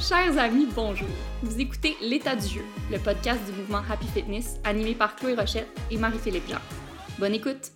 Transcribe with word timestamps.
Chers 0.00 0.38
amis, 0.38 0.66
bonjour. 0.74 1.08
Vous 1.42 1.60
écoutez 1.60 1.94
L'état 2.00 2.34
du 2.34 2.46
jeu, 2.46 2.62
le 2.90 2.98
podcast 2.98 3.38
du 3.44 3.52
mouvement 3.52 3.82
Happy 3.88 4.06
Fitness 4.06 4.58
animé 4.64 4.94
par 4.94 5.14
Chloé 5.14 5.34
Rochette 5.34 5.68
et 5.90 5.98
Marie-Philippe 5.98 6.48
Jean. 6.48 6.58
Bonne 7.18 7.34
écoute. 7.34 7.72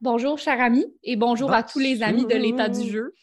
Bonjour, 0.00 0.38
chers 0.38 0.60
amis, 0.60 0.86
et 1.02 1.16
bonjour, 1.16 1.52
à 1.52 1.64
tous 1.64 1.80
les 1.80 2.04
amis 2.04 2.24
de 2.24 2.36
l'état 2.36 2.68
du 2.68 2.88
jeu. 2.88 3.14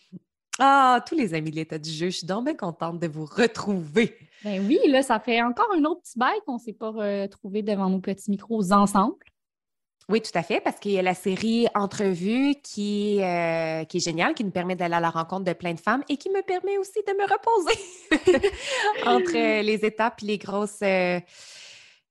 Ah, 0.60 1.00
tous 1.08 1.16
les 1.16 1.34
amis 1.34 1.52
de 1.52 1.56
l'état 1.56 1.80
du 1.80 1.90
jeu, 1.90 2.10
je 2.10 2.18
suis 2.18 2.28
donc 2.28 2.44
bien 2.46 2.54
contente 2.54 3.00
de 3.00 3.08
vous 3.08 3.26
retrouver. 3.26 4.18
Ben 4.44 4.62
oui, 4.68 4.80
là, 4.90 5.02
ça 5.04 5.20
fait 5.22 5.42
encore 5.42 5.70
un 5.74 5.86
autre 5.86 6.02
petit 6.02 6.20
bail 6.20 6.38
qu'on 6.46 6.56
ne 6.56 6.60
s'est 6.60 6.74
pas 6.74 6.90
retrouvé 6.90 7.64
devant 7.64 7.90
nos 7.90 8.00
petits 8.00 8.30
micros 8.30 8.74
ensemble. 8.74 9.16
Oui, 10.10 10.22
tout 10.22 10.32
à 10.38 10.44
fait, 10.44 10.60
parce 10.60 10.80
qu'il 10.80 10.92
y 10.92 11.00
a 11.00 11.02
la 11.02 11.14
série 11.14 11.68
Entrevue 11.74 12.56
qui, 12.62 13.20
euh, 13.22 13.86
qui 13.86 13.98
est 13.98 14.04
géniale, 14.04 14.34
qui 14.34 14.44
nous 14.44 14.52
permet 14.52 14.76
d'aller 14.76 14.96
à 14.96 15.00
la 15.00 15.10
rencontre 15.10 15.46
de 15.46 15.54
plein 15.54 15.74
de 15.74 15.80
femmes 15.80 16.04
et 16.10 16.18
qui 16.18 16.30
me 16.30 16.42
permet 16.42 16.78
aussi 16.78 17.00
de 17.08 17.14
me 17.14 17.24
reposer 17.24 18.50
entre 19.06 19.62
les 19.62 19.86
étapes 19.86 20.22
et 20.24 20.26
les 20.26 20.38
grosses, 20.38 20.82
euh, 20.82 21.20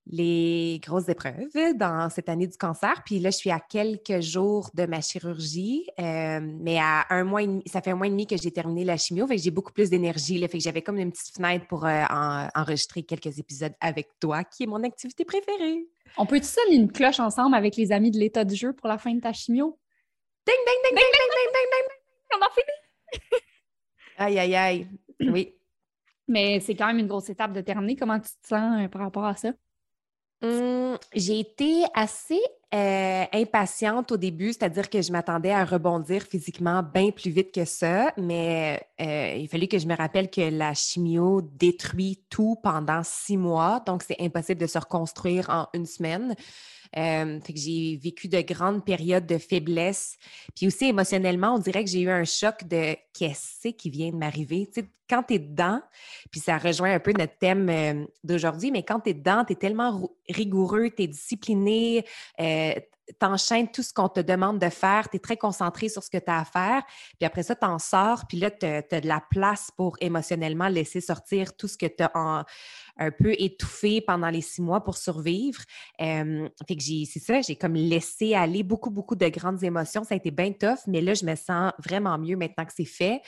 les 0.06 0.80
grosses 0.82 1.08
épreuves 1.08 1.76
dans 1.76 2.10
cette 2.10 2.28
année 2.28 2.46
du 2.46 2.56
cancer. 2.56 3.02
Puis 3.04 3.18
là, 3.18 3.30
je 3.30 3.36
suis 3.36 3.50
à 3.50 3.60
quelques 3.60 4.20
jours 4.20 4.70
de 4.74 4.86
ma 4.86 5.00
chirurgie, 5.00 5.86
euh, 5.98 6.40
mais 6.42 6.78
à 6.78 7.06
un 7.10 7.24
mois 7.24 7.42
et 7.42 7.46
demi, 7.46 7.62
ça 7.66 7.80
fait 7.80 7.90
un 7.90 7.96
mois 7.96 8.06
et 8.06 8.10
demi 8.10 8.26
que 8.26 8.36
j'ai 8.36 8.50
terminé 8.50 8.84
la 8.84 8.96
chimio, 8.96 9.26
fait 9.26 9.36
que 9.36 9.42
j'ai 9.42 9.50
beaucoup 9.50 9.72
plus 9.72 9.90
d'énergie. 9.90 10.40
Fait 10.40 10.58
que 10.58 10.64
j'avais 10.64 10.82
comme 10.82 10.98
une 10.98 11.12
petite 11.12 11.34
fenêtre 11.34 11.66
pour 11.66 11.84
enregistrer 11.84 13.02
quelques 13.02 13.38
épisodes 13.38 13.74
avec 13.80 14.08
toi, 14.18 14.44
qui 14.44 14.64
est 14.64 14.66
mon 14.66 14.82
activité 14.82 15.24
préférée. 15.24 15.86
On 16.16 16.26
peut-tu 16.26 16.46
sonner 16.46 16.76
une 16.76 16.90
cloche 16.90 17.20
ensemble 17.20 17.54
avec 17.54 17.76
les 17.76 17.92
amis 17.92 18.10
de 18.10 18.18
l'état 18.18 18.44
du 18.44 18.54
jeu 18.54 18.72
pour 18.72 18.88
la 18.88 18.98
fin 18.98 19.14
de 19.14 19.20
ta 19.20 19.32
chimio? 19.32 19.78
Ding, 20.46 20.56
ding, 20.66 20.82
ding, 20.84 20.96
ding, 20.96 21.04
ding, 21.12 21.30
ding, 21.32 21.50
ding, 21.52 21.68
ding, 21.70 22.38
On 22.38 22.44
a 22.44 22.50
fini! 22.50 23.42
aïe, 24.18 24.38
aïe, 24.38 24.56
aïe. 24.56 24.88
Oui. 25.20 25.54
Mais 26.26 26.60
c'est 26.60 26.74
quand 26.74 26.86
même 26.86 26.98
une 26.98 27.08
grosse 27.08 27.28
étape 27.28 27.52
de 27.52 27.60
terminer. 27.60 27.96
Comment 27.96 28.18
tu 28.18 28.30
te 28.30 28.48
sens 28.48 28.88
par 28.90 29.02
rapport 29.02 29.24
à 29.24 29.36
ça? 29.36 29.52
Hum, 30.42 30.96
j'ai 31.14 31.38
été 31.40 31.84
assez 31.94 32.40
impatiente 32.72 34.12
au 34.12 34.16
début, 34.16 34.52
c'est-à-dire 34.52 34.88
que 34.88 35.02
je 35.02 35.10
m'attendais 35.10 35.50
à 35.50 35.64
rebondir 35.64 36.22
physiquement 36.22 36.82
bien 36.82 37.10
plus 37.10 37.30
vite 37.30 37.52
que 37.52 37.64
ça, 37.64 38.12
mais 38.16 38.80
euh, 39.00 39.36
il 39.38 39.48
fallait 39.48 39.66
que 39.66 39.78
je 39.78 39.86
me 39.86 39.96
rappelle 39.96 40.30
que 40.30 40.40
la 40.40 40.74
chimio 40.74 41.42
détruit 41.42 42.22
tout 42.30 42.56
pendant 42.62 43.02
six 43.02 43.36
mois, 43.36 43.82
donc 43.84 44.02
c'est 44.02 44.20
impossible 44.20 44.60
de 44.60 44.66
se 44.66 44.78
reconstruire 44.78 45.48
en 45.50 45.68
une 45.74 45.86
semaine. 45.86 46.34
Euh, 46.96 47.38
j'ai 47.54 47.96
vécu 48.02 48.28
de 48.28 48.40
grandes 48.40 48.84
périodes 48.84 49.26
de 49.26 49.38
faiblesse. 49.38 50.16
Puis 50.56 50.66
aussi 50.66 50.86
émotionnellement, 50.86 51.54
on 51.54 51.58
dirait 51.58 51.84
que 51.84 51.90
j'ai 51.90 52.00
eu 52.00 52.10
un 52.10 52.24
choc 52.24 52.64
de 52.64 52.96
qu'est-ce 53.12 53.68
qui 53.68 53.90
vient 53.90 54.10
de 54.10 54.16
m'arriver. 54.16 54.68
Quand 55.08 55.22
tu 55.24 55.34
es 55.34 55.38
dedans, 55.38 55.80
puis 56.30 56.40
ça 56.40 56.58
rejoint 56.58 56.94
un 56.94 57.00
peu 57.00 57.12
notre 57.12 57.36
thème 57.38 57.68
euh, 57.68 58.04
d'aujourd'hui, 58.24 58.70
mais 58.70 58.82
quand 58.82 59.00
tu 59.00 59.10
es 59.10 59.14
dedans, 59.14 59.44
tu 59.44 59.52
es 59.52 59.56
tellement 59.56 60.10
rigoureux, 60.28 60.90
tu 60.90 61.02
es 61.02 61.06
discipliné, 61.08 62.04
euh, 62.40 62.44
t'enchaînes 63.18 63.70
tout 63.70 63.82
ce 63.82 63.92
qu'on 63.92 64.08
te 64.08 64.20
demande 64.20 64.58
de 64.58 64.68
faire, 64.68 65.08
tu 65.08 65.16
es 65.16 65.20
très 65.20 65.36
concentré 65.36 65.88
sur 65.88 66.02
ce 66.02 66.10
que 66.10 66.18
tu 66.18 66.30
as 66.30 66.40
à 66.40 66.44
faire, 66.44 66.82
puis 67.18 67.26
après 67.26 67.42
ça, 67.42 67.54
tu 67.54 67.66
en 67.66 67.78
sors, 67.78 68.26
puis 68.28 68.38
là, 68.38 68.50
tu 68.50 68.66
as, 68.66 68.82
de 68.82 69.08
la 69.08 69.22
place 69.30 69.70
pour 69.76 69.96
émotionnellement 70.00 70.68
laisser 70.68 71.00
sortir 71.00 71.56
tout 71.56 71.68
ce 71.68 71.76
que 71.76 71.86
tu 71.86 72.02
as 72.02 72.44
un 73.00 73.10
peu 73.10 73.34
étouffé 73.38 74.00
pendant 74.00 74.28
les 74.28 74.42
six 74.42 74.60
mois 74.60 74.84
pour 74.84 74.96
survivre. 74.96 75.62
Euh, 76.00 76.48
fait 76.68 76.76
que 76.76 76.82
j'ai, 76.82 77.06
c'est 77.06 77.20
ça, 77.20 77.40
j'ai 77.40 77.56
comme 77.56 77.74
laissé 77.74 78.34
aller 78.34 78.62
beaucoup, 78.62 78.90
beaucoup 78.90 79.16
de 79.16 79.28
grandes 79.28 79.64
émotions. 79.64 80.04
Ça 80.04 80.14
a 80.14 80.16
été 80.16 80.30
bien 80.30 80.52
tough, 80.52 80.80
mais 80.86 81.00
là, 81.00 81.14
je 81.14 81.24
me 81.24 81.34
sens 81.34 81.72
vraiment 81.78 82.18
mieux 82.18 82.36
maintenant 82.36 82.66
que 82.66 82.72
c'est 82.74 82.84
fait. 82.84 83.22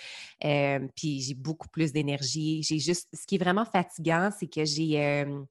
Euh, 0.44 0.86
puis 0.94 1.20
j'ai 1.20 1.34
beaucoup 1.34 1.68
plus 1.68 1.92
d'énergie. 1.92 2.62
J'ai 2.62 2.78
juste, 2.78 3.08
ce 3.14 3.26
qui 3.26 3.36
est 3.36 3.38
vraiment 3.38 3.64
fatigant, 3.64 4.30
c'est 4.38 4.46
que 4.46 4.64
j'ai... 4.64 5.02
Euh, 5.02 5.42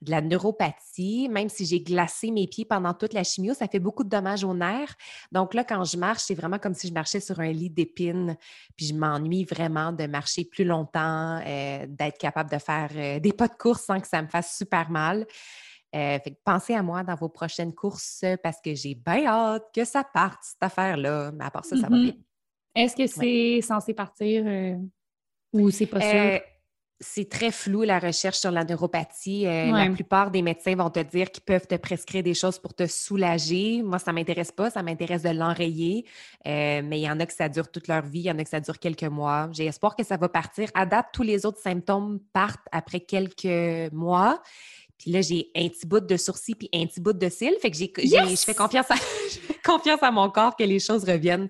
de 0.00 0.10
la 0.10 0.20
neuropathie. 0.20 1.28
Même 1.28 1.48
si 1.48 1.66
j'ai 1.66 1.80
glacé 1.80 2.30
mes 2.30 2.46
pieds 2.46 2.64
pendant 2.64 2.94
toute 2.94 3.12
la 3.12 3.24
chimio, 3.24 3.54
ça 3.54 3.66
fait 3.68 3.78
beaucoup 3.78 4.04
de 4.04 4.08
dommages 4.08 4.44
aux 4.44 4.54
nerfs. 4.54 4.94
Donc 5.32 5.54
là, 5.54 5.64
quand 5.64 5.84
je 5.84 5.96
marche, 5.96 6.22
c'est 6.22 6.34
vraiment 6.34 6.58
comme 6.58 6.74
si 6.74 6.88
je 6.88 6.92
marchais 6.92 7.20
sur 7.20 7.40
un 7.40 7.50
lit 7.50 7.70
d'épines. 7.70 8.36
Puis 8.76 8.86
je 8.86 8.94
m'ennuie 8.94 9.44
vraiment 9.44 9.92
de 9.92 10.06
marcher 10.06 10.44
plus 10.44 10.64
longtemps, 10.64 11.40
euh, 11.44 11.86
d'être 11.88 12.18
capable 12.18 12.50
de 12.50 12.58
faire 12.58 12.90
euh, 12.94 13.20
des 13.20 13.32
pas 13.32 13.48
de 13.48 13.54
course 13.54 13.84
sans 13.84 14.00
que 14.00 14.08
ça 14.08 14.22
me 14.22 14.28
fasse 14.28 14.56
super 14.56 14.90
mal. 14.90 15.26
Euh, 15.94 16.18
fait 16.22 16.38
pensez 16.44 16.74
à 16.74 16.82
moi 16.82 17.02
dans 17.02 17.14
vos 17.14 17.30
prochaines 17.30 17.74
courses 17.74 18.22
parce 18.42 18.60
que 18.60 18.74
j'ai 18.74 18.94
bien 18.94 19.26
hâte 19.26 19.64
que 19.74 19.84
ça 19.84 20.04
parte, 20.04 20.40
cette 20.42 20.62
affaire-là. 20.62 21.32
Mais 21.32 21.44
à 21.44 21.50
part 21.50 21.64
ça, 21.64 21.76
ça 21.76 21.88
va 21.88 21.96
mm-hmm. 21.96 22.02
bien. 22.02 22.14
Est-ce 22.74 22.94
que 22.94 23.06
c'est 23.06 23.60
censé 23.62 23.94
partir 23.94 24.44
ou 25.52 25.70
c'est 25.70 25.86
pas 25.86 26.00
sûr? 26.00 26.40
C'est 27.00 27.28
très 27.28 27.52
flou 27.52 27.82
la 27.82 28.00
recherche 28.00 28.38
sur 28.38 28.50
la 28.50 28.64
neuropathie. 28.64 29.46
Euh, 29.46 29.70
la 29.70 29.88
plupart 29.90 30.30
des 30.32 30.42
médecins 30.42 30.74
vont 30.74 30.90
te 30.90 30.98
dire 31.00 31.30
qu'ils 31.30 31.44
peuvent 31.44 31.66
te 31.66 31.76
prescrire 31.76 32.24
des 32.24 32.34
choses 32.34 32.58
pour 32.58 32.74
te 32.74 32.86
soulager. 32.86 33.82
Moi, 33.82 34.00
ça 34.00 34.10
ne 34.10 34.16
m'intéresse 34.16 34.50
pas, 34.50 34.68
ça 34.70 34.82
m'intéresse 34.82 35.22
de 35.22 35.30
l'enrayer. 35.30 36.04
Euh, 36.46 36.82
mais 36.84 36.98
il 36.98 37.04
y 37.04 37.10
en 37.10 37.20
a 37.20 37.26
que 37.26 37.32
ça 37.32 37.48
dure 37.48 37.70
toute 37.70 37.86
leur 37.86 38.02
vie, 38.02 38.20
il 38.20 38.26
y 38.26 38.30
en 38.30 38.38
a 38.38 38.42
que 38.42 38.50
ça 38.50 38.58
dure 38.58 38.78
quelques 38.80 39.04
mois. 39.04 39.48
J'ai 39.52 39.66
espoir 39.66 39.94
que 39.94 40.02
ça 40.02 40.16
va 40.16 40.28
partir. 40.28 40.70
À 40.74 40.86
date, 40.86 41.06
tous 41.12 41.22
les 41.22 41.46
autres 41.46 41.60
symptômes 41.60 42.18
partent 42.32 42.66
après 42.72 43.00
quelques 43.00 43.92
mois. 43.92 44.42
Puis 44.98 45.12
là, 45.12 45.20
j'ai 45.20 45.50
un 45.54 45.68
petit 45.68 45.86
bout 45.86 46.00
de 46.00 46.16
sourcil 46.16 46.56
puis 46.56 46.68
un 46.74 46.84
petit 46.86 47.00
bout 47.00 47.12
de 47.12 47.28
cils. 47.28 47.54
Fait 47.62 47.70
que 47.70 47.76
j'ai, 47.76 47.92
je 47.96 48.44
fais 48.44 48.54
confiance 48.54 48.90
à, 48.90 48.96
confiance 49.64 50.02
à 50.02 50.10
mon 50.10 50.28
corps 50.30 50.56
que 50.56 50.64
les 50.64 50.80
choses 50.80 51.04
reviennent 51.04 51.48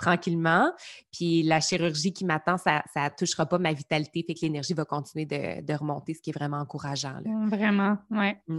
tranquillement. 0.00 0.72
Puis 1.12 1.42
la 1.42 1.60
chirurgie 1.60 2.12
qui 2.12 2.24
m'attend, 2.24 2.56
ça 2.56 2.82
ne 2.96 3.16
touchera 3.16 3.46
pas 3.46 3.58
ma 3.58 3.72
vitalité, 3.72 4.24
fait 4.26 4.34
que 4.34 4.40
l'énergie 4.42 4.74
va 4.74 4.84
continuer 4.84 5.26
de, 5.26 5.74
remonter, 5.74 6.14
ce 6.14 6.22
qui 6.22 6.30
est 6.30 6.32
vraiment 6.32 6.58
encourageant. 6.58 7.20
Vraiment, 7.48 7.98
oui. 8.10 8.32
Mm. 8.48 8.58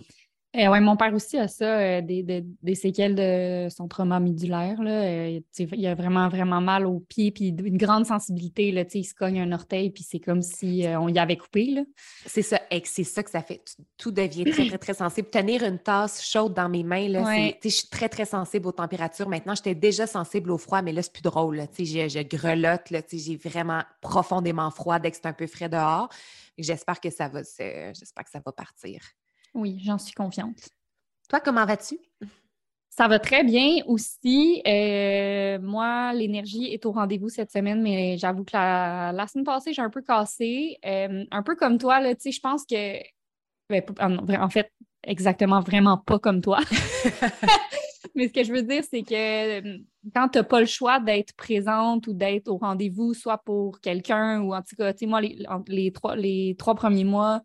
Euh, 0.58 0.68
ouais, 0.68 0.82
mon 0.82 0.98
père 0.98 1.14
aussi 1.14 1.38
a 1.38 1.48
ça, 1.48 1.80
euh, 1.80 2.02
des, 2.02 2.76
séquelles 2.76 3.16
de 3.16 3.70
son 3.70 3.88
trauma 3.88 4.20
médulaire. 4.20 4.84
Là. 4.84 5.04
Euh, 5.04 5.40
il 5.58 5.88
a 5.88 5.96
vraiment, 5.96 6.28
vraiment 6.28 6.60
mal 6.60 6.86
au 6.86 7.00
pied, 7.00 7.32
puis 7.32 7.50
une 7.50 7.78
grande 7.78 8.06
sensibilité. 8.06 8.74
Là, 8.74 8.84
il 8.94 9.06
se 9.06 9.14
cogne 9.14 9.40
un 9.40 9.54
orteil, 9.54 9.92
puis 9.92 10.04
c'est 10.04 10.20
comme 10.20 10.42
si 10.42 10.86
on 11.00 11.08
y 11.08 11.20
avait 11.20 11.38
coupé. 11.38 11.86
C'est 12.26 12.42
ça, 12.42 12.60
c'est 12.84 13.06
ça 13.06 13.24
que 13.24 13.30
ça 13.30 13.42
fait. 13.42 13.62
Tout 13.98 14.12
devient 14.12 14.44
très, 14.44 14.68
très, 14.68 14.78
très 14.78 14.94
sensible. 14.94 15.30
Tenir 15.30 15.64
une 15.64 15.80
tasse 15.80 16.22
chaude 16.22 16.54
dans 16.54 16.68
mes 16.68 16.84
mains, 16.84 17.08
là, 17.08 17.24
je 17.64 17.70
suis 17.70 17.88
très, 17.88 18.10
très 18.10 18.26
sensible 18.26 18.68
aux 18.68 18.74
températures. 18.74 19.30
Maintenant, 19.30 19.56
j'étais 19.56 19.76
déjà 19.76 20.06
sensible 20.06 20.52
au 20.52 20.58
froid, 20.58 20.82
mais 20.82 20.92
là, 20.92 21.02
c'est 21.02 21.14
plus 21.14 21.22
drôle. 21.22 21.62
Je, 21.80 21.84
je 21.84 22.22
grelotte, 22.24 22.92
j'ai 23.10 23.38
vraiment 23.38 23.84
profondément 24.02 24.70
froid 24.70 25.00
dès 25.00 25.12
que 25.12 25.18
c'est 25.18 25.28
un 25.28 25.34
peu 25.34 25.48
frais 25.48 25.70
dehors. 25.70 26.10
J'espère 26.58 27.00
que 27.00 27.10
ça 27.10 27.30
va 27.30 27.42
j'espère 27.42 28.26
que 28.26 28.32
ça 28.32 28.42
va 28.46 28.52
partir. 28.52 29.00
Oui, 29.54 29.80
j'en 29.84 29.98
suis 29.98 30.14
confiante. 30.14 30.70
Toi, 31.30 31.40
comment 31.40 31.66
vas-tu? 31.66 31.98
Ça 32.90 33.08
va 33.08 33.20
très 33.20 33.44
bien 33.44 33.78
aussi. 33.86 34.62
Euh, 34.68 35.58
moi, 35.62 36.14
l'énergie 36.14 36.66
est 36.66 36.86
au 36.86 36.92
rendez-vous 36.92 37.30
cette 37.30 37.52
semaine, 37.52 37.82
mais 37.82 38.18
j'avoue 38.18 38.44
que 38.44 38.52
la, 38.54 39.26
semaine 39.28 39.46
passée, 39.46 39.74
j'ai 39.74 39.82
un 39.82 39.90
peu 39.90 40.02
cassé. 40.02 40.78
Euh, 40.86 41.24
un 41.32 41.44
peu 41.44 41.56
comme 41.56 41.78
toi, 41.78 42.02
là, 42.02 42.14
tu 42.16 42.24
sais, 42.24 42.32
je 42.32 42.42
pense 42.42 42.66
que. 42.66 42.98
Ben, 43.70 43.82
en 44.42 44.50
fait, 44.50 44.72
exactement 45.04 45.62
vraiment 45.62 45.98
pas 45.98 46.20
comme 46.20 46.42
toi. 46.42 46.60
mais 48.16 48.28
ce 48.28 48.34
que 48.34 48.44
je 48.44 48.54
veux 48.54 48.64
dire, 48.64 48.84
c'est 48.90 49.04
que 49.04 49.62
euh, 49.62 49.78
quand 50.14 50.30
tu 50.30 50.38
n'as 50.38 50.44
pas 50.44 50.60
le 50.60 50.66
choix 50.66 51.00
d'être 51.00 51.34
présente 51.36 52.08
ou 52.08 52.14
d'être 52.14 52.50
au 52.50 52.58
rendez-vous, 52.58 53.14
soit 53.14 53.38
pour 53.38 53.80
quelqu'un 53.80 54.42
ou 54.42 54.54
en 54.54 54.62
tout 54.62 54.76
cas, 54.76 54.94
tu 54.94 55.00
sais, 55.00 55.06
moi, 55.06 55.22
les, 55.22 55.92
trois, 55.92 56.16
les 56.16 56.56
trois 56.58 56.76
premiers 56.76 57.04
mois, 57.04 57.42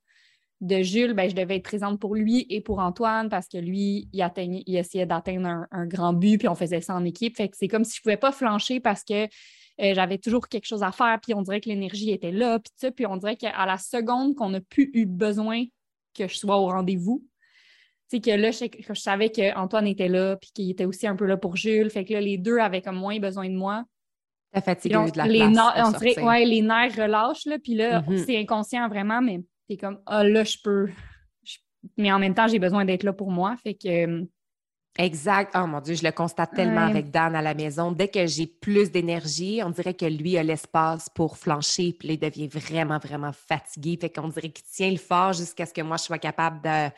de 0.61 0.83
Jules, 0.83 1.12
ben, 1.12 1.28
je 1.28 1.34
devais 1.34 1.56
être 1.56 1.65
présente 1.65 2.00
pour 2.00 2.15
lui 2.15 2.47
et 2.49 2.61
pour 2.61 2.78
Antoine 2.78 3.28
parce 3.28 3.47
que 3.47 3.59
lui, 3.59 4.09
il, 4.12 4.22
atteignait, 4.22 4.62
il 4.67 4.77
essayait 4.77 5.06
d'atteindre 5.06 5.67
un, 5.71 5.87
grand 5.87 6.15
but, 6.15 6.39
puis 6.39 6.49
on 6.49 6.55
faisait 6.55 6.81
ça 6.81 6.94
en 6.94 7.05
équipe. 7.05 7.37
Fait 7.37 7.49
que 7.49 7.56
c'est 7.56 7.69
comme 7.69 7.84
si 7.84 7.97
je 7.97 8.00
ne 8.00 8.03
pouvais 8.03 8.17
pas 8.17 8.32
flancher 8.32 8.81
parce 8.81 9.05
que 9.05 9.25
euh, 9.25 9.94
j'avais 9.94 10.17
toujours 10.19 10.49
quelque 10.49 10.64
chose 10.64 10.82
à 10.82 10.93
faire, 10.93 11.19
puis 11.23 11.35
on 11.35 11.43
dirait 11.43 11.61
que 11.61 11.69
l'énergie 11.69 12.11
était 12.11 12.32
là, 12.32 12.58
puis 12.58 12.73
ça, 12.76 12.91
puis 12.91 13.05
on 13.05 13.19
dirait 13.19 13.37
qu'à 13.37 13.67
la 13.67 13.76
seconde 13.76 14.35
qu'on 14.35 14.49
n'a 14.49 14.61
plus 14.61 14.91
eu 14.94 15.05
besoin 15.05 15.64
que 16.14 16.26
je 16.26 16.37
sois 16.38 16.56
au 16.56 16.69
rendez-vous, 16.69 17.23
c'est 18.08 18.20
que 18.20 18.31
là, 18.31 18.50
je, 18.53 18.64
je 18.79 18.94
savais 18.94 19.29
qu'Antoine 19.31 19.87
était 19.87 20.08
là, 20.08 20.37
puis 20.37 20.50
qu'il 20.55 20.70
était 20.70 20.87
aussi 20.87 21.06
un 21.06 21.17
peu 21.17 21.26
là 21.26 21.37
pour 21.37 21.56
Jules. 21.56 21.91
Fait 21.91 22.05
que 22.05 22.14
là, 22.14 22.20
les 22.20 22.38
deux 22.38 22.58
avaient 22.58 22.81
comme 22.81 22.97
moins 22.97 23.19
besoin 23.19 23.49
de 23.50 23.56
moi. 23.56 23.85
La 24.55 24.62
fatigue 24.62 24.93
de 24.93 25.19
la 25.19 25.26
les 25.26 25.38
place. 25.41 25.82
On 25.85 25.91
dirait, 25.99 26.23
ouais, 26.23 26.44
les 26.47 26.62
nerfs 26.62 26.97
relâchent, 26.97 27.44
là, 27.44 27.58
puis 27.58 27.75
là, 27.75 28.00
mm-hmm. 28.00 28.25
c'est 28.25 28.38
inconscient 28.38 28.88
vraiment, 28.88 29.20
mais 29.20 29.41
T'es 29.69 29.77
comme, 29.77 30.01
ah 30.07 30.25
là, 30.25 30.45
je 30.45 30.57
peux. 30.63 30.89
Mais 31.97 32.13
en 32.13 32.19
même 32.19 32.35
temps, 32.35 32.49
j'ai 32.49 32.59
besoin 32.59 32.85
d'être 32.85 33.03
là 33.03 33.13
pour 33.13 33.31
moi. 33.31 33.57
Fait 33.63 33.75
que. 33.75 34.27
Exact. 34.99 35.55
Oh 35.55 35.67
mon 35.67 35.81
Dieu, 35.81 35.95
je 35.95 36.03
le 36.03 36.11
constate 36.11 36.55
tellement 36.55 36.87
avec 36.87 37.11
Dan 37.11 37.35
à 37.35 37.43
la 37.43 37.53
maison. 37.53 37.93
Dès 37.93 38.09
que 38.09 38.27
j'ai 38.27 38.47
plus 38.47 38.91
d'énergie, 38.91 39.61
on 39.63 39.69
dirait 39.69 39.93
que 39.93 40.07
lui 40.07 40.39
a 40.39 40.43
l'espace 40.43 41.11
pour 41.11 41.37
flancher, 41.37 41.93
puis 41.93 42.15
il 42.15 42.19
devient 42.19 42.49
vraiment, 42.49 42.99
vraiment 42.99 43.33
fatigué. 43.33 43.99
Fait 44.01 44.09
qu'on 44.09 44.29
dirait 44.29 44.49
qu'il 44.49 44.65
tient 44.65 44.91
le 44.91 44.97
fort 44.97 45.35
jusqu'à 45.35 45.67
ce 45.67 45.75
que 45.75 45.83
moi, 45.83 45.99
je 45.99 46.05
sois 46.05 46.19
capable 46.19 46.63
de, 46.63 46.91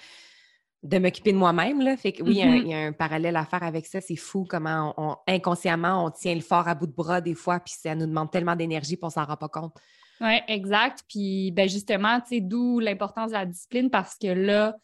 de 0.85 0.99
m'occuper 0.99 1.32
de 1.32 1.38
moi-même. 1.38 1.97
Fait 1.97 2.12
que 2.12 2.23
oui, 2.23 2.35
il 2.35 2.69
y, 2.69 2.75
a 2.75 2.79
un, 2.79 2.91
mm-hmm. 2.91 2.93
parallèle 2.93 3.35
à 3.35 3.44
faire 3.44 3.65
avec 3.65 3.87
ça. 3.87 4.00
C'est 4.00 4.17
fou 4.17 4.47
comment 4.49 4.94
on, 4.97 5.17
inconsciemment, 5.26 6.05
on 6.05 6.11
tient 6.11 6.37
le 6.37 6.41
fort 6.41 6.69
à 6.69 6.76
bout 6.76 6.87
de 6.87 6.94
bras 6.94 7.20
des 7.20 7.35
fois, 7.35 7.59
puis 7.59 7.75
ça 7.76 7.97
nous 7.97 8.06
demande 8.06 8.31
tellement 8.31 8.55
d'énergie, 8.55 8.97
qu'on 8.97 9.11
s'en 9.11 9.25
rend 9.25 9.37
pas 9.37 9.49
compte. 9.49 9.75
Oui, 10.20 10.38
exact. 10.49 11.05
Puis 11.09 11.53
ben 11.53 11.69
justement, 11.69 12.20
tu 12.20 12.29
sais, 12.29 12.41
d'où 12.41 12.81
l'importance 12.81 13.29
de 13.29 13.35
la 13.35 13.47
discipline 13.47 13.91
parce 13.91 14.17
que 14.17 14.29
là, 14.29 14.76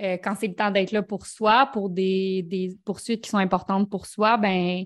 euh, 0.00 0.16
quand 0.22 0.34
c'est 0.34 0.48
le 0.48 0.54
temps 0.54 0.70
d'être 0.70 0.92
là 0.92 1.02
pour 1.02 1.26
soi, 1.26 1.66
pour 1.72 1.90
des, 1.90 2.76
poursuites 2.84 3.22
qui 3.22 3.30
sont 3.30 3.38
importantes 3.38 3.88
pour 3.88 4.06
soi, 4.06 4.36
ben 4.36 4.84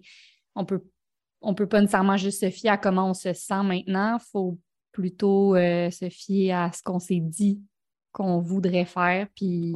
on 0.55 0.65
peut 0.65 0.83
on 1.41 1.55
peut 1.55 1.69
pas 1.69 1.81
nécessairement 1.81 2.17
juste 2.17 2.41
se 2.41 2.51
fier 2.51 2.71
à 2.71 2.77
comment 2.77 3.11
on 3.11 3.15
se 3.15 3.33
sent 3.33 3.63
maintenant. 3.63 4.19
Il 4.19 4.27
faut 4.33 4.59
plutôt 4.91 5.55
euh, 5.55 5.89
se 5.91 6.09
fier 6.09 6.53
à 6.53 6.73
ce 6.73 6.83
qu'on 6.83 6.99
s'est 6.99 7.21
dit 7.21 7.61
qu'on 8.11 8.41
voudrait 8.41 8.85
faire, 8.85 9.29
puis 9.37 9.75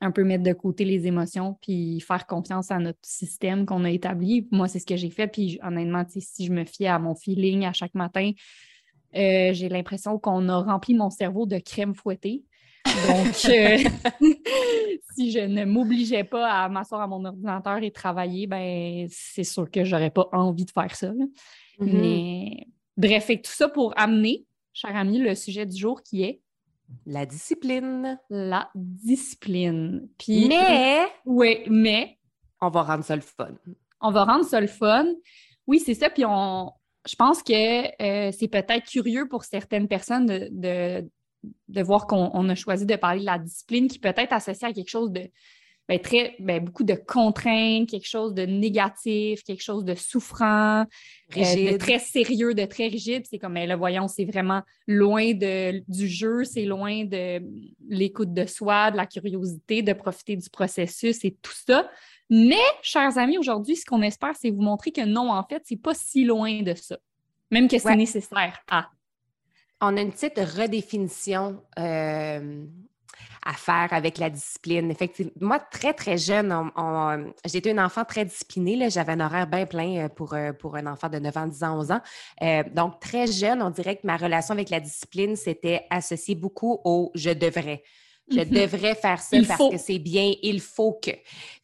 un 0.00 0.10
peu 0.10 0.24
mettre 0.24 0.42
de 0.42 0.52
côté 0.52 0.84
les 0.84 1.06
émotions, 1.06 1.56
puis 1.60 2.00
faire 2.00 2.26
confiance 2.26 2.72
à 2.72 2.78
notre 2.78 2.98
système 3.02 3.66
qu'on 3.66 3.84
a 3.84 3.90
établi. 3.90 4.48
Moi, 4.50 4.66
c'est 4.66 4.80
ce 4.80 4.86
que 4.86 4.96
j'ai 4.96 5.10
fait. 5.10 5.28
Puis 5.28 5.60
honnêtement, 5.62 6.04
si 6.08 6.44
je 6.44 6.52
me 6.52 6.64
fie 6.64 6.86
à 6.86 6.98
mon 6.98 7.14
feeling 7.14 7.66
à 7.66 7.72
chaque 7.72 7.94
matin, 7.94 8.32
euh, 9.14 9.52
j'ai 9.52 9.68
l'impression 9.68 10.18
qu'on 10.18 10.48
a 10.48 10.58
rempli 10.58 10.94
mon 10.94 11.10
cerveau 11.10 11.46
de 11.46 11.58
crème 11.58 11.94
fouettée. 11.94 12.44
Donc, 13.06 13.34
euh, 13.48 13.78
si 15.14 15.30
je 15.30 15.40
ne 15.40 15.64
m'obligeais 15.64 16.24
pas 16.24 16.50
à 16.50 16.68
m'asseoir 16.68 17.02
à 17.02 17.06
mon 17.06 17.24
ordinateur 17.24 17.82
et 17.82 17.90
travailler, 17.90 18.46
ben 18.46 19.06
c'est 19.10 19.44
sûr 19.44 19.70
que 19.70 19.84
j'aurais 19.84 20.10
pas 20.10 20.28
envie 20.32 20.64
de 20.64 20.70
faire 20.70 20.94
ça. 20.94 21.10
Mm-hmm. 21.10 22.00
Mais 22.00 22.66
bref, 22.96 23.26
tout 23.28 23.52
ça 23.52 23.68
pour 23.68 23.92
amener, 23.98 24.46
cher 24.72 24.94
ami, 24.96 25.18
le 25.18 25.34
sujet 25.34 25.66
du 25.66 25.76
jour 25.76 26.02
qui 26.02 26.22
est 26.22 26.40
la 27.06 27.26
discipline. 27.26 28.18
La 28.30 28.70
discipline. 28.74 30.08
Puis, 30.18 30.48
mais. 30.48 31.06
Oui, 31.24 31.62
mais. 31.68 32.18
On 32.60 32.70
va 32.70 32.82
rendre 32.82 33.04
ça 33.04 33.14
le 33.14 33.22
fun. 33.22 33.50
On 34.00 34.10
va 34.10 34.24
rendre 34.24 34.44
ça 34.44 34.60
le 34.60 34.66
fun. 34.66 35.06
Oui, 35.66 35.80
c'est 35.80 35.94
ça. 35.94 36.10
Puis 36.10 36.24
on, 36.26 36.72
je 37.08 37.16
pense 37.16 37.42
que 37.42 38.02
euh, 38.02 38.32
c'est 38.38 38.48
peut-être 38.48 38.86
curieux 38.86 39.26
pour 39.28 39.44
certaines 39.44 39.88
personnes 39.88 40.26
de, 40.26 41.08
de 41.68 41.82
voir 41.82 42.06
qu'on 42.06 42.48
a 42.48 42.54
choisi 42.54 42.86
de 42.86 42.96
parler 42.96 43.20
de 43.20 43.26
la 43.26 43.38
discipline 43.38 43.88
qui 43.88 43.98
peut 43.98 44.12
être 44.16 44.32
associée 44.32 44.68
à 44.68 44.72
quelque 44.72 44.90
chose 44.90 45.10
de 45.10 45.30
ben, 45.88 45.98
très, 45.98 46.34
ben, 46.38 46.62
beaucoup 46.62 46.84
de 46.84 46.92
contraintes, 46.92 47.88
quelque 47.88 48.06
chose 48.06 48.34
de 48.34 48.42
négatif, 48.42 49.42
quelque 49.42 49.62
chose 49.62 49.86
de 49.86 49.94
souffrant, 49.94 50.82
euh, 50.82 50.84
de 51.34 51.76
très 51.78 51.98
sérieux, 51.98 52.52
de 52.52 52.66
très 52.66 52.88
rigide. 52.88 53.24
C'est 53.24 53.38
comme, 53.38 53.54
ben, 53.54 53.66
là, 53.66 53.76
voyons, 53.76 54.06
c'est 54.06 54.26
vraiment 54.26 54.60
loin 54.86 55.32
de, 55.32 55.82
du 55.90 56.06
jeu, 56.06 56.44
c'est 56.44 56.66
loin 56.66 57.04
de 57.04 57.40
l'écoute 57.88 58.34
de 58.34 58.44
soi, 58.44 58.90
de 58.90 58.98
la 58.98 59.06
curiosité, 59.06 59.80
de 59.80 59.94
profiter 59.94 60.36
du 60.36 60.50
processus 60.50 61.24
et 61.24 61.34
tout 61.40 61.56
ça. 61.66 61.88
Mais, 62.30 62.56
chers 62.82 63.16
amis, 63.16 63.38
aujourd'hui, 63.38 63.76
ce 63.76 63.84
qu'on 63.84 64.02
espère, 64.02 64.34
c'est 64.36 64.50
vous 64.50 64.62
montrer 64.62 64.90
que 64.92 65.04
non, 65.04 65.30
en 65.30 65.44
fait, 65.44 65.62
c'est 65.64 65.80
pas 65.80 65.94
si 65.94 66.24
loin 66.24 66.62
de 66.62 66.74
ça. 66.74 66.98
Même 67.50 67.68
que 67.68 67.78
c'est 67.78 67.96
nécessaire 67.96 68.58
à 68.70 68.90
on 69.80 69.96
a 69.96 70.00
une 70.00 70.12
petite 70.12 70.38
redéfinition 70.38 71.62
euh, 71.78 72.64
à 73.44 73.52
faire 73.52 73.88
avec 73.92 74.18
la 74.18 74.28
discipline. 74.28 74.90
Effectivement, 74.90 75.32
moi, 75.40 75.58
très, 75.58 75.94
très 75.94 76.18
jeune, 76.18 76.52
j'étais 77.44 77.70
une 77.70 77.80
enfant 77.80 78.04
très 78.04 78.24
disciplinée. 78.24 78.90
J'avais 78.90 79.12
un 79.12 79.20
horaire 79.20 79.46
bien 79.46 79.66
plein 79.66 80.04
euh, 80.04 80.08
pour, 80.08 80.34
euh, 80.34 80.52
pour 80.52 80.76
un 80.76 80.86
enfant 80.86 81.08
de 81.08 81.18
9 81.18 81.36
ans, 81.36 81.46
10 81.46 81.64
ans, 81.64 81.78
11 81.78 81.92
ans. 81.92 82.00
donc, 82.74 83.00
très 83.00 83.26
jeune, 83.26 83.62
on 83.62 83.70
dirait 83.70 83.96
que 83.96 84.06
ma 84.06 84.16
relation 84.16 84.54
avec 84.54 84.70
la 84.70 84.80
discipline 84.80 85.36
s'était 85.36 85.86
associée 85.90 86.34
beaucoup 86.34 86.80
au 86.84 87.10
je 87.14 87.30
devrais. 87.30 87.82
Je 88.30 88.40
mm-hmm. 88.40 88.60
devrais 88.60 88.94
faire 88.94 89.20
ça 89.20 89.36
parce 89.46 89.70
que 89.70 89.78
c'est 89.78 89.98
bien, 89.98 90.32
il 90.42 90.60
faut 90.60 90.98
que. 91.02 91.12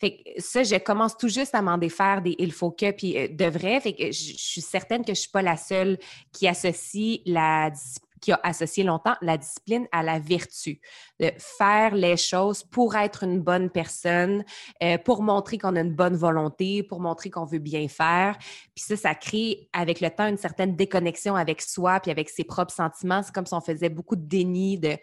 Fait 0.01 0.17
que 0.17 0.41
ça, 0.43 0.63
je 0.63 0.77
commence 0.77 1.17
tout 1.17 1.29
juste 1.29 1.55
à 1.55 1.63
m'en 1.63 1.79
défaire 1.79 2.23
des 2.23 2.35
il 2.39 2.53
faut 2.53 2.71
que, 2.71 2.91
puis 2.91 3.29
devrait. 3.31 3.81
Fait 3.81 3.93
que 3.93 4.07
je, 4.07 4.33
je, 4.33 4.37
suis 4.37 4.61
certaine 4.61 5.03
que 5.03 5.09
je 5.09 5.13
ne 5.13 5.17
suis 5.17 5.31
pas 5.31 5.43
la 5.43 5.57
seule 5.57 5.99
qui 6.33 6.49
associe 6.49 7.21
la 7.27 7.71
discipline 7.71 8.04
qui 8.25 8.33
a 8.33 8.41
associé 8.43 8.85
longtemps 8.85 9.15
la 9.21 9.37
discipline 9.37 9.87
à 9.93 10.03
la 10.03 10.19
vertu, 10.19 10.81
de 11.21 11.31
faire 11.37 11.95
les 11.95 12.17
choses 12.17 12.63
pour 12.63 12.97
être 12.97 13.25
une 13.25 13.43
bonne 13.43 13.69
personne, 13.69 14.45
euh, 14.83 14.97
pour 14.97 15.23
montrer 15.23 15.59
qu'on 15.59 15.77
a 15.77 15.81
une 15.81 15.95
bonne 15.95 16.17
volonté, 16.17 16.83
pour 16.83 17.01
montrer 17.01 17.29
qu'on 17.29 17.45
veut 17.45 17.59
bien 17.59 17.87
faire. 17.87 18.39
Puis 18.75 18.85
ça, 18.87 18.97
ça 18.97 19.15
crée 19.15 19.69
avec 19.75 20.01
le 20.01 20.09
temps 20.09 20.27
une 20.27 20.39
certaine 20.39 20.75
déconnexion 20.75 21.37
avec 21.37 21.61
soi 21.61 22.01
puis 22.01 22.11
avec 22.11 22.31
ses 22.31 22.45
propres 22.45 22.73
sentiments. 22.73 23.23
C'est 23.23 23.35
comme 23.35 23.45
si 23.45 23.53
on 23.53 23.61
faisait 23.61 23.91
beaucoup 23.91 24.17
de 24.17 24.25
déni 24.25 24.79
de 24.79 24.97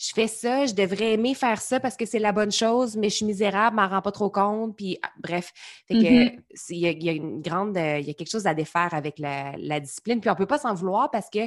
je 0.00 0.12
fais 0.14 0.28
ça, 0.28 0.64
je 0.64 0.74
devrais 0.74 1.14
aimer 1.14 1.34
faire 1.34 1.60
ça 1.60 1.80
parce 1.80 1.96
que 1.96 2.06
c'est 2.06 2.20
la 2.20 2.30
bonne 2.30 2.52
chose, 2.52 2.96
mais 2.96 3.10
je 3.10 3.16
suis 3.16 3.26
misérable, 3.26 3.76
je 3.76 3.82
m'en 3.82 3.88
rends 3.88 4.02
pas 4.02 4.12
trop 4.12 4.30
compte. 4.30 4.76
Puis 4.76 4.96
ah, 5.02 5.10
bref, 5.20 5.52
mm-hmm. 5.90 6.38
il 6.68 7.04
y, 7.04 7.08
a 7.08 7.12
une 7.12 7.42
grande, 7.42 7.76
il 7.76 8.06
y 8.06 8.10
a 8.10 8.14
quelque 8.14 8.30
chose 8.30 8.46
à 8.46 8.54
défaire 8.54 8.94
avec 8.94 9.18
la, 9.18 9.56
la 9.58 9.80
discipline. 9.80 10.20
Puis 10.20 10.30
on 10.30 10.36
peut 10.36 10.46
pas 10.46 10.58
s'en 10.58 10.72
vouloir 10.72 11.10
parce 11.10 11.28
que 11.28 11.40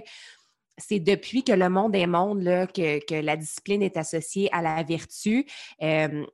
c'est 0.77 1.00
depuis 1.00 1.44
que 1.44 1.51
le 1.51 1.69
monde 1.69 1.95
est 1.95 2.07
monde 2.07 2.41
là, 2.41 2.68
que, 2.68 3.21
la 3.21 3.35
discipline 3.35 3.81
est 3.81 3.97
associée 3.97 4.50
à 4.51 4.62
la 4.62 4.83
vertu. 4.83 5.45
Euh, 5.81 6.25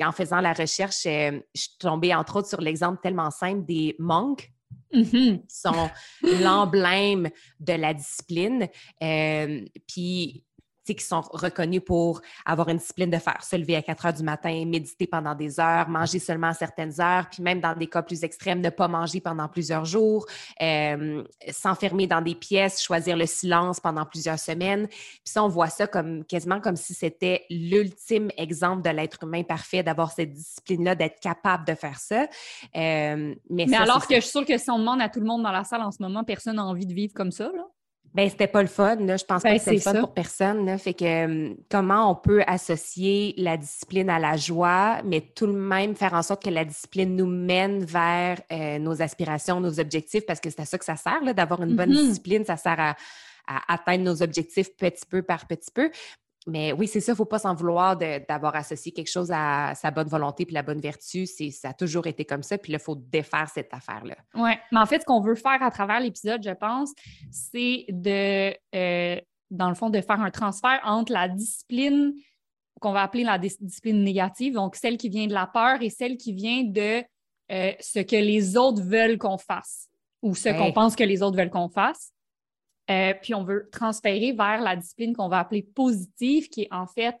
en 0.00 0.12
faisant 0.12 0.40
la 0.40 0.52
recherche, 0.52 1.06
euh, 1.06 1.40
je 1.54 1.62
suis 1.62 1.78
tombée 1.78 2.14
entre 2.14 2.36
autres 2.36 2.48
sur 2.48 2.60
l'exemple 2.60 3.00
tellement 3.02 3.30
simple 3.30 3.64
des 3.64 3.96
monks. 3.98 4.50
Mm-hmm. 4.92 5.46
qui 5.46 5.56
sont 5.56 5.90
l'emblème 6.22 7.28
de 7.58 7.72
la 7.72 7.94
discipline. 7.94 8.68
Euh, 9.02 9.64
puis 9.88 10.44
qui 10.92 11.04
sont 11.04 11.22
reconnus 11.32 11.82
pour 11.84 12.20
avoir 12.44 12.68
une 12.68 12.76
discipline 12.76 13.10
de 13.10 13.18
faire 13.18 13.42
se 13.42 13.56
lever 13.56 13.76
à 13.76 13.82
4 13.82 14.06
heures 14.06 14.12
du 14.12 14.22
matin, 14.22 14.64
méditer 14.66 15.06
pendant 15.06 15.34
des 15.34 15.58
heures, 15.58 15.88
manger 15.88 16.18
seulement 16.18 16.48
à 16.48 16.54
certaines 16.54 17.00
heures, 17.00 17.28
puis 17.30 17.42
même 17.42 17.60
dans 17.60 17.74
des 17.74 17.86
cas 17.86 18.02
plus 18.02 18.24
extrêmes, 18.24 18.60
ne 18.60 18.70
pas 18.70 18.88
manger 18.88 19.20
pendant 19.20 19.48
plusieurs 19.48 19.84
jours, 19.84 20.26
euh, 20.60 21.24
s'enfermer 21.50 22.06
dans 22.06 22.20
des 22.20 22.34
pièces, 22.34 22.82
choisir 22.82 23.16
le 23.16 23.26
silence 23.26 23.80
pendant 23.80 24.04
plusieurs 24.04 24.38
semaines. 24.38 24.86
Puis 24.88 25.20
ça, 25.24 25.42
on 25.42 25.48
voit 25.48 25.68
ça 25.68 25.86
comme 25.86 26.24
quasiment 26.24 26.60
comme 26.60 26.76
si 26.76 26.92
c'était 26.92 27.44
l'ultime 27.48 28.30
exemple 28.36 28.82
de 28.82 28.90
l'être 28.90 29.22
humain 29.22 29.42
parfait, 29.42 29.82
d'avoir 29.82 30.12
cette 30.12 30.32
discipline-là, 30.32 30.94
d'être 30.94 31.20
capable 31.20 31.66
de 31.66 31.74
faire 31.74 31.98
ça. 31.98 32.26
Euh, 32.76 33.34
mais, 33.48 33.74
alors 33.74 34.06
que 34.06 34.16
je 34.16 34.20
suis 34.20 34.30
sûre 34.30 34.44
que 34.44 34.58
si 34.58 34.70
on 34.70 34.78
demande 34.78 35.00
à 35.00 35.08
tout 35.08 35.20
le 35.20 35.26
monde 35.26 35.42
dans 35.42 35.52
la 35.52 35.64
salle 35.64 35.82
en 35.82 35.90
ce 35.90 36.02
moment, 36.02 36.24
personne 36.24 36.56
n'a 36.56 36.64
envie 36.64 36.86
de 36.86 36.94
vivre 36.94 37.14
comme 37.14 37.30
ça, 37.30 37.44
là? 37.44 37.66
Ben, 38.14 38.30
c'était 38.30 38.46
pas 38.46 38.62
le 38.62 38.68
fun. 38.68 38.94
Là. 38.96 39.16
Je 39.16 39.24
pense 39.24 39.42
pas 39.42 39.50
ben, 39.50 39.58
que 39.58 39.64
c'est 39.64 39.72
le 39.72 39.80
fun 39.80 39.94
pour 39.94 40.14
personne. 40.14 40.64
Là. 40.64 40.78
Fait 40.78 40.94
que 40.94 41.04
euh, 41.04 41.54
comment 41.68 42.10
on 42.10 42.14
peut 42.14 42.42
associer 42.46 43.34
la 43.36 43.56
discipline 43.56 44.08
à 44.08 44.20
la 44.20 44.36
joie, 44.36 45.00
mais 45.04 45.20
tout 45.20 45.48
de 45.48 45.52
même 45.52 45.96
faire 45.96 46.14
en 46.14 46.22
sorte 46.22 46.44
que 46.44 46.50
la 46.50 46.64
discipline 46.64 47.16
nous 47.16 47.26
mène 47.26 47.84
vers 47.84 48.40
euh, 48.52 48.78
nos 48.78 49.02
aspirations, 49.02 49.58
nos 49.58 49.80
objectifs, 49.80 50.24
parce 50.26 50.38
que 50.38 50.48
c'est 50.48 50.60
à 50.60 50.64
ça 50.64 50.78
que 50.78 50.84
ça 50.84 50.94
sert, 50.94 51.34
d'avoir 51.34 51.62
une 51.62 51.74
bonne 51.74 51.90
mm-hmm. 51.90 52.06
discipline. 52.06 52.44
Ça 52.44 52.56
sert 52.56 52.78
à, 52.78 52.94
à, 53.48 53.74
atteindre 53.74 54.04
nos 54.04 54.22
objectifs 54.22 54.76
petit 54.76 55.06
peu 55.06 55.22
par 55.22 55.46
petit 55.46 55.70
peu. 55.72 55.90
Mais 56.46 56.72
oui, 56.72 56.86
c'est 56.86 57.00
ça, 57.00 57.12
il 57.12 57.14
ne 57.14 57.16
faut 57.16 57.24
pas 57.24 57.38
s'en 57.38 57.54
vouloir 57.54 57.96
d'avoir 57.96 58.54
associé 58.54 58.92
quelque 58.92 59.10
chose 59.10 59.30
à 59.32 59.74
sa 59.74 59.90
bonne 59.90 60.08
volonté 60.08 60.44
puis 60.44 60.54
la 60.54 60.62
bonne 60.62 60.80
vertu. 60.80 61.26
Ça 61.26 61.70
a 61.70 61.72
toujours 61.72 62.06
été 62.06 62.24
comme 62.24 62.42
ça, 62.42 62.58
puis 62.58 62.72
là, 62.72 62.78
il 62.80 62.84
faut 62.84 62.96
défaire 62.96 63.48
cette 63.48 63.72
affaire-là. 63.72 64.16
Oui, 64.34 64.50
mais 64.70 64.78
en 64.78 64.86
fait, 64.86 65.00
ce 65.00 65.06
qu'on 65.06 65.20
veut 65.20 65.36
faire 65.36 65.62
à 65.62 65.70
travers 65.70 66.00
l'épisode, 66.00 66.42
je 66.44 66.50
pense, 66.50 66.92
c'est 67.30 67.86
de, 67.88 68.54
euh, 68.74 69.20
dans 69.50 69.68
le 69.70 69.74
fond, 69.74 69.88
de 69.88 70.00
faire 70.02 70.20
un 70.20 70.30
transfert 70.30 70.80
entre 70.84 71.12
la 71.12 71.28
discipline 71.28 72.12
qu'on 72.80 72.92
va 72.92 73.02
appeler 73.02 73.24
la 73.24 73.38
discipline 73.38 74.02
négative, 74.02 74.54
donc 74.54 74.76
celle 74.76 74.98
qui 74.98 75.08
vient 75.08 75.26
de 75.26 75.32
la 75.32 75.46
peur 75.46 75.80
et 75.80 75.88
celle 75.88 76.18
qui 76.18 76.34
vient 76.34 76.64
de 76.64 77.02
euh, 77.50 77.72
ce 77.80 78.00
que 78.00 78.16
les 78.16 78.56
autres 78.58 78.82
veulent 78.82 79.16
qu'on 79.16 79.38
fasse 79.38 79.88
ou 80.22 80.34
ce 80.34 80.48
qu'on 80.48 80.72
pense 80.72 80.96
que 80.96 81.04
les 81.04 81.22
autres 81.22 81.36
veulent 81.36 81.50
qu'on 81.50 81.68
fasse. 81.68 82.13
Euh, 82.90 83.14
puis 83.20 83.34
on 83.34 83.44
veut 83.44 83.68
transférer 83.72 84.32
vers 84.32 84.60
la 84.60 84.76
discipline 84.76 85.14
qu'on 85.14 85.28
va 85.28 85.40
appeler 85.40 85.62
positive, 85.62 86.48
qui 86.48 86.62
est 86.62 86.72
en 86.72 86.86
fait 86.86 87.16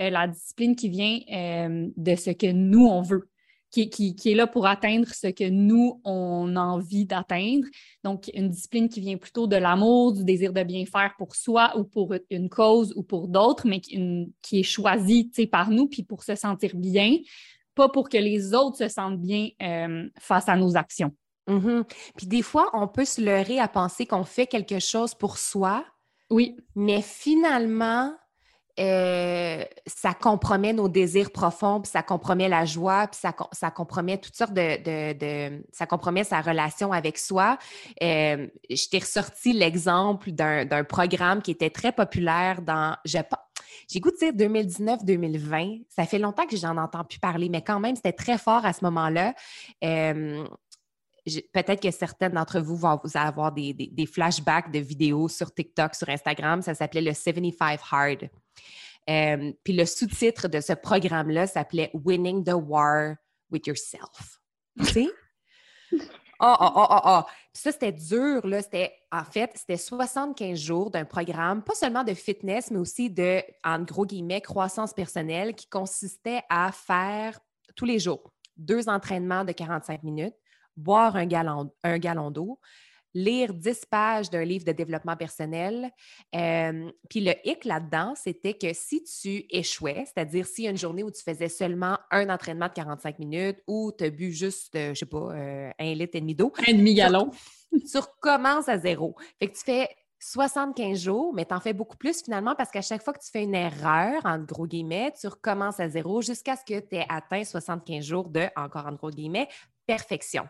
euh, 0.00 0.10
la 0.10 0.26
discipline 0.28 0.74
qui 0.74 0.88
vient 0.88 1.18
euh, 1.32 1.88
de 1.96 2.14
ce 2.14 2.30
que 2.30 2.50
nous, 2.50 2.86
on 2.86 3.02
veut, 3.02 3.28
qui, 3.70 4.14
est 4.24 4.34
là 4.34 4.46
pour 4.46 4.66
atteindre 4.66 5.08
ce 5.08 5.26
que 5.26 5.48
nous, 5.48 6.00
on 6.04 6.56
a 6.56 6.60
envie 6.60 7.06
d'atteindre. 7.06 7.66
Donc, 8.02 8.30
une 8.32 8.48
discipline 8.48 8.88
qui 8.88 9.00
vient 9.00 9.16
plutôt 9.16 9.46
de 9.46 9.56
l'amour, 9.56 10.12
du 10.12 10.24
désir 10.24 10.52
de 10.52 10.62
bien 10.62 10.86
faire 10.86 11.12
pour 11.18 11.34
soi 11.34 11.76
ou 11.76 11.84
pour 11.84 12.14
une 12.30 12.48
cause 12.48 12.94
ou 12.96 13.02
pour 13.02 13.28
d'autres, 13.28 13.66
mais 13.66 13.80
qui, 13.80 14.32
qui 14.42 14.60
est 14.60 14.64
choisie 14.64 15.30
par 15.50 15.70
nous, 15.70 15.88
puis 15.88 16.04
pour 16.04 16.22
se 16.22 16.36
sentir 16.36 16.70
bien, 16.76 17.18
pas 17.74 17.88
pour 17.88 18.08
que 18.08 18.16
les 18.16 18.54
autres 18.54 18.78
se 18.78 18.88
sentent 18.88 19.20
bien 19.20 19.48
face 20.20 20.48
à 20.48 20.56
nos 20.56 20.76
actions. 20.76 21.12
Mm-hmm. 21.48 21.84
Puis 22.16 22.26
des 22.26 22.42
fois, 22.42 22.70
on 22.72 22.88
peut 22.88 23.04
se 23.04 23.20
leurrer 23.20 23.60
à 23.60 23.68
penser 23.68 24.06
qu'on 24.06 24.24
fait 24.24 24.46
quelque 24.46 24.78
chose 24.78 25.14
pour 25.14 25.38
soi. 25.38 25.84
Oui. 26.30 26.56
Mais 26.74 27.02
finalement, 27.02 28.14
euh, 28.80 29.64
ça 29.86 30.14
compromet 30.14 30.72
nos 30.72 30.88
désirs 30.88 31.30
profonds, 31.30 31.80
puis 31.80 31.90
ça 31.90 32.02
compromet 32.02 32.48
la 32.48 32.64
joie, 32.64 33.06
puis 33.06 33.20
ça, 33.20 33.32
ça 33.52 33.70
compromet 33.70 34.18
toutes 34.18 34.34
sortes 34.34 34.54
de, 34.54 35.62
Ça 35.72 35.86
compromet 35.86 36.24
sa 36.24 36.40
relation 36.40 36.92
avec 36.92 37.18
soi. 37.18 37.58
Euh, 38.02 38.48
je 38.68 38.88
t'ai 38.88 38.98
ressorti 38.98 39.52
l'exemple 39.52 40.32
d'un 40.32 40.84
programme 40.84 41.42
qui 41.42 41.52
était 41.52 41.70
très 41.70 41.92
populaire 41.92 42.62
dans... 42.62 42.96
Je, 43.04 43.18
j'ai 43.88 44.00
goût 44.00 44.10
de 44.10 44.16
dire 44.16 44.48
2019-2020. 44.48 45.84
Ça 45.88 46.04
fait 46.04 46.18
longtemps 46.18 46.46
que 46.46 46.56
j'en 46.56 46.76
entends 46.76 47.04
plus 47.04 47.18
parler, 47.18 47.48
mais 47.48 47.62
quand 47.62 47.80
même, 47.80 47.96
c'était 47.96 48.12
très 48.12 48.38
fort 48.38 48.64
à 48.64 48.72
ce 48.72 48.84
moment-là. 48.84 49.34
Euh, 49.84 50.44
peut-être 51.52 51.80
que 51.80 51.90
certaines 51.90 52.32
d'entre 52.32 52.60
vous 52.60 52.76
vont 52.76 53.00
vous 53.02 53.16
avoir 53.16 53.52
des, 53.52 54.08
flashbacks 54.10 54.70
de 54.70 54.78
vidéos 54.78 55.28
sur 55.28 55.52
TikTok, 55.52 55.94
sur 55.94 56.08
Instagram. 56.08 56.62
Ça 56.62 56.74
s'appelait 56.74 57.00
le 57.00 57.14
75 57.14 57.80
Hard. 57.90 58.28
Euh, 59.10 59.52
puis 59.62 59.74
le 59.74 59.84
sous-titre 59.84 60.48
de 60.48 60.60
ce 60.60 60.72
programme-là 60.72 61.46
s'appelait 61.46 61.90
Winning 61.92 62.44
the 62.44 62.54
War 62.54 63.16
with 63.50 63.66
Yourself. 63.66 64.40
Tu 64.78 64.84
sais? 64.86 65.08
Ah, 66.40 66.56
ah, 66.58 66.72
ah, 66.74 66.86
ah, 66.90 67.02
ah. 67.04 67.26
ça, 67.52 67.70
c'était 67.70 67.92
dur, 67.92 68.44
là. 68.46 68.60
C'était, 68.60 68.92
en 69.12 69.24
fait, 69.24 69.52
c'était 69.54 69.76
75 69.76 70.58
jours 70.58 70.90
d'un 70.90 71.04
programme, 71.04 71.62
pas 71.62 71.74
seulement 71.74 72.02
de 72.02 72.12
fitness, 72.12 72.70
mais 72.70 72.78
aussi 72.78 73.08
de, 73.08 73.40
en 73.62 73.80
gros 73.80 74.04
guillemets, 74.04 74.40
croissance 74.40 74.92
personnelle 74.92 75.54
qui 75.54 75.68
consistait 75.68 76.42
à 76.50 76.72
faire 76.72 77.38
tous 77.76 77.84
les 77.84 77.98
jours 78.00 78.34
deux 78.56 78.88
entraînements 78.88 79.44
de 79.44 79.52
45 79.52 80.02
minutes, 80.02 80.34
boire 80.76 81.16
un 81.16 81.26
gallon, 81.26 81.72
un 81.82 81.98
gallon 81.98 82.30
d'eau, 82.30 82.58
lire 83.14 83.54
10 83.54 83.86
pages 83.86 84.28
d'un 84.28 84.44
livre 84.44 84.64
de 84.64 84.72
développement 84.72 85.16
personnel. 85.16 85.90
puis 86.32 87.20
le 87.20 87.32
hic 87.44 87.64
là-dedans, 87.64 88.14
c'était 88.16 88.54
que 88.54 88.72
si 88.72 89.04
tu 89.04 89.44
échouais, 89.50 90.04
c'est-à-dire 90.06 90.46
si 90.46 90.66
une 90.66 90.76
journée 90.76 91.04
où 91.04 91.10
tu 91.10 91.22
faisais 91.22 91.48
seulement 91.48 91.98
un 92.10 92.28
entraînement 92.28 92.68
de 92.68 92.72
45 92.72 93.18
minutes 93.20 93.62
ou 93.66 93.92
tu 93.96 94.04
as 94.04 94.10
bu 94.10 94.32
juste, 94.32 94.74
euh, 94.74 94.94
je 94.94 95.00
sais 95.00 95.06
pas, 95.06 95.32
euh, 95.32 95.70
un 95.78 95.94
litre 95.94 96.16
et 96.16 96.20
demi 96.20 96.34
d'eau. 96.34 96.52
Un 96.68 96.72
demi-gallon. 96.74 97.30
Tu, 97.70 97.98
recommences 97.98 98.68
à 98.68 98.78
zéro. 98.78 99.16
Fait 99.38 99.48
que 99.48 99.56
tu 99.56 99.64
fais 99.64 99.88
75 100.20 100.98
jours, 100.98 101.34
mais 101.34 101.44
tu 101.44 101.54
en 101.54 101.60
fais 101.60 101.72
beaucoup 101.72 101.96
plus 101.96 102.22
finalement 102.22 102.54
parce 102.54 102.70
qu'à 102.70 102.82
chaque 102.82 103.02
fois 103.02 103.12
que 103.12 103.18
tu 103.18 103.30
fais 103.30 103.42
une 103.42 103.54
erreur, 103.54 104.20
en 104.24 104.38
gros 104.38 104.66
guillemets, 104.66 105.12
tu 105.20 105.26
recommences 105.26 105.80
à 105.80 105.88
zéro 105.88 106.22
jusqu'à 106.22 106.56
ce 106.56 106.64
que 106.64 106.80
tu 106.80 106.96
aies 106.96 107.06
atteint 107.08 107.44
75 107.44 108.04
jours 108.04 108.28
de, 108.28 108.46
encore 108.56 108.86
en 108.86 108.92
gros 108.92 109.10
guillemets, 109.10 109.48
perfection. 109.86 110.44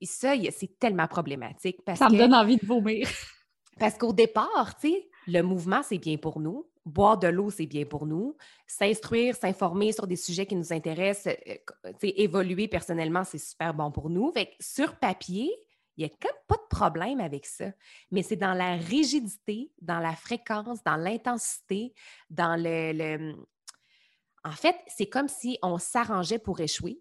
Et 0.00 0.06
ça, 0.06 0.34
c'est 0.50 0.78
tellement 0.78 1.06
problématique. 1.06 1.82
Parce 1.84 1.98
ça 1.98 2.08
me 2.08 2.18
donne 2.18 2.34
envie 2.34 2.56
de 2.56 2.66
vomir. 2.66 3.08
parce 3.78 3.96
qu'au 3.96 4.12
départ, 4.12 4.76
tu 4.80 4.90
sais, 4.90 5.08
le 5.26 5.42
mouvement, 5.42 5.82
c'est 5.82 5.98
bien 5.98 6.16
pour 6.16 6.40
nous. 6.40 6.68
Boire 6.84 7.18
de 7.18 7.26
l'eau, 7.26 7.50
c'est 7.50 7.66
bien 7.66 7.84
pour 7.84 8.06
nous. 8.06 8.36
S'instruire, 8.66 9.34
s'informer 9.34 9.92
sur 9.92 10.06
des 10.06 10.16
sujets 10.16 10.46
qui 10.46 10.54
nous 10.54 10.72
intéressent, 10.72 11.34
euh, 11.48 11.92
évoluer 12.02 12.68
personnellement, 12.68 13.24
c'est 13.24 13.38
super 13.38 13.74
bon 13.74 13.90
pour 13.90 14.08
nous. 14.08 14.30
Fait 14.32 14.52
sur 14.60 14.96
papier, 14.96 15.50
il 15.96 16.04
n'y 16.04 16.12
a 16.12 16.14
quand 16.20 16.28
même 16.28 16.42
pas 16.46 16.56
de 16.56 16.68
problème 16.68 17.20
avec 17.20 17.46
ça. 17.46 17.72
Mais 18.12 18.22
c'est 18.22 18.36
dans 18.36 18.52
la 18.52 18.76
rigidité, 18.76 19.72
dans 19.80 19.98
la 19.98 20.14
fréquence, 20.14 20.84
dans 20.84 20.96
l'intensité, 20.96 21.92
dans 22.30 22.60
le... 22.60 23.34
En 24.44 24.52
fait, 24.52 24.76
c'est 24.86 25.08
comme 25.08 25.26
si 25.26 25.58
on 25.62 25.78
s'arrangeait 25.78 26.38
pour 26.38 26.60
échouer. 26.60 27.00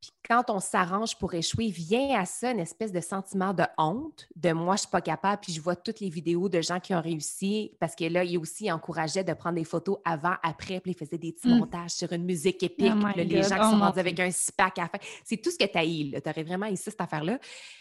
Puis 0.00 0.12
quand 0.26 0.48
on 0.48 0.60
s'arrange 0.60 1.18
pour 1.18 1.34
échouer, 1.34 1.68
vient 1.68 2.18
à 2.18 2.24
ça 2.24 2.52
une 2.52 2.60
espèce 2.60 2.90
de 2.90 3.00
sentiment 3.00 3.52
de 3.52 3.64
honte, 3.76 4.26
de 4.34 4.52
moi, 4.52 4.76
je 4.76 4.80
suis 4.80 4.88
pas 4.88 5.02
capable, 5.02 5.42
puis 5.42 5.52
je 5.52 5.60
vois 5.60 5.76
toutes 5.76 6.00
les 6.00 6.08
vidéos 6.08 6.48
de 6.48 6.62
gens 6.62 6.80
qui 6.80 6.94
ont 6.94 7.02
réussi, 7.02 7.76
parce 7.78 7.94
que 7.94 8.04
là, 8.04 8.24
il 8.24 8.38
aussi 8.38 8.72
encourageait 8.72 9.24
de 9.24 9.34
prendre 9.34 9.56
des 9.56 9.64
photos 9.64 9.98
avant, 10.06 10.36
après, 10.42 10.80
puis 10.80 10.92
il 10.92 10.96
faisait 10.96 11.18
des 11.18 11.32
petits 11.32 11.48
mmh. 11.48 11.58
montages 11.58 11.90
sur 11.90 12.10
une 12.12 12.24
musique 12.24 12.62
épique, 12.62 12.92
oh 12.96 13.06
les 13.14 13.42
gens 13.42 13.56
qui 13.56 13.70
sont 13.70 13.76
oh 13.76 13.84
rendus 13.84 13.98
avec 13.98 14.18
un 14.20 14.30
SPAC 14.30 14.78
à 14.78 14.88
faire. 14.88 15.00
C'est 15.22 15.36
tout 15.36 15.50
ce 15.50 15.58
que 15.58 15.70
tu 15.70 15.76
as 15.76 15.84
eu, 15.84 16.12
tu 16.12 16.30
aurais 16.30 16.44
vraiment 16.44 16.66
ici 16.66 16.84
cette 16.84 17.00
affaire-là. 17.00 17.38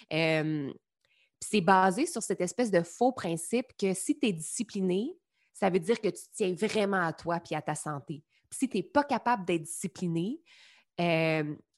c'est 0.09 1.61
basé 1.61 2.05
sur 2.05 2.21
cette 2.21 2.41
espèce 2.41 2.69
de 2.69 2.81
faux 2.81 3.13
principe 3.13 3.67
que 3.77 3.93
si 3.93 4.19
tu 4.19 4.27
es 4.27 4.33
discipliné, 4.33 5.15
ça 5.53 5.69
veut 5.69 5.79
dire 5.79 6.01
que 6.01 6.09
tu 6.09 6.21
tiens 6.33 6.53
vraiment 6.53 7.01
à 7.01 7.13
toi 7.13 7.39
puis 7.39 7.55
à 7.55 7.61
ta 7.61 7.75
santé. 7.75 8.23
Puis 8.49 8.59
si 8.59 8.69
tu 8.69 8.77
n'es 8.77 8.83
pas 8.83 9.05
capable 9.05 9.45
d'être 9.45 9.63
discipliné, 9.63 10.41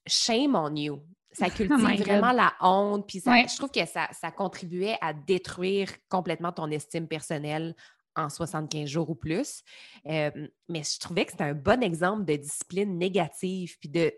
shame 0.08 0.56
on 0.56 0.76
you. 0.76 1.02
Ça 1.32 1.46
oh 1.50 1.56
cultive 1.56 2.04
vraiment 2.04 2.34
la 2.34 2.54
honte, 2.60 3.08
puis 3.08 3.22
je 3.24 3.56
trouve 3.56 3.72
que 3.72 3.86
ça, 3.86 4.10
ça, 4.12 4.32
contribuait 4.32 4.98
à 5.00 5.14
détruire 5.14 5.90
complètement 6.10 6.52
ton 6.52 6.70
estime 6.70 7.08
personnelle 7.08 7.74
en 8.18 8.30
75 8.30 8.90
jours 8.90 9.10
ou 9.10 9.16
plus. 9.16 9.64
mais 10.06 10.34
je 10.70 11.00
trouvais 11.00 11.24
que 11.24 11.32
c'était 11.32 11.46
un 11.46 11.54
bon 11.54 11.82
exemple 11.82 12.26
de 12.26 12.36
discipline 12.36 12.98
négative, 12.98 13.78
puis 13.80 13.88
de, 13.88 14.12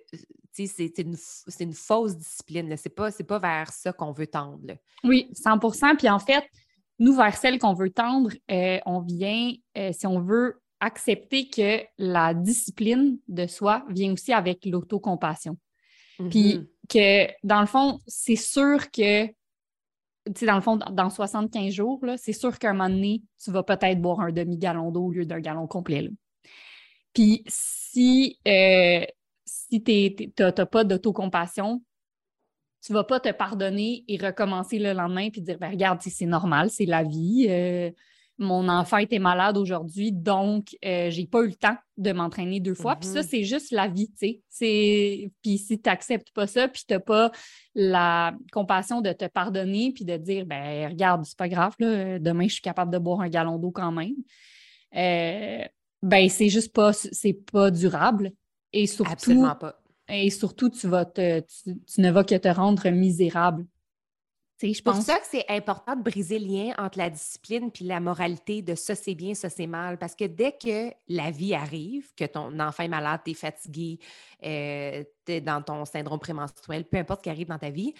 c'est 0.54 0.98
une, 1.00 1.16
une, 1.60 1.74
fausse 1.74 2.16
discipline. 2.16 2.76
C'est 2.78 2.90
pas, 2.90 3.12
pas 3.12 3.40
vers 3.40 3.72
ça 3.72 3.92
qu'on 3.94 4.12
veut 4.12 4.28
tendre. 4.28 4.76
Oui, 5.04 5.30
100% 5.34 5.98
Puis 5.98 6.10
en 6.10 6.20
fait, 6.20 6.44
nous, 7.00 7.16
vers 7.16 7.36
celle 7.36 7.60
qu'on 7.60 7.74
veut 7.74 7.90
tendre, 7.90 8.32
euh, 8.52 8.80
on 8.86 9.02
vient, 9.02 9.52
euh, 9.78 9.92
si 9.94 10.06
on 10.06 10.22
veut 10.22 10.62
accepter 10.80 11.50
que 11.50 11.82
la 11.98 12.34
discipline 12.34 13.18
de 13.28 13.48
soi 13.48 13.86
vient 13.90 14.14
aussi 14.14 14.34
avec 14.34 14.66
l'autocompassion. 14.66 15.58
Puis 16.30 16.56
mm-hmm. 16.56 16.68
que, 16.90 17.34
dans 17.44 17.62
le 17.62 17.68
fond, 17.68 18.00
c'est 18.08 18.36
sûr 18.36 18.92
que, 18.92 19.28
tu 19.28 19.34
sais, 20.36 20.46
dans 20.46 20.56
le 20.56 20.62
fond, 20.62 20.78
dans 20.78 21.10
75 21.10 21.74
jours, 21.74 22.00
c'est 22.18 22.34
sûr 22.34 22.58
qu'à 22.60 22.70
un 22.70 22.74
moment 22.74 22.90
donné, 22.90 23.24
tu 23.44 23.52
vas 23.52 23.64
peut-être 23.64 24.00
boire 24.02 24.22
un 24.22 24.32
demi-gallon 24.32 24.92
d'eau 24.92 25.06
au 25.06 25.12
lieu 25.12 25.26
d'un 25.26 25.40
gallon 25.40 25.68
complet. 25.68 26.10
Puis 27.14 27.44
si, 27.48 28.40
euh, 28.48 29.06
si 29.46 29.84
tu 29.84 30.32
n'as 30.40 30.66
pas 30.66 30.84
d'autocompassion, 30.84 31.84
tu 32.82 32.92
vas 32.92 33.04
pas 33.04 33.20
te 33.20 33.32
pardonner 33.32 34.04
et 34.08 34.18
recommencer 34.18 34.78
le 34.78 34.94
lendemain 34.94 35.30
puis 35.30 35.42
dire, 35.42 35.58
ben, 35.58 35.70
regarde, 35.70 36.02
c'est 36.02 36.26
normal, 36.26 36.70
c'est 36.70 36.86
la 36.86 37.04
vie. 37.04 37.48
Euh, 37.50 37.92
mon 38.40 38.68
enfant 38.68 38.98
était 38.98 39.20
malade 39.20 39.58
aujourd'hui, 39.58 40.12
donc 40.12 40.76
euh, 40.84 41.10
j'ai 41.10 41.28
pas 41.28 41.42
eu 41.44 41.48
le 41.48 41.56
temps 41.56 41.78
de 41.98 42.12
m'entraîner 42.12 42.60
deux 42.60 42.74
fois. 42.74 42.96
Puis 42.96 43.08
ça, 43.08 43.22
mm-hmm. 43.22 43.28
c'est 43.28 43.44
juste 43.44 43.72
la 43.72 43.88
vie, 43.88 44.10
tu 44.20 44.42
sais. 44.50 45.32
Puis 45.42 45.58
si 45.58 45.80
tu 45.80 45.90
n'acceptes 45.90 46.32
pas 46.32 46.48
ça, 46.48 46.68
puis 46.68 46.84
tu 46.88 46.94
n'as 46.94 47.00
pas 47.00 47.32
la 47.76 48.36
compassion 48.52 49.02
de 49.02 49.12
te 49.12 49.26
pardonner, 49.26 49.92
puis 49.94 50.04
de 50.04 50.18
dire, 50.18 50.46
ben 50.46 50.90
regarde, 50.90 51.26
c'est 51.26 51.38
pas 51.38 51.50
grave, 51.50 51.76
là, 51.80 52.18
demain, 52.20 52.48
je 52.48 52.54
suis 52.54 52.62
capable 52.62 52.92
de 52.92 52.98
boire 52.98 53.22
un 53.22 53.30
gallon 53.30 53.60
d'eau 53.60 53.72
quand 53.72 53.92
même. 53.92 54.16
Euh, 54.96 55.64
ben 56.02 56.30
c'est 56.30 56.50
juste 56.50 56.74
pas, 56.74 56.92
c'est 56.94 57.34
pas 57.34 57.70
durable. 57.70 58.32
Et 58.72 58.88
surtout, 58.88 59.12
Absolument 59.12 59.56
pas. 59.56 59.80
Et 60.10 60.30
surtout, 60.32 60.70
tu, 60.70 60.88
vas 60.88 61.06
te, 61.06 61.40
tu 61.40 62.02
ne 62.02 62.12
vas 62.12 62.24
que 62.24 62.36
te 62.36 62.48
rendre 62.48 62.90
misérable 62.90 63.66
c'est 64.72 64.84
pour 64.84 64.96
ça 64.96 65.20
que 65.20 65.26
c'est 65.30 65.46
important 65.50 65.96
de 65.96 66.04
briser 66.04 66.40
le 66.40 66.46
lien 66.46 66.74
entre 66.78 66.98
la 66.98 67.10
discipline 67.10 67.70
puis 67.72 67.86
la 67.86 68.00
moralité 68.00 68.62
de 68.62 68.76
ça 68.76 68.96
c'est 68.96 69.16
bien, 69.16 69.34
ça 69.34 69.50
c'est 69.50 69.68
mal. 69.68 69.98
Parce 69.98 70.16
que 70.16 70.26
dès 70.26 70.54
que 70.54 70.94
la 71.10 71.32
vie 71.32 71.54
arrive, 71.54 72.14
que 72.16 72.26
ton 72.26 72.58
enfant 72.60 72.84
est 72.84 72.88
malade, 72.88 73.22
tu 73.26 73.32
es 73.32 73.34
fatigué, 73.34 74.00
euh, 74.44 75.04
tu 75.26 75.34
es 75.34 75.42
dans 75.42 75.62
ton 75.62 75.84
syndrome 75.86 76.20
prémenstruel, 76.20 76.86
peu 76.86 76.98
importe 76.98 77.20
ce 77.20 77.24
qui 77.24 77.30
arrive 77.30 77.48
dans 77.48 77.60
ta 77.60 77.72
vie, 77.72 77.94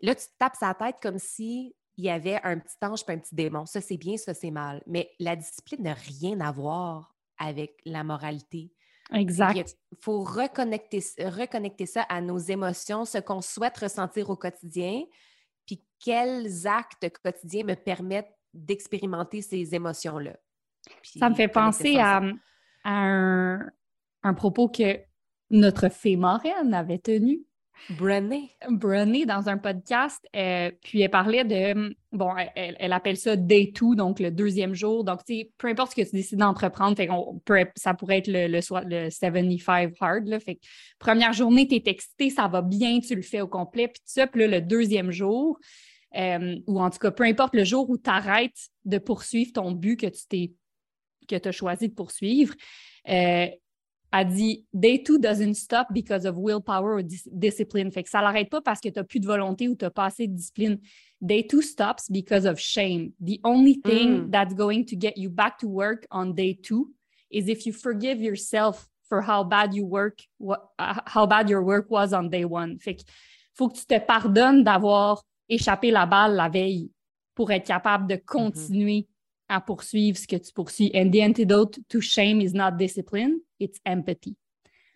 là, 0.00 0.14
tu 0.14 0.26
te 0.26 0.32
tapes 0.38 0.56
sa 0.58 0.74
tête 0.74 0.96
comme 1.02 1.18
si 1.18 1.74
il 1.96 2.04
y 2.04 2.10
avait 2.10 2.40
un 2.44 2.58
petit 2.58 2.76
ange 2.82 3.04
puis 3.04 3.14
un 3.14 3.18
petit 3.18 3.34
démon. 3.34 3.66
Ça 3.66 3.80
c'est 3.80 3.96
bien, 3.96 4.16
ça 4.16 4.32
c'est 4.32 4.50
mal. 4.50 4.82
Mais 4.86 5.10
la 5.18 5.34
discipline 5.34 5.82
n'a 5.82 5.94
rien 5.94 6.40
à 6.40 6.52
voir 6.52 7.14
avec 7.36 7.80
la 7.84 8.04
moralité. 8.04 8.72
Exact. 9.12 9.76
Il 9.90 9.98
faut 10.00 10.22
reconnecter, 10.22 11.02
reconnecter 11.18 11.86
ça 11.86 12.02
à 12.02 12.20
nos 12.20 12.38
émotions, 12.38 13.04
ce 13.04 13.18
qu'on 13.18 13.40
souhaite 13.40 13.76
ressentir 13.78 14.30
au 14.30 14.36
quotidien, 14.36 15.02
quels 16.02 16.66
actes 16.66 17.08
quotidiens 17.22 17.64
me 17.64 17.74
permettent 17.74 18.34
d'expérimenter 18.52 19.42
ces 19.42 19.74
émotions-là. 19.74 20.36
Ça 21.02 21.28
me 21.28 21.34
fait 21.34 21.48
penser 21.48 21.98
à, 21.98 22.22
un, 22.84 24.34
propos 24.34 24.68
que 24.68 24.98
notre 25.50 25.88
fée 25.88 26.16
marraine 26.16 26.74
avait 26.74 26.98
tenu. 26.98 27.42
Brené. 27.90 28.50
Brené, 28.68 29.24
dans 29.24 29.48
un 29.48 29.56
podcast, 29.56 30.22
euh, 30.36 30.70
puis 30.82 31.00
elle 31.00 31.10
parlait 31.10 31.44
de, 31.44 31.96
bon, 32.12 32.30
elle, 32.54 32.92
appelle 32.92 33.16
ça 33.16 33.36
day 33.36 33.72
two, 33.74 33.94
donc 33.94 34.20
le 34.20 34.30
deuxième 34.30 34.74
jour. 34.74 35.02
Donc, 35.02 35.24
tu 35.24 35.34
sais, 35.34 35.52
peu 35.56 35.68
importe 35.68 35.92
ce 35.92 35.96
que 35.96 36.06
tu 36.06 36.14
décides 36.14 36.40
d'entreprendre, 36.40 36.94
ça 37.76 37.94
pourrait 37.94 38.18
être 38.18 38.28
le, 38.28 38.48
le, 38.48 38.60
le 38.84 39.10
75 39.10 39.92
hard, 39.98 40.26
là, 40.26 40.40
fait 40.40 40.56
que 40.56 40.60
première 40.98 41.32
journée, 41.32 41.66
tu 41.68 41.76
es 41.76 41.82
excité, 41.86 42.28
ça 42.28 42.48
va 42.48 42.60
bien, 42.60 43.00
tu 43.00 43.14
le 43.14 43.22
fais 43.22 43.40
au 43.40 43.48
complet, 43.48 43.88
puis 43.88 44.00
ça, 44.04 44.26
puis 44.26 44.42
là, 44.42 44.46
le 44.46 44.60
deuxième 44.60 45.10
jour, 45.10 45.58
euh, 46.16 46.56
ou 46.66 46.80
en 46.80 46.90
tout 46.90 46.98
cas, 46.98 47.10
peu 47.10 47.24
importe 47.24 47.54
le 47.54 47.64
jour 47.64 47.88
où 47.88 47.96
tu 47.96 48.10
arrêtes 48.10 48.68
de 48.84 48.98
poursuivre 48.98 49.52
ton 49.52 49.72
but 49.72 49.96
que 49.96 50.06
tu 50.06 50.26
t'es 50.28 50.52
que 51.28 51.36
tu 51.36 51.48
as 51.48 51.52
choisi 51.52 51.88
de 51.88 51.94
poursuivre, 51.94 52.54
euh, 53.08 53.46
a 54.12 54.24
dit 54.24 54.66
Day 54.72 55.02
two 55.02 55.18
doesn't 55.18 55.54
stop 55.54 55.86
because 55.92 56.26
of 56.26 56.36
willpower 56.36 56.94
or 56.94 57.02
discipline. 57.30 57.92
Fait 57.92 58.02
que 58.02 58.10
ça 58.10 58.20
l'arrête 58.20 58.50
pas 58.50 58.60
parce 58.60 58.80
que 58.80 58.88
tu 58.88 58.98
n'as 58.98 59.04
plus 59.04 59.20
de 59.20 59.26
volonté 59.26 59.68
ou 59.68 59.76
tu 59.76 59.84
n'as 59.84 59.90
pas 59.90 60.06
assez 60.06 60.26
de 60.26 60.34
discipline. 60.34 60.80
Day 61.20 61.46
two 61.46 61.62
stops 61.62 62.10
because 62.10 62.46
of 62.46 62.58
shame. 62.58 63.12
The 63.20 63.38
only 63.44 63.80
thing 63.84 64.26
mm. 64.26 64.30
that's 64.32 64.54
going 64.54 64.84
to 64.86 64.96
get 64.96 65.16
you 65.16 65.30
back 65.30 65.58
to 65.58 65.68
work 65.68 66.06
on 66.10 66.32
day 66.32 66.58
two 66.60 66.92
is 67.30 67.48
if 67.48 67.66
you 67.66 67.72
forgive 67.72 68.20
yourself 68.20 68.88
for 69.08 69.22
how 69.22 69.44
bad 69.44 69.74
you 69.74 69.84
work, 69.84 70.22
how 71.06 71.26
bad 71.26 71.48
your 71.48 71.62
work 71.62 71.90
was 71.90 72.12
on 72.12 72.30
day 72.30 72.44
one. 72.44 72.78
Fait 72.80 72.96
que 72.96 73.02
faut 73.54 73.68
que 73.68 73.76
tu 73.76 73.86
te 73.86 73.98
pardonnes 73.98 74.64
d'avoir 74.64 75.22
échappé 75.50 75.90
la 75.90 76.06
balle 76.06 76.36
la 76.36 76.48
veille 76.48 76.90
pour 77.34 77.50
être 77.50 77.66
capable 77.66 78.06
de 78.06 78.14
mm-hmm. 78.14 78.24
continuer 78.24 79.08
à 79.48 79.60
poursuivre 79.60 80.16
ce 80.16 80.26
que 80.26 80.36
tu 80.36 80.52
poursuis. 80.52 80.90
And 80.94 81.10
the 81.10 81.20
antidote 81.22 81.80
to 81.88 82.00
shame 82.00 82.40
is 82.40 82.52
not 82.54 82.72
discipline, 82.72 83.40
it's 83.58 83.80
empathy. 83.84 84.36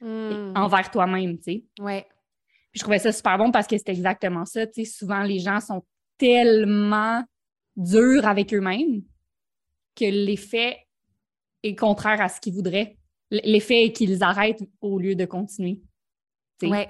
Hmm. 0.00 0.52
Envers 0.54 0.90
toi-même, 0.90 1.38
tu 1.38 1.42
sais. 1.44 1.64
Ouais. 1.80 2.06
je 2.75 2.80
trouvais 2.80 2.99
ça 2.99 3.12
super 3.12 3.38
bon 3.38 3.50
parce 3.50 3.66
que 3.66 3.76
c'est 3.78 3.88
exactement 3.88 4.44
ça. 4.44 4.66
Tu 4.66 4.84
sais, 4.84 4.90
souvent, 4.90 5.23
les 5.23 5.38
gens 5.38 5.61
sont 5.61 5.84
tellement 6.18 7.23
durs 7.76 8.26
avec 8.26 8.52
eux-mêmes 8.52 9.02
que 9.96 10.04
l'effet 10.04 10.78
est 11.62 11.76
contraire 11.76 12.20
à 12.20 12.28
ce 12.28 12.40
qu'ils 12.40 12.54
voudraient. 12.54 12.96
L'effet 13.30 13.87
est 13.87 13.92
qu'ils 13.92 14.23
arrêtent 14.23 14.64
au 14.80 14.99
lieu 14.99 15.14
de 15.14 15.25
continuer. 15.25 15.80
Oui. 16.62 16.84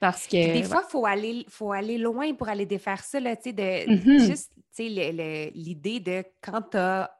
Parce 0.00 0.26
que. 0.26 0.52
des 0.52 0.62
fois, 0.62 0.82
il 0.86 0.90
faut, 0.90 1.06
aller, 1.06 1.46
faut 1.48 1.72
aller 1.72 1.98
loin 1.98 2.32
pour 2.34 2.48
aller 2.48 2.66
défaire 2.66 3.02
ça, 3.02 3.18
là, 3.20 3.36
tu 3.36 3.44
sais, 3.44 3.52
de, 3.52 3.62
mm-hmm. 3.62 4.26
juste, 4.26 4.52
tu 4.54 4.88
sais, 4.88 5.50
l'idée 5.54 6.00
de 6.00 6.24
quand 6.40 6.62
tu 6.70 6.76
as 6.76 7.10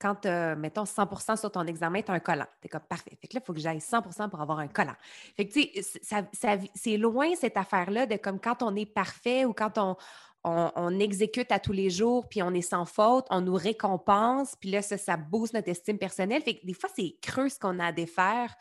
quand 0.00 0.14
tu 0.14 0.28
as, 0.28 0.54
mettons, 0.54 0.84
100 0.84 1.36
sur 1.36 1.50
ton 1.50 1.66
examen, 1.66 2.02
tu 2.02 2.10
as 2.10 2.14
un 2.14 2.20
collant. 2.20 2.46
Tu 2.60 2.66
es 2.66 2.68
comme 2.68 2.82
parfait. 2.82 3.18
Fait 3.20 3.26
que 3.26 3.34
là, 3.34 3.40
il 3.42 3.46
faut 3.46 3.52
que 3.52 3.60
j'aille 3.60 3.80
100 3.80 4.02
pour 4.30 4.40
avoir 4.40 4.60
un 4.60 4.68
collant. 4.68 4.94
Fait 5.36 5.46
que, 5.46 5.52
tu 5.52 5.68
sais, 5.82 6.68
c'est 6.74 6.96
loin 6.96 7.34
cette 7.34 7.56
affaire-là 7.56 8.06
de 8.06 8.16
comme 8.16 8.38
quand 8.38 8.62
on 8.62 8.76
est 8.76 8.86
parfait 8.86 9.44
ou 9.44 9.52
quand 9.52 9.76
on, 9.76 9.96
on, 10.44 10.98
exécute 11.00 11.50
à 11.52 11.58
tous 11.58 11.72
les 11.72 11.90
jours, 11.90 12.28
puis 12.28 12.42
on 12.42 12.54
est 12.54 12.62
sans 12.62 12.84
faute, 12.84 13.26
on 13.30 13.40
nous 13.40 13.54
récompense, 13.54 14.54
puis 14.60 14.70
là, 14.70 14.82
ça, 14.82 14.96
ça 14.96 15.16
booste 15.16 15.54
notre 15.54 15.68
estime 15.68 15.98
personnelle. 15.98 16.42
Fait 16.42 16.54
que 16.54 16.66
des 16.66 16.74
fois, 16.74 16.88
c'est 16.94 17.16
creux 17.20 17.48
ce 17.48 17.58
qu'on 17.58 17.78
a 17.78 17.86
à 17.86 17.92
défaire 17.92 18.54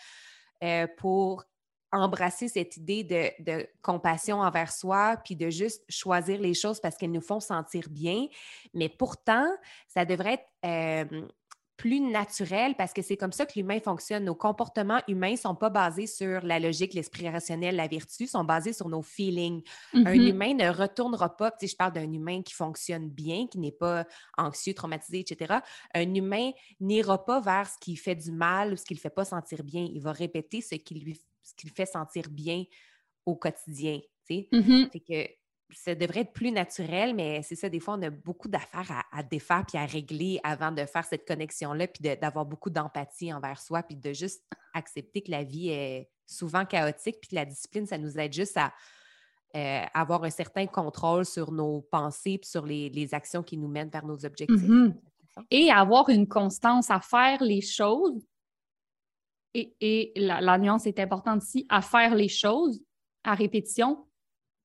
euh, 0.63 0.87
pour 0.97 1.45
embrasser 1.91 2.47
cette 2.47 2.77
idée 2.77 3.03
de, 3.03 3.67
compassion 3.81 4.41
envers 4.41 4.71
soi, 4.71 5.17
puis 5.23 5.35
de 5.35 5.49
juste 5.49 5.83
choisir 5.89 6.39
les 6.39 6.53
choses 6.53 6.79
parce 6.79 6.97
qu'elles 6.97 7.11
nous 7.11 7.21
font 7.21 7.39
sentir 7.39 7.89
bien. 7.89 8.27
Mais 8.73 8.89
pourtant, 8.89 9.47
ça 9.87 10.05
devrait 10.05 10.33
être 10.33 10.49
euh, 10.65 11.27
plus 11.77 11.99
naturel 11.99 12.75
parce 12.75 12.91
que 12.91 13.03
c'est 13.03 13.15
comme 13.15 13.31
ça 13.31 13.45
que 13.45 13.53
l'humain 13.55 13.79
fonctionne. 13.79 14.25
Nos 14.25 14.35
comportements 14.35 14.99
humains 15.07 15.31
ne 15.31 15.37
sont 15.37 15.55
pas 15.55 15.69
basés 15.69 16.07
sur 16.07 16.41
la 16.41 16.59
logique, 16.59 16.95
l'esprit 16.95 17.29
rationnel, 17.29 17.75
la 17.75 17.87
vertu, 17.87 18.25
sont 18.25 18.43
basés 18.43 18.73
sur 18.73 18.89
nos 18.89 19.03
feelings. 19.03 19.61
Un 19.93 20.01
mm-hmm. 20.01 20.29
humain 20.29 20.53
ne 20.55 20.69
retournera 20.69 21.37
pas, 21.37 21.53
si 21.59 21.67
je 21.67 21.75
parle 21.75 21.93
d'un 21.93 22.11
humain 22.11 22.41
qui 22.41 22.53
fonctionne 22.53 23.09
bien, 23.09 23.45
qui 23.47 23.59
n'est 23.59 23.71
pas 23.71 24.05
anxieux, 24.37 24.73
traumatisé, 24.73 25.19
etc. 25.19 25.59
Un 25.93 26.13
humain 26.15 26.51
n'ira 26.79 27.23
pas 27.23 27.39
vers 27.39 27.69
ce 27.69 27.77
qui 27.79 27.95
fait 27.95 28.15
du 28.15 28.31
mal 28.31 28.73
ou 28.73 28.75
ce 28.75 28.83
qui 28.83 28.93
ne 28.93 28.97
le 28.97 29.01
fait 29.01 29.11
pas 29.11 29.25
sentir 29.25 29.63
bien. 29.63 29.87
Il 29.93 30.01
va 30.01 30.11
répéter 30.11 30.61
ce 30.61 30.75
qui 30.75 30.95
lui 30.95 31.21
ce 31.47 31.53
qui 31.55 31.67
le 31.67 31.73
fait 31.73 31.85
sentir 31.85 32.29
bien 32.29 32.63
au 33.25 33.35
quotidien. 33.35 33.99
Mm-hmm. 34.29 34.89
que 35.07 35.29
ça 35.73 35.95
devrait 35.95 36.21
être 36.21 36.33
plus 36.33 36.51
naturel, 36.51 37.13
mais 37.13 37.41
c'est 37.43 37.55
ça, 37.55 37.69
des 37.69 37.79
fois, 37.79 37.95
on 37.95 38.01
a 38.01 38.09
beaucoup 38.09 38.47
d'affaires 38.47 39.05
à, 39.11 39.23
défaire 39.23 39.65
puis 39.67 39.77
à 39.77 39.85
régler 39.85 40.39
avant 40.43 40.71
de 40.71 40.85
faire 40.85 41.05
cette 41.05 41.27
connexion-là, 41.27 41.87
puis 41.87 42.15
d'avoir 42.17 42.45
beaucoup 42.45 42.69
d'empathie 42.69 43.33
envers 43.33 43.59
soi, 43.59 43.83
puis 43.83 43.95
de 43.95 44.13
juste 44.13 44.43
accepter 44.73 45.21
que 45.21 45.31
la 45.31 45.43
vie 45.43 45.69
est 45.69 46.09
souvent 46.25 46.65
chaotique, 46.65 47.17
puis 47.21 47.29
que 47.29 47.35
la 47.35 47.45
discipline, 47.45 47.85
ça 47.85 47.97
nous 47.97 48.17
aide 48.17 48.33
juste 48.33 48.57
à 48.57 48.73
euh, 49.55 49.83
avoir 49.93 50.23
un 50.23 50.29
certain 50.29 50.67
contrôle 50.67 51.25
sur 51.25 51.51
nos 51.51 51.81
pensées, 51.81 52.37
puis 52.37 52.49
sur 52.49 52.65
les, 52.65 53.13
actions 53.13 53.43
qui 53.43 53.57
nous 53.57 53.67
mènent 53.67 53.89
vers 53.89 54.05
nos 54.05 54.25
objectifs. 54.25 54.61
Mm-hmm. 54.61 54.93
Et 55.51 55.69
avoir 55.69 56.09
une 56.09 56.27
constance 56.27 56.89
à 56.89 56.99
faire 56.99 57.43
les 57.43 57.61
choses. 57.61 58.25
Et, 59.57 59.73
et 59.81 60.11
la, 60.15 60.39
la 60.39 60.57
nuance 60.57 60.85
est 60.85 60.99
importante 60.99 61.43
ici, 61.43 61.65
à 61.69 61.81
faire 61.81 62.13
les 62.13 62.27
choses 62.27 62.79
à 63.23 63.33
répétition 63.33 64.05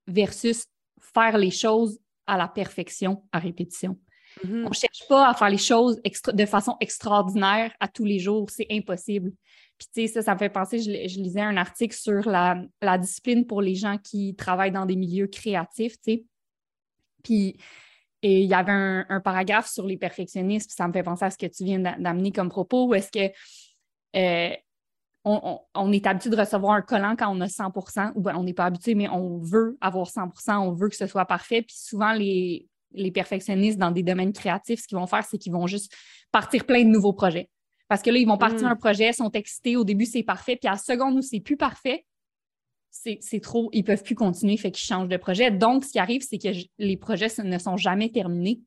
versus 0.06 0.66
faire 1.00 1.38
les 1.38 1.50
choses 1.50 1.98
à 2.26 2.36
la 2.36 2.48
perfection 2.48 3.24
à 3.32 3.38
répétition. 3.38 3.98
Mm-hmm. 4.44 4.64
On 4.64 4.68
ne 4.68 4.74
cherche 4.74 5.08
pas 5.08 5.28
à 5.28 5.34
faire 5.34 5.50
les 5.50 5.58
choses 5.58 6.00
de 6.32 6.46
façon 6.46 6.76
extraordinaire 6.80 7.72
à 7.80 7.88
tous 7.88 8.04
les 8.04 8.18
jours, 8.18 8.50
c'est 8.50 8.66
impossible. 8.70 9.32
Puis, 9.78 9.88
tu 9.94 10.06
sais, 10.06 10.14
ça, 10.14 10.22
ça 10.22 10.34
me 10.34 10.38
fait 10.38 10.48
penser, 10.48 10.78
je, 10.78 11.20
lisais 11.20 11.40
un 11.40 11.56
article 11.56 11.94
sur 11.94 12.28
la, 12.28 12.98
discipline 12.98 13.46
pour 13.46 13.62
les 13.62 13.74
gens 13.74 13.98
qui 13.98 14.34
travaillent 14.36 14.72
dans 14.72 14.86
des 14.86 14.96
milieux 14.96 15.26
créatifs, 15.26 15.94
tu 15.94 16.12
sais. 16.12 16.24
Puis, 17.22 17.56
il 18.22 18.44
y 18.44 18.54
avait 18.54 18.72
un, 18.72 19.20
paragraphe 19.20 19.68
sur 19.68 19.86
les 19.86 19.96
perfectionnistes, 19.96 20.68
puis 20.68 20.76
ça 20.76 20.86
me 20.86 20.92
fait 20.92 21.02
penser 21.02 21.24
à 21.24 21.30
ce 21.30 21.38
que 21.38 21.46
tu 21.46 21.64
viens 21.64 21.80
d'amener 21.80 22.30
comme 22.30 22.48
propos, 22.48 22.86
où 22.86 22.94
est-ce 22.94 23.10
que 23.10 23.32
euh, 24.16 24.56
on, 25.24 25.92
est 25.92 26.06
habitué 26.06 26.30
de 26.30 26.36
recevoir 26.36 26.72
un 26.72 26.82
collant 26.82 27.14
quand 27.16 27.34
on 27.34 27.40
a 27.40 27.48
100 27.48 27.72
ou 28.14 28.20
ben, 28.22 28.34
on 28.36 28.42
n'est 28.42 28.54
pas 28.54 28.64
habitué, 28.64 28.94
mais 28.94 29.08
on 29.08 29.38
veut 29.38 29.78
avoir 29.80 30.08
100 30.08 30.32
on 30.48 30.72
veut 30.72 30.88
que 30.88 30.96
ce 30.96 31.06
soit 31.06 31.26
parfait. 31.26 31.62
Puis 31.62 31.76
souvent, 31.78 32.12
les, 32.12 32.68
perfectionnistes 33.14 33.78
dans 33.78 33.90
des 33.90 34.02
domaines 34.02 34.32
créatifs, 34.32 34.80
ce 34.82 34.88
qu'ils 34.88 34.98
vont 34.98 35.06
faire, 35.06 35.24
c'est 35.24 35.38
qu'ils 35.38 35.52
vont 35.52 35.66
juste 35.66 35.92
partir 36.32 36.66
plein 36.66 36.82
de 36.82 36.88
nouveaux 36.88 37.12
projets. 37.12 37.48
Parce 37.88 38.02
que 38.02 38.10
là, 38.10 38.18
ils 38.18 38.26
vont 38.26 38.38
partir 38.38 38.68
mm. 38.68 38.72
un 38.72 38.76
projet, 38.76 39.12
sont 39.12 39.30
excités, 39.30 39.76
au 39.76 39.84
début, 39.84 40.06
c'est 40.06 40.22
parfait, 40.22 40.56
puis 40.56 40.68
à 40.68 40.72
la 40.72 40.78
seconde 40.78 41.16
où 41.16 41.22
c'est 41.22 41.40
plus 41.40 41.56
parfait, 41.56 42.04
c'est 42.90 43.40
trop, 43.40 43.70
ils 43.72 43.84
peuvent 43.84 44.02
plus 44.02 44.14
continuer, 44.14 44.56
fait 44.56 44.70
qu'ils 44.70 44.84
changent 44.84 45.08
de 45.08 45.16
projet. 45.16 45.50
Donc, 45.50 45.84
ce 45.84 45.92
qui 45.92 45.98
arrive, 45.98 46.22
c'est 46.22 46.38
que 46.38 46.48
les 46.78 46.96
projets 46.96 47.28
ne 47.42 47.58
sont 47.58 47.76
jamais 47.76 48.10
terminés. 48.10 48.60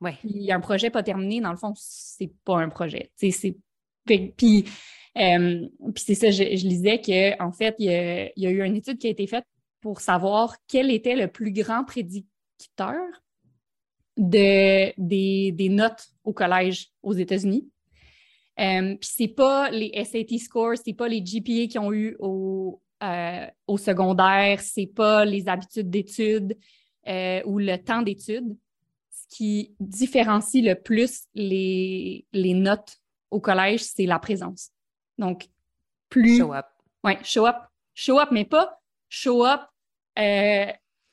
Ouais. 0.00 0.16
Puis 0.20 0.52
un 0.52 0.60
projet 0.60 0.90
pas 0.90 1.02
terminé, 1.02 1.40
dans 1.40 1.50
le 1.50 1.56
fond, 1.56 1.72
c'est 1.76 2.30
pas 2.44 2.58
un 2.58 2.68
projet. 2.68 3.10
Puis 3.16 4.64
euh, 5.16 5.66
puis 5.94 6.04
c'est 6.04 6.14
ça, 6.14 6.30
je, 6.30 6.42
lisais 6.42 7.00
qu'en 7.00 7.48
en 7.48 7.52
fait, 7.52 7.74
il 7.78 7.86
y, 8.36 8.46
a, 8.46 8.50
eu 8.50 8.62
une 8.62 8.76
étude 8.76 8.98
qui 8.98 9.06
a 9.06 9.10
été 9.10 9.26
faite 9.26 9.44
pour 9.80 10.00
savoir 10.00 10.56
quel 10.68 10.90
était 10.90 11.16
le 11.16 11.28
plus 11.28 11.52
grand 11.52 11.84
prédicteur 11.84 13.00
de, 14.16 14.92
des, 14.98 15.68
notes 15.68 16.08
au 16.24 16.32
collège 16.32 16.90
aux 17.02 17.12
États-Unis. 17.12 17.68
Euh, 18.58 18.96
puis 18.96 19.10
c'est 19.12 19.28
pas 19.28 19.70
les 19.70 19.92
SAT 20.04 20.38
scores, 20.38 20.78
c'est 20.82 20.94
pas 20.94 21.08
les 21.08 21.20
GPA 21.20 21.66
qui 21.66 21.78
ont 21.78 21.92
eu 21.92 22.16
au, 22.18 22.80
euh, 23.02 23.46
au 23.66 23.76
secondaire, 23.76 24.60
c'est 24.60 24.86
pas 24.86 25.24
les 25.24 25.48
habitudes 25.48 25.90
d'études 25.90 26.56
euh, 27.06 27.42
ou 27.44 27.58
le 27.58 27.76
temps 27.76 28.02
d'études. 28.02 28.56
Ce 29.10 29.36
qui 29.36 29.74
différencie 29.80 30.64
le 30.64 30.74
plus 30.74 31.24
les 31.34 32.24
notes 32.34 32.98
au 33.30 33.40
collège, 33.40 33.82
c'est 33.82 34.06
la 34.06 34.18
présence. 34.18 34.70
Donc, 35.18 35.48
plus. 36.08 36.38
Show 36.38 36.52
up. 36.52 36.66
Oui, 37.04 37.12
show 37.22 37.46
up. 37.46 37.56
Show 37.94 38.18
up, 38.20 38.28
mais 38.30 38.44
pas 38.44 38.80
show 39.08 39.44
up 39.44 39.60
euh, 40.18 40.66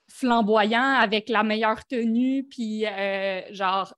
flamboyant 0.10 0.82
avec 0.82 1.30
la 1.30 1.44
meilleure 1.44 1.86
tenue, 1.86 2.44
puis 2.44 2.86
euh, 2.86 3.42
genre 3.52 3.94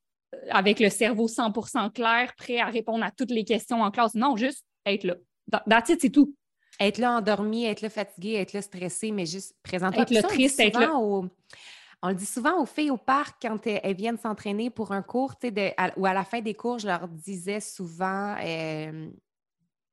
avec 0.50 0.80
le 0.80 0.90
cerveau 0.90 1.28
100% 1.28 1.92
clair, 1.92 2.34
prêt 2.36 2.60
à 2.60 2.66
répondre 2.66 3.04
à 3.04 3.12
toutes 3.12 3.32
les 3.32 3.46
questions 3.46 3.82
en 3.82 3.92
classe. 3.92 4.16
Non, 4.16 4.36
juste 4.36 4.66
être 4.86 5.04
là. 5.04 5.16
That's 5.68 5.90
it, 5.90 6.02
c'est 6.02 6.10
tout. 6.10 6.36
Être 6.80 6.98
là 6.98 7.14
endormi, 7.14 7.66
être 7.66 7.82
là 7.82 7.90
fatigué, 7.90 8.34
être 8.34 8.54
là 8.54 8.62
stressé, 8.62 9.12
mais 9.12 9.26
juste 9.26 9.56
présenter. 9.64 10.02
Être 10.02 10.12
là 10.12 10.24
triste, 10.24 10.60
être 10.60 10.80
là. 10.80 10.92
On 10.94 12.10
le 12.10 12.16
dit 12.16 12.26
souvent 12.26 12.62
aux 12.62 12.66
filles 12.66 12.92
au 12.92 12.98
parc 12.98 13.38
quand 13.42 13.66
elles, 13.66 13.96
viennent 13.96 14.18
s'entraîner 14.18 14.70
pour 14.70 14.92
un 14.92 15.02
cours, 15.02 15.36
de, 15.42 16.00
ou 16.00 16.06
à 16.06 16.14
la 16.14 16.24
fin 16.24 16.42
des 16.42 16.54
cours, 16.54 16.78
je 16.80 16.88
leur 16.88 17.08
disais 17.08 17.62
souvent, 17.62 18.36
euh, 18.44 19.10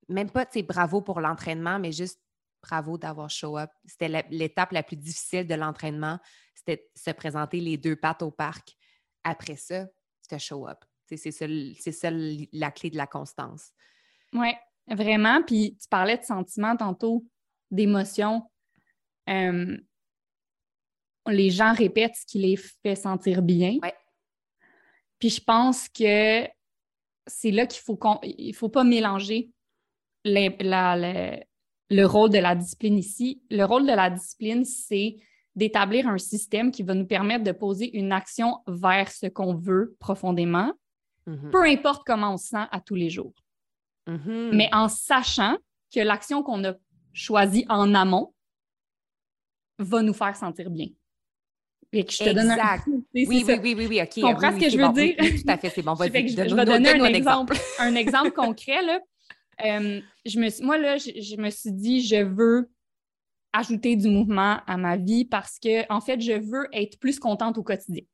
même 0.09 0.31
pas, 0.31 0.47
tu 0.47 0.55
sais, 0.55 0.63
bravo 0.63 1.01
pour 1.01 1.21
l'entraînement, 1.21 1.79
mais 1.79 1.93
juste 1.93 2.21
bravo 2.63 2.97
d'avoir 2.97 3.31
show 3.31 3.59
up. 3.59 3.71
C'était 3.85 4.25
l'étape 4.31 4.73
la 4.73 4.83
plus 4.83 4.97
difficile 4.97 5.47
de 5.47 5.55
l'entraînement, 5.55 6.19
c'était 6.55 6.89
se 6.95 7.11
présenter 7.11 7.61
les 7.61 7.77
deux 7.77 7.97
pattes 7.97 8.23
au 8.23 8.31
parc. 8.31 8.77
Après 9.25 9.57
ça, 9.57 9.87
c'était 10.21 10.39
show 10.39 10.69
up. 10.69 10.79
C'est 11.07 11.93
ça, 11.93 12.11
la 12.11 12.71
clé 12.71 12.91
de 12.91 12.97
la 12.97 13.07
constance. 13.07 13.73
Oui, 14.33 14.53
vraiment. 14.89 15.43
Puis 15.43 15.77
tu 15.81 15.89
parlais 15.89 16.17
de 16.17 16.25
sentiments 16.25 16.77
tantôt, 16.77 17.25
d'émotions. 17.71 18.49
les 19.27 19.81
gens 21.51 21.73
répètent 21.73 22.17
ce 22.17 22.27
qui 22.27 22.39
les 22.39 22.57
fait 22.57 22.97
sentir 22.97 23.43
bien. 23.43 23.79
Ouais. 23.83 23.95
Puis 25.19 25.31
je 25.31 25.41
pense 25.41 25.89
que 25.89 26.47
c'est 27.27 27.51
là 27.51 27.67
qu'il 27.67 27.83
faut 27.83 27.97
qu'on 27.97 28.19
il 28.23 28.55
faut 28.55 28.69
pas 28.69 28.85
mélanger 28.85 29.51
le 30.25 32.05
rôle 32.05 32.31
de 32.31 32.39
la 32.39 32.55
discipline 32.55 32.99
ici. 32.99 33.43
Le 33.51 33.65
rôle 33.65 33.87
de 33.87 33.93
la 33.93 34.11
discipline, 34.11 34.65
c'est 34.65 35.17
d'établir 35.55 36.09
un 36.09 36.19
système 36.19 36.71
qui 36.71 36.83
va 36.83 36.95
nous 36.95 37.07
permettre 37.07 37.45
de 37.45 37.53
poser 37.53 37.97
une 37.97 38.13
action 38.13 38.59
vers 38.67 39.11
ce 39.11 39.27
qu'on 39.27 39.55
veut 39.55 39.97
profondément, 40.01 40.73
mm-hmm. 41.27 41.51
peu 41.51 41.65
importe 41.65 42.03
comment 42.07 42.35
on 42.35 42.37
se 42.39 42.49
sent 42.49 42.65
à 42.71 42.81
tous 42.81 42.95
les 42.95 43.11
jours. 43.11 43.35
Mm-hmm. 44.09 44.55
Mais 44.55 44.69
en 44.73 44.89
sachant 44.89 45.57
que 45.95 46.01
l'action 46.01 46.43
qu'on 46.43 46.65
a 46.65 46.75
choisie 47.13 47.67
en 47.69 47.95
amont 47.95 48.33
va 49.79 50.03
nous 50.03 50.15
faire 50.15 50.35
sentir 50.37 50.71
bien. 50.71 50.87
Et 51.95 52.05
que 52.05 52.13
je 52.13 52.19
te 52.19 52.31
exact. 52.31 52.87
donne 52.87 52.97
un... 52.97 53.03
oui, 53.15 53.27
oui, 53.29 53.45
oui, 53.47 53.75
oui, 53.77 53.87
oui, 53.87 54.01
OK. 54.01 54.09
Tu 54.09 54.21
comprends 54.23 54.53
ce 54.53 54.59
que 54.59 54.71
je 54.71 54.79
veux 54.79 54.93
dire? 54.95 55.15
tout 55.17 55.51
à 55.51 55.59
fait, 55.59 55.69
c'est 55.69 55.83
bon. 55.83 55.95
je, 56.01 56.05
je 56.05 56.55
vais 56.55 56.65
donner 56.65 56.89
un 56.89 57.05
exemple, 57.05 57.55
un 57.79 57.95
exemple 57.95 58.31
concret. 58.33 58.83
Là. 58.83 58.99
Euh, 59.65 60.01
je 60.25 60.39
me, 60.39 60.65
moi, 60.65 60.79
là, 60.79 60.97
je, 60.97 61.37
me 61.37 61.51
suis 61.51 61.73
dit, 61.73 62.01
je 62.03 62.23
veux 62.23 62.71
ajouter 63.53 63.97
du 63.97 64.09
mouvement 64.09 64.61
à 64.67 64.77
ma 64.77 64.97
vie 64.97 65.25
parce 65.25 65.59
que, 65.59 65.91
en 65.93 66.01
fait, 66.01 66.21
je 66.21 66.33
veux 66.33 66.69
être 66.73 66.99
plus 66.99 67.19
contente 67.19 67.59
au 67.59 67.63
quotidien. 67.63 68.05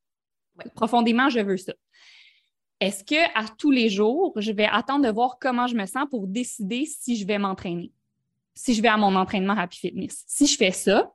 Profondément, 0.74 1.28
je 1.28 1.40
veux 1.40 1.56
ça. 1.56 1.72
Est-ce 2.80 3.02
que 3.02 3.38
à 3.38 3.48
tous 3.58 3.70
les 3.70 3.88
jours, 3.88 4.32
je 4.36 4.52
vais 4.52 4.66
attendre 4.66 5.04
de 5.04 5.12
voir 5.12 5.38
comment 5.40 5.66
je 5.66 5.74
me 5.74 5.86
sens 5.86 6.06
pour 6.10 6.26
décider 6.26 6.86
si 6.86 7.16
je 7.16 7.26
vais 7.26 7.38
m'entraîner, 7.38 7.92
si 8.54 8.74
je 8.74 8.82
vais 8.82 8.88
à 8.88 8.96
mon 8.96 9.14
entraînement 9.16 9.54
Happy 9.54 9.78
Fitness? 9.78 10.24
Si 10.26 10.46
je 10.46 10.56
fais 10.56 10.70
ça, 10.70 11.12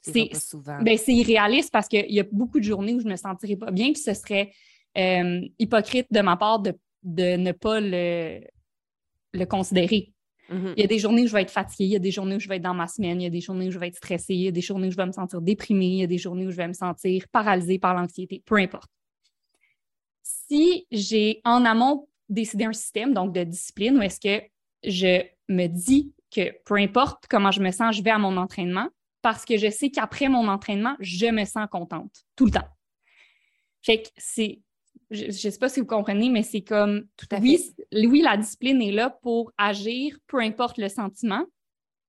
C'est. 0.00 0.30
Ben, 0.64 0.98
irréaliste 1.06 1.72
parce 1.72 1.88
qu'il 1.88 2.10
y 2.10 2.20
a 2.20 2.24
beaucoup 2.30 2.58
de 2.58 2.64
journées 2.64 2.94
où 2.94 3.00
je 3.00 3.06
me 3.06 3.16
sentirais 3.16 3.56
pas 3.56 3.70
bien, 3.70 3.92
puis 3.92 4.02
ce 4.02 4.14
serait 4.14 4.52
euh, 4.96 5.40
hypocrite 5.58 6.08
de 6.10 6.20
ma 6.20 6.36
part 6.36 6.60
de, 6.60 6.74
ne 7.04 7.52
pas 7.52 7.80
le, 7.80 8.40
le 9.32 9.44
considérer. 9.44 10.12
Mm-hmm. 10.50 10.72
Il 10.76 10.80
y 10.80 10.84
a 10.84 10.86
des 10.86 10.98
journées 10.98 11.24
où 11.24 11.26
je 11.26 11.32
vais 11.32 11.42
être 11.42 11.50
fatiguée, 11.50 11.84
il 11.84 11.90
y 11.90 11.96
a 11.96 12.00
des 12.00 12.10
journées 12.10 12.36
où 12.36 12.40
je 12.40 12.48
vais 12.48 12.56
être 12.56 12.62
dans 12.62 12.74
ma 12.74 12.86
semaine, 12.86 13.20
il 13.20 13.24
y 13.24 13.26
a 13.26 13.30
des 13.30 13.40
journées 13.40 13.68
où 13.68 13.70
je 13.70 13.78
vais 13.78 13.88
être 13.88 13.96
stressée, 13.96 14.34
il 14.34 14.42
y 14.42 14.48
a 14.48 14.52
des 14.52 14.60
journées 14.60 14.88
où 14.88 14.90
je 14.90 14.96
vais 14.96 15.06
me 15.06 15.12
sentir 15.12 15.40
déprimée, 15.42 15.86
il 15.86 15.98
y 15.98 16.02
a 16.04 16.06
des 16.06 16.18
journées 16.18 16.46
où 16.46 16.50
je 16.50 16.56
vais 16.56 16.68
me 16.68 16.72
sentir 16.72 17.26
paralysée 17.30 17.78
par 17.78 17.94
l'anxiété, 17.94 18.42
peu 18.46 18.56
importe. 18.56 18.90
Si 20.22 20.86
j'ai 20.90 21.40
en 21.44 21.64
amont 21.64 22.08
décidé 22.28 22.64
un 22.64 22.72
système, 22.72 23.12
donc 23.12 23.34
de 23.34 23.44
discipline, 23.44 23.98
où 23.98 24.02
est-ce 24.02 24.20
que 24.20 24.44
je 24.84 25.22
me 25.48 25.66
dis 25.66 26.12
que 26.34 26.52
peu 26.64 26.76
importe 26.76 27.24
comment 27.28 27.50
je 27.50 27.60
me 27.60 27.70
sens, 27.70 27.96
je 27.96 28.02
vais 28.02 28.10
à 28.10 28.18
mon 28.18 28.36
entraînement 28.36 28.88
parce 29.22 29.44
que 29.44 29.56
je 29.56 29.70
sais 29.70 29.90
qu'après 29.90 30.28
mon 30.28 30.48
entraînement, 30.48 30.96
je 31.00 31.26
me 31.26 31.44
sens 31.44 31.66
contente 31.70 32.24
tout 32.36 32.46
le 32.46 32.52
temps. 32.52 32.68
Fait 33.82 34.02
que 34.02 34.08
c'est 34.16 34.60
je 35.10 35.26
ne 35.26 35.30
sais 35.30 35.58
pas 35.58 35.68
si 35.68 35.80
vous 35.80 35.86
comprenez, 35.86 36.28
mais 36.28 36.42
c'est 36.42 36.60
comme, 36.60 37.06
Tout 37.16 37.26
à 37.30 37.38
oui, 37.38 37.58
fait. 37.58 38.06
oui, 38.06 38.20
la 38.20 38.36
discipline 38.36 38.82
est 38.82 38.92
là 38.92 39.10
pour 39.10 39.52
agir, 39.56 40.18
peu 40.26 40.38
importe 40.38 40.78
le 40.78 40.88
sentiment, 40.88 41.44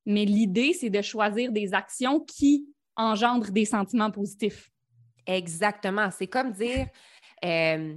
mais 0.06 0.26
l'idée, 0.26 0.74
c'est 0.74 0.90
de 0.90 1.02
choisir 1.02 1.52
des 1.52 1.74
actions 1.74 2.20
qui 2.20 2.68
engendrent 2.96 3.52
des 3.52 3.66
sentiments 3.66 4.12
positifs. 4.12 4.70
Exactement. 5.26 6.10
C'est 6.12 6.28
comme 6.28 6.52
dire, 6.52 6.88
euh, 7.46 7.96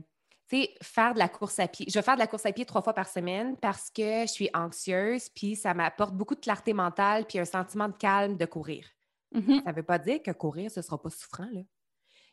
tu 0.49 0.63
sais, 0.63 0.75
faire 0.83 1.15
de 1.15 1.19
la 1.19 1.29
course 1.29 1.59
à 1.59 1.67
pied. 1.67 1.87
Je 1.89 1.95
vais 1.95 2.03
faire 2.03 2.15
de 2.15 2.21
la 2.21 2.27
course 2.27 2.47
à 2.47 2.53
pied 2.53 2.65
trois 2.65 2.83
fois 2.83 2.93
par 2.93 3.09
semaine 3.09 3.57
parce 3.57 3.91
que 3.91 4.23
je 4.23 4.31
suis 4.31 4.51
anxieuse, 4.55 5.31
puis 5.31 5.57
ça 5.57 5.75
m'apporte 5.75 6.15
beaucoup 6.15 6.35
de 6.35 6.41
clarté 6.41 6.75
mentale, 6.75 7.27
puis 7.27 7.39
un 7.39 7.45
sentiment 7.45 7.89
de 7.89 7.97
calme 7.97 8.37
de 8.37 8.45
courir. 8.45 8.87
Mm-hmm. 9.35 9.65
Ça 9.65 9.71
ne 9.71 9.77
veut 9.77 9.83
pas 9.83 9.99
dire 9.99 10.23
que 10.23 10.31
courir, 10.31 10.71
ce 10.71 10.81
ne 10.81 10.85
sera 10.85 11.01
pas 11.01 11.11
souffrant, 11.11 11.49
là. 11.53 11.63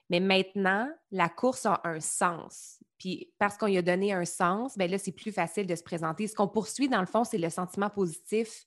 Mais 0.10 0.20
maintenant, 0.20 0.90
la 1.12 1.30
course 1.30 1.66
a 1.66 1.82
un 1.84 2.00
sens. 2.00 2.80
Puis 2.98 3.32
parce 3.38 3.58
qu'on 3.58 3.68
lui 3.68 3.78
a 3.78 3.82
donné 3.82 4.12
un 4.12 4.26
sens, 4.26 4.78
bien 4.78 4.88
là, 4.88 4.98
c'est 4.98 5.12
plus 5.12 5.32
facile 5.32 5.68
de 5.68 5.76
se 5.76 5.84
présenter. 5.84 6.28
Ce 6.28 6.36
qu'on 6.36 6.48
poursuit, 6.48 6.90
dans 6.90 7.00
le 7.00 7.06
fond, 7.06 7.24
c'est 7.24 7.38
le 7.38 7.50
sentiment 7.50 7.90
positif 7.90 8.66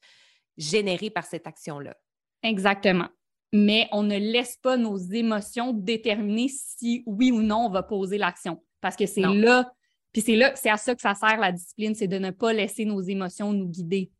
généré 0.56 1.10
par 1.10 1.24
cette 1.24 1.46
action-là. 1.46 1.96
Exactement. 2.42 3.08
Mais 3.52 3.88
on 3.92 4.02
ne 4.02 4.16
laisse 4.16 4.56
pas 4.56 4.76
nos 4.76 4.96
émotions 4.96 5.72
déterminer 5.72 6.48
si 6.48 7.02
oui 7.06 7.30
ou 7.32 7.42
non 7.42 7.66
on 7.66 7.70
va 7.70 7.82
poser 7.82 8.18
l'action. 8.18 8.62
Parce 8.80 8.96
que 8.96 9.06
c'est 9.06 9.20
là, 9.20 9.70
puis 10.12 10.22
c'est 10.22 10.36
là, 10.36 10.52
c'est 10.56 10.70
à 10.70 10.76
ça 10.76 10.94
que 10.94 11.02
ça 11.02 11.14
sert 11.14 11.38
la 11.38 11.52
discipline, 11.52 11.94
c'est 11.94 12.08
de 12.08 12.18
ne 12.18 12.30
pas 12.30 12.52
laisser 12.52 12.84
nos 12.84 13.00
émotions 13.00 13.52
nous 13.52 13.68
guider 13.68 14.10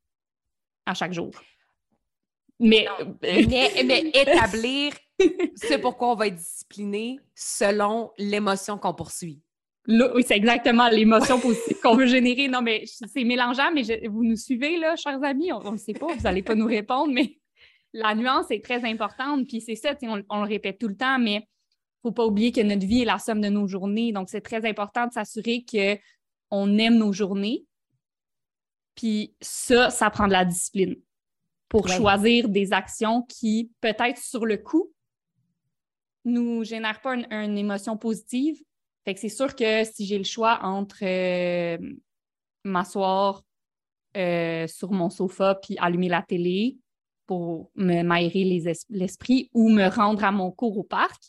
à 0.87 0.94
chaque 0.94 1.12
jour. 1.12 1.32
Mais, 2.62 2.87
mais, 3.20 4.11
établir 4.14 4.92
c'est 5.55 5.79
pourquoi 5.79 6.12
on 6.12 6.14
va 6.14 6.29
être 6.29 6.37
discipliné 6.37 7.18
selon 7.35 8.11
l'émotion 8.18 8.79
qu'on 8.79 8.94
poursuit. 8.94 9.40
oui, 9.87 10.22
c'est 10.27 10.37
exactement 10.37 10.88
l'émotion 10.88 11.40
positive 11.40 11.79
qu'on 11.83 11.96
veut 11.96 12.07
générer. 12.07 12.48
Non, 12.48 12.62
mais 12.62 12.85
c'est 12.87 13.25
mélangeant, 13.25 13.70
mais 13.72 13.83
vous 14.07 14.25
nous 14.25 14.37
suivez, 14.37 14.79
là, 14.79 14.96
chers 14.96 15.22
amis? 15.22 15.53
On 15.53 15.72
ne 15.72 15.77
sait 15.77 15.92
pas, 15.92 16.07
vous 16.07 16.22
n'allez 16.22 16.42
pas 16.42 16.55
nous 16.55 16.66
répondre, 16.66 17.12
mais 17.12 17.38
la 17.92 18.14
nuance 18.14 18.51
est 18.51 18.64
très 18.64 18.85
importante. 18.85 19.46
Puis 19.48 19.61
c'est 19.61 19.77
ça, 19.77 19.94
on, 20.03 20.22
on, 20.29 20.42
le 20.42 20.48
répète 20.48 20.79
tout 20.79 20.88
le 20.88 20.96
temps, 20.96 21.18
mais 21.18 21.35
il 21.35 22.09
ne 22.09 22.11
faut 22.11 22.12
pas 22.12 22.27
oublier 22.27 22.53
que 22.53 22.61
notre 22.61 22.87
vie 22.87 23.03
est 23.03 23.07
la 23.07 23.18
somme 23.18 23.40
de 23.40 23.48
nos 23.48 23.66
journées. 23.66 24.12
Donc, 24.12 24.29
c'est 24.29 24.40
très 24.40 24.68
important 24.68 25.07
de 25.07 25.12
s'assurer 25.12 25.64
qu'on 25.68 26.79
aime 26.79 26.96
nos 26.96 27.12
journées. 27.12 27.64
Puis 28.94 29.35
ça, 29.40 29.90
ça 29.90 30.11
prend 30.11 30.27
de 30.27 30.33
la 30.33 30.44
discipline 30.44 30.96
pour 31.72 31.88
choisir 31.88 32.50
des 32.50 32.74
actions 32.74 33.22
qui, 33.22 33.72
peut-être 33.80 34.18
sur 34.18 34.44
le 34.44 34.58
coup, 34.58 34.92
nous 36.26 36.64
génère 36.64 37.00
pas 37.00 37.14
une, 37.14 37.56
émotion 37.56 37.96
positive. 37.96 38.62
Fait 39.06 39.14
que 39.14 39.20
c'est 39.20 39.30
sûr 39.30 39.56
que 39.56 39.82
si 39.85 40.04
j'ai 40.04 40.18
le 40.18 40.24
choix 40.24 40.61
entre 40.64 40.98
euh, 41.02 41.78
m'asseoir 42.62 43.42
euh, 44.18 44.66
sur 44.66 44.92
mon 44.92 45.08
sofa 45.08 45.54
puis 45.54 45.78
allumer 45.78 46.11
la 46.11 46.20
télé 46.20 46.76
pour 47.26 47.70
me 47.74 48.02
m'aérer 48.02 48.44
l'esprit 48.90 49.48
ou 49.54 49.70
me 49.70 49.88
rendre 49.88 50.24
à 50.24 50.30
mon 50.30 50.50
cours 50.50 50.76
au 50.76 50.85
parc, 50.85 51.22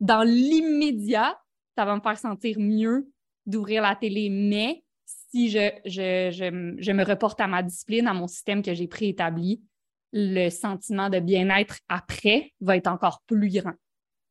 dans 0.00 0.24
l'immédiat, 0.24 1.40
ça 1.76 1.84
va 1.84 1.94
me 1.94 2.00
faire 2.00 2.18
sentir 2.18 2.56
mieux 2.58 3.08
d'ouvrir 3.46 3.82
la 3.82 3.94
télé. 3.94 4.28
Mais 4.28 4.82
si 5.30 5.50
je, 5.50 5.70
je, 5.84 6.76
je, 6.78 6.92
me 6.92 7.04
reporte 7.04 7.40
à 7.40 7.46
ma 7.46 7.62
discipline, 7.62 8.06
à 8.06 8.14
mon 8.14 8.26
système 8.26 8.62
que 8.62 8.74
j'ai 8.74 8.88
préétabli, 8.88 9.62
le 10.12 10.48
sentiment 10.50 11.10
de 11.10 11.20
bien-être 11.20 11.78
après 11.88 12.52
va 12.60 12.76
être 12.76 12.88
encore 12.88 13.22
plus 13.26 13.50
grand. 13.50 13.74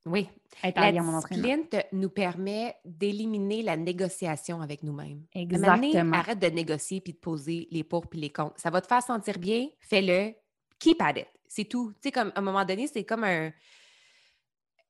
Oui. 0.06 0.30
la 0.64 0.92
discipline 0.92 1.68
nous 1.92 2.10
permet 2.10 2.76
d'éliminer 2.86 3.62
la 3.62 3.76
négociation 3.76 4.62
avec 4.62 4.84
nous-mêmes. 4.84 5.24
Exactement. 5.34 6.14
arrête 6.14 6.40
de 6.40 6.48
négocier 6.48 7.02
puis 7.02 7.14
de 7.14 7.18
poser 7.18 7.68
les 7.72 7.84
pour 7.84 8.08
puis 8.08 8.20
les 8.20 8.30
contre. 8.30 8.54
Ça 8.58 8.70
va 8.70 8.80
te 8.82 8.88
faire 8.88 9.04
sentir 9.04 9.38
bien, 9.38 9.68
fais-le. 9.80 10.34
Keep 10.80 11.02
at 11.02 11.20
it. 11.20 11.28
C'est 11.48 11.66
tout. 11.66 11.92
Tu 11.94 12.08
sais, 12.08 12.12
comme 12.12 12.32
à 12.36 12.40
un 12.40 12.42
moment 12.42 12.64
donné, 12.64 12.88
c'est 12.88 13.04
comme 13.04 13.24
un, 13.24 13.52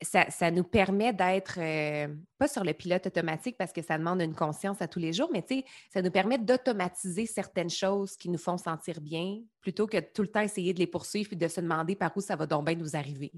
ça, 0.02 0.52
nous 0.52 0.64
permet 0.64 1.12
d'être 1.12 1.58
euh, 1.58 2.08
pas 2.38 2.48
sur 2.48 2.64
le 2.64 2.74
pilote 2.74 3.08
automatique 3.08 3.56
parce 3.58 3.74
que 3.74 3.82
ça 3.82 3.98
demande 3.98 4.22
une 4.22 4.36
conscience 4.36 4.82
à 4.82 4.88
tous 4.88 5.00
les 5.00 5.14
jours, 5.14 5.30
mais 5.34 5.44
ça 5.92 6.02
nous 6.02 6.12
permet 6.12 6.38
d'automatiser 6.38 7.26
certaines 7.26 7.70
choses 7.70 8.16
qui 8.16 8.30
nous 8.30 8.38
font 8.38 8.58
sentir 8.58 9.02
bien 9.02 9.40
plutôt 9.62 9.88
que 9.88 9.98
tout 9.98 10.22
le 10.22 10.28
temps 10.28 10.42
essayer 10.42 10.74
de 10.74 10.80
les 10.80 10.88
poursuivre 10.88 11.34
et 11.34 11.36
de 11.36 11.48
se 11.48 11.62
demander 11.62 11.96
par 11.96 12.16
où 12.16 12.22
ça 12.22 12.36
va 12.36 12.46
donc 12.46 12.66
bien 12.66 12.76
nous 12.76 12.96
arriver. 12.96 13.32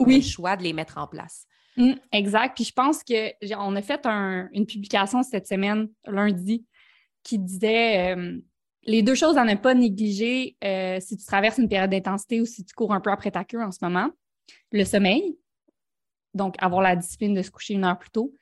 Oui. 0.00 0.16
Le 0.16 0.22
choix 0.22 0.56
de 0.56 0.62
les 0.62 0.72
mettre 0.72 0.98
en 0.98 1.06
place. 1.06 1.46
Mmh, 1.76 1.92
exact. 2.12 2.56
Puis 2.56 2.64
je 2.64 2.72
pense 2.72 3.02
qu'on 3.04 3.76
a 3.76 3.82
fait 3.82 4.06
une 4.52 4.66
publication 4.66 5.22
cette 5.22 5.46
semaine, 5.46 5.88
lundi, 6.06 6.66
qui 7.22 7.38
disait 7.38 8.16
euh, 8.16 8.38
les 8.84 9.02
deux 9.02 9.14
choses 9.14 9.36
à 9.36 9.44
ne 9.44 9.54
pas 9.54 9.74
négliger 9.74 10.56
euh, 10.64 10.98
si 11.00 11.16
tu 11.16 11.24
traverses 11.24 11.58
une 11.58 11.68
période 11.68 11.90
d'intensité 11.90 12.40
ou 12.40 12.46
si 12.46 12.64
tu 12.64 12.74
cours 12.74 12.94
un 12.94 13.00
peu 13.00 13.10
après 13.10 13.30
ta 13.30 13.44
queue 13.44 13.62
en 13.62 13.70
ce 13.70 13.78
moment. 13.82 14.08
Le 14.72 14.84
sommeil, 14.84 15.36
donc 16.38 16.54
avoir 16.58 16.80
la 16.80 16.96
discipline 16.96 17.34
de 17.34 17.42
se 17.42 17.50
coucher 17.50 17.74
une 17.74 17.84
heure 17.84 17.98
plus 17.98 18.10
tôt, 18.10 18.32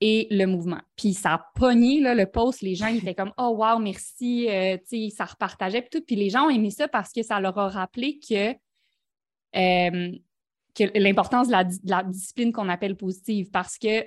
et 0.00 0.28
le 0.30 0.46
mouvement. 0.46 0.80
Puis 0.96 1.14
ça 1.14 1.34
a 1.34 1.50
pogné 1.54 2.00
là, 2.00 2.14
le 2.14 2.26
post, 2.26 2.60
les 2.60 2.74
gens 2.74 2.88
ils 2.88 2.98
étaient 2.98 3.14
comme 3.14 3.32
Oh 3.38 3.56
wow, 3.58 3.78
merci, 3.78 4.48
euh, 4.48 4.76
ça 5.10 5.24
repartageait 5.24 5.80
puis 5.80 5.90
tout. 5.90 6.04
Puis 6.04 6.16
les 6.16 6.30
gens 6.30 6.46
ont 6.46 6.50
aimé 6.50 6.70
ça 6.70 6.88
parce 6.88 7.12
que 7.12 7.22
ça 7.22 7.40
leur 7.40 7.58
a 7.58 7.68
rappelé 7.68 8.18
que, 8.18 8.50
euh, 9.56 10.12
que 10.74 10.98
l'importance 10.98 11.48
de 11.48 11.52
la, 11.88 12.02
discipline 12.04 12.52
qu'on 12.52 12.68
appelle 12.68 12.96
positive. 12.96 13.50
Parce 13.50 13.78
que 13.78 14.06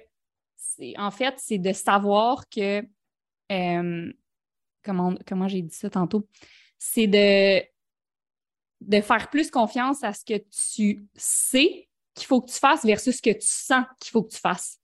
en 0.98 1.12
fait, 1.12 1.36
c'est 1.38 1.58
de 1.58 1.74
savoir 1.74 2.48
que 2.50 2.84
euh, 3.52 4.14
comment, 4.84 5.16
comment 5.26 5.48
j'ai 5.48 5.62
dit 5.62 5.76
ça 5.76 5.90
tantôt? 5.90 6.28
C'est 6.78 7.08
de, 7.08 7.62
de 8.82 9.02
faire 9.02 9.30
plus 9.30 9.50
confiance 9.50 10.04
à 10.04 10.14
ce 10.14 10.24
que 10.24 10.38
tu 10.38 11.08
sais 11.16 11.89
qu'il 12.20 12.28
faut 12.28 12.42
que 12.42 12.52
tu 12.52 12.60
fasses 12.60 12.86
versus 12.86 13.16
ce 13.16 13.22
que 13.22 13.32
tu 13.32 13.48
sens 13.48 13.86
qu'il 14.00 14.12
faut 14.12 14.24
que 14.24 14.32
tu 14.32 14.40
fasses. 14.40 14.78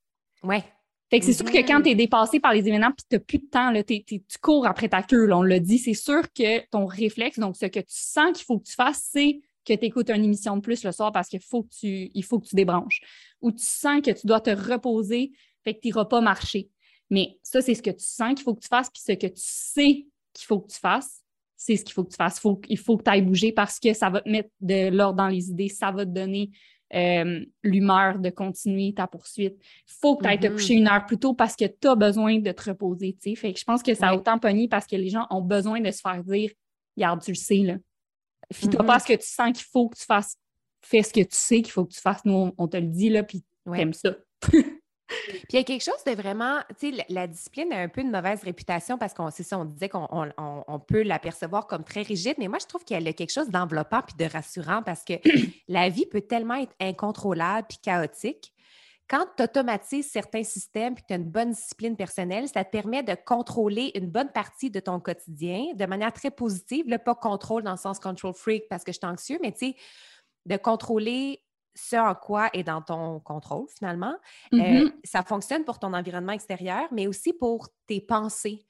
Ouais. 0.43 0.63
Fait 1.09 1.19
que 1.19 1.25
c'est 1.25 1.33
sûr 1.33 1.45
que 1.45 1.57
quand 1.57 1.81
tu 1.81 1.89
es 1.89 1.95
dépassé 1.95 2.39
par 2.39 2.53
les 2.53 2.67
événements 2.67 2.91
puis 2.91 3.05
tu 3.07 3.15
n'as 3.15 3.19
plus 3.19 3.37
de 3.37 3.45
temps, 3.45 3.69
là, 3.69 3.83
tu 3.83 4.01
cours 4.41 4.65
après 4.65 4.89
ta 4.89 5.03
queue, 5.03 5.31
on 5.31 5.43
l'a 5.43 5.59
dit, 5.59 5.77
c'est 5.77 5.93
sûr 5.93 6.23
que 6.33 6.65
ton 6.69 6.85
réflexe, 6.85 7.37
donc 7.37 7.55
ce 7.57 7.67
que 7.67 7.79
tu 7.79 7.85
sens 7.89 8.31
qu'il 8.35 8.45
faut 8.45 8.57
que 8.57 8.65
tu 8.65 8.73
fasses, 8.73 9.07
c'est 9.11 9.39
que 9.65 9.73
tu 9.73 9.85
écoutes 9.85 10.09
une 10.09 10.23
émission 10.23 10.55
de 10.55 10.61
plus 10.61 10.83
le 10.83 10.91
soir 10.91 11.11
parce 11.11 11.27
qu'il 11.27 11.41
faut 11.41 11.63
que 11.63 11.75
tu, 11.79 12.09
il 12.13 12.23
faut 12.23 12.39
que 12.39 12.47
tu 12.47 12.55
débranches. 12.55 13.01
Ou 13.41 13.51
tu 13.51 13.63
sens 13.63 14.01
que 14.01 14.11
tu 14.11 14.25
dois 14.25 14.41
te 14.41 14.49
reposer, 14.49 15.31
fait 15.63 15.75
que 15.75 15.81
tu 15.81 15.87
n'iras 15.89 16.05
pas 16.05 16.21
marcher. 16.21 16.69
Mais 17.09 17.37
ça, 17.43 17.61
c'est 17.61 17.75
ce 17.75 17.83
que 17.83 17.91
tu 17.91 18.05
sens 18.05 18.33
qu'il 18.33 18.43
faut 18.43 18.55
que 18.55 18.61
tu 18.61 18.67
fasses, 18.67 18.89
puis 18.89 19.01
ce 19.05 19.13
que 19.13 19.27
tu 19.27 19.33
sais 19.43 20.07
qu'il 20.33 20.45
faut 20.47 20.59
que 20.59 20.71
tu 20.71 20.79
fasses, 20.79 21.21
c'est 21.55 21.77
ce 21.77 21.85
qu'il 21.85 21.93
faut 21.93 22.03
que 22.03 22.11
tu 22.11 22.17
fasses. 22.17 22.39
Faut, 22.39 22.59
il 22.67 22.77
faut 22.77 22.97
que 22.97 23.03
tu 23.03 23.11
ailles 23.11 23.21
bouger 23.21 23.51
parce 23.51 23.79
que 23.79 23.93
ça 23.93 24.09
va 24.09 24.21
te 24.21 24.29
mettre 24.29 24.49
de 24.59 24.89
l'ordre 24.89 25.17
dans 25.17 25.27
les 25.27 25.49
idées, 25.49 25.69
ça 25.69 25.91
va 25.91 26.05
te 26.05 26.11
donner 26.11 26.51
euh, 26.93 27.43
l'humeur 27.63 28.19
de 28.19 28.29
continuer 28.29 28.93
ta 28.93 29.07
poursuite. 29.07 29.55
Il 29.59 29.93
faut 29.99 30.15
que 30.15 30.23
tu 30.23 30.29
ailles 30.29 30.39
te 30.39 30.47
mm-hmm. 30.47 30.51
coucher 30.51 30.73
une 30.75 30.87
heure 30.87 31.05
plus 31.05 31.17
tôt 31.17 31.33
parce 31.33 31.55
que 31.55 31.65
tu 31.65 31.87
as 31.87 31.95
besoin 31.95 32.39
de 32.39 32.51
te 32.51 32.69
reposer. 32.69 33.15
Fait 33.35 33.53
que 33.53 33.59
je 33.59 33.63
pense 33.63 33.81
que 33.81 33.93
ça 33.93 34.09
a 34.09 34.15
autant 34.15 34.37
pogné 34.37 34.67
parce 34.67 34.85
que 34.85 34.95
les 34.95 35.09
gens 35.09 35.25
ont 35.31 35.41
besoin 35.41 35.81
de 35.81 35.91
se 35.91 36.01
faire 36.01 36.23
dire 36.23 36.51
Regarde, 36.95 37.21
tu 37.21 37.31
le 37.31 37.35
sais, 37.35 37.57
là. 37.57 37.75
Fie-toi 38.53 38.83
mm-hmm. 38.83 38.85
pas 38.85 38.99
ce 38.99 39.07
que 39.07 39.13
tu 39.13 39.27
sens 39.27 39.51
qu'il 39.51 39.65
faut 39.65 39.89
que 39.89 39.97
tu 39.97 40.05
fasses. 40.05 40.37
Fais 40.81 41.01
ce 41.01 41.11
que 41.11 41.21
tu 41.21 41.35
sais 41.35 41.61
qu'il 41.61 41.71
faut 41.71 41.83
que 41.83 41.93
tu 41.93 41.99
fasses. 41.99 42.23
Nous, 42.25 42.53
on, 42.57 42.67
te 42.67 42.77
le 42.77 42.87
dit, 42.87 43.09
là, 43.09 43.23
puis 43.23 43.43
t'aimes 43.65 43.93
ça. 43.93 44.15
Puis 45.07 45.45
il 45.51 45.55
y 45.55 45.59
a 45.59 45.63
quelque 45.63 45.83
chose 45.83 46.03
de 46.05 46.11
vraiment, 46.11 46.59
tu 46.79 46.95
sais, 46.95 47.05
la, 47.09 47.27
discipline 47.27 47.71
a 47.71 47.79
un 47.79 47.87
peu 47.87 48.01
une 48.01 48.11
mauvaise 48.11 48.41
réputation 48.43 48.97
parce 48.97 49.13
qu'on, 49.13 49.29
c'est 49.29 49.43
ça, 49.43 49.59
on 49.59 49.65
disait 49.65 49.89
qu'on 49.89 50.07
on, 50.37 50.79
peut 50.79 51.03
l'apercevoir 51.03 51.67
comme 51.67 51.83
très 51.83 52.01
rigide, 52.01 52.35
mais 52.37 52.47
moi, 52.47 52.57
je 52.59 52.65
trouve 52.65 52.83
qu'elle 52.83 53.07
a 53.07 53.13
quelque 53.13 53.31
chose 53.31 53.49
d'enveloppant 53.49 54.01
puis 54.01 54.15
de 54.17 54.31
rassurant 54.31 54.81
parce 54.83 55.03
que 55.03 55.13
la 55.67 55.89
vie 55.89 56.05
peut 56.05 56.21
tellement 56.21 56.55
être 56.55 56.73
incontrôlable 56.79 57.67
puis 57.69 57.77
chaotique. 57.81 58.51
Quand 59.07 59.25
tu 59.37 59.43
automatises 59.43 60.09
certains 60.09 60.43
systèmes 60.43 60.93
et 60.93 61.01
que 61.01 61.05
tu 61.07 61.13
as 61.13 61.17
une 61.17 61.29
bonne 61.29 61.51
discipline 61.51 61.95
personnelle, 61.95 62.47
ça 62.47 62.63
te 62.63 62.71
permet 62.71 63.03
de 63.03 63.13
contrôler 63.13 63.91
une 63.93 64.09
bonne 64.09 64.31
partie 64.31 64.71
de 64.71 64.79
ton 64.79 64.99
quotidien 64.99 65.65
de 65.75 65.85
manière 65.85 66.11
très 66.11 66.31
positive. 66.31 66.85
Le 66.87 66.97
pas 66.97 67.13
contrôle 67.13 67.61
dans 67.61 67.71
le 67.71 67.77
sens 67.77 67.99
control 67.99 68.33
freak 68.33 68.63
parce 68.67 68.83
que 68.83 68.91
je 68.91 68.97
suis 68.97 69.07
anxieux, 69.07 69.37
mais 69.43 69.51
tu 69.51 69.67
sais, 69.67 69.75
de 70.47 70.57
contrôler 70.57 71.44
ce 71.75 71.95
en 71.97 72.15
quoi 72.15 72.49
est 72.53 72.63
dans 72.63 72.81
ton 72.81 73.19
contrôle 73.19 73.67
finalement. 73.77 74.15
Euh, 74.53 74.57
Mhm. 74.59 74.93
ça 75.03 75.23
fonctionne 75.23 75.65
pour 75.65 75.77
ton 75.79 75.93
environnement 75.93 76.31
extérieur, 76.33 76.87
mais 76.91 77.07
aussi 77.07 77.33
pour 77.33 77.69
tes 77.87 78.01
pensées. 78.01 78.65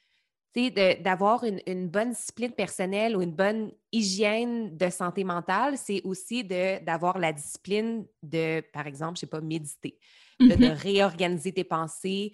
D'avoir 1.04 1.44
une, 1.44 1.60
une 1.68 1.90
bonne 1.90 2.12
discipline 2.12 2.54
personnelle 2.54 3.18
ou 3.18 3.22
une 3.22 3.36
bonne 3.36 3.74
hygiène 3.92 4.78
de 4.78 4.90
santé 4.90 5.26
mentale, 5.26 5.78
c'est 5.78 6.02
aussi 6.06 6.46
d'avoir 6.46 7.18
la 7.20 7.34
discipline 7.34 8.08
de, 8.24 8.62
par 8.72 8.88
exemple, 8.88 9.16
je 9.18 9.22
sais 9.22 9.28
pas, 9.28 9.42
méditer, 9.42 10.00
de, 10.40 10.56
de 10.56 10.66
Mhm. 10.68 10.72
réorganiser 10.72 11.52
tes 11.52 11.66
pensées. 11.66 12.32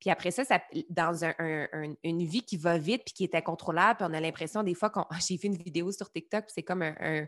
Puis 0.00 0.10
après 0.10 0.32
ça, 0.32 0.44
ça 0.44 0.60
dans 0.90 1.24
un- 1.24 1.34
un- 1.38 1.68
un- 1.72 1.94
une 2.02 2.24
vie 2.24 2.42
qui 2.42 2.56
va 2.56 2.76
vite 2.76 3.04
puis 3.06 3.14
qui 3.14 3.22
est 3.24 3.36
incontrôlable, 3.36 3.98
puis 3.98 4.08
on 4.10 4.14
a 4.14 4.20
l'impression 4.20 4.64
des 4.64 4.74
fois 4.74 4.90
qu'on. 4.90 5.04
J'ai 5.24 5.36
vu 5.36 5.46
une 5.46 5.56
vidéo 5.56 5.92
sur 5.92 6.10
TikTok, 6.10 6.46
c'est 6.48 6.64
comme 6.64 6.82
un, 6.82 6.94
un- 6.98 7.26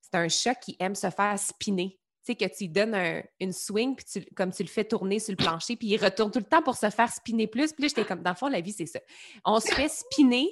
c'est 0.00 0.14
un 0.14 0.28
chat 0.28 0.54
qui 0.54 0.76
aime 0.80 0.94
se 0.94 1.10
faire 1.10 1.38
spinner. 1.38 2.00
Sais, 2.28 2.34
que 2.34 2.44
tu 2.44 2.64
lui 2.64 2.68
donnes 2.68 2.94
un- 2.94 3.22
une 3.40 3.52
swing, 3.52 3.96
puis 3.96 4.04
tu- 4.04 4.34
comme 4.34 4.52
tu 4.52 4.62
le 4.62 4.68
fais 4.68 4.84
tourner 4.84 5.18
sur 5.18 5.32
le 5.32 5.36
plancher, 5.36 5.76
puis 5.76 5.88
il 5.88 5.96
retourne 5.96 6.30
tout 6.30 6.38
le 6.40 6.44
temps 6.44 6.60
pour 6.62 6.76
se 6.76 6.90
faire 6.90 7.10
spinner 7.10 7.46
plus. 7.46 7.72
Puis 7.72 7.82
là, 7.84 7.88
j'étais 7.88 8.04
comme, 8.04 8.22
dans 8.22 8.30
le 8.32 8.36
fond, 8.36 8.48
la 8.48 8.60
vie, 8.60 8.72
c'est 8.72 8.84
ça. 8.86 9.00
On 9.46 9.58
se 9.60 9.72
fait 9.74 9.88
spinner 9.88 10.46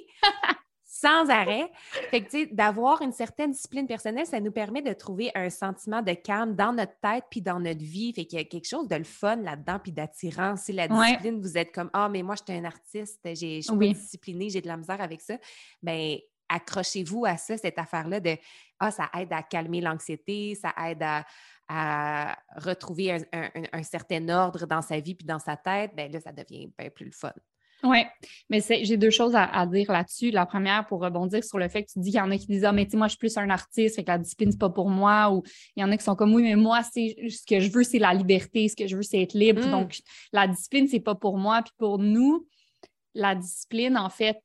sans 0.83 1.29
arrêt. 1.29 1.69
Fait 2.09 2.21
que, 2.23 2.29
tu 2.31 2.39
sais, 2.39 2.45
d'avoir 2.47 3.03
une 3.03 3.11
certaine 3.11 3.51
discipline 3.51 3.85
personnelle, 3.85 4.25
ça 4.25 4.39
nous 4.39 4.51
permet 4.51 4.81
de 4.81 4.93
trouver 4.93 5.29
un 5.35 5.51
sentiment 5.51 6.01
de 6.01 6.13
calme 6.13 6.55
dans 6.55 6.73
notre 6.73 6.97
tête 6.99 7.25
puis 7.29 7.41
dans 7.41 7.59
notre 7.59 7.83
vie. 7.83 8.11
Fait 8.13 8.25
qu'il 8.25 8.39
y 8.39 8.41
a 8.41 8.45
quelque 8.45 8.67
chose 8.67 8.87
de 8.87 8.95
le 8.95 9.03
fun 9.03 9.35
là-dedans 9.35 9.77
puis 9.77 9.91
d'attirant. 9.91 10.55
Si 10.55 10.73
la 10.73 10.87
Ouais. 10.87 11.09
discipline, 11.09 11.39
vous 11.39 11.57
êtes 11.59 11.71
comme, 11.71 11.91
ah, 11.93 12.09
mais 12.09 12.23
moi, 12.23 12.33
je 12.35 12.51
suis 12.51 12.59
un 12.59 12.65
artiste, 12.65 13.19
j'ai- 13.35 13.57
je 13.61 13.67
suis 13.67 13.75
Oui. 13.77 13.93
disciplinée, 13.93 14.49
j'ai 14.49 14.61
de 14.61 14.67
la 14.67 14.77
misère 14.77 14.99
avec 14.99 15.21
ça, 15.21 15.37
bien, 15.83 16.17
accrochez-vous 16.49 17.25
à 17.25 17.37
ça, 17.37 17.57
cette 17.57 17.77
affaire-là 17.77 18.19
de, 18.21 18.35
ah, 18.79 18.89
ça 18.89 19.09
aide 19.19 19.33
à 19.33 19.43
calmer 19.43 19.81
l'anxiété, 19.81 20.55
ça 20.55 20.73
aide 20.87 21.03
à, 21.03 21.25
à 21.67 22.37
retrouver 22.55 23.11
un, 23.11 23.21
un- 23.33 23.49
un- 23.55 23.79
un 23.79 23.83
certain 23.83 24.27
ordre 24.29 24.65
dans 24.65 24.81
sa 24.81 24.99
vie 24.99 25.15
puis 25.15 25.25
dans 25.25 25.39
sa 25.39 25.57
tête, 25.57 25.95
bien 25.95 26.07
là, 26.07 26.19
ça 26.19 26.31
devient 26.31 26.69
bien 26.77 26.89
plus 26.89 27.05
le 27.05 27.11
fun. 27.11 27.33
Oui, 27.83 27.99
mais 28.49 28.59
j'ai 28.81 28.97
deux 28.97 29.11
choses 29.11 29.35
à, 29.35 29.43
à 29.43 29.67
dire 29.67 29.91
là-dessus. 29.91 30.31
La 30.31 30.47
première, 30.47 30.87
pour 30.87 30.99
rebondir 30.99 31.43
sur 31.43 31.59
le 31.59 31.69
fait 31.69 31.83
que 31.83 31.91
tu 31.91 31.99
dis 31.99 32.09
qu'il 32.09 32.17
y 32.17 32.21
en 32.21 32.31
a 32.31 32.37
qui 32.37 32.47
disent 32.47 32.65
Ah, 32.65 32.71
mais 32.71 32.85
tu 32.85 32.91
sais, 32.91 32.97
moi, 32.97 33.05
je 33.07 33.11
suis 33.11 33.19
plus 33.19 33.37
un 33.37 33.49
artiste, 33.51 33.97
fait 33.97 34.03
que 34.03 34.09
la 34.09 34.17
discipline, 34.17 34.51
c'est 34.51 34.57
pas 34.59 34.71
pour 34.71 34.89
moi. 34.89 35.31
Ou 35.31 35.43
il 35.75 35.81
y 35.81 35.83
en 35.83 35.91
a 35.91 35.97
qui 35.97 36.03
sont 36.03 36.15
comme 36.15 36.33
Oui, 36.33 36.41
mais 36.41 36.55
moi, 36.55 36.81
c'est 36.81 37.15
ce 37.29 37.45
que 37.45 37.59
je 37.59 37.69
veux, 37.71 37.83
c'est 37.83 37.99
la 37.99 38.13
liberté, 38.15 38.67
ce 38.67 38.75
que 38.75 38.87
je 38.87 38.95
veux, 38.95 39.03
c'est 39.03 39.21
être 39.21 39.35
libre. 39.35 39.65
Mm. 39.67 39.71
Donc, 39.71 39.99
la 40.33 40.47
discipline, 40.47 40.87
c'est 40.87 40.99
pas 40.99 41.13
pour 41.13 41.37
moi. 41.37 41.61
Puis 41.61 41.73
pour 41.77 41.99
nous, 41.99 42.47
la 43.13 43.35
discipline, 43.35 43.95
en 43.95 44.09
fait, 44.09 44.41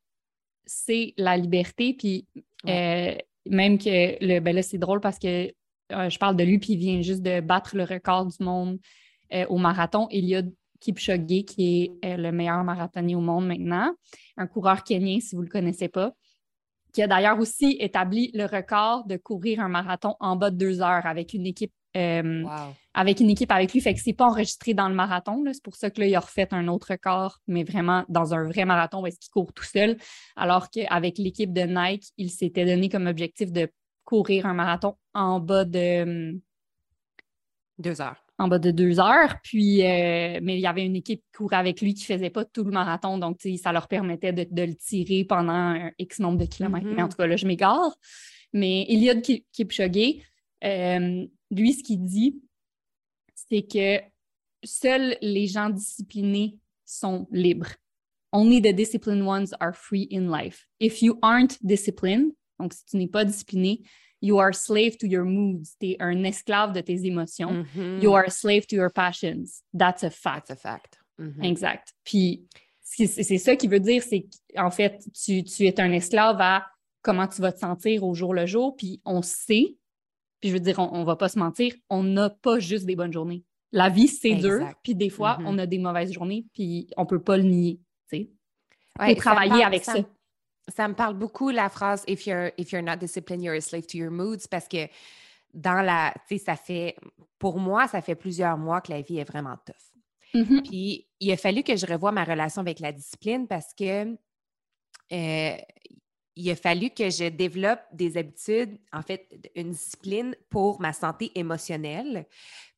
c'est 0.66 1.14
la 1.16 1.36
liberté. 1.38 1.94
Puis 1.94 2.26
euh, 2.68 3.14
même 3.46 3.78
que 3.78 4.24
le 4.24 4.40
ben 4.40 4.54
là, 4.54 4.62
c'est 4.62 4.78
drôle 4.78 5.00
parce 5.00 5.18
que 5.18 5.50
euh, 5.92 6.08
je 6.10 6.18
parle 6.18 6.36
de 6.36 6.44
lui, 6.44 6.58
puis 6.58 6.72
il 6.74 6.78
vient 6.78 7.00
juste 7.02 7.22
de 7.22 7.40
battre 7.40 7.76
le 7.76 7.84
record 7.84 8.26
du 8.26 8.42
monde 8.44 8.78
euh, 9.32 9.46
au 9.48 9.58
marathon. 9.58 10.08
Eliud 10.10 10.52
Kipchoge, 10.80 11.44
qui 11.46 11.82
est 12.02 12.06
euh, 12.06 12.16
le 12.16 12.32
meilleur 12.32 12.62
marathonnier 12.64 13.14
au 13.14 13.20
monde 13.20 13.46
maintenant, 13.46 13.92
un 14.36 14.46
coureur 14.46 14.82
kenyan, 14.84 15.20
si 15.20 15.34
vous 15.36 15.42
ne 15.42 15.46
le 15.46 15.50
connaissez 15.52 15.88
pas, 15.88 16.12
qui 16.92 17.02
a 17.02 17.06
d'ailleurs 17.06 17.38
aussi 17.38 17.76
établi 17.80 18.30
le 18.34 18.44
record 18.44 19.06
de 19.06 19.16
courir 19.16 19.60
un 19.60 19.68
marathon 19.68 20.14
en 20.20 20.36
bas 20.36 20.50
de 20.50 20.56
deux 20.56 20.82
heures 20.82 21.06
avec 21.06 21.32
une 21.34 21.46
équipe. 21.46 21.72
euh, 21.96 22.42
Wow. 22.44 22.74
avec 22.94 23.20
une 23.20 23.28
équipe 23.30 23.52
avec 23.52 23.72
lui, 23.72 23.80
fait 23.82 23.92
que 23.94 24.00
c'est 24.00 24.12
pas 24.14 24.26
enregistré 24.26 24.72
dans 24.74 24.88
le 24.88 24.94
marathon. 24.94 25.44
C'est 25.52 25.62
pour 25.62 25.76
ça 25.76 25.90
que 25.90 26.00
là, 26.00 26.06
il 26.06 26.14
a 26.14 26.20
refait 26.20 26.48
un 26.52 26.68
autre 26.68 26.88
record, 26.90 27.38
mais 27.46 27.64
vraiment 27.64 28.04
dans 28.08 28.32
un 28.34 28.44
vrai 28.48 28.64
marathon 28.64 29.02
où 29.02 29.06
est-ce 29.06 29.18
qu'il 29.18 29.30
court 29.30 29.52
tout 29.52 29.64
seul. 29.64 29.96
Alors 30.36 30.70
qu'avec 30.70 31.18
l'équipe 31.18 31.52
de 31.52 31.62
Nike, 31.62 32.06
il 32.16 32.30
s'était 32.30 32.64
donné 32.64 32.88
comme 32.88 33.06
objectif 33.06 33.52
de 33.52 33.70
courir 34.04 34.46
un 34.46 34.54
marathon 34.54 34.96
en 35.14 35.40
bas 35.40 35.64
de, 35.64 36.40
Deux 37.78 38.00
heures. 38.00 38.24
en 38.38 38.48
bas 38.48 38.58
de 38.58 38.70
deux 38.70 39.00
heures. 39.00 39.36
Puis, 39.42 39.82
euh, 39.82 40.38
mais 40.42 40.56
il 40.56 40.60
y 40.60 40.66
avait 40.66 40.84
une 40.84 40.96
équipe 40.96 41.20
qui 41.20 41.32
courait 41.38 41.56
avec 41.56 41.80
lui 41.80 41.94
qui 41.94 42.04
faisait 42.04 42.30
pas 42.30 42.44
tout 42.44 42.64
le 42.64 42.70
marathon. 42.70 43.18
Donc, 43.18 43.40
ça 43.60 43.72
leur 43.72 43.88
permettait 43.88 44.32
de, 44.32 44.46
de 44.50 44.62
le 44.62 44.74
tirer 44.74 45.24
pendant 45.24 45.52
un 45.52 45.90
X 45.98 46.18
nombre 46.20 46.38
de 46.38 46.46
kilomètres. 46.46 46.86
Mhm. 46.86 46.94
Mais 46.94 47.02
en 47.02 47.08
tout 47.08 47.16
cas, 47.16 47.26
là, 47.26 47.36
je 47.36 47.46
m'égare. 47.46 47.94
Mais 48.52 48.84
Eliud 48.88 49.22
Ki- 49.22 49.46
Kipchoge, 49.52 50.20
euh, 50.64 51.26
lui, 51.50 51.72
ce 51.72 51.82
qu'il 51.82 52.04
dit, 52.04 52.40
c'est 53.34 53.62
que 53.62 53.98
seuls 54.64 55.16
les 55.22 55.46
gens 55.46 55.70
disciplinés 55.70 56.58
sont 56.84 57.26
libres. 57.32 57.70
Only 58.32 58.60
the 58.62 58.74
disciplined 58.74 59.26
ones 59.26 59.54
are 59.60 59.74
free 59.74 60.08
in 60.12 60.30
life. 60.30 60.66
If 60.80 61.02
you 61.02 61.18
aren't 61.22 61.58
disciplined, 61.62 62.32
donc 62.62 62.72
si 62.72 62.84
tu 62.86 62.96
n'es 62.96 63.08
pas 63.08 63.24
discipliné, 63.24 63.80
you 64.20 64.38
are 64.38 64.54
slave 64.54 64.96
to 64.98 65.06
your 65.06 65.24
moods. 65.24 65.76
Tu 65.80 65.90
es 65.90 65.96
un 66.00 66.22
esclave 66.24 66.72
de 66.72 66.80
tes 66.80 67.04
émotions. 67.06 67.64
Mhm. 67.74 68.00
You 68.02 68.14
are 68.14 68.24
a 68.26 68.30
slave 68.30 68.66
to 68.66 68.76
your 68.76 68.90
passions. 68.92 69.62
That's 69.76 70.04
a 70.04 70.10
fact. 70.10 70.48
That's 70.48 70.64
a 70.64 70.70
fact. 70.70 70.98
Mhm. 71.18 71.42
Exact. 71.44 71.92
Puis 72.04 72.46
c'est 72.80 73.38
ça 73.38 73.56
qui 73.56 73.68
veut 73.68 73.80
dire, 73.80 74.02
c'est 74.02 74.26
qu'en 74.54 74.70
fait, 74.70 75.02
tu, 75.14 75.42
tu 75.44 75.64
es 75.66 75.80
un 75.80 75.90
esclave 75.92 76.36
à 76.40 76.66
comment 77.00 77.26
tu 77.26 77.40
vas 77.40 77.50
te 77.52 77.58
sentir 77.58 78.04
au 78.04 78.14
jour 78.14 78.34
le 78.34 78.46
jour. 78.46 78.76
Puis 78.76 79.00
on 79.04 79.22
sait, 79.22 79.76
puis 80.40 80.50
je 80.50 80.52
veux 80.52 80.60
dire, 80.60 80.78
on, 80.78 80.90
on 80.92 81.04
va 81.04 81.16
pas 81.16 81.28
se 81.28 81.38
mentir, 81.38 81.74
on 81.90 82.02
n'a 82.02 82.30
pas 82.30 82.58
juste 82.60 82.84
des 82.86 82.94
bonnes 82.96 83.12
journées. 83.12 83.44
La 83.72 83.88
vie, 83.88 84.08
c'est 84.08 84.34
dur. 84.34 84.68
Puis 84.84 84.94
des 84.94 85.08
fois, 85.08 85.38
Mhm. 85.38 85.46
on 85.46 85.58
a 85.58 85.66
des 85.66 85.78
mauvaises 85.78 86.12
journées, 86.12 86.44
puis 86.52 86.86
on 86.96 87.06
peut 87.06 87.22
pas 87.22 87.36
le 87.38 87.44
nier. 87.44 87.80
tu 88.10 88.18
sais. 88.18 88.30
Ouais, 89.00 89.14
Faut 89.14 89.22
ça 89.22 89.30
travailler 89.30 89.48
parle- 89.50 89.62
avec 89.62 89.84
ça. 89.84 89.94
Ça 90.68 90.86
me 90.88 90.94
parle 90.94 91.14
beaucoup 91.14 91.50
la 91.50 91.68
phrase 91.68 92.04
if 92.06 92.26
you're 92.26 92.52
if 92.56 92.72
you're 92.72 92.84
not 92.84 92.96
disciplined, 92.96 93.42
you're 93.42 93.56
a 93.56 93.60
slave 93.60 93.86
to 93.88 93.98
your 93.98 94.10
moods 94.10 94.46
parce 94.48 94.68
que 94.68 94.88
dans 95.52 95.82
la, 95.82 96.14
tu 96.28 96.38
sais, 96.38 96.44
ça 96.44 96.56
fait 96.56 96.96
pour 97.38 97.58
moi, 97.58 97.88
ça 97.88 98.00
fait 98.00 98.14
plusieurs 98.14 98.56
mois 98.56 98.80
que 98.80 98.92
la 98.92 99.02
vie 99.02 99.18
est 99.18 99.24
vraiment 99.24 99.56
tough. 99.66 99.74
Mhm. 100.34 100.62
Puis 100.62 101.08
il 101.20 101.32
a 101.32 101.36
fallu 101.36 101.62
que 101.62 101.76
je 101.76 101.86
revoie 101.86 102.12
ma 102.12 102.24
relation 102.24 102.60
avec 102.60 102.80
la 102.80 102.92
discipline 102.92 103.46
parce 103.46 103.74
que 103.74 104.16
euh, 105.12 105.56
il 106.36 106.50
a 106.50 106.56
fallu 106.56 106.90
que 106.90 107.10
je 107.10 107.28
développe 107.28 107.80
des 107.92 108.16
habitudes, 108.16 108.78
en 108.92 109.02
fait, 109.02 109.28
une 109.54 109.72
discipline 109.72 110.34
pour 110.48 110.80
ma 110.80 110.92
santé 110.92 111.30
émotionnelle 111.34 112.26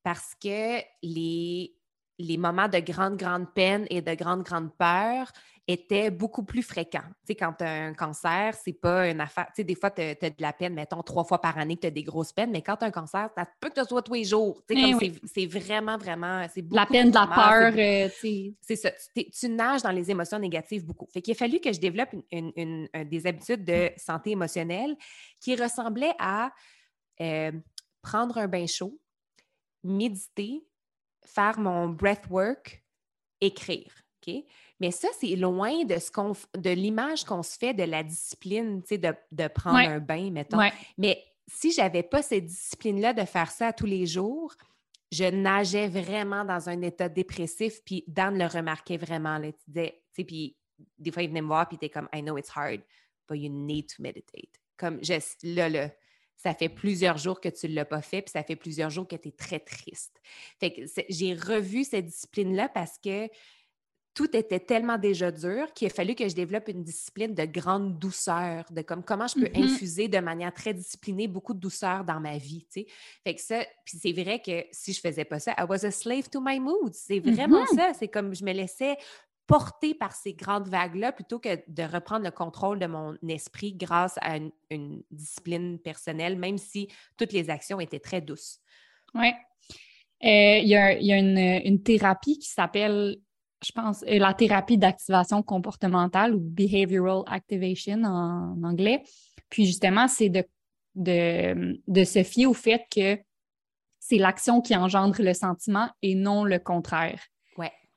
parce 0.03 0.35
que 0.35 0.81
les, 1.03 1.77
les 2.19 2.37
moments 2.37 2.69
de 2.69 2.79
grande, 2.79 3.17
grande 3.17 3.53
peine 3.53 3.87
et 3.91 4.01
de 4.01 4.15
grande, 4.15 4.43
grande 4.45 4.73
peur 4.77 5.33
étaient 5.67 6.11
beaucoup 6.11 6.43
plus 6.45 6.63
fréquents. 6.63 7.01
Tu 7.21 7.29
sais, 7.29 7.35
quand 7.35 7.55
tu 7.55 7.65
as 7.65 7.87
un 7.87 7.95
cancer, 7.95 8.55
c'est 8.55 8.75
pas 8.75 9.09
une 9.09 9.21
affaire. 9.21 9.47
Tu 9.47 9.53
sais, 9.57 9.65
des 9.65 9.75
fois, 9.75 9.91
tu 9.91 10.03
as, 10.03 10.15
de 10.15 10.35
la 10.39 10.53
peine, 10.53 10.75
mettons, 10.75 11.03
trois 11.03 11.25
fois 11.25 11.41
par 11.41 11.57
année 11.59 11.75
que 11.77 11.81
tu 11.81 11.87
as 11.87 11.91
des 11.91 12.03
grosses 12.03 12.33
peines, 12.33 12.51
mais 12.51 12.61
quand 12.61 12.77
tu 12.77 12.85
as 12.85 12.89
un 12.89 12.91
cancer, 12.91 13.31
ça 13.35 13.47
peut 13.59 13.71
que 13.71 13.81
ce 13.83 13.89
soit 13.89 14.03
tous 14.03 14.13
les 14.15 14.25
jours. 14.25 14.63
Tu 14.69 14.75
sais, 14.75 14.81
Eh 14.91 14.95
oui. 14.95 15.19
c'est- 15.25 15.47
vraiment, 15.47 15.97
vraiment. 15.97 16.47
La 16.71 16.85
peine, 16.87 17.09
de 17.11 17.15
la 17.15 17.27
peur, 17.27 17.73
c'est 17.75 18.47
euh, 18.47 18.51
c'est 18.61 18.77
ça. 18.77 18.91
Tu, 19.17 19.49
nages 19.49 19.83
dans 19.83 19.91
les 19.91 20.11
émotions 20.11 20.39
négatives 20.39 20.85
beaucoup. 20.85 21.07
Fait 21.11 21.23
qu'il 21.23 21.33
a 21.33 21.37
fallu 21.37 21.59
que 21.61 21.73
je 21.73 21.81
développe 21.81 22.13
une- 22.13 22.23
une- 22.31 22.53
une- 22.57 22.89
un- 22.93 23.05
des 23.05 23.27
habitudes 23.27 23.65
de 23.65 23.91
santé 23.97 24.33
émotionnelle 24.33 24.95
qui 25.41 25.57
ressemblaient 25.57 26.15
à 26.19 26.53
euh, 27.23 27.53
prendre 28.03 28.37
un 28.37 28.47
bain 28.49 28.67
chaud, 28.67 28.99
méditer, 29.83 30.63
faire 31.25 31.59
mon 31.59 31.89
breathwork, 31.89 32.83
écrire. 33.41 33.93
OK? 34.27 34.35
Mais 34.81 34.91
ça, 34.91 35.09
c'est 35.21 35.37
loin 35.37 35.85
de, 35.85 35.99
ce 35.99 36.11
qu'on, 36.11 36.33
de 36.57 36.71
l'image 36.71 37.25
qu'on 37.25 37.43
se 37.43 37.57
fait 37.57 37.75
de 37.75 37.85
la 37.85 38.03
discipline, 38.03 38.83
tu 38.83 38.89
sais, 38.89 38.99
de, 38.99 39.15
de 39.33 39.49
prendre 39.49 39.77
Ouais. 39.77 39.87
un 39.87 40.01
bain, 40.01 40.31
mettons. 40.31 40.59
Ouais. 40.59 40.73
Mais 40.99 41.23
si 41.47 41.73
j'avais 41.73 42.03
pas 42.03 42.23
cette 42.23 42.47
discipline-là 42.47 43.13
de 43.13 43.25
faire 43.25 43.51
ça 43.51 43.73
tous 43.73 43.87
les 43.87 44.07
jours, 44.07 44.55
je 45.13 45.25
nageais 45.25 45.89
vraiment 45.89 46.45
dans 46.45 46.69
un 46.69 46.83
état 46.83 47.09
dépressif, 47.09 47.83
puis 47.85 48.05
Dan 48.09 48.37
le 48.37 48.47
remarquait 48.47 48.97
vraiment. 48.97 49.39
Là, 49.39 49.53
tu 49.53 49.59
disais, 49.69 50.03
tu 50.13 50.23
sais, 50.23 50.25
puis 50.25 50.57
des 50.99 51.13
fois, 51.13 51.23
il 51.23 51.29
venait 51.29 51.43
me 51.43 51.47
voir, 51.47 51.69
puis 51.69 51.79
il 51.81 51.85
était 51.85 51.91
comme, 51.91 52.09
I 52.13 52.21
know 52.21 52.37
it's 52.37 52.51
hard, 52.55 52.81
but 53.29 53.37
you 53.39 53.51
need 53.51 53.87
to 53.95 54.03
meditate. 54.03 54.51
Comme, 54.77 54.99
je, 55.05 55.15
là, 55.55 55.69
là, 55.69 55.91
ça 56.37 56.55
fait 56.55 56.69
plusieurs 56.69 57.17
jours 57.19 57.41
que 57.41 57.49
tu 57.49 57.69
ne 57.69 57.75
l'as 57.75 57.85
pas 57.85 58.03
fait, 58.03 58.23
puis 58.23 58.31
ça 58.33 58.43
fait 58.43 58.57
plusieurs 58.57 58.91
jours 58.91 59.09
que 59.09 59.17
tu 59.17 59.29
es 59.29 59.33
très 59.33 59.61
triste. 59.61 60.21
Fait 60.61 60.73
que 60.73 60.83
j'ai 61.09 61.35
revu 61.35 61.85
cette 61.85 62.07
discipline-là 62.07 62.69
parce 62.69 62.99
que 62.99 63.29
tout 64.15 64.37
était 64.37 64.61
tellement 64.61 64.97
déjà 64.97 65.33
dur 65.33 65.73
qu'il 65.73 65.89
a 65.89 65.91
fallu 65.91 66.15
que 66.15 66.29
je 66.29 66.37
développe 66.37 66.69
une 66.69 66.85
discipline 66.85 67.35
de 67.35 67.47
grande 67.47 67.99
douceur, 67.99 68.65
de 68.71 68.81
comme 68.83 69.03
comment 69.03 69.27
je 69.27 69.35
peux 69.35 69.51
Mhm. 69.59 69.65
infuser 69.65 70.07
de 70.07 70.19
manière 70.21 70.55
très 70.55 70.73
disciplinée 70.73 71.27
beaucoup 71.27 71.53
de 71.53 71.59
douceur 71.59 72.05
dans 72.05 72.21
ma 72.21 72.39
vie, 72.39 72.65
tu 72.71 72.83
sais. 72.83 72.87
Fait 73.25 73.35
que 73.35 73.41
ça, 73.41 73.65
puis 73.85 73.99
c'est 73.99 74.13
vrai 74.13 74.41
que 74.41 74.67
si 74.71 74.93
je 74.93 75.01
faisais 75.01 75.25
pas 75.25 75.41
ça, 75.41 75.53
I 75.59 75.65
was 75.69 75.85
a 75.85 75.91
slave 75.91 76.29
to 76.29 76.41
my 76.41 76.61
moods. 76.61 76.93
C'est 76.93 77.19
vraiment 77.19 77.59
Mhm. 77.73 77.75
ça. 77.75 77.93
C'est 77.99 78.07
comme 78.07 78.33
je 78.37 78.45
me 78.45 78.53
laissais 78.53 78.97
porter 79.47 79.95
par 79.95 80.13
ces 80.13 80.35
grandes 80.35 80.69
vagues-là 80.69 81.13
plutôt 81.13 81.39
que 81.39 81.63
de 81.69 81.83
reprendre 81.83 82.25
le 82.25 82.31
contrôle 82.31 82.79
de 82.79 82.87
mon 82.87 83.17
esprit 83.29 83.75
grâce 83.75 84.17
à 84.23 84.39
une, 84.71 85.03
discipline 85.11 85.79
personnelle, 85.79 86.37
même 86.39 86.59
si 86.59 86.89
toutes 87.17 87.33
les 87.33 87.51
actions 87.51 87.81
étaient 87.81 88.01
très 88.01 88.21
douces. 88.21 88.61
Oui. 89.15 89.33
Il 90.21 90.67
y 90.67 90.75
a, 90.75 90.99
il 90.99 91.07
y 91.07 91.13
a 91.13 91.19
une, 91.19 91.83
thérapie 91.83 92.39
qui 92.39 92.49
s'appelle, 92.49 93.19
je 93.65 93.73
pense, 93.73 94.03
euh, 94.05 94.19
la 94.19 94.33
thérapie 94.33 94.79
d'activation 94.79 95.43
comportementale 95.43 96.35
ou 96.35 96.41
behavioral 96.41 97.23
activation 97.27 98.03
en, 98.05 98.63
anglais. 98.63 99.03
Puis 99.51 99.67
justement, 99.67 100.09
c'est 100.09 100.31
de, 100.31 100.45
de 100.97 102.05
se 102.05 102.23
fier 102.23 102.47
au 102.47 102.55
fait 102.55 102.85
que 102.91 103.19
c'est 104.01 104.19
l'action 104.19 104.61
qui 104.61 104.75
engendre 104.75 105.21
le 105.23 105.35
sentiment 105.35 105.89
et 106.03 106.15
non 106.15 106.45
le 106.45 106.59
contraire. 106.59 107.21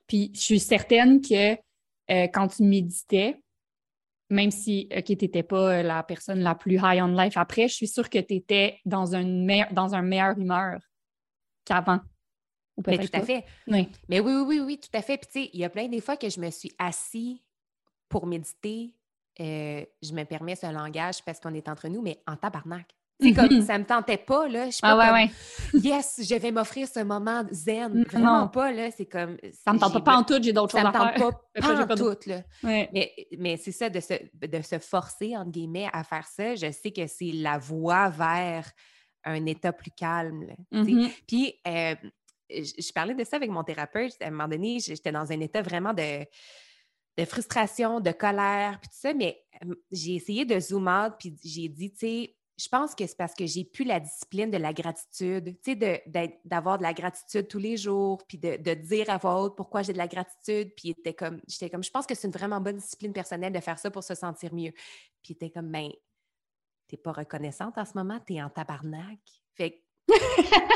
Puis 0.07 0.31
je 0.33 0.39
suis 0.39 0.59
certaine 0.59 1.21
que 1.21 1.53
euh, 1.53 2.27
quand 2.33 2.47
tu 2.47 2.63
méditais, 2.63 3.39
même 4.29 4.51
si 4.51 4.89
tu 5.05 5.13
n'étais 5.13 5.43
pas 5.43 5.83
la 5.83 6.03
personne 6.03 6.39
la 6.39 6.55
plus 6.55 6.75
high 6.75 7.01
on 7.01 7.07
life 7.07 7.37
après, 7.37 7.67
je 7.67 7.75
suis 7.75 7.87
sûre 7.87 8.09
que 8.09 8.19
tu 8.19 8.35
étais 8.35 8.79
dans, 8.85 9.15
une 9.15 9.65
dans 9.71 9.95
un 9.95 10.01
meilleur 10.01 10.37
humeur 10.37 10.79
qu'avant. 11.65 11.99
Mais 12.85 12.97
tout 12.97 13.09
à 13.13 13.21
fait. 13.21 13.43
Oui. 13.67 13.89
Mais 14.07 14.19
oui, 14.19 14.33
oui, 14.33 14.43
oui, 14.45 14.59
oui, 14.59 14.79
tout 14.79 14.95
à 14.95 15.01
fait. 15.01 15.17
Puis 15.17 15.27
tu 15.27 15.39
sais, 15.41 15.49
il 15.53 15.59
y 15.59 15.65
a 15.65 15.69
plein 15.69 15.87
des 15.87 16.01
fois 16.01 16.15
que 16.15 16.29
je 16.29 16.39
me 16.39 16.49
suis 16.51 16.71
assis 16.77 17.43
pour 18.07 18.27
méditer. 18.27 18.93
Euh, 19.39 19.85
je 20.01 20.13
me 20.13 20.23
permets 20.23 20.55
ce 20.55 20.71
langage 20.71 21.23
parce 21.23 21.39
qu'on 21.39 21.53
est 21.53 21.67
entre 21.69 21.87
nous, 21.87 22.01
mais 22.01 22.21
en 22.27 22.35
tabarnak. 22.35 22.87
C'est 23.19 23.33
comme 23.33 23.51
mhm. 23.51 23.65
ça 23.65 23.79
me 23.79 23.83
tentait 23.83 24.17
pas, 24.17 24.47
là. 24.47 24.67
Je 24.67 24.71
suis 24.71 24.81
ah 24.83 24.95
ouais, 24.95 25.11
ouais. 25.11 25.31
yes, 25.73 26.21
je 26.21 26.35
vais 26.35 26.51
m'offrir 26.51 26.87
ce 26.87 26.99
moment 26.99 27.43
zen. 27.51 28.03
Vraiment 28.03 28.47
pas, 28.47 28.71
là. 28.71 28.91
C'est 28.91 29.07
comme. 29.07 29.37
Ça 29.53 29.73
me 29.73 29.79
tente 29.79 30.03
pas, 30.03 30.17
en 30.17 30.23
tout, 30.23 30.39
j'ai 30.41 30.53
d'autres 30.53 30.77
choses 30.77 30.85
à 30.85 30.91
faire. 30.91 31.01
Ça 31.01 31.09
me 31.09 31.77
tente 31.77 31.87
pas, 31.87 31.93
en 31.93 31.97
tout, 31.97 32.29
là. 32.29 32.43
Mais, 32.63 32.89
mais 33.39 33.57
c'est 33.57 33.71
ça, 33.71 33.89
de 33.89 33.99
se, 33.99 34.13
de 34.33 34.61
se 34.61 34.77
forcer, 34.77 35.35
entre 35.35 35.51
guillemets, 35.51 35.89
à 35.91 36.03
faire 36.03 36.27
ça. 36.27 36.55
Je 36.55 36.71
sais 36.71 36.91
que 36.91 37.07
c'est 37.07 37.31
la 37.31 37.57
voie 37.57 38.09
vers 38.09 38.71
un 39.23 39.45
état 39.47 39.73
plus 39.73 39.91
calme. 39.91 40.45
Mm-hmm. 40.71 41.11
Puis, 41.27 41.55
euh, 41.67 41.95
je, 42.49 42.93
parlais 42.93 43.15
de 43.15 43.23
ça 43.23 43.37
avec 43.37 43.49
mon 43.49 43.63
thérapeute. 43.63 44.13
À 44.21 44.27
un 44.27 44.31
moment 44.31 44.47
donné, 44.47 44.79
j'étais 44.79 45.11
dans 45.11 45.31
un 45.31 45.39
état 45.39 45.61
vraiment 45.61 45.93
de, 45.93 46.23
de 47.17 47.25
frustration, 47.25 47.99
de 47.99 48.11
colère, 48.11 48.79
puis 48.79 48.89
tout 48.89 48.99
ça. 48.99 49.13
Mais 49.13 49.43
j'ai 49.91 50.15
essayé 50.15 50.45
de 50.45 50.59
zoom 50.59 50.87
out, 50.87 51.13
puis 51.19 51.35
j'ai 51.43 51.67
dit, 51.67 51.91
tu 51.91 51.97
sais, 51.97 52.36
je 52.57 52.67
pense 52.69 52.95
que 52.95 53.05
c'est 53.05 53.17
parce 53.17 53.35
que 53.35 53.45
j'ai 53.45 53.63
plus 53.63 53.85
la 53.85 53.99
discipline 53.99 54.49
de 54.49 54.57
la 54.57 54.73
gratitude, 54.73 55.55
tu 55.63 55.77
sais, 55.77 56.39
d'avoir 56.43 56.79
de, 56.79 56.83
la 56.83 56.93
gratitude 56.93 57.47
tous 57.47 57.59
les 57.59 57.77
jours, 57.77 58.25
puis 58.27 58.39
de, 58.39 58.73
dire 58.73 59.09
à 59.09 59.17
voix 59.17 59.41
haute 59.41 59.55
pourquoi 59.55 59.83
j'ai 59.83 59.93
de 59.93 59.97
la 59.97 60.07
gratitude, 60.07 60.73
puis 60.75 60.89
était 60.89 61.13
comme, 61.13 61.39
j'étais 61.47 61.69
comme, 61.69 61.83
je 61.83 61.91
pense 61.91 62.07
que 62.07 62.15
c'est 62.15 62.27
une 62.27 62.33
vraiment 62.33 62.59
bonne 62.59 62.77
discipline 62.77 63.13
personnelle 63.13 63.53
de 63.53 63.59
faire 63.59 63.77
ça 63.77 63.91
pour 63.91 64.03
se 64.03 64.15
sentir 64.15 64.53
mieux. 64.55 64.71
Puis 65.21 65.33
était 65.33 65.51
comme, 65.51 65.71
ben, 65.71 65.89
t'es 66.87 66.97
pas 66.97 67.11
reconnaissante 67.11 67.77
en 67.77 67.85
ce 67.85 67.93
moment, 67.93 68.19
t'es 68.25 68.41
en 68.41 68.49
tabarnak. 68.49 69.19
Fait 69.53 69.71
que 70.07 70.13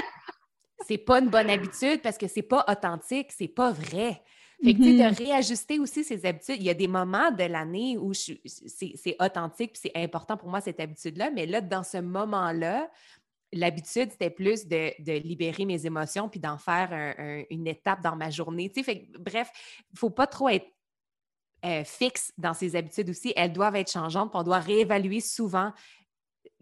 c'est 0.88 1.00
pas 1.00 1.20
une 1.20 1.30
bonne 1.30 1.50
habitude 1.50 2.02
parce 2.04 2.18
que 2.18 2.28
c'est 2.28 2.44
pas 2.44 2.64
authentique, 2.68 3.32
c'est 3.32 3.48
pas 3.48 3.72
vrai. 3.72 4.22
Fait 4.64 4.74
que, 4.74 4.78
tu 4.78 4.84
sais, 4.84 4.94
de 4.94 5.10
mm-hmm. 5.10 5.18
réajuster 5.18 5.80
aussi 5.80 6.04
ses 6.04 6.26
habitudes. 6.26 6.58
Il 6.58 6.64
y 6.64 6.70
a 6.70 6.76
des 6.76 6.88
moments 6.88 7.32
de 7.32 7.44
l'année 7.44 7.98
où 7.98 8.14
c'est 8.14 9.16
authentique 9.20 9.74
puis 9.74 9.82
c'est 9.84 10.04
important 10.04 10.38
pour 10.38 10.50
moi, 10.50 10.62
cette 10.62 10.80
habitude-là. 10.80 11.32
Mais 11.32 11.46
là, 11.46 11.62
dans 11.62 11.84
ce 11.84 11.98
moment-là, 11.98 12.90
l'habitude, 13.54 14.12
c'était 14.12 14.30
plus 14.30 14.68
de, 14.68 15.20
libérer 15.20 15.66
mes 15.66 15.86
émotions 15.86 16.30
puis 16.30 16.40
d'en 16.40 16.58
faire 16.58 17.16
une 17.50 17.68
étape 17.68 18.02
dans 18.02 18.16
ma 18.16 18.30
journée. 18.30 18.70
Tu 18.70 18.84
sais, 18.84 18.84
fait 18.84 19.08
bref, 19.20 19.50
il 19.90 19.94
ne 19.94 20.00
faut 20.00 20.10
pas 20.10 20.28
trop 20.28 20.50
être 20.50 20.68
euh, 21.64 21.84
fixe 21.84 22.34
dans 22.38 22.54
ses 22.54 22.76
habitudes 22.76 23.10
aussi. 23.10 23.34
Elles 23.36 23.54
doivent 23.54 23.76
être 23.76 23.92
changeantes. 23.92 24.32
on 24.34 24.44
doit 24.44 24.60
réévaluer 24.60 25.20
souvent 25.20 25.74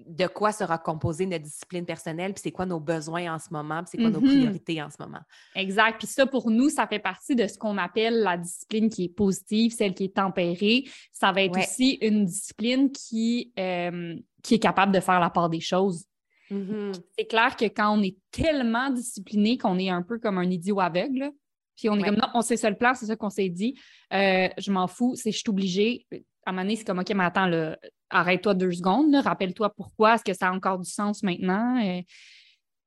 de 0.05 0.27
quoi 0.27 0.51
sera 0.51 0.77
composée 0.77 1.25
notre 1.25 1.43
discipline 1.43 1.85
personnelle, 1.85 2.33
puis 2.33 2.41
c'est 2.43 2.51
quoi 2.51 2.65
nos 2.65 2.79
besoins 2.79 3.33
en 3.33 3.39
ce 3.39 3.47
moment, 3.51 3.83
puis 3.83 3.91
c'est 3.91 3.97
quoi 3.97 4.09
nos 4.09 4.21
mm-hmm. 4.21 4.39
priorités 4.39 4.81
en 4.81 4.89
ce 4.89 4.97
moment. 4.99 5.19
Exact. 5.55 5.97
Puis 5.97 6.07
ça, 6.07 6.25
pour 6.25 6.49
nous, 6.49 6.69
ça 6.69 6.88
fait 6.88 6.99
partie 6.99 7.35
de 7.35 7.47
ce 7.47 7.57
qu'on 7.57 7.77
appelle 7.77 8.21
la 8.21 8.38
discipline 8.38 8.89
qui 8.89 9.05
est 9.05 9.15
positive, 9.15 9.71
celle 9.71 9.93
qui 9.93 10.05
est 10.05 10.15
tempérée. 10.15 10.85
Ça 11.12 11.31
va 11.31 11.43
être 11.43 11.57
aussi 11.57 11.97
une 12.01 12.25
discipline 12.25 12.91
qui, 12.91 13.51
euh, 13.59 14.15
qui 14.43 14.55
est 14.55 14.59
capable 14.59 14.91
de 14.91 14.99
faire 14.99 15.19
la 15.19 15.29
part 15.29 15.49
des 15.49 15.62
choses. 15.62 16.05
Mm-hmm. 16.51 17.01
C'est 17.17 17.25
clair 17.25 17.55
que 17.55 17.65
quand 17.65 17.97
on 17.97 18.01
est 18.01 18.17
tellement 18.31 18.89
discipliné 18.89 19.57
qu'on 19.57 19.77
est 19.77 19.89
un 19.89 20.01
peu 20.01 20.19
comme 20.19 20.38
un 20.38 20.49
idiot 20.49 20.79
aveugle, 20.79 21.31
puis 21.75 21.89
on 21.89 21.97
est 21.97 22.03
comme 22.03 22.15
non, 22.15 22.27
on 22.33 22.41
sait 22.41 22.57
ça 22.57 22.69
le 22.69 22.75
plan, 22.75 22.93
c'est 22.93 23.05
ça 23.05 23.15
qu'on 23.15 23.29
s'est 23.29 23.49
dit, 23.49 23.79
euh, 24.13 24.49
je 24.57 24.71
m'en 24.71 24.88
fous, 24.88 25.15
c'est 25.15 25.31
je 25.31 25.38
suis 25.38 25.49
obligée 25.49 26.05
à 26.49 26.51
un 26.51 26.53
moment 26.53 26.63
donné, 26.63 26.75
c'est 26.75 26.85
comme 26.85 26.99
OK, 26.99 27.12
mais 27.13 27.23
attends, 27.23 27.49
arrête-toi 28.09 28.53
deux 28.55 28.71
secondes, 28.71 29.13
rappelle-toi 29.15 29.69
pourquoi, 29.75 30.15
est-ce 30.15 30.23
que 30.23 30.33
ça 30.33 30.49
a 30.49 30.51
encore 30.51 30.79
du 30.79 30.89
sens 30.89 31.21
maintenant? 31.21 31.79
Euh, 31.83 32.01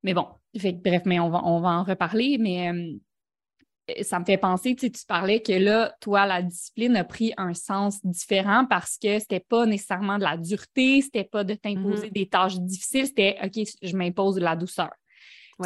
mais 0.03 0.14
bon, 0.14 0.27
bref, 0.53 1.03
mais 1.07 1.20
on 1.20 1.31
va, 1.31 1.42
on 1.44 1.61
va 1.61 1.68
en 1.68 1.85
reparler, 1.85 2.38
mais 2.38 2.72
euh, 2.72 4.03
ça 4.03 4.18
me 4.18 4.25
fait 4.25 4.37
penser, 4.37 4.75
tu, 4.75 4.90
parlais 5.07 5.40
que 5.40 5.53
là, 5.53 5.94
toi, 6.01 6.27
la 6.27 6.42
discipline 6.42 6.96
a 6.96 7.05
pris 7.05 7.33
un 7.37 7.55
sens 7.55 8.05
différent 8.05 8.66
parce 8.68 8.98
que 8.98 9.20
c'était 9.20 9.40
pas 9.40 9.64
nécessairement 9.64 10.18
de 10.18 10.25
la 10.25 10.37
dureté, 10.37 11.01
c'était 11.03 11.25
pas 11.25 11.44
de 11.44 11.55
t'imposer 11.55 12.09
mm-hmm. 12.09 12.12
des 12.12 12.29
tâches 12.29 12.59
difficiles, 12.59 13.07
c'était 13.07 13.38
OK, 13.44 13.64
je 13.81 13.96
m'impose 13.96 14.35
de 14.35 14.40
la 14.40 14.57
douceur. 14.57 14.90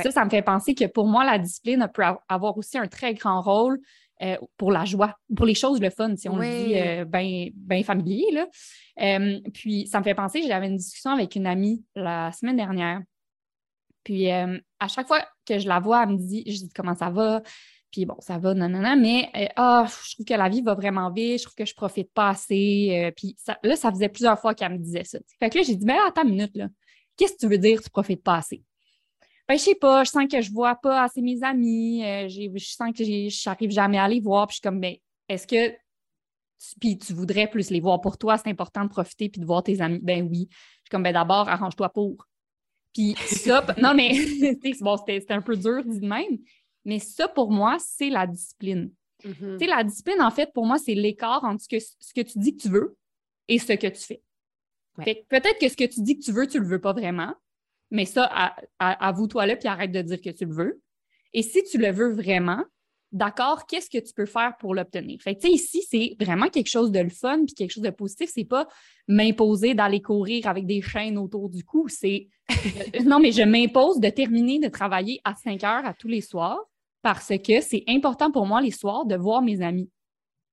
Ça, 0.02 0.10
ça 0.10 0.24
me 0.26 0.30
fait 0.30 0.42
penser 0.42 0.74
que 0.74 0.84
pour 0.84 1.06
moi, 1.06 1.24
la 1.24 1.38
discipline 1.38 1.88
peut 1.94 2.02
avoir 2.28 2.58
aussi 2.58 2.76
un 2.76 2.86
très 2.86 3.14
grand 3.14 3.40
rôle 3.40 3.80
euh, 4.22 4.36
pour 4.56 4.72
la 4.72 4.86
joie, 4.86 5.14
pour 5.36 5.44
les 5.44 5.54
choses 5.54 5.78
le 5.80 5.90
fun, 5.90 6.16
si 6.16 6.28
on 6.28 6.36
le 6.36 6.46
dit 6.46 6.74
euh, 6.74 7.04
bien 7.04 7.82
familier. 7.82 8.26
Là. 8.32 8.46
Euh, 9.02 9.40
puis 9.52 9.86
ça 9.86 9.98
me 9.98 10.04
fait 10.04 10.14
penser, 10.14 10.42
j'avais 10.46 10.68
une 10.68 10.78
discussion 10.78 11.10
avec 11.10 11.36
une 11.36 11.46
amie 11.46 11.84
la 11.94 12.32
semaine 12.32 12.56
dernière. 12.56 13.02
Puis 14.04 14.30
à 14.30 14.88
chaque 14.88 15.06
fois 15.06 15.22
que 15.44 15.58
je 15.58 15.68
la 15.68 15.80
vois, 15.80 16.04
elle 16.04 16.10
me 16.10 16.16
dit, 16.16 16.44
je 16.46 16.58
dis 16.58 16.70
comment 16.74 16.94
ça 16.94 17.10
va. 17.10 17.42
Puis 17.90 18.06
bon, 18.06 18.16
ça 18.20 18.38
va, 18.38 18.54
non, 18.54 18.68
non, 18.68 18.80
non, 18.80 18.96
mais 18.96 19.30
ah, 19.56 19.86
je 20.06 20.14
trouve 20.14 20.26
que 20.26 20.34
la 20.34 20.48
vie 20.48 20.62
va 20.62 20.74
vraiment 20.74 21.10
vite, 21.10 21.40
je 21.40 21.44
trouve 21.44 21.56
que 21.56 21.64
je 21.64 21.74
profite 21.74 22.12
pas 22.12 22.30
assez. 22.30 23.12
puis 23.16 23.36
là, 23.62 23.76
ça 23.76 23.90
faisait 23.90 24.08
plusieurs 24.08 24.38
fois 24.38 24.54
qu'elle 24.54 24.72
me 24.72 24.78
disait 24.78 25.04
ça. 25.04 25.18
Fait 25.40 25.50
que 25.50 25.58
là, 25.58 25.64
j'ai 25.64 25.76
dit, 25.76 25.84
mais 25.84 25.98
attends 26.06 26.22
une 26.22 26.30
minute, 26.30 26.56
là. 26.56 26.68
Qu'est-ce 27.16 27.32
que 27.32 27.38
tu 27.38 27.48
veux 27.48 27.58
dire, 27.58 27.82
tu 27.82 27.90
profites 27.90 28.22
pas 28.22 28.36
assez? 28.36 28.62
Ben, 29.48 29.56
je 29.56 29.62
sais 29.62 29.74
pas, 29.74 30.04
je 30.04 30.10
sens 30.10 30.24
que 30.30 30.40
je 30.40 30.50
vois 30.50 30.74
pas 30.74 31.04
assez 31.04 31.22
mes 31.22 31.42
amis, 31.42 32.04
euh, 32.04 32.28
je 32.28 32.58
sens 32.58 32.90
que 32.96 33.04
je 33.04 33.48
n'arrive 33.48 33.70
jamais 33.70 33.98
à 33.98 34.08
les 34.08 34.20
voir, 34.20 34.46
puis 34.46 34.54
je 34.54 34.56
suis 34.56 34.62
comme, 34.62 34.80
ben, 34.80 34.96
est-ce 35.28 35.46
que 35.46 35.70
tu, 35.70 36.78
puis 36.80 36.98
tu 36.98 37.12
voudrais 37.12 37.48
plus 37.48 37.70
les 37.70 37.80
voir 37.80 38.00
pour 38.00 38.18
toi, 38.18 38.38
c'est 38.38 38.48
important 38.48 38.84
de 38.84 38.88
profiter 38.88 39.28
puis 39.28 39.40
de 39.40 39.46
voir 39.46 39.62
tes 39.62 39.80
amis? 39.80 40.00
Ben 40.02 40.26
oui. 40.28 40.48
Je 40.50 40.56
suis 40.56 40.90
comme, 40.90 41.02
ben 41.02 41.12
d'abord, 41.12 41.48
arrange-toi 41.48 41.88
pour. 41.90 42.26
Puis 42.92 43.14
ça, 43.26 43.64
non, 43.78 43.94
mais 43.94 44.12
bon, 44.80 44.96
c'était 44.96 45.32
un 45.32 45.42
peu 45.42 45.56
dur 45.56 45.84
dit 45.84 46.00
de 46.00 46.06
même, 46.06 46.38
mais 46.84 46.98
ça, 46.98 47.28
pour 47.28 47.50
moi, 47.50 47.76
c'est 47.78 48.10
la 48.10 48.26
discipline. 48.26 48.90
Mm-hmm. 49.24 49.58
Tu 49.58 49.66
la 49.66 49.84
discipline, 49.84 50.22
en 50.22 50.30
fait, 50.30 50.52
pour 50.52 50.66
moi, 50.66 50.78
c'est 50.78 50.94
l'écart 50.94 51.44
entre 51.44 51.62
ce 51.62 51.68
que, 51.68 51.78
ce 51.78 52.14
que 52.14 52.22
tu 52.22 52.38
dis 52.38 52.56
que 52.56 52.62
tu 52.62 52.68
veux 52.68 52.96
et 53.48 53.58
ce 53.58 53.72
que 53.72 53.86
tu 53.86 54.00
fais. 54.00 54.22
peut-être 54.96 55.58
que 55.58 55.68
ce 55.68 55.76
que 55.76 55.84
tu 55.84 56.00
dis 56.02 56.18
que 56.18 56.24
tu 56.24 56.32
veux, 56.32 56.46
tu 56.46 56.58
le 56.58 56.66
veux 56.66 56.80
pas 56.80 56.92
vraiment. 56.92 57.34
Mais 57.90 58.04
ça, 58.04 58.54
avoue-toi 58.78 59.46
là, 59.46 59.56
puis 59.56 59.68
arrête 59.68 59.92
de 59.92 60.02
dire 60.02 60.20
que 60.20 60.30
tu 60.30 60.44
le 60.44 60.54
veux. 60.54 60.80
Et 61.32 61.42
si 61.42 61.62
tu 61.64 61.78
le 61.78 61.90
veux 61.90 62.12
vraiment, 62.12 62.62
d'accord, 63.12 63.66
qu'est-ce 63.66 63.90
que 63.90 63.98
tu 63.98 64.12
peux 64.12 64.26
faire 64.26 64.56
pour 64.58 64.74
l'obtenir? 64.74 65.20
Fait 65.20 65.36
tu 65.36 65.48
sais, 65.48 65.52
ici, 65.52 65.86
c'est 65.88 66.16
vraiment 66.18 66.48
quelque 66.48 66.68
chose 66.68 66.90
de 66.90 67.00
le 67.00 67.10
fun, 67.10 67.44
puis 67.44 67.54
quelque 67.54 67.72
chose 67.72 67.84
de 67.84 67.90
positif. 67.90 68.30
C'est 68.32 68.44
pas 68.44 68.66
m'imposer 69.08 69.74
d'aller 69.74 70.02
courir 70.02 70.46
avec 70.46 70.66
des 70.66 70.82
chaînes 70.82 71.18
autour 71.18 71.48
du 71.48 71.64
cou. 71.64 71.88
C'est, 71.88 72.28
non, 73.04 73.20
mais 73.20 73.32
je 73.32 73.42
m'impose 73.42 74.00
de 74.00 74.08
terminer 74.08 74.58
de 74.58 74.68
travailler 74.68 75.20
à 75.24 75.34
5 75.34 75.62
heures 75.64 75.86
à 75.86 75.94
tous 75.94 76.08
les 76.08 76.20
soirs 76.20 76.60
parce 77.02 77.32
que 77.38 77.60
c'est 77.60 77.84
important 77.86 78.32
pour 78.32 78.46
moi 78.46 78.60
les 78.60 78.72
soirs 78.72 79.06
de 79.06 79.16
voir 79.16 79.42
mes 79.42 79.62
amis. 79.62 79.90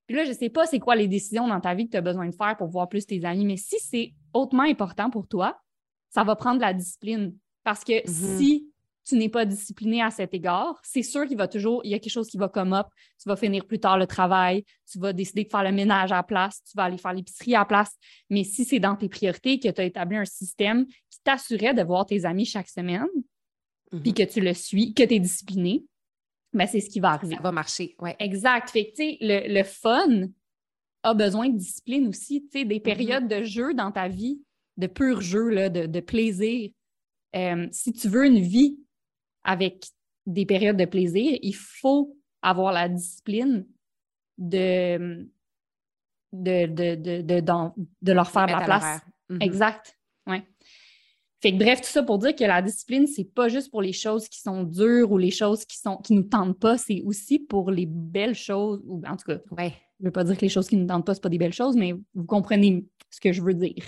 Puis 0.06 0.16
là, 0.16 0.24
je 0.24 0.32
sais 0.32 0.50
pas 0.50 0.66
c'est 0.66 0.78
quoi 0.78 0.96
les 0.96 1.08
décisions 1.08 1.48
dans 1.48 1.60
ta 1.60 1.74
vie 1.74 1.86
que 1.86 1.92
tu 1.92 1.96
as 1.96 2.02
besoin 2.02 2.28
de 2.28 2.34
faire 2.34 2.56
pour 2.56 2.68
voir 2.68 2.88
plus 2.88 3.06
tes 3.06 3.24
amis, 3.24 3.44
mais 3.44 3.56
si 3.56 3.76
c'est 3.80 4.12
hautement 4.34 4.62
important 4.62 5.10
pour 5.10 5.26
toi, 5.26 5.58
ça 6.14 6.22
va 6.22 6.36
prendre 6.36 6.60
la 6.60 6.72
discipline. 6.72 7.36
Parce 7.64 7.82
que 7.82 8.04
mm-hmm. 8.04 8.38
si 8.38 8.70
tu 9.04 9.16
n'es 9.16 9.28
pas 9.28 9.44
discipliné 9.44 10.00
à 10.00 10.10
cet 10.10 10.32
égard, 10.32 10.80
c'est 10.82 11.02
sûr 11.02 11.26
qu'il 11.26 11.36
va 11.36 11.48
toujours, 11.48 11.82
il 11.84 11.90
y 11.90 11.94
a 11.94 11.98
quelque 11.98 12.12
chose 12.12 12.28
qui 12.28 12.38
va 12.38 12.48
comme 12.48 12.72
up, 12.72 12.86
tu 13.20 13.28
vas 13.28 13.36
finir 13.36 13.66
plus 13.66 13.80
tard 13.80 13.98
le 13.98 14.06
travail, 14.06 14.64
tu 14.90 14.98
vas 14.98 15.12
décider 15.12 15.44
de 15.44 15.50
faire 15.50 15.64
le 15.64 15.72
ménage 15.72 16.12
à 16.12 16.16
la 16.16 16.22
place, 16.22 16.62
tu 16.64 16.76
vas 16.76 16.84
aller 16.84 16.96
faire 16.96 17.12
l'épicerie 17.12 17.54
à 17.54 17.60
la 17.60 17.64
place. 17.64 17.96
Mais 18.30 18.44
si 18.44 18.64
c'est 18.64 18.78
dans 18.78 18.96
tes 18.96 19.08
priorités 19.08 19.58
que 19.58 19.68
tu 19.68 19.80
as 19.80 19.84
établi 19.84 20.16
un 20.16 20.24
système 20.24 20.86
qui 20.86 21.18
t'assurait 21.22 21.74
de 21.74 21.82
voir 21.82 22.06
tes 22.06 22.24
amis 22.24 22.46
chaque 22.46 22.68
semaine, 22.68 23.06
puis 23.90 23.98
mm-hmm. 23.98 24.14
que 24.14 24.32
tu 24.32 24.40
le 24.40 24.54
suis, 24.54 24.94
que 24.94 25.02
tu 25.02 25.14
es 25.14 25.18
discipliné, 25.18 25.84
ben 26.52 26.66
c'est 26.66 26.80
ce 26.80 26.88
qui 26.88 27.00
va 27.00 27.10
arriver. 27.10 27.34
Ça 27.34 27.42
va 27.42 27.52
marcher, 27.52 27.96
oui. 27.98 28.10
Exact. 28.20 28.70
Fait 28.70 28.86
que, 28.86 28.90
tu 28.90 28.96
sais, 28.96 29.18
le, 29.20 29.52
le, 29.52 29.64
fun 29.64 30.28
a 31.02 31.12
besoin 31.12 31.48
de 31.48 31.58
discipline 31.58 32.06
aussi, 32.08 32.42
tu 32.44 32.60
sais, 32.60 32.64
des 32.64 32.78
mm-hmm. 32.78 32.82
périodes 32.82 33.28
de 33.28 33.42
jeu 33.42 33.74
dans 33.74 33.90
ta 33.90 34.08
vie 34.08 34.40
de 34.76 34.86
pur 34.86 35.20
jeu, 35.20 35.48
là, 35.48 35.68
de, 35.68 36.00
plaisir. 36.00 36.70
Euh, 37.36 37.66
si 37.70 37.92
tu 37.92 38.08
veux 38.08 38.26
une 38.26 38.40
vie 38.40 38.78
avec 39.44 39.86
des 40.26 40.46
périodes 40.46 40.76
de 40.76 40.84
plaisir, 40.84 41.38
il 41.42 41.54
faut 41.54 42.16
avoir 42.42 42.72
la 42.72 42.88
discipline 42.88 43.66
de, 44.38 45.28
de, 46.32 46.66
de, 46.66 47.40
de, 48.02 48.12
leur 48.12 48.30
faire 48.30 48.46
de 48.46 48.52
la 48.52 48.60
place. 48.60 49.00
Mm-hmm. 49.30 49.42
Exact. 49.42 49.98
Ouais. 50.26 50.42
Fait 51.40 51.52
que 51.52 51.58
bref, 51.58 51.82
tout 51.82 51.88
ça 51.88 52.02
pour 52.02 52.18
dire 52.18 52.34
que 52.34 52.44
la 52.44 52.62
discipline, 52.62 53.06
c'est 53.06 53.24
pas 53.24 53.48
juste 53.48 53.70
pour 53.70 53.82
les 53.82 53.92
choses 53.92 54.28
qui 54.28 54.40
sont 54.40 54.62
dures 54.62 55.12
ou 55.12 55.18
les 55.18 55.30
choses 55.30 55.66
qui 55.66 55.78
sont 55.78 55.98
qui 55.98 56.14
nous 56.14 56.22
tentent 56.22 56.58
pas, 56.58 56.78
c'est 56.78 57.02
aussi 57.02 57.38
pour 57.38 57.70
les 57.70 57.84
belles 57.84 58.34
choses, 58.34 58.82
ou 58.86 59.02
en 59.06 59.16
tout 59.16 59.26
cas, 59.26 59.38
ouais. 59.50 59.74
je 60.00 60.06
veux 60.06 60.10
pas 60.10 60.24
dire 60.24 60.36
que 60.36 60.40
les 60.40 60.48
choses 60.48 60.68
qui 60.68 60.76
nous 60.78 60.86
tentent 60.86 61.04
pas, 61.04 61.12
c'est 61.12 61.22
pas 61.22 61.28
des 61.28 61.36
belles 61.36 61.52
choses, 61.52 61.76
mais 61.76 61.92
vous 62.14 62.24
comprenez 62.24 62.86
ce 63.10 63.20
que 63.20 63.30
je 63.30 63.42
veux 63.42 63.52
dire. 63.52 63.84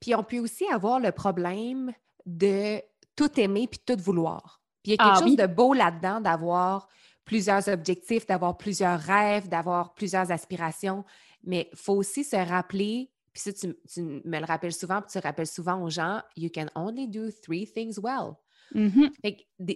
Puis 0.00 0.14
on 0.14 0.22
peut 0.22 0.38
aussi 0.38 0.64
avoir 0.66 1.00
le 1.00 1.12
problème 1.12 1.92
de 2.26 2.80
tout 3.16 3.40
aimer 3.40 3.66
puis 3.66 3.80
tout 3.84 4.00
vouloir. 4.00 4.60
Puis 4.82 4.92
il 4.92 4.96
y 4.96 4.98
a 5.00 5.04
quelque 5.04 5.18
ah 5.18 5.26
chose 5.26 5.36
de 5.36 5.46
beau 5.46 5.74
là-dedans 5.74 6.20
d'avoir 6.20 6.88
plusieurs 7.24 7.68
objectifs, 7.68 8.26
d'avoir 8.26 8.56
plusieurs 8.56 8.98
rêves, 8.98 9.48
d'avoir 9.48 9.94
plusieurs 9.94 10.30
aspirations. 10.30 11.04
Mais 11.44 11.68
il 11.72 11.78
faut 11.78 11.94
aussi 11.94 12.24
se 12.24 12.36
rappeler, 12.36 13.10
puis 13.32 13.42
ça, 13.42 13.52
tu, 13.52 13.76
me 14.00 14.38
le 14.38 14.44
rappelles 14.44 14.72
souvent, 14.72 15.02
puis 15.02 15.10
tu 15.12 15.18
rappelles 15.18 15.46
souvent 15.46 15.82
aux 15.82 15.90
gens, 15.90 16.22
you 16.36 16.48
can 16.52 16.66
only 16.74 17.06
do 17.06 17.30
three 17.30 17.70
things 17.70 17.98
well. 18.02 18.34
Mm-hmm. 18.74 19.10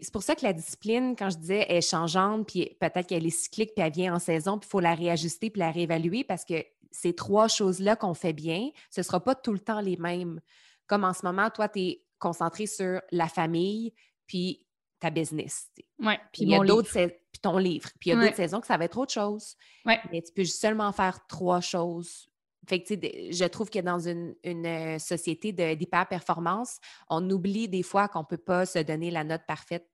C'est 0.02 0.12
pour 0.12 0.22
ça 0.22 0.34
que 0.34 0.44
la 0.44 0.52
discipline, 0.52 1.14
quand 1.16 1.30
je 1.30 1.38
disais, 1.38 1.66
est 1.68 1.80
changeante, 1.80 2.46
puis 2.46 2.76
peut-être 2.80 3.06
qu'elle 3.06 3.26
est 3.26 3.30
cyclique, 3.30 3.72
puis 3.74 3.84
elle 3.84 3.92
vient 3.92 4.14
en 4.14 4.18
saison, 4.18 4.58
puis 4.58 4.66
il 4.68 4.70
faut 4.70 4.80
la 4.80 4.94
réajuster, 4.94 5.50
puis 5.50 5.60
la 5.60 5.70
réévaluer 5.70 6.24
parce 6.24 6.44
que 6.44 6.64
ces 6.92 7.14
trois 7.14 7.48
choses-là 7.48 7.96
qu'on 7.96 8.14
fait 8.14 8.32
bien, 8.32 8.70
ce 8.90 9.00
ne 9.00 9.04
sera 9.04 9.22
pas 9.22 9.34
tout 9.34 9.52
le 9.52 9.58
temps 9.58 9.80
les 9.80 9.96
mêmes. 9.96 10.40
Comme 10.86 11.04
en 11.04 11.12
ce 11.12 11.24
moment, 11.24 11.50
toi, 11.50 11.68
tu 11.68 11.80
es 11.80 12.04
concentré 12.18 12.66
sur 12.66 13.00
la 13.10 13.28
famille, 13.28 13.92
puis 14.26 14.64
ta 15.00 15.10
business. 15.10 15.70
Ouais, 15.98 16.20
puis 16.32 16.42
il 16.42 16.50
y 16.50 16.54
a 16.54 16.60
d'autres 16.60 16.92
puis 16.92 17.40
ton 17.40 17.58
livre. 17.58 17.90
Puis 17.98 18.10
il 18.10 18.14
y 18.14 18.16
a 18.16 18.20
d'autres 18.20 18.36
saisons 18.36 18.60
que 18.60 18.66
ça 18.66 18.76
va 18.76 18.84
être 18.84 18.96
autre 18.98 19.12
chose. 19.12 19.56
Ouais. 19.84 19.98
Mais 20.12 20.22
tu 20.22 20.32
peux 20.32 20.44
seulement 20.44 20.92
faire 20.92 21.26
trois 21.26 21.60
choses. 21.60 22.28
Fait 22.68 22.80
que, 22.80 22.94
je 22.94 23.44
trouve 23.46 23.68
que 23.70 23.80
dans 23.80 23.98
une, 23.98 24.36
une 24.44 24.66
euh, 24.66 24.98
société 25.00 25.52
d'hyper-performance, 25.52 26.78
on 27.08 27.28
oublie 27.30 27.68
des 27.68 27.82
fois 27.82 28.06
qu'on 28.06 28.20
ne 28.20 28.26
peut 28.26 28.36
pas 28.36 28.66
se 28.66 28.78
donner 28.78 29.10
la 29.10 29.24
note 29.24 29.42
parfaite 29.48 29.88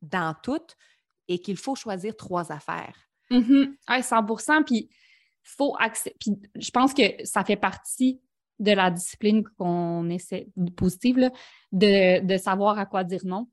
dans 0.00 0.34
toutes 0.42 0.76
et 1.28 1.38
qu'il 1.40 1.58
faut 1.58 1.74
choisir 1.74 2.16
trois 2.16 2.50
affaires. 2.50 2.96
Mm 3.30 3.64
100 4.00 4.62
Puis, 4.64 4.88
faut 5.44 5.76
accepter. 5.78 6.16
Puis, 6.18 6.50
je 6.56 6.70
pense 6.70 6.92
que 6.92 7.02
ça 7.24 7.44
fait 7.44 7.56
partie 7.56 8.20
de 8.58 8.72
la 8.72 8.90
discipline 8.90 9.44
qu'on 9.58 10.08
essaie, 10.10 10.48
positive, 10.76 11.30
de, 11.72 12.24
de 12.24 12.36
savoir 12.36 12.78
à 12.78 12.86
quoi 12.86 13.04
dire 13.04 13.22
non 13.24 13.48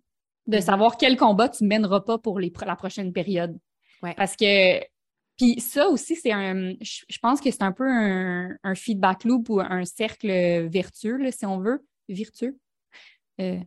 de 0.47 0.57
mm-hmm. 0.57 0.61
savoir 0.61 0.97
quel 0.97 1.17
combat 1.17 1.49
tu 1.49 1.63
ne 1.63 1.69
mèneras 1.69 2.01
pas 2.01 2.17
pour 2.17 2.39
les, 2.39 2.51
la 2.65 2.75
prochaine 2.75 3.13
période. 3.13 3.57
Parce 4.17 4.35
que, 4.35 4.79
puis 5.37 5.59
ça 5.59 5.87
aussi, 5.87 6.15
c'est 6.15 6.31
un, 6.31 6.73
je 6.81 7.17
pense 7.21 7.39
que 7.39 7.51
c'est 7.51 7.61
un 7.61 7.71
peu 7.71 7.87
un, 7.87 8.75
feedback 8.75 9.23
loop 9.23 9.49
ou 9.49 9.59
un 9.59 9.85
cercle 9.85 10.67
vertueux, 10.67 11.29
si 11.31 11.45
on 11.45 11.59
veut, 11.59 11.85
vertueux? 12.09 12.57
Euh, 13.39 13.59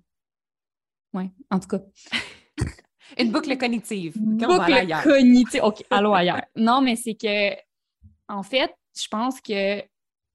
oui, 1.13 1.31
en 1.51 1.61
tout 1.61 1.69
cas. 1.69 1.81
Une 3.19 3.31
boucle 3.31 3.57
cognitive. 3.57 4.17
Une 4.17 4.39
boucle 4.39 4.87
cognitive. 5.05 5.63
OK, 5.63 5.85
allons 5.91 6.15
ailleurs. 6.15 6.43
Non, 6.57 6.81
mais 6.81 6.97
c'est 6.97 7.15
que, 7.15 7.55
en 8.29 8.43
fait, 8.43 8.75
je 8.97 9.09
pense 9.09 9.41
que 9.41 9.83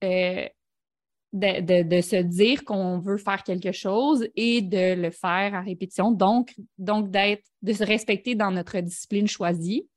euh, 0.04 0.48
de, 1.32 2.00
se 2.00 2.22
dire 2.22 2.64
qu'on 2.64 2.98
veut 2.98 3.16
faire 3.16 3.42
quelque 3.42 3.72
chose 3.72 4.26
et 4.34 4.62
de 4.62 4.94
le 4.94 5.10
faire 5.10 5.54
à 5.54 5.60
répétition, 5.60 6.10
donc, 6.10 6.54
donc 6.78 7.10
d'être, 7.10 7.44
de 7.62 7.72
se 7.72 7.84
respecter 7.84 8.34
dans 8.34 8.50
notre 8.50 8.78
discipline 8.80 9.28
choisie. 9.28 9.88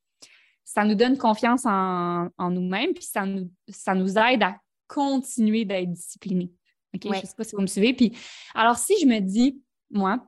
Ça 0.64 0.86
nous 0.86 0.96
donne 0.96 1.18
confiance 1.18 1.66
en, 1.66 2.30
nous-mêmes, 2.40 2.94
puis 2.94 3.04
ça 3.04 3.26
nous, 3.26 3.50
ça 3.68 3.96
nous 3.96 4.18
aide 4.18 4.44
à 4.44 4.58
continuer 4.88 5.66
d'être 5.66 5.92
disciplinés. 5.92 6.52
OK? 6.94 7.02
Je 7.04 7.10
ne 7.10 7.16
sais 7.16 7.36
pas 7.36 7.44
si 7.44 7.56
vous 7.56 7.62
me 7.62 7.68
suivez. 7.68 7.94
Puis, 7.94 8.16
alors, 8.54 8.78
si 8.78 8.94
je 9.02 9.08
me 9.08 9.20
dis, 9.20 9.60
moi, 9.90 10.26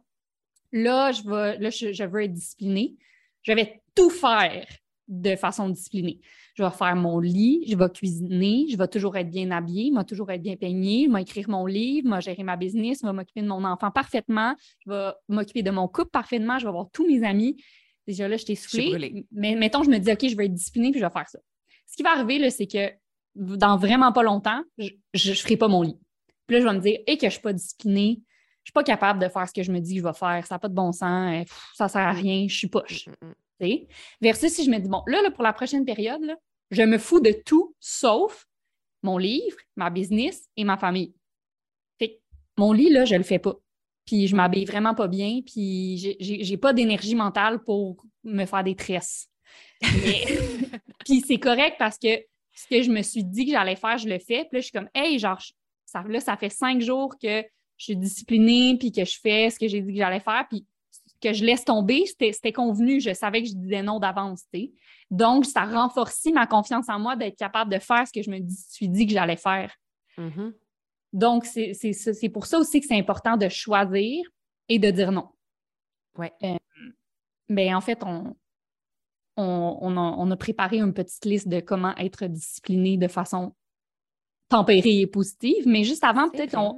là, 0.71 1.11
je, 1.11 1.21
vais, 1.23 1.57
là, 1.59 1.69
je 1.69 2.03
veux 2.03 2.23
être 2.23 2.33
disciplinée, 2.33 2.95
je 3.43 3.53
vais 3.53 3.81
tout 3.93 4.09
faire 4.09 4.67
de 5.07 5.35
façon 5.35 5.69
disciplinée 5.69 6.19
je 6.55 6.63
vais 6.63 6.71
faire 6.71 6.95
mon 6.95 7.19
lit, 7.19 7.65
je 7.67 7.75
vais 7.75 7.89
cuisiner, 7.89 8.65
je 8.69 8.77
vais 8.77 8.87
toujours 8.87 9.17
être 9.17 9.29
bien 9.29 9.51
habillée, 9.51 9.91
je 9.93 9.97
vais 9.97 10.05
toujours 10.05 10.31
être 10.31 10.41
bien 10.41 10.55
peignée, 10.55 11.05
je 11.07 11.13
vais 11.13 11.21
écrire 11.21 11.49
mon 11.49 11.65
livre, 11.65 12.07
je 12.09 12.15
vais 12.15 12.21
gérer 12.21 12.43
ma 12.43 12.55
business, 12.55 12.99
je 13.01 13.07
vais 13.07 13.13
m'occuper 13.13 13.41
de 13.41 13.47
mon 13.47 13.65
enfant 13.65 13.91
parfaitement, 13.91 14.55
je 14.85 14.91
vais 14.91 15.11
m'occuper 15.27 15.63
de 15.63 15.71
mon 15.71 15.89
couple 15.89 16.11
parfaitement, 16.11 16.57
je 16.57 16.65
vais 16.65 16.71
voir 16.71 16.87
tous 16.93 17.05
mes 17.05 17.25
amis. 17.27 17.61
Déjà 18.07 18.29
là, 18.29 18.37
je 18.37 18.45
t'ai 18.45 18.55
soufflé. 18.55 19.25
Mais 19.33 19.55
mettons, 19.55 19.83
je 19.83 19.89
me 19.89 19.97
dis, 19.97 20.11
OK, 20.11 20.29
je 20.29 20.37
vais 20.37 20.45
être 20.45 20.53
disciplinée 20.53 20.91
puis 20.91 20.99
je 21.01 21.05
vais 21.05 21.11
faire 21.11 21.27
ça. 21.27 21.39
Ce 21.87 21.97
qui 21.97 22.03
va 22.03 22.11
arriver, 22.11 22.49
c'est 22.49 22.67
que 22.67 22.93
dans 23.35 23.75
vraiment 23.75 24.13
pas 24.13 24.23
longtemps, 24.23 24.61
je 24.77 24.91
ne 25.29 25.35
ferai 25.35 25.57
pas 25.57 25.67
mon 25.67 25.81
lit. 25.81 25.99
Puis 26.47 26.55
là, 26.55 26.61
je 26.61 26.67
vais 26.67 26.73
me 26.73 26.79
dire, 26.79 26.99
et 27.05 27.17
que 27.17 27.21
je 27.21 27.25
ne 27.25 27.31
suis 27.31 27.41
pas 27.41 27.53
disciplinée, 27.53 28.21
je 28.63 28.71
ne 28.71 28.71
suis 28.71 28.73
pas 28.73 28.83
capable 28.83 29.19
de 29.19 29.27
faire 29.27 29.47
ce 29.47 29.53
que 29.53 29.61
je 29.61 29.73
me 29.73 29.79
dis 29.79 29.95
que 29.95 29.99
je 29.99 30.05
vais 30.05 30.13
faire, 30.13 30.47
ça 30.47 30.55
n'a 30.55 30.59
pas 30.59 30.69
de 30.69 30.73
bon 30.73 30.93
sens, 30.93 31.47
ça 31.73 31.85
ne 31.85 31.89
sert 31.89 32.01
à 32.01 32.13
rien, 32.13 32.47
je 32.47 32.55
suis 32.55 32.67
poche. 32.67 33.09
Versus 34.21 34.51
si 34.51 34.65
je 34.65 34.69
me 34.69 34.79
dis, 34.79 34.89
bon, 34.89 35.01
là, 35.07 35.29
pour 35.31 35.43
la 35.43 35.53
prochaine 35.53 35.85
période, 35.85 36.35
je 36.71 36.83
me 36.83 36.97
fous 36.97 37.19
de 37.19 37.31
tout 37.31 37.75
sauf 37.79 38.47
mon 39.03 39.17
livre, 39.17 39.57
ma 39.75 39.89
business 39.89 40.49
et 40.57 40.63
ma 40.63 40.77
famille. 40.77 41.13
Fait 41.99 42.19
mon 42.57 42.73
lit, 42.73 42.89
là, 42.89 43.05
je 43.05 43.15
le 43.15 43.23
fais 43.23 43.39
pas. 43.39 43.55
Puis 44.05 44.27
je 44.27 44.35
m'habille 44.35 44.65
vraiment 44.65 44.93
pas 44.93 45.07
bien, 45.07 45.41
puis 45.45 46.17
j'ai 46.19 46.57
pas 46.57 46.73
d'énergie 46.73 47.15
mentale 47.15 47.63
pour 47.63 48.03
me 48.23 48.45
faire 48.45 48.63
des 48.63 48.75
tresses. 48.75 49.27
puis 49.81 51.21
c'est 51.25 51.37
correct 51.37 51.75
parce 51.79 51.97
que 51.97 52.19
ce 52.53 52.67
que 52.67 52.81
je 52.81 52.89
me 52.89 53.01
suis 53.01 53.23
dit 53.23 53.45
que 53.45 53.51
j'allais 53.51 53.75
faire, 53.75 53.97
je 53.97 54.07
le 54.07 54.19
fais. 54.19 54.45
Puis 54.45 54.53
là, 54.53 54.59
je 54.59 54.61
suis 54.61 54.71
comme, 54.71 54.89
hey, 54.93 55.19
genre, 55.19 55.41
ça, 55.85 56.03
là, 56.07 56.19
ça 56.19 56.37
fait 56.37 56.49
cinq 56.49 56.81
jours 56.81 57.15
que 57.21 57.41
je 57.77 57.83
suis 57.83 57.97
disciplinée, 57.97 58.77
puis 58.79 58.91
que 58.91 59.03
je 59.03 59.19
fais 59.19 59.49
ce 59.49 59.59
que 59.59 59.67
j'ai 59.67 59.81
dit 59.81 59.93
que 59.93 59.97
j'allais 59.97 60.19
faire. 60.19 60.45
Puis 60.49 60.65
que 61.21 61.33
je 61.33 61.43
laisse 61.43 61.65
tomber, 61.65 62.05
c'était 62.05 62.51
convenu, 62.51 62.99
je 62.99 63.13
savais 63.13 63.41
que 63.41 63.49
je 63.49 63.55
disais 63.55 63.81
non 63.81 63.99
d'avance. 63.99 64.43
Donc, 65.09 65.45
ça 65.45 65.65
renforcit 65.65 66.31
ma 66.31 66.47
confiance 66.47 66.89
en 66.89 66.99
moi 66.99 67.15
d'être 67.15 67.37
capable 67.37 67.71
de 67.71 67.79
faire 67.79 68.07
ce 68.07 68.13
que 68.13 68.21
je 68.21 68.29
me 68.29 68.39
suis 68.69 68.89
dit 68.89 69.07
que 69.07 69.13
j'allais 69.13 69.37
faire. 69.37 69.73
Mm-hmm. 70.17 70.53
Donc, 71.13 71.45
c'est 71.45 72.29
pour 72.29 72.45
ça 72.45 72.59
aussi 72.59 72.79
que 72.81 72.87
c'est 72.87 72.97
important 72.97 73.37
de 73.37 73.47
choisir 73.49 74.25
et 74.67 74.79
de 74.79 74.91
dire 74.91 75.11
non. 75.11 75.29
Oui. 76.17 76.27
Euh, 76.43 76.57
ben, 77.49 77.75
en 77.75 77.81
fait, 77.81 78.03
on, 78.03 78.35
on, 79.37 80.31
a, 80.31 80.37
préparé 80.37 80.79
une 80.79 80.93
petite 80.93 81.25
liste 81.25 81.47
de 81.47 81.59
comment 81.59 81.95
être 81.97 82.25
discipliné 82.25 82.97
de 82.97 83.07
façon 83.07 83.55
tempérée 84.49 85.01
et 85.01 85.07
positive, 85.07 85.67
mais 85.67 85.83
juste 85.83 86.03
avant, 86.03 86.29
peut-être 86.29 86.57
on, 86.57 86.77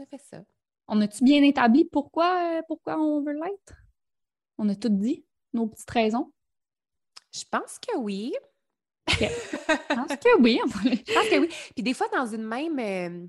on 0.87 1.01
a-tu 1.01 1.23
bien 1.23 1.43
établi 1.43 1.85
pourquoi, 1.85 2.57
euh, 2.57 2.61
pourquoi 2.67 2.97
on 2.99 3.21
veut 3.21 3.33
l'être? 3.33 3.73
On 4.57 4.67
a 4.69 4.75
tout 4.75 4.89
dit, 4.89 5.25
nos 5.53 5.67
petites 5.67 5.89
raisons? 5.89 6.31
Je 7.33 7.43
pense 7.49 7.79
que 7.79 7.97
oui. 7.97 8.33
Je 9.07 9.95
pense 9.95 10.15
que 10.15 10.41
oui. 10.41 10.59
Je 10.83 11.13
pense 11.13 11.29
que 11.29 11.39
oui. 11.39 11.49
Puis 11.75 11.83
des 11.83 11.93
fois, 11.93 12.07
dans 12.13 12.25
une 12.25 12.43
même. 12.43 12.79
Euh, 12.79 13.27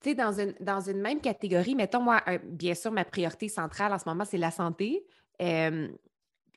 tu 0.00 0.10
sais, 0.10 0.14
dans 0.14 0.32
une, 0.32 0.54
dans 0.60 0.80
une 0.80 1.00
même 1.00 1.20
catégorie, 1.20 1.74
mettons, 1.74 2.00
moi, 2.00 2.22
bien 2.44 2.74
sûr, 2.74 2.92
ma 2.92 3.04
priorité 3.04 3.48
centrale 3.48 3.92
en 3.92 3.98
ce 3.98 4.08
moment, 4.08 4.24
c'est 4.24 4.38
la 4.38 4.52
santé, 4.52 5.04
euh, 5.42 5.88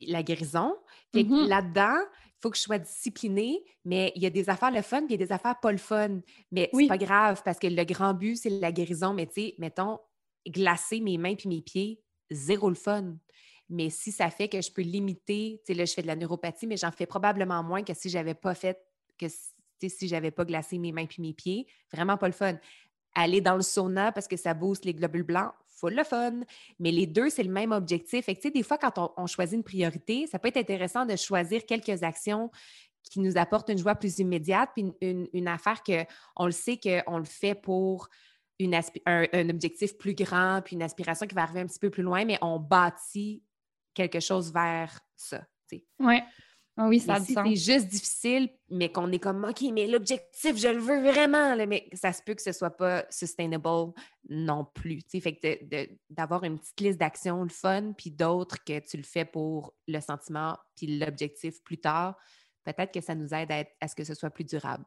la 0.01 0.23
guérison. 0.23 0.75
Fait 1.13 1.23
mm-hmm. 1.23 1.47
là-dedans, 1.47 1.97
il 1.97 2.41
faut 2.41 2.51
que 2.51 2.57
je 2.57 2.61
sois 2.61 2.77
disciplinée, 2.77 3.63
mais 3.83 4.11
il 4.15 4.21
y 4.21 4.27
a 4.27 4.29
des 4.29 4.49
affaires 4.49 4.71
le 4.71 4.83
fun, 4.83 4.99
puis 4.99 5.15
il 5.15 5.19
y 5.19 5.23
a 5.23 5.25
des 5.25 5.31
affaires 5.31 5.59
pas 5.59 5.71
le 5.71 5.79
fun. 5.79 6.19
Mais 6.51 6.69
c'est 6.71 6.87
pas 6.87 6.99
grave, 6.99 7.41
parce 7.43 7.57
que 7.57 7.67
le 7.67 7.83
grand 7.83 8.13
but, 8.13 8.35
c'est 8.35 8.49
la 8.49 8.71
guérison. 8.71 9.13
Mais 9.13 9.25
tu 9.25 9.33
sais, 9.41 9.55
mettons, 9.57 9.99
glacer 10.47 10.99
mes 10.99 11.17
mains 11.17 11.35
puis 11.35 11.49
mes 11.49 11.61
pieds, 11.61 11.99
zéro 12.31 12.69
le 12.69 12.75
fun. 12.75 13.15
Mais 13.69 13.89
si 13.89 14.11
ça 14.11 14.29
fait 14.29 14.49
que 14.49 14.61
je 14.61 14.71
peux 14.71 14.81
limiter, 14.81 15.61
tu 15.65 15.71
sais, 15.71 15.77
là, 15.77 15.85
je 15.85 15.93
fais 15.93 16.01
de 16.01 16.07
la 16.07 16.15
neuropathie, 16.15 16.67
mais 16.67 16.77
j'en 16.77 16.91
fais 16.91 17.05
probablement 17.05 17.63
moins 17.63 17.83
que 17.83 17.93
si 17.93 18.09
j'avais 18.09 18.33
pas 18.33 18.53
fait, 18.53 18.77
que 19.17 19.27
si 19.87 20.07
j'avais 20.07 20.31
pas 20.31 20.45
glacé 20.45 20.77
mes 20.77 20.91
mains 20.91 21.05
puis 21.05 21.21
mes 21.21 21.33
pieds. 21.33 21.67
Vraiment 21.93 22.17
pas 22.17 22.27
le 22.27 22.33
fun. 22.33 22.57
Aller 23.15 23.41
dans 23.41 23.55
le 23.55 23.61
sauna 23.61 24.11
parce 24.11 24.27
que 24.27 24.37
ça 24.37 24.53
booste 24.53 24.85
les 24.85 24.93
globules 24.93 25.23
blancs, 25.23 25.51
full 25.67 25.93
le 25.93 26.03
fun. 26.03 26.41
Mais 26.79 26.91
les 26.91 27.07
deux, 27.07 27.29
c'est 27.29 27.43
le 27.43 27.51
même 27.51 27.71
objectif. 27.71 28.25
Fait 28.25 28.35
que, 28.35 28.47
des 28.49 28.63
fois, 28.63 28.77
quand 28.77 29.13
on, 29.17 29.27
choisit 29.27 29.55
une 29.55 29.63
priorité, 29.63 30.27
ça 30.27 30.39
peut 30.39 30.49
être 30.49 30.57
intéressant 30.57 31.05
de 31.05 31.15
choisir 31.15 31.65
quelques 31.65 32.03
actions 32.03 32.51
qui 33.03 33.19
nous 33.19 33.37
apportent 33.37 33.69
une 33.69 33.79
joie 33.79 33.95
plus 33.95 34.19
immédiate, 34.19 34.69
puis 34.75 34.85
une, 35.01 35.27
une, 35.33 35.47
affaire 35.47 35.81
qu'on 35.83 36.45
le 36.45 36.51
sait 36.51 36.77
qu'on 36.77 37.17
le 37.17 37.25
fait 37.25 37.55
pour 37.55 38.09
un, 39.05 39.49
objectif 39.49 39.97
plus 39.97 40.13
grand, 40.13 40.61
puis 40.63 40.75
une 40.75 40.83
aspiration 40.83 41.27
qui 41.27 41.35
va 41.35 41.43
arriver 41.43 41.61
un 41.61 41.67
petit 41.67 41.79
peu 41.79 41.89
plus 41.89 42.03
loin, 42.03 42.25
mais 42.25 42.37
on 42.41 42.59
bâtit 42.59 43.43
quelque 43.93 44.19
chose 44.19 44.51
vers 44.53 44.99
ça. 45.15 45.45
Oui. 45.99 46.19
Ah 46.77 46.87
oui, 46.87 46.99
ça 46.99 47.19
si 47.19 47.33
c'est 47.33 47.55
juste 47.55 47.87
difficile, 47.87 48.49
mais 48.69 48.89
qu'on 48.91 49.11
est 49.11 49.19
comme 49.19 49.43
OK, 49.43 49.61
mais 49.73 49.87
l'objectif, 49.87 50.55
je 50.55 50.69
le 50.69 50.79
veux 50.79 51.01
vraiment, 51.01 51.55
mais 51.67 51.89
ça 51.93 52.13
se 52.13 52.23
peut 52.23 52.33
que 52.33 52.41
ce 52.41 52.53
soit 52.53 52.75
pas 52.75 53.05
sustainable 53.09 53.93
non 54.29 54.65
plus. 54.73 55.01
Fait 55.09 55.35
que 55.35 55.89
d'avoir 56.09 56.45
une 56.45 56.57
petite 56.57 56.79
liste 56.79 56.99
d'actions, 56.99 57.43
le 57.43 57.49
fun, 57.49 57.91
puis 57.97 58.09
d'autres 58.09 58.63
que 58.63 58.79
tu 58.79 58.95
le 58.95 59.03
fais 59.03 59.25
pour 59.25 59.75
le 59.87 59.99
sentiment, 59.99 60.57
puis 60.75 60.97
l'objectif 60.97 61.61
plus 61.61 61.77
tard, 61.77 62.17
peut-être 62.63 62.93
que 62.93 63.01
ça 63.01 63.15
nous 63.15 63.33
aide 63.33 63.51
à, 63.51 63.65
à 63.81 63.87
ce 63.89 63.95
que 63.95 64.05
ce 64.05 64.13
soit 64.13 64.29
plus 64.29 64.45
durable. 64.45 64.85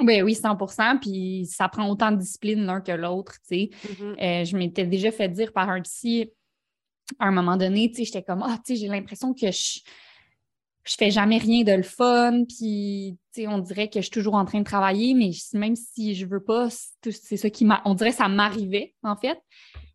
Ben 0.00 0.22
oui, 0.22 0.32
100% 0.34 0.98
Puis 1.00 1.46
ça 1.46 1.68
prend 1.68 1.88
autant 1.88 2.10
de 2.10 2.16
discipline 2.16 2.64
l'un 2.64 2.80
que 2.80 2.92
l'autre. 2.92 3.34
tu 3.48 3.70
sais. 3.70 3.70
Mm-hmm. 3.72 4.22
Euh, 4.22 4.44
je 4.44 4.56
m'étais 4.56 4.86
déjà 4.86 5.10
fait 5.10 5.28
dire 5.28 5.52
par 5.52 5.70
un 5.70 5.80
psy 5.82 6.30
à 7.18 7.26
un 7.26 7.30
moment 7.30 7.56
donné, 7.56 7.90
tu 7.90 7.96
sais, 7.96 8.04
j'étais 8.04 8.22
comme 8.22 8.42
Ah, 8.42 8.58
tu 8.64 8.74
sais, 8.74 8.80
j'ai 8.80 8.88
l'impression 8.88 9.34
que 9.34 9.50
je, 9.50 9.80
je 10.84 10.94
fais 10.98 11.10
jamais 11.10 11.38
rien 11.38 11.62
de 11.64 11.72
le 11.72 11.82
fun. 11.82 12.44
Puis, 12.48 13.18
tu 13.32 13.42
sais, 13.42 13.48
on 13.48 13.58
dirait 13.58 13.88
que 13.88 14.00
je 14.00 14.06
suis 14.06 14.10
toujours 14.10 14.34
en 14.34 14.44
train 14.44 14.60
de 14.60 14.64
travailler, 14.64 15.14
mais 15.14 15.30
même 15.52 15.76
si 15.76 16.14
je 16.14 16.26
veux 16.26 16.42
pas, 16.42 16.68
c'est 16.70 17.36
ça 17.36 17.50
qui 17.50 17.64
m'a. 17.64 17.82
On 17.84 17.94
dirait 17.94 18.10
que 18.10 18.16
ça 18.16 18.28
m'arrivait, 18.28 18.94
en 19.02 19.16
fait. 19.16 19.38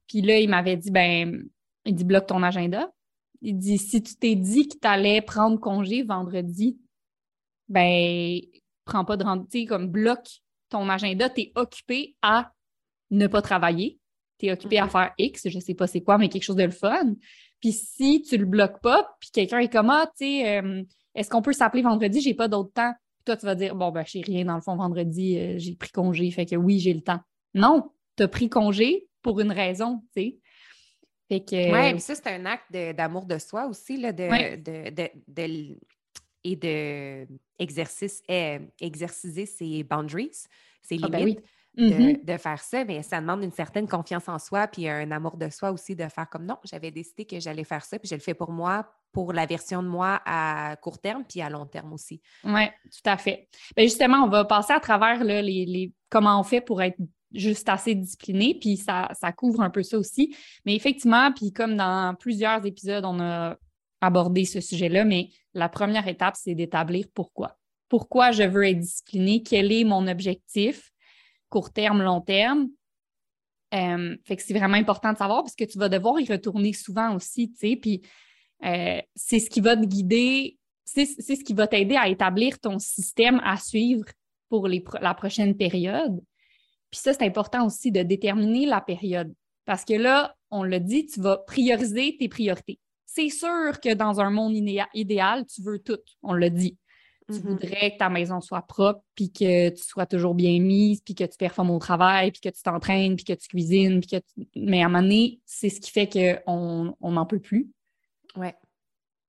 Puis 0.08 0.22
là, 0.22 0.40
il 0.40 0.50
m'avait 0.50 0.78
dit 0.78 0.92
ben 0.92 1.44
Il 1.86 1.96
dit 1.96 2.04
bloque 2.04 2.28
ton 2.28 2.44
agenda. 2.44 2.92
Il 3.42 3.58
dit 3.58 3.78
si 3.78 4.02
tu 4.02 4.16
t'es 4.16 4.36
dit 4.36 4.68
que 4.68 4.78
tu 4.80 4.88
allais 4.88 5.22
prendre 5.22 5.60
congé 5.60 6.04
vendredi, 6.04 6.78
ben 7.70 8.42
prends 8.90 9.06
pas 9.06 9.18
de 9.18 9.24
rendez-vous, 9.24 9.68
comme 9.68 9.88
bloque 9.88 10.28
ton 10.70 10.90
agenda, 10.90 11.30
tu 11.30 11.42
es 11.42 11.52
occupé 11.56 12.16
à 12.22 12.52
ne 13.12 13.28
pas 13.28 13.42
travailler, 13.42 14.00
tu 14.38 14.48
es 14.48 14.52
occupé 14.52 14.80
à 14.80 14.86
mm-hmm. 14.86 14.92
faire 14.92 15.14
X, 15.18 15.50
je 15.50 15.60
sais 15.60 15.74
pas 15.74 15.88
c'est 15.88 16.02
quoi, 16.02 16.18
mais 16.18 16.30
quelque 16.30 16.44
chose 16.44 16.56
de 16.56 16.64
le 16.64 16.72
fun. 16.72 17.16
Puis 17.60 17.74
si 17.74 18.22
tu 18.22 18.38
le 18.38 18.46
bloques 18.46 18.82
pas, 18.82 19.16
puis 19.20 19.30
quelqu'un 19.32 19.60
est 19.60 19.72
comme 19.72 19.90
ah, 19.90 20.06
tu 20.18 20.26
sais, 20.26 20.58
euh, 20.58 20.84
est-ce 21.16 21.30
qu'on 21.30 21.42
peut 21.42 21.54
s'appeler 21.54 21.84
vendredi, 21.84 22.22
j'ai 22.22 22.34
pas 22.34 22.48
d'autre 22.48 22.72
temps. 22.74 22.94
Puis 23.18 23.26
toi, 23.26 23.38
tu 23.38 23.46
vas 23.46 23.56
dire 23.56 23.76
bon, 23.76 23.92
ben, 23.92 24.04
j'ai 24.06 24.22
rien 24.22 24.46
dans 24.46 24.56
le 24.56 24.62
fond 24.62 24.76
vendredi, 24.76 25.38
euh, 25.38 25.56
j'ai 25.58 25.76
pris 25.76 25.92
congé, 25.92 26.30
fait 26.32 26.46
que 26.46 26.56
oui, 26.56 26.80
j'ai 26.80 26.94
le 26.94 27.02
temps. 27.02 27.20
Non, 27.54 27.92
tu 28.16 28.24
as 28.24 28.28
pri 28.28 28.50
congé 28.50 29.08
pour 29.22 29.40
une 29.40 29.52
raison, 29.52 30.02
tu 30.16 30.22
sais. 30.22 30.38
Fait 31.30 31.42
que... 31.42 31.56
Oui, 31.56 31.94
mais 31.94 32.00
ça, 32.00 32.16
c'est 32.16 32.28
un 32.28 32.46
acte 32.46 32.72
d'amour 32.72 33.26
de, 33.26 33.38
soi 33.38 33.68
aussi, 33.68 33.98
là, 33.98 34.12
de, 34.12 34.56
de, 34.58 35.78
et 36.44 36.56
de 36.56 37.28
exercice, 37.58 38.22
eh, 38.28 38.60
exerciser 38.80 39.46
ses 39.46 39.84
boundaries, 39.84 40.46
ses 40.82 41.00
ah, 41.04 41.10
ben 41.10 41.20
limites. 41.20 41.44
Mm-hmm. 41.78 42.26
de, 42.26 42.38
faire 42.38 42.60
ça, 42.60 42.84
mais 42.84 43.04
ça 43.04 43.22
demande 43.22 43.44
une 43.44 43.52
certaine 43.52 43.88
confiance 43.88 44.28
en 44.28 44.40
soi, 44.40 44.68
puis 44.68 44.90
un 44.90 45.12
amour 45.12 45.38
de 45.38 45.50
soi 45.50 45.72
aussi 45.72 45.96
de 45.96 46.08
faire 46.10 46.28
comme 46.28 46.46
non, 46.46 46.58
j'avais 46.66 46.92
décidé 46.92 47.26
que 47.26 47.40
j'allais 47.40 47.64
faire 47.64 47.86
ça, 47.86 48.00
puis 48.00 48.10
je 48.10 48.16
le 48.16 48.22
fais 48.22 48.34
pour 48.34 48.52
moi, 48.52 48.92
pour 49.12 49.34
la 49.34 49.46
version 49.46 49.82
de 49.84 49.88
moi 49.88 50.20
à 50.26 50.76
court 50.82 51.00
terme, 51.00 51.24
puis 51.30 51.42
à 51.42 51.50
long 51.50 51.66
terme 51.66 51.94
aussi. 51.94 52.22
Oui, 52.44 52.68
tout 52.68 53.10
à 53.10 53.18
fait. 53.18 53.48
Bien, 53.78 53.86
justement, 53.86 54.26
on 54.26 54.30
va 54.30 54.46
passer 54.46 54.74
à 54.74 54.80
travers 54.80 55.24
les, 55.24 55.42
les, 55.42 55.94
comment 56.10 56.40
on 56.40 56.44
fait 56.44 56.60
pour 56.60 56.82
être 56.82 56.98
juste 57.34 57.70
assez 57.70 57.96
discipliné, 57.96 58.58
puis 58.60 58.76
ça, 58.76 59.10
ça 59.14 59.32
couvre 59.32 59.62
un 59.62 59.70
peu 59.70 59.84
ça 59.84 59.98
aussi. 59.98 60.36
Mais 60.66 60.76
effectivement, 60.76 61.32
puis 61.32 61.54
comme 61.54 61.78
dans 61.78 62.16
plusieurs 62.16 62.66
épisodes, 62.66 63.06
on 63.06 63.20
a 63.20 63.56
abordé 64.02 64.46
ce 64.46 64.62
sujet-là, 64.62 65.06
mais 65.06 65.30
la 65.54 65.70
première 65.70 66.08
étape, 66.08 66.36
c'est 66.38 66.56
d'établir 66.56 67.08
pourquoi. 67.14 67.58
Pourquoi 67.90 68.32
je 68.32 68.44
veux 68.44 68.66
être 68.66 68.80
discipliné, 68.80 69.44
quel 69.44 69.72
est 69.72 69.84
mon 69.84 70.08
objectif, 70.08 70.92
court 71.50 71.74
terme, 71.74 72.02
long 72.02 72.22
terme? 72.22 72.70
Euh, 73.74 74.16
fait 74.26 74.36
que 74.36 74.42
c'est 74.42 74.54
vraiment 74.54 74.78
important 74.78 75.14
de 75.14 75.18
savoir 75.18 75.44
parce 75.44 75.56
que 75.56 75.64
tu 75.64 75.78
vas 75.78 75.90
devoir 75.90 76.20
y 76.20 76.26
retourner 76.26 76.74
souvent 76.74 77.16
aussi, 77.16 77.52
tu 77.52 77.58
sais, 77.58 77.76
puis 77.76 78.02
euh, 78.66 79.00
c'est 79.16 79.40
ce 79.40 79.50
qui 79.50 79.62
va 79.62 79.76
te 79.76 79.86
guider, 79.86 80.58
c'est 80.86 81.06
ce 81.06 81.44
qui 81.44 81.54
va 81.54 81.68
t'aider 81.68 81.96
à 81.96 82.08
établir 82.08 82.60
ton 82.60 82.80
système 82.80 83.40
à 83.44 83.58
suivre 83.58 84.06
pour 84.50 84.68
la 84.68 85.14
prochaine 85.14 85.56
période. 85.56 86.20
Puis 86.90 87.00
ça, 87.00 87.14
c'est 87.14 87.24
important 87.24 87.66
aussi 87.66 87.92
de 87.92 88.02
déterminer 88.02 88.66
la 88.66 88.82
période. 88.82 89.32
Parce 89.66 89.86
que 89.86 89.94
là, 89.94 90.36
on 90.50 90.64
l'a 90.64 90.80
dit, 90.80 91.06
tu 91.06 91.22
vas 91.22 91.38
prioriser 91.38 92.18
tes 92.18 92.28
priorités. 92.28 92.80
C'est 93.12 93.30
sûr 93.30 93.80
que 93.82 93.96
dans 93.96 94.20
un 94.20 94.30
monde 94.30 94.54
idéal, 94.94 95.46
tu 95.48 95.64
veux 95.64 95.80
tout, 95.80 95.98
on 96.22 96.34
l'a 96.34 96.52
dit. 96.52 96.78
Tu 97.28 97.34
mm-hmm. 97.34 97.42
voudrais 97.42 97.92
que 97.92 97.98
ta 97.98 98.10
maison 98.10 98.40
soit 98.40 98.62
propre, 98.62 99.02
puis 99.16 99.32
que 99.32 99.70
tu 99.70 99.84
sois 99.84 100.06
toujours 100.06 100.36
bien 100.36 100.60
mise, 100.60 101.02
puis 101.02 101.16
que 101.16 101.24
tu 101.24 101.36
performes 101.36 101.72
au 101.72 101.80
travail, 101.80 102.32
puis 102.32 102.40
que 102.40 102.50
tu 102.50 102.62
t'entraînes, 102.62 103.16
puis 103.16 103.26
que 103.26 103.34
tu 103.34 103.48
cuisines, 103.48 104.00
puis 104.00 104.20
que 104.20 104.44
Mais 104.56 104.84
à 104.84 104.86
un 104.86 104.90
moment 104.90 105.02
donné, 105.02 105.40
c'est 105.46 105.70
ce 105.70 105.82
qui 105.82 105.90
fait 105.90 106.08
qu'on 106.08 106.96
n'en 107.02 107.26
peut 107.26 107.40
plus. 107.40 107.72
Ouais. 108.36 108.56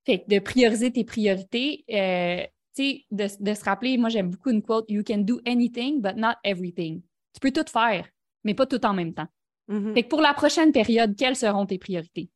Fait 0.05 0.20
que 0.20 0.35
de 0.35 0.41
prioriser 0.41 0.93
tes 0.93 1.05
priorités, 1.05 1.85
euh, 1.91 2.45
tu 2.76 2.83
sais, 2.83 3.05
de, 3.11 3.28
de, 3.41 3.55
se 3.55 3.64
rappeler, 3.64 3.97
moi 3.97 4.11
j'aime 4.11 4.28
beaucoup 4.28 4.51
une 4.51 4.62
quote, 4.62 4.91
You 4.91 5.03
can 5.07 5.18
do 5.18 5.41
anything, 5.47 6.03
but 6.03 6.16
not 6.16 6.35
everything. 6.45 7.01
Tu 7.33 7.41
peux 7.41 7.51
tout 7.51 7.70
faire, 7.70 8.07
mais 8.45 8.53
pas 8.53 8.66
tout 8.66 8.85
en 8.85 8.93
même 8.93 9.14
temps. 9.14 9.28
Mm-hmm. 9.70 9.95
Fait 9.95 10.03
que 10.03 10.09
pour 10.09 10.20
la 10.20 10.35
prochaine 10.35 10.72
période, 10.72 11.16
quelles 11.16 11.37
seront 11.37 11.64
tes 11.64 11.78
priorités? 11.78 12.28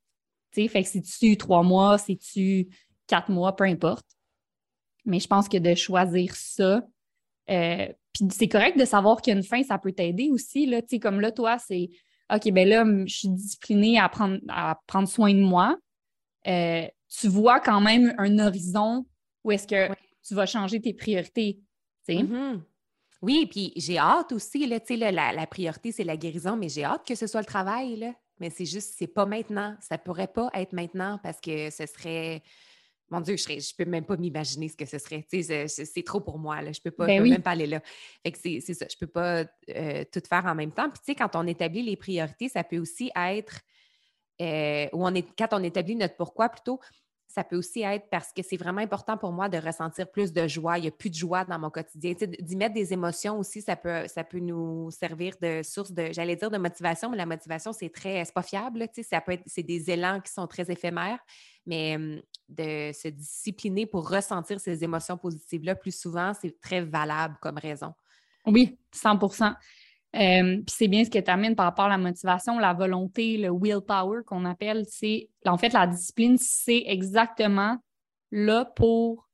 Fait 0.54 0.82
que 0.82 0.88
si 0.88 1.02
tu 1.02 1.36
trois 1.36 1.62
mois, 1.62 1.98
si 1.98 2.16
tu 2.16 2.68
quatre 3.06 3.30
mois, 3.30 3.54
peu 3.54 3.64
importe. 3.64 4.06
Mais 5.04 5.20
je 5.20 5.26
pense 5.26 5.48
que 5.48 5.58
de 5.58 5.74
choisir 5.74 6.34
ça, 6.34 6.82
euh, 7.50 7.88
puis 8.12 8.28
c'est 8.30 8.48
correct 8.48 8.78
de 8.78 8.84
savoir 8.84 9.20
qu'il 9.20 9.32
y 9.32 9.34
a 9.34 9.38
une 9.38 9.44
fin, 9.44 9.62
ça 9.62 9.78
peut 9.78 9.92
t'aider 9.92 10.30
aussi. 10.30 10.66
Là, 10.66 10.80
comme 11.02 11.20
là, 11.20 11.32
toi, 11.32 11.58
c'est 11.58 11.90
OK, 12.32 12.50
ben 12.52 12.66
là, 12.66 12.84
je 13.06 13.14
suis 13.14 13.28
disciplinée 13.28 13.98
à 13.98 14.08
prendre, 14.08 14.38
à 14.48 14.80
prendre 14.86 15.08
soin 15.08 15.34
de 15.34 15.40
moi. 15.40 15.76
Euh, 16.46 16.86
tu 17.08 17.28
vois 17.28 17.60
quand 17.60 17.80
même 17.80 18.14
un 18.18 18.38
horizon 18.38 19.04
où 19.42 19.52
est-ce 19.52 19.66
que 19.66 19.94
tu 20.26 20.34
vas 20.34 20.46
changer 20.46 20.80
tes 20.80 20.94
priorités. 20.94 21.60
Mm-hmm. 22.08 22.60
Oui, 23.22 23.46
puis 23.46 23.72
j'ai 23.76 23.98
hâte 23.98 24.32
aussi, 24.32 24.66
là, 24.66 24.78
la, 24.88 25.12
la, 25.12 25.32
la 25.32 25.46
priorité, 25.46 25.92
c'est 25.92 26.04
la 26.04 26.16
guérison, 26.16 26.56
mais 26.56 26.68
j'ai 26.68 26.84
hâte 26.84 27.06
que 27.06 27.14
ce 27.14 27.26
soit 27.26 27.40
le 27.40 27.46
travail. 27.46 27.96
Là. 27.96 28.12
Mais 28.38 28.50
c'est 28.50 28.64
juste, 28.64 28.94
c'est 28.96 29.06
pas 29.06 29.26
maintenant. 29.26 29.76
Ça 29.80 29.98
pourrait 29.98 30.28
pas 30.28 30.50
être 30.54 30.72
maintenant 30.72 31.18
parce 31.22 31.40
que 31.40 31.70
ce 31.70 31.86
serait. 31.86 32.42
Mon 33.10 33.20
Dieu, 33.20 33.36
je 33.36 33.52
ne 33.52 33.60
je 33.60 33.74
peux 33.76 33.84
même 33.84 34.04
pas 34.04 34.16
m'imaginer 34.16 34.68
ce 34.68 34.76
que 34.76 34.86
ce 34.86 34.98
serait. 34.98 35.24
C'est 35.68 36.04
trop 36.04 36.20
pour 36.20 36.38
moi. 36.38 36.62
Là. 36.62 36.72
Je 36.72 36.80
peux, 36.80 36.90
pas, 36.90 37.06
ben 37.06 37.22
peux 37.22 37.28
même 37.28 37.42
pas 37.42 37.50
aller 37.50 37.66
là. 37.66 37.80
Fait 38.22 38.32
que 38.32 38.38
c'est 38.38 38.74
ça. 38.74 38.86
Je 38.90 38.96
peux 38.98 39.06
pas 39.06 39.44
euh, 39.68 40.04
tout 40.10 40.22
faire 40.26 40.46
en 40.46 40.54
même 40.54 40.72
temps. 40.72 40.88
Puis, 40.88 40.98
tu 40.98 41.04
sais, 41.06 41.14
quand 41.14 41.36
on 41.36 41.46
établit 41.46 41.82
les 41.82 41.96
priorités, 41.96 42.48
ça 42.48 42.64
peut 42.64 42.78
aussi 42.78 43.10
être. 43.14 43.60
Euh, 44.40 44.88
on 44.92 45.14
est, 45.14 45.26
quand 45.38 45.48
on 45.52 45.62
établit 45.62 45.94
notre 45.94 46.16
pourquoi 46.16 46.48
plutôt, 46.48 46.80
ça 47.26 47.42
peut 47.42 47.56
aussi 47.56 47.82
être 47.82 48.08
parce 48.10 48.32
que 48.32 48.42
c'est 48.42 48.56
vraiment 48.56 48.80
important 48.80 49.16
pour 49.16 49.32
moi 49.32 49.48
de 49.48 49.58
ressentir 49.58 50.10
plus 50.10 50.32
de 50.32 50.46
joie. 50.46 50.78
Il 50.78 50.82
n'y 50.82 50.88
a 50.88 50.92
plus 50.92 51.10
de 51.10 51.14
joie 51.14 51.44
dans 51.44 51.58
mon 51.58 51.70
quotidien. 51.70 52.14
D'y 52.38 52.56
mettre 52.56 52.74
des 52.74 52.92
émotions 52.92 53.38
aussi, 53.38 53.60
ça 53.60 53.76
peut, 53.76 54.06
ça 54.06 54.22
peut 54.24 54.38
nous 54.38 54.90
servir 54.90 55.34
de 55.40 55.62
source 55.62 55.92
de, 55.92 56.12
j'allais 56.12 56.36
dire 56.36 56.50
de 56.50 56.58
motivation, 56.58 57.10
mais 57.10 57.16
la 57.16 57.26
motivation, 57.26 57.72
c'est 57.72 57.88
très, 57.88 58.24
c'est 58.24 58.34
pas 58.34 58.42
fiable. 58.42 58.86
C'est 59.46 59.62
des 59.62 59.90
élans 59.90 60.20
qui 60.20 60.32
sont 60.32 60.46
très 60.46 60.70
éphémères, 60.70 61.18
mais 61.66 61.96
de 62.48 62.92
se 62.92 63.08
discipliner 63.08 63.86
pour 63.86 64.08
ressentir 64.08 64.60
ces 64.60 64.84
émotions 64.84 65.16
positives-là 65.16 65.74
plus 65.74 65.98
souvent, 65.98 66.32
c'est 66.34 66.60
très 66.60 66.82
valable 66.82 67.36
comme 67.40 67.58
raison. 67.58 67.94
Oui, 68.46 68.78
100 68.92 69.18
euh, 70.14 70.56
puis 70.58 70.74
c'est 70.76 70.88
bien 70.88 71.04
ce 71.04 71.10
que 71.10 71.18
tu 71.18 71.30
amènes 71.30 71.56
par 71.56 71.66
rapport 71.66 71.86
à 71.86 71.88
la 71.88 71.98
motivation, 71.98 72.58
la 72.58 72.72
volonté, 72.72 73.36
le 73.36 73.50
willpower 73.50 74.22
qu'on 74.24 74.44
appelle. 74.44 74.84
C'est 74.88 75.28
en 75.44 75.58
fait 75.58 75.72
la 75.72 75.86
discipline, 75.86 76.36
c'est 76.38 76.84
exactement 76.86 77.78
là 78.30 78.64
pour 78.64 79.28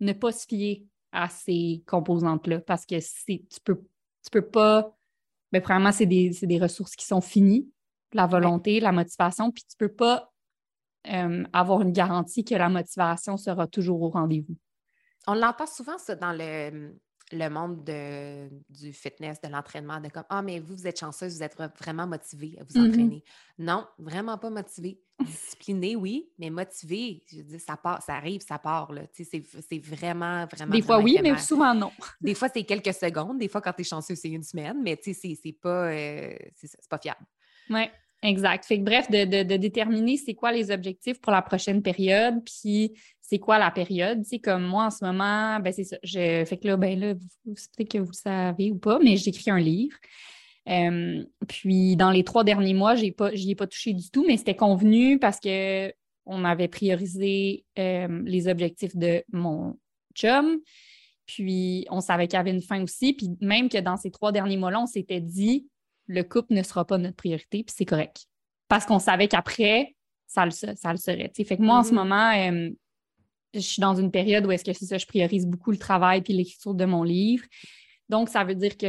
ne 0.00 0.12
pas 0.12 0.32
se 0.32 0.46
fier 0.46 0.84
à 1.12 1.28
ces 1.28 1.82
composantes-là 1.86 2.60
parce 2.60 2.84
que 2.84 2.96
tu 2.96 3.60
peux, 3.64 3.80
tu 4.22 4.30
peux 4.30 4.46
pas. 4.46 4.94
Mais 5.52 5.60
ben, 5.60 5.64
premièrement, 5.64 5.92
c'est 5.92 6.06
des, 6.06 6.30
des, 6.42 6.58
ressources 6.58 6.94
qui 6.94 7.06
sont 7.06 7.22
finies, 7.22 7.70
la 8.12 8.26
volonté, 8.26 8.80
la 8.80 8.92
motivation, 8.92 9.50
puis 9.50 9.64
tu 9.64 9.76
peux 9.78 9.92
pas 9.92 10.30
euh, 11.06 11.44
avoir 11.54 11.80
une 11.80 11.92
garantie 11.92 12.44
que 12.44 12.54
la 12.54 12.68
motivation 12.68 13.38
sera 13.38 13.66
toujours 13.66 14.02
au 14.02 14.10
rendez-vous. 14.10 14.56
On 15.26 15.34
l'entend 15.34 15.66
souvent, 15.66 15.96
ça, 15.96 16.16
dans 16.16 16.32
le, 16.32 16.98
le 17.32 17.48
monde 17.48 17.84
de, 17.84 18.48
du 18.70 18.92
fitness, 18.92 19.40
de 19.40 19.48
l'entraînement, 19.48 20.00
de 20.00 20.08
comme 20.08 20.24
Ah, 20.28 20.42
mais 20.42 20.60
vous, 20.60 20.74
vous 20.74 20.86
êtes 20.86 20.98
chanceuse, 20.98 21.36
vous 21.36 21.42
êtes 21.42 21.56
vraiment 21.78 22.06
motivé 22.06 22.56
à 22.60 22.64
vous 22.64 22.74
mm-hmm. 22.74 22.88
entraîner. 22.88 23.24
Non, 23.58 23.86
vraiment 23.98 24.38
pas 24.38 24.50
motivé. 24.50 25.00
Discipliné, 25.20 25.96
oui, 25.96 26.30
mais 26.38 26.48
motivé, 26.48 27.24
je 27.30 27.42
dis, 27.42 27.58
ça 27.58 27.76
part, 27.76 28.00
ça 28.02 28.14
arrive, 28.14 28.40
ça 28.40 28.58
part. 28.58 28.92
Là. 28.92 29.02
C'est, 29.12 29.24
c'est 29.24 29.78
vraiment, 29.78 30.46
vraiment. 30.46 30.72
Des 30.72 30.82
fois, 30.82 31.00
oui, 31.00 31.18
mais 31.22 31.36
souvent, 31.38 31.74
non. 31.74 31.90
Des 32.20 32.34
fois, 32.34 32.48
c'est 32.52 32.64
quelques 32.64 32.94
secondes. 32.94 33.38
Des 33.38 33.48
fois, 33.48 33.60
quand 33.60 33.72
tu 33.72 33.80
es 33.82 33.84
chanceux, 33.84 34.14
c'est 34.14 34.30
une 34.30 34.44
semaine, 34.44 34.80
mais 34.82 34.98
c'est, 35.02 35.12
c'est 35.12 35.52
pas, 35.60 35.90
euh, 35.90 36.34
c'est, 36.54 36.88
pas 36.88 36.98
fiable. 36.98 37.26
Oui. 37.68 37.86
Exact. 38.22 38.64
Fait 38.64 38.78
que, 38.78 38.84
bref, 38.84 39.08
de, 39.10 39.56
déterminer 39.56 40.16
c'est 40.16 40.34
quoi 40.34 40.50
les 40.50 40.70
objectifs 40.70 41.20
pour 41.20 41.30
la 41.30 41.42
prochaine 41.42 41.82
période, 41.82 42.42
puis 42.44 42.92
c'est 43.20 43.38
quoi 43.38 43.58
la 43.58 43.70
période. 43.70 44.24
Tu 44.28 44.40
comme 44.40 44.64
moi, 44.64 44.86
en 44.86 44.90
ce 44.90 45.04
moment, 45.04 45.60
ben 45.60 45.72
c'est 45.72 45.84
ça. 45.84 45.96
Je, 46.02 46.44
fait 46.44 46.56
que 46.56 46.66
là, 46.66 46.76
ben 46.76 46.98
là, 46.98 47.14
peut-être 47.14 47.90
que 47.90 47.98
vous 47.98 48.10
le 48.10 48.16
savez 48.16 48.72
ou 48.72 48.78
pas, 48.78 48.98
mais 48.98 49.16
j'écris 49.16 49.50
un 49.50 49.60
livre. 49.60 49.96
Euh, 50.68 51.24
puis 51.46 51.96
dans 51.96 52.10
les 52.10 52.24
trois 52.24 52.44
derniers 52.44 52.74
mois, 52.74 52.94
j'ai 52.96 53.12
pas, 53.12 53.32
j'y 53.34 53.52
ai 53.52 53.54
pas 53.54 53.66
touché 53.66 53.92
du 53.92 54.10
tout, 54.10 54.24
mais 54.26 54.36
c'était 54.36 54.56
convenu 54.56 55.18
parce 55.18 55.38
que 55.40 55.92
on 56.26 56.44
avait 56.44 56.68
priorisé 56.68 57.64
euh, 57.78 58.22
les 58.24 58.48
objectifs 58.48 58.96
de 58.96 59.24
mon 59.32 59.78
chum. 60.14 60.58
Puis 61.26 61.86
on 61.90 62.00
savait 62.00 62.26
qu'il 62.26 62.36
y 62.36 62.40
avait 62.40 62.50
une 62.50 62.62
fin 62.62 62.82
aussi. 62.82 63.14
Puis 63.14 63.30
même 63.40 63.68
que 63.68 63.78
dans 63.78 63.96
ces 63.96 64.10
trois 64.10 64.32
derniers 64.32 64.56
mois-là, 64.56 64.80
on 64.80 64.86
s'était 64.86 65.20
dit 65.20 65.68
le 66.08 66.22
couple 66.22 66.54
ne 66.54 66.62
sera 66.62 66.84
pas 66.84 66.98
notre 66.98 67.16
priorité, 67.16 67.62
puis 67.62 67.74
c'est 67.76 67.84
correct. 67.84 68.26
Parce 68.66 68.84
qu'on 68.84 68.98
savait 68.98 69.28
qu'après, 69.28 69.94
ça 70.26 70.44
le, 70.44 70.50
ça 70.50 70.90
le 70.90 70.96
serait. 70.96 71.30
Fait 71.34 71.56
que 71.56 71.62
moi, 71.62 71.78
en 71.78 71.82
ce 71.84 71.90
mm-hmm. 71.90 71.94
moment, 71.94 72.32
euh, 72.36 72.70
je 73.54 73.60
suis 73.60 73.80
dans 73.80 73.94
une 73.94 74.10
période 74.10 74.44
où 74.46 74.50
est-ce 74.50 74.64
que 74.64 74.72
c'est 74.72 74.86
ça, 74.86 74.98
je 74.98 75.06
priorise 75.06 75.46
beaucoup 75.46 75.70
le 75.70 75.78
travail 75.78 76.22
puis 76.22 76.32
l'écriture 76.32 76.74
de 76.74 76.84
mon 76.84 77.02
livre. 77.02 77.44
Donc, 78.08 78.28
ça 78.28 78.44
veut 78.44 78.54
dire 78.54 78.76
que 78.76 78.86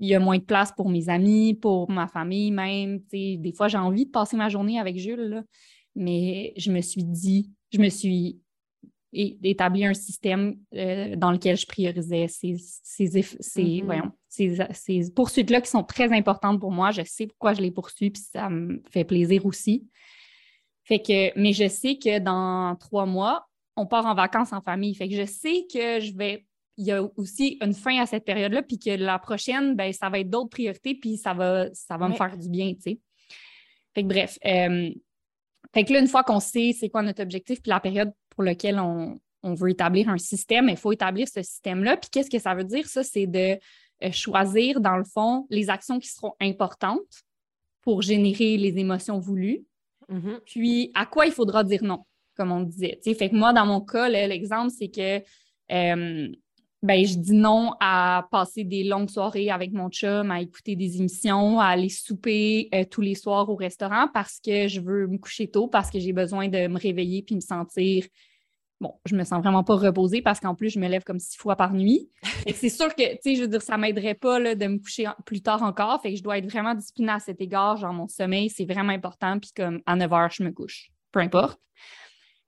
il 0.00 0.08
y 0.08 0.14
a 0.14 0.20
moins 0.20 0.38
de 0.38 0.44
place 0.44 0.70
pour 0.70 0.88
mes 0.88 1.08
amis, 1.08 1.54
pour 1.54 1.90
ma 1.90 2.06
famille 2.06 2.52
même. 2.52 3.00
Des 3.10 3.52
fois, 3.56 3.66
j'ai 3.66 3.78
envie 3.78 4.06
de 4.06 4.10
passer 4.10 4.36
ma 4.36 4.48
journée 4.48 4.78
avec 4.78 4.96
Jules, 4.96 5.42
mais 5.96 6.52
je 6.56 6.70
me 6.70 6.80
suis 6.80 7.02
dit, 7.02 7.50
je 7.72 7.80
me 7.80 7.88
suis 7.88 8.40
établi 9.12 9.84
un 9.84 9.94
système 9.94 10.56
euh, 10.74 11.16
dans 11.16 11.32
lequel 11.32 11.56
je 11.56 11.66
priorisais 11.66 12.28
ces, 12.28 12.56
ces, 12.58 13.06
mm-hmm. 13.08 14.10
Ces, 14.28 15.10
poursuites-là 15.14 15.60
qui 15.60 15.70
sont 15.70 15.82
très 15.82 16.12
importantes 16.12 16.60
pour 16.60 16.70
moi. 16.70 16.90
Je 16.90 17.02
sais 17.02 17.26
pourquoi 17.26 17.54
je 17.54 17.60
les 17.60 17.70
poursuis, 17.70 18.10
puis 18.10 18.22
ça 18.22 18.48
me 18.50 18.82
fait 18.90 19.04
plaisir 19.04 19.44
aussi. 19.46 19.86
Fait 20.84 21.00
que, 21.00 21.38
mais 21.38 21.52
je 21.52 21.68
sais 21.68 21.96
que 21.96 22.18
dans 22.18 22.76
trois 22.76 23.06
mois, 23.06 23.48
on 23.76 23.86
part 23.86 24.06
en 24.06 24.14
vacances 24.14 24.52
en 24.52 24.60
famille. 24.60 24.94
Fait 24.94 25.08
que 25.08 25.14
je 25.14 25.26
sais 25.26 25.66
que 25.72 26.00
je 26.00 26.16
vais. 26.16 26.44
Il 26.76 26.86
y 26.86 26.92
a 26.92 27.02
aussi 27.16 27.58
une 27.60 27.74
fin 27.74 28.00
à 28.00 28.06
cette 28.06 28.24
période-là, 28.24 28.62
puis 28.62 28.78
que 28.78 28.90
la 28.90 29.18
prochaine, 29.18 29.74
ben, 29.74 29.92
ça 29.92 30.08
va 30.08 30.20
être 30.20 30.30
d'autres 30.30 30.50
priorités, 30.50 30.94
puis 30.94 31.16
ça 31.16 31.34
va, 31.34 31.66
ça 31.72 31.96
va 31.96 32.08
me 32.08 32.14
faire 32.14 32.36
du 32.38 32.48
bien, 32.48 32.72
tu 32.74 32.82
sais. 32.82 33.00
Fait 33.94 34.02
que 34.02 34.08
bref. 34.08 34.38
Euh, 34.44 34.90
fait 35.74 35.84
que 35.84 35.92
là, 35.92 35.98
une 35.98 36.06
fois 36.06 36.22
qu'on 36.22 36.40
sait 36.40 36.74
c'est 36.78 36.88
quoi 36.88 37.02
notre 37.02 37.22
objectif, 37.22 37.60
puis 37.60 37.70
la 37.70 37.80
période 37.80 38.12
pour 38.30 38.44
laquelle 38.44 38.78
on, 38.78 39.20
on 39.42 39.54
veut 39.54 39.70
établir 39.70 40.08
un 40.08 40.18
système, 40.18 40.68
il 40.68 40.76
faut 40.76 40.92
établir 40.92 41.28
ce 41.28 41.42
système-là. 41.42 41.96
Puis 41.96 42.10
qu'est-ce 42.10 42.30
que 42.30 42.38
ça 42.38 42.54
veut 42.54 42.64
dire? 42.64 42.86
Ça, 42.88 43.02
c'est 43.02 43.26
de 43.26 43.58
choisir, 44.12 44.80
dans 44.80 44.96
le 44.96 45.04
fond, 45.04 45.46
les 45.50 45.70
actions 45.70 45.98
qui 45.98 46.08
seront 46.08 46.34
importantes 46.40 47.24
pour 47.82 48.02
générer 48.02 48.56
les 48.56 48.78
émotions 48.78 49.18
voulues. 49.18 49.64
Mm-hmm. 50.10 50.40
Puis 50.46 50.90
à 50.94 51.06
quoi 51.06 51.26
il 51.26 51.32
faudra 51.32 51.64
dire 51.64 51.82
non, 51.82 52.04
comme 52.36 52.52
on 52.52 52.60
disait. 52.60 52.98
Fait 53.02 53.30
que 53.30 53.36
moi, 53.36 53.52
dans 53.52 53.66
mon 53.66 53.80
cas, 53.80 54.08
l'exemple, 54.08 54.70
c'est 54.70 54.88
que 54.88 55.22
euh, 55.72 56.28
ben, 56.82 57.04
je 57.04 57.18
dis 57.18 57.32
non 57.32 57.72
à 57.80 58.28
passer 58.30 58.62
des 58.62 58.84
longues 58.84 59.10
soirées 59.10 59.50
avec 59.50 59.72
mon 59.72 59.88
chum, 59.88 60.30
à 60.30 60.40
écouter 60.40 60.76
des 60.76 60.98
émissions, 60.98 61.58
à 61.58 61.66
aller 61.66 61.88
souper 61.88 62.68
euh, 62.72 62.84
tous 62.88 63.00
les 63.00 63.16
soirs 63.16 63.48
au 63.50 63.56
restaurant 63.56 64.08
parce 64.14 64.38
que 64.38 64.68
je 64.68 64.80
veux 64.80 65.08
me 65.08 65.18
coucher 65.18 65.48
tôt, 65.48 65.66
parce 65.66 65.90
que 65.90 65.98
j'ai 65.98 66.12
besoin 66.12 66.48
de 66.48 66.68
me 66.68 66.78
réveiller 66.78 67.22
puis 67.22 67.34
me 67.34 67.40
sentir 67.40 68.06
bon, 68.80 68.94
je 69.04 69.16
me 69.16 69.24
sens 69.24 69.40
vraiment 69.40 69.64
pas 69.64 69.74
reposée 69.74 70.22
parce 70.22 70.40
qu'en 70.40 70.54
plus, 70.54 70.70
je 70.70 70.78
me 70.78 70.88
lève 70.88 71.04
comme 71.04 71.18
six 71.18 71.36
fois 71.36 71.56
par 71.56 71.72
nuit. 71.72 72.10
C'est 72.54 72.68
sûr 72.68 72.94
que, 72.94 73.12
tu 73.14 73.18
sais, 73.22 73.34
je 73.36 73.42
veux 73.42 73.48
dire, 73.48 73.62
ça 73.62 73.76
m'aiderait 73.76 74.14
pas 74.14 74.38
là, 74.38 74.54
de 74.54 74.66
me 74.66 74.78
coucher 74.78 75.06
plus 75.24 75.42
tard 75.42 75.62
encore. 75.62 76.00
Fait 76.02 76.10
que 76.10 76.16
je 76.16 76.22
dois 76.22 76.38
être 76.38 76.50
vraiment 76.50 76.74
disciplinée 76.74 77.12
à 77.12 77.18
cet 77.18 77.40
égard. 77.40 77.76
Genre, 77.76 77.92
mon 77.92 78.08
sommeil, 78.08 78.50
c'est 78.50 78.64
vraiment 78.64 78.92
important. 78.92 79.38
Puis 79.38 79.50
comme 79.54 79.80
à 79.86 79.96
9 79.96 80.12
heures, 80.12 80.30
je 80.30 80.42
me 80.42 80.50
couche. 80.50 80.90
Peu 81.12 81.20
importe. 81.20 81.60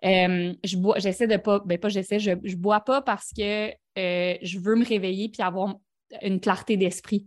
Euh, 0.05 0.55
je 0.65 0.77
bois, 0.77 0.99
j'essaie 0.99 1.27
de 1.27 1.37
pas, 1.37 1.61
ben 1.65 1.79
pas 1.79 1.91
j'essaie, 1.91 2.19
je, 2.19 2.31
je 2.43 2.57
bois 2.57 2.81
pas 2.81 3.03
parce 3.03 3.33
que 3.37 3.69
euh, 3.99 4.35
je 4.41 4.59
veux 4.59 4.75
me 4.75 4.85
réveiller 4.85 5.29
puis 5.29 5.43
avoir 5.43 5.75
une 6.23 6.41
clarté 6.41 6.79
d'esprit. 6.79 7.27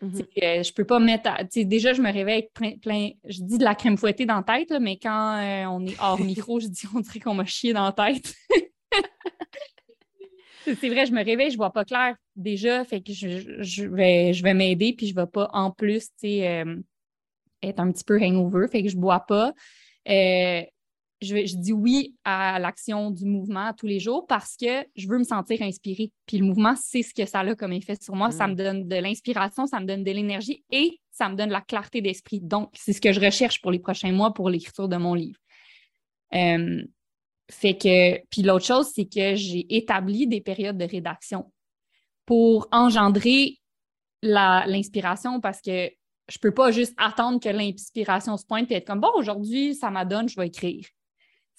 Mhm. 0.00 0.22
Euh, 0.42 0.62
je 0.62 0.72
peux 0.72 0.84
pas 0.84 0.98
mettre. 0.98 1.30
déjà, 1.64 1.92
je 1.92 2.02
me 2.02 2.12
réveille 2.12 2.48
avec 2.54 2.80
plein, 2.80 3.10
Je 3.24 3.42
dis 3.42 3.58
de 3.58 3.64
la 3.64 3.74
crème 3.74 3.96
fouettée 3.96 4.26
dans 4.26 4.36
la 4.36 4.42
tête, 4.42 4.72
mais 4.80 4.98
quand 4.98 5.36
euh, 5.38 5.64
on 5.66 5.86
est 5.86 5.96
hors 6.00 6.20
micro, 6.20 6.60
je 6.60 6.66
dis 6.66 6.86
on 6.94 7.00
dirait 7.00 7.20
qu'on 7.20 7.34
m'a 7.34 7.44
chié 7.44 7.72
dans 7.72 7.84
la 7.84 7.92
tête. 7.92 8.34
c'est 10.64 10.88
vrai, 10.88 11.06
je 11.06 11.12
me 11.12 11.24
réveille, 11.24 11.50
je 11.50 11.56
vois 11.56 11.72
pas 11.72 11.84
clair 11.84 12.16
déjà, 12.36 12.84
fait 12.84 13.00
que 13.00 13.12
je, 13.12 13.86
vais, 13.86 14.32
je 14.32 14.42
vais 14.42 14.54
m'aider, 14.54 14.94
puis 14.96 15.06
je 15.06 15.14
vais 15.14 15.26
pas 15.26 15.48
en 15.52 15.70
plus 15.70 16.08
euh, 16.24 16.76
être 17.62 17.80
un 17.80 17.92
petit 17.92 18.04
peu 18.04 18.20
hangover, 18.20 18.66
fait 18.68 18.82
que 18.82 18.88
je 18.88 18.96
bois 18.96 19.20
pas 19.20 19.52
je, 21.24 21.56
dis 21.56 21.72
oui 21.72 22.14
à 22.24 22.58
l'action 22.58 23.10
du 23.10 23.24
mouvement 23.24 23.72
tous 23.72 23.86
les 23.86 24.00
jours 24.00 24.26
parce 24.26 24.56
que 24.56 24.84
je 24.96 25.08
veux 25.08 25.18
me 25.18 25.24
sentir 25.24 25.62
inspirée. 25.62 26.12
Puis 26.26 26.38
le 26.38 26.44
mouvement, 26.44 26.74
c'est 26.76 27.02
ce 27.02 27.14
que 27.14 27.26
ça 27.26 27.40
a 27.40 27.54
comme 27.54 27.72
effet 27.72 27.96
sur 28.00 28.14
moi. 28.14 28.30
Ça 28.30 28.46
me 28.46 28.52
mm. 28.52 28.56
donne 28.56 28.88
de 28.88 28.96
l'inspiration, 28.96 29.66
ça 29.66 29.80
me 29.80 29.86
donne 29.86 30.04
de 30.04 30.10
l'énergie 30.10 30.64
et 30.70 31.00
ça 31.10 31.28
me 31.28 31.36
donne 31.36 31.48
de 31.48 31.52
la 31.52 31.60
clarté 31.60 32.00
d'esprit. 32.00 32.40
Donc, 32.40 32.70
c'est 32.74 32.92
ce 32.92 33.00
que 33.00 33.12
je 33.12 33.20
recherche 33.20 33.60
pour 33.60 33.70
les 33.70 33.78
prochains 33.78 34.12
mois 34.12 34.34
pour 34.34 34.50
l'écriture 34.50 34.88
de 34.88 34.96
mon 34.96 35.14
livre. 35.14 35.38
Euh, 36.34 36.82
fait 37.50 37.76
que, 37.76 38.24
puis 38.28 38.42
l'autre 38.42 38.64
chose, 38.64 38.90
c'est 38.94 39.04
que 39.04 39.34
j'ai 39.34 39.66
établi 39.76 40.26
des 40.26 40.40
périodes 40.40 40.78
de 40.78 40.86
rédaction 40.86 41.52
pour 42.26 42.68
engendrer 42.72 43.58
l'inspiration 44.22 45.40
parce 45.40 45.60
que 45.60 45.90
je 46.28 46.38
peux 46.38 46.52
pas 46.52 46.70
juste 46.70 46.94
attendre 46.96 47.38
que 47.38 47.50
l'inspiration 47.50 48.36
se 48.36 48.46
pointe 48.46 48.70
et 48.70 48.76
être 48.76 48.86
comme 48.86 49.00
bon, 49.00 49.10
aujourd'hui, 49.14 49.74
ça 49.74 49.90
m'adonne, 49.90 50.28
je 50.28 50.36
vais 50.36 50.46
écrire 50.46 50.86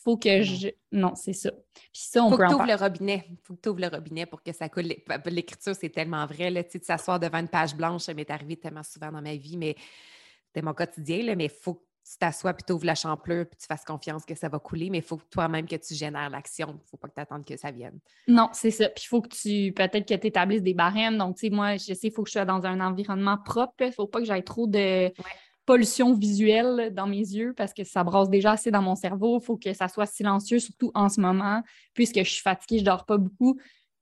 faut 0.05 0.17
que 0.17 0.43
je. 0.43 0.69
Non, 0.91 1.15
c'est 1.15 1.33
ça. 1.33 1.51
Puis 1.73 1.89
ça, 1.93 2.23
on 2.23 2.29
faut 2.29 2.37
que 2.37 2.47
tu 2.47 2.53
ouvres 2.53 2.67
le 2.67 2.75
robinet. 2.75 3.27
faut 3.43 3.55
que 3.55 3.61
tu 3.61 3.69
ouvres 3.69 3.81
le 3.81 3.87
robinet 3.87 4.27
pour 4.27 4.43
que 4.43 4.53
ça 4.53 4.69
coule. 4.69 4.93
L'écriture, 5.25 5.75
c'est 5.75 5.89
tellement 5.89 6.25
vrai. 6.27 6.51
Là, 6.51 6.63
tu 6.63 6.73
sais, 6.73 6.79
de 6.79 6.85
s'asseoir 6.85 7.19
devant 7.19 7.39
une 7.39 7.49
page 7.49 7.75
blanche, 7.75 8.03
ça 8.03 8.13
m'est 8.13 8.29
arrivé 8.29 8.55
tellement 8.55 8.83
souvent 8.83 9.11
dans 9.11 9.21
ma 9.21 9.35
vie, 9.35 9.57
mais 9.57 9.75
c'était 10.47 10.61
mon 10.61 10.75
quotidien. 10.75 11.23
Là, 11.23 11.35
mais 11.35 11.45
il 11.45 11.49
faut 11.49 11.73
que 11.73 11.83
tu 12.07 12.19
t'assoies 12.19 12.53
puis 12.53 12.63
tu 12.67 12.73
ouvres 12.73 12.85
la 12.85 12.93
champlure 12.93 13.47
puis 13.47 13.57
tu 13.59 13.65
fasses 13.65 13.83
confiance 13.83 14.25
que 14.25 14.35
ça 14.35 14.47
va 14.47 14.59
couler, 14.59 14.91
mais 14.91 14.99
il 14.99 15.03
faut 15.03 15.19
toi-même 15.31 15.67
que 15.67 15.75
tu 15.75 15.95
génères 15.95 16.29
l'action. 16.29 16.67
Il 16.69 16.75
ne 16.75 16.87
faut 16.87 16.97
pas 16.97 17.07
que 17.07 17.15
tu 17.15 17.21
attendes 17.21 17.43
que 17.43 17.57
ça 17.57 17.71
vienne. 17.71 17.97
Non, 18.27 18.49
c'est 18.53 18.69
ça. 18.69 18.89
Puis 18.89 19.05
il 19.05 19.07
faut 19.07 19.21
que 19.21 19.29
tu, 19.29 19.73
peut-être 19.73 20.07
que 20.07 20.13
tu 20.13 20.27
établisses 20.27 20.61
des 20.61 20.75
barèmes. 20.75 21.17
Donc, 21.17 21.37
tu 21.37 21.47
sais, 21.47 21.49
moi, 21.49 21.77
je 21.77 21.95
sais, 21.95 22.07
il 22.07 22.11
faut 22.11 22.21
que 22.21 22.29
je 22.29 22.33
sois 22.33 22.45
dans 22.45 22.63
un 22.63 22.79
environnement 22.79 23.39
propre. 23.43 23.73
Il 23.79 23.87
ne 23.87 23.91
faut 23.91 24.05
pas 24.05 24.19
que 24.19 24.25
j'aille 24.25 24.43
trop 24.43 24.67
de 24.67 25.11
pollution 25.65 26.13
visuelle 26.13 26.93
dans 26.93 27.07
mes 27.07 27.17
yeux 27.17 27.53
parce 27.55 27.73
que 27.73 27.83
ça 27.83 28.03
brasse 28.03 28.29
déjà 28.29 28.51
assez 28.53 28.71
dans 28.71 28.81
mon 28.81 28.95
cerveau. 28.95 29.39
Il 29.41 29.45
faut 29.45 29.57
que 29.57 29.73
ça 29.73 29.87
soit 29.87 30.05
silencieux, 30.05 30.59
surtout 30.59 30.91
en 30.93 31.09
ce 31.09 31.19
moment, 31.19 31.61
puisque 31.93 32.19
je 32.19 32.29
suis 32.29 32.41
fatiguée, 32.41 32.79
je 32.79 32.85
dors 32.85 33.05
pas 33.05 33.17
beaucoup. 33.17 33.59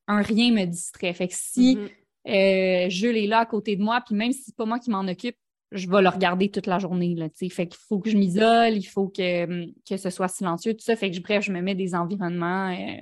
Un 0.08 0.22
rien 0.22 0.52
me 0.52 0.66
distrait. 0.66 1.14
Fait 1.14 1.28
que 1.28 1.34
si 1.36 1.78
mm-hmm. 1.78 2.86
euh, 2.86 2.90
Jules 2.90 3.18
est 3.18 3.28
là 3.28 3.40
à 3.40 3.46
côté 3.46 3.76
de 3.76 3.84
moi, 3.84 4.02
puis 4.06 4.16
même 4.16 4.32
si 4.32 4.44
c'est 4.44 4.56
pas 4.56 4.66
moi 4.66 4.80
qui 4.80 4.90
m'en 4.90 5.08
occupe, 5.08 5.38
je 5.72 5.90
vais 5.90 6.02
le 6.02 6.10
regarder 6.10 6.50
toute 6.50 6.68
la 6.68 6.78
journée. 6.80 7.16
Là, 7.16 7.30
fait 7.34 7.68
qu'il 7.68 7.80
faut 7.88 8.00
que 8.00 8.10
je 8.10 8.18
m'isole, 8.18 8.74
il 8.74 8.84
faut 8.84 9.08
que, 9.08 9.66
que 9.90 9.98
ce 9.98 10.10
soit 10.10 10.28
silencieux, 10.28 10.74
tout 10.74 10.84
ça. 10.84 10.96
Fait 10.96 11.10
que 11.10 11.20
bref, 11.20 11.44
je 11.46 11.52
me 11.52 11.62
mets 11.62 11.74
des 11.74 11.96
environnements 11.96 12.70
euh, 12.70 13.02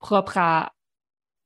propres 0.00 0.36
à, 0.36 0.72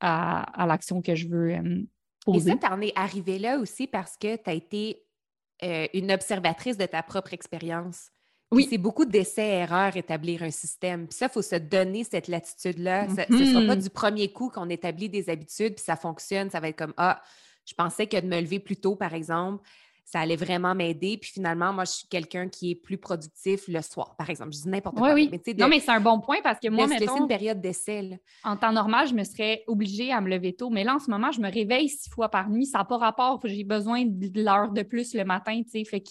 à, 0.00 0.66
l'action 0.66 1.02
que 1.02 1.14
je 1.14 1.28
veux 1.28 1.54
euh, 1.54 1.82
poser. 2.24 2.50
Et 2.50 2.52
ça, 2.54 2.68
t'en 2.68 2.80
es 2.80 2.92
arrivé 2.96 3.38
là 3.38 3.58
aussi 3.58 3.86
parce 3.86 4.16
que 4.16 4.36
tu 4.36 4.50
as 4.50 4.54
été 4.54 5.01
euh, 5.62 5.86
une 5.94 6.10
observatrice 6.12 6.76
de 6.76 6.86
ta 6.86 7.02
propre 7.02 7.32
expérience. 7.32 8.10
Oui. 8.52 8.66
C'est 8.68 8.78
beaucoup 8.78 9.06
d'essais-erreurs 9.06 9.96
établir 9.96 10.42
un 10.42 10.50
système. 10.50 11.06
Puis 11.06 11.16
ça, 11.16 11.26
il 11.26 11.32
faut 11.32 11.40
se 11.40 11.56
donner 11.56 12.04
cette 12.04 12.28
latitude-là. 12.28 13.06
Ce 13.08 13.32
ne 13.32 13.46
sera 13.46 13.66
pas 13.66 13.76
du 13.76 13.88
premier 13.88 14.30
coup 14.30 14.50
qu'on 14.50 14.68
établit 14.68 15.08
des 15.08 15.30
habitudes, 15.30 15.76
puis 15.76 15.84
ça 15.84 15.96
fonctionne. 15.96 16.50
Ça 16.50 16.60
va 16.60 16.68
être 16.68 16.76
comme 16.76 16.92
Ah, 16.98 17.22
je 17.64 17.72
pensais 17.72 18.06
que 18.06 18.20
de 18.20 18.26
me 18.26 18.40
lever 18.40 18.58
plus 18.58 18.76
tôt, 18.76 18.94
par 18.94 19.14
exemple, 19.14 19.66
ça 20.04 20.20
allait 20.20 20.36
vraiment 20.36 20.74
m'aider. 20.74 21.16
Puis 21.16 21.30
finalement, 21.30 21.72
moi, 21.72 21.84
je 21.84 21.92
suis 21.92 22.08
quelqu'un 22.08 22.48
qui 22.48 22.72
est 22.72 22.74
plus 22.74 22.98
productif 22.98 23.68
le 23.68 23.80
soir, 23.82 24.14
par 24.16 24.28
exemple. 24.30 24.52
Je 24.52 24.62
dis 24.62 24.68
n'importe 24.68 24.96
quoi. 24.96 25.14
Oui. 25.14 25.28
Mais 25.30 25.54
non, 25.54 25.68
mais 25.68 25.80
c'est 25.80 25.90
un 25.90 26.00
bon 26.00 26.20
point 26.20 26.38
parce 26.42 26.58
que 26.60 26.68
moi, 26.68 26.86
mettons, 26.86 27.20
une 27.20 27.28
période 27.28 27.60
d'essai. 27.60 28.20
En 28.44 28.56
temps 28.56 28.72
normal, 28.72 29.08
je 29.08 29.14
me 29.14 29.24
serais 29.24 29.64
obligée 29.66 30.12
à 30.12 30.20
me 30.20 30.28
lever 30.28 30.54
tôt. 30.54 30.70
Mais 30.70 30.84
là, 30.84 30.96
en 30.96 30.98
ce 30.98 31.10
moment, 31.10 31.32
je 31.32 31.40
me 31.40 31.50
réveille 31.50 31.88
six 31.88 32.10
fois 32.10 32.28
par 32.28 32.50
nuit. 32.50 32.66
Ça 32.66 32.78
n'a 32.78 32.84
pas 32.84 32.98
rapport. 32.98 33.40
J'ai 33.44 33.64
besoin 33.64 34.04
de 34.04 34.42
l'heure 34.42 34.70
de 34.70 34.82
plus 34.82 35.14
le 35.14 35.24
matin, 35.24 35.62
tu 35.62 35.70
sais. 35.70 35.84
Fait 35.84 36.00
que 36.00 36.10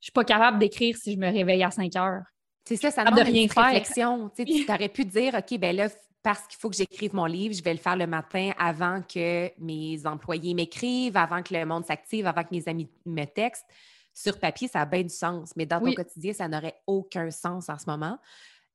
je 0.00 0.06
suis 0.06 0.12
pas 0.12 0.24
capable 0.24 0.58
d'écrire 0.58 0.96
si 0.96 1.12
je 1.12 1.18
me 1.18 1.30
réveille 1.30 1.62
à 1.64 1.70
5 1.70 1.96
heures. 1.96 2.22
C'est 2.66 2.76
ça, 2.76 2.90
ça 2.90 3.04
demande 3.04 3.20
de 3.20 3.24
rien 3.24 3.42
une 3.42 3.50
réflexion. 3.50 4.30
Tu 4.36 4.66
aurais 4.68 4.88
pu 4.88 5.04
dire, 5.04 5.34
OK, 5.34 5.58
ben 5.58 5.76
là, 5.76 5.88
parce 6.24 6.46
qu'il 6.46 6.58
faut 6.58 6.70
que 6.70 6.76
j'écrive 6.76 7.14
mon 7.14 7.26
livre, 7.26 7.54
je 7.54 7.62
vais 7.62 7.74
le 7.74 7.78
faire 7.78 7.96
le 7.96 8.06
matin 8.06 8.52
avant 8.58 9.02
que 9.02 9.50
mes 9.60 10.06
employés 10.06 10.54
m'écrivent, 10.54 11.18
avant 11.18 11.42
que 11.42 11.52
le 11.52 11.66
monde 11.66 11.84
s'active, 11.84 12.26
avant 12.26 12.42
que 12.42 12.48
mes 12.50 12.66
amis 12.66 12.88
me 13.04 13.26
textent. 13.26 13.66
Sur 14.14 14.40
papier, 14.40 14.66
ça 14.66 14.80
a 14.80 14.86
bien 14.86 15.02
du 15.02 15.10
sens, 15.10 15.52
mais 15.54 15.66
dans 15.66 15.80
ton 15.80 15.92
quotidien, 15.92 16.32
ça 16.32 16.48
n'aurait 16.48 16.76
aucun 16.86 17.30
sens 17.30 17.68
en 17.68 17.78
ce 17.78 17.84
moment. 17.86 18.18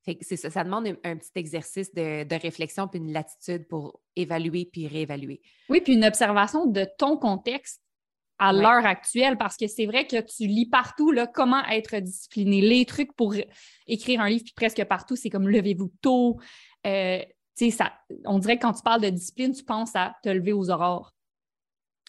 Fait 0.05 0.17
c'est 0.21 0.35
ça, 0.35 0.51
ça 0.51 0.63
demande 0.63 0.95
un, 1.03 1.17
petit 1.17 1.31
exercice 1.35 1.91
de, 1.93 2.39
réflexion 2.39 2.87
puis 2.87 2.99
une 2.99 3.11
latitude 3.11 3.67
pour 3.67 3.99
évaluer 4.15 4.69
puis 4.71 4.87
réévaluer. 4.87 5.41
Oui, 5.69 5.81
puis 5.81 5.93
une 5.93 6.05
observation 6.05 6.67
de 6.67 6.85
ton 6.99 7.17
contexte 7.17 7.81
à 8.37 8.53
l'heure 8.53 8.85
actuelle, 8.85 9.37
parce 9.37 9.57
que 9.57 9.67
c'est 9.67 9.85
vrai 9.87 10.05
que 10.05 10.21
tu 10.21 10.45
lis 10.45 10.69
partout 10.69 11.11
là, 11.11 11.25
comment 11.27 11.65
être 11.65 11.97
discipliné? 11.97 12.61
Les 12.61 12.85
trucs 12.85 13.13
pour 13.13 13.33
écrire 13.87 14.21
un 14.21 14.29
livre, 14.29 14.43
puis 14.45 14.53
presque 14.55 14.83
partout, 14.85 15.15
c'est 15.15 15.29
comme 15.29 15.49
levez-vous 15.49 15.91
tôt, 16.01 16.39
euh, 16.87 17.21
ça, 17.71 17.93
on 18.25 18.39
dirait 18.39 18.57
que 18.57 18.61
quand 18.63 18.73
tu 18.73 18.81
parles 18.81 19.01
de 19.01 19.09
discipline, 19.09 19.51
tu 19.53 19.63
penses 19.63 19.95
à 19.95 20.15
te 20.23 20.29
lever 20.29 20.53
aux 20.53 20.69
aurores. 20.69 21.13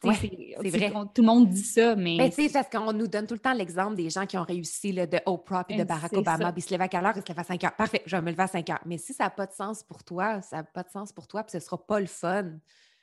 c'est 0.03 0.71
vrai. 0.71 0.93
tout 1.15 1.23
le 1.23 1.27
monde 1.27 1.49
dit 1.49 1.63
ça, 1.63 1.97
mais. 1.97 2.17
mais 2.19 2.31
tu 2.31 2.47
sais, 2.47 2.53
parce 2.53 2.69
qu'on 2.69 2.93
nous 2.93 3.09
donne 3.09 3.27
tout 3.27 3.35
le 3.35 3.41
temps 3.41 3.53
l'exemple 3.53 3.97
des 3.97 4.11
gens 4.11 4.27
qui 4.27 4.39
ont 4.39 4.45
réussi 4.45 4.93
là, 4.93 5.07
de 5.07 5.19
Oprah 5.27 5.65
et 5.69 5.77
de 5.77 5.85
Barack 5.85 6.13
Obama. 6.13 6.53
Puis 6.53 6.63
ils 6.63 6.65
se 6.65 6.71
lèvent 6.71 6.83
à 6.83 6.89
quelle 6.89 7.05
heure? 7.05 7.15
Ils 7.17 7.23
se 7.23 7.29
lèvent 7.29 7.41
à 7.41 7.45
5 7.45 7.65
heures. 7.65 7.77
Parfait, 7.77 8.03
je 8.07 8.17
vais 8.17 8.23
me 8.23 8.31
lever 8.31 8.43
à 8.43 8.47
5 8.47 8.71
heures. 8.71 8.83
Mais 8.87 8.99
si 8.99 9.13
ça 9.13 9.25
n'a 9.25 9.31
pas 9.31 9.47
de 9.47 9.53
sens 9.53 9.83
pour 9.83 10.05
toi, 10.05 10.41
ça 10.43 10.59
n'a 10.59 10.65
pas 10.65 10.83
de 10.83 10.91
sens 10.91 11.13
pour 11.13 11.27
toi, 11.27 11.43
puis 11.43 11.53
ce 11.53 11.57
ne 11.59 11.63
sera 11.63 11.85
pas 11.85 12.01
le 12.01 12.07
fun. 12.07 12.53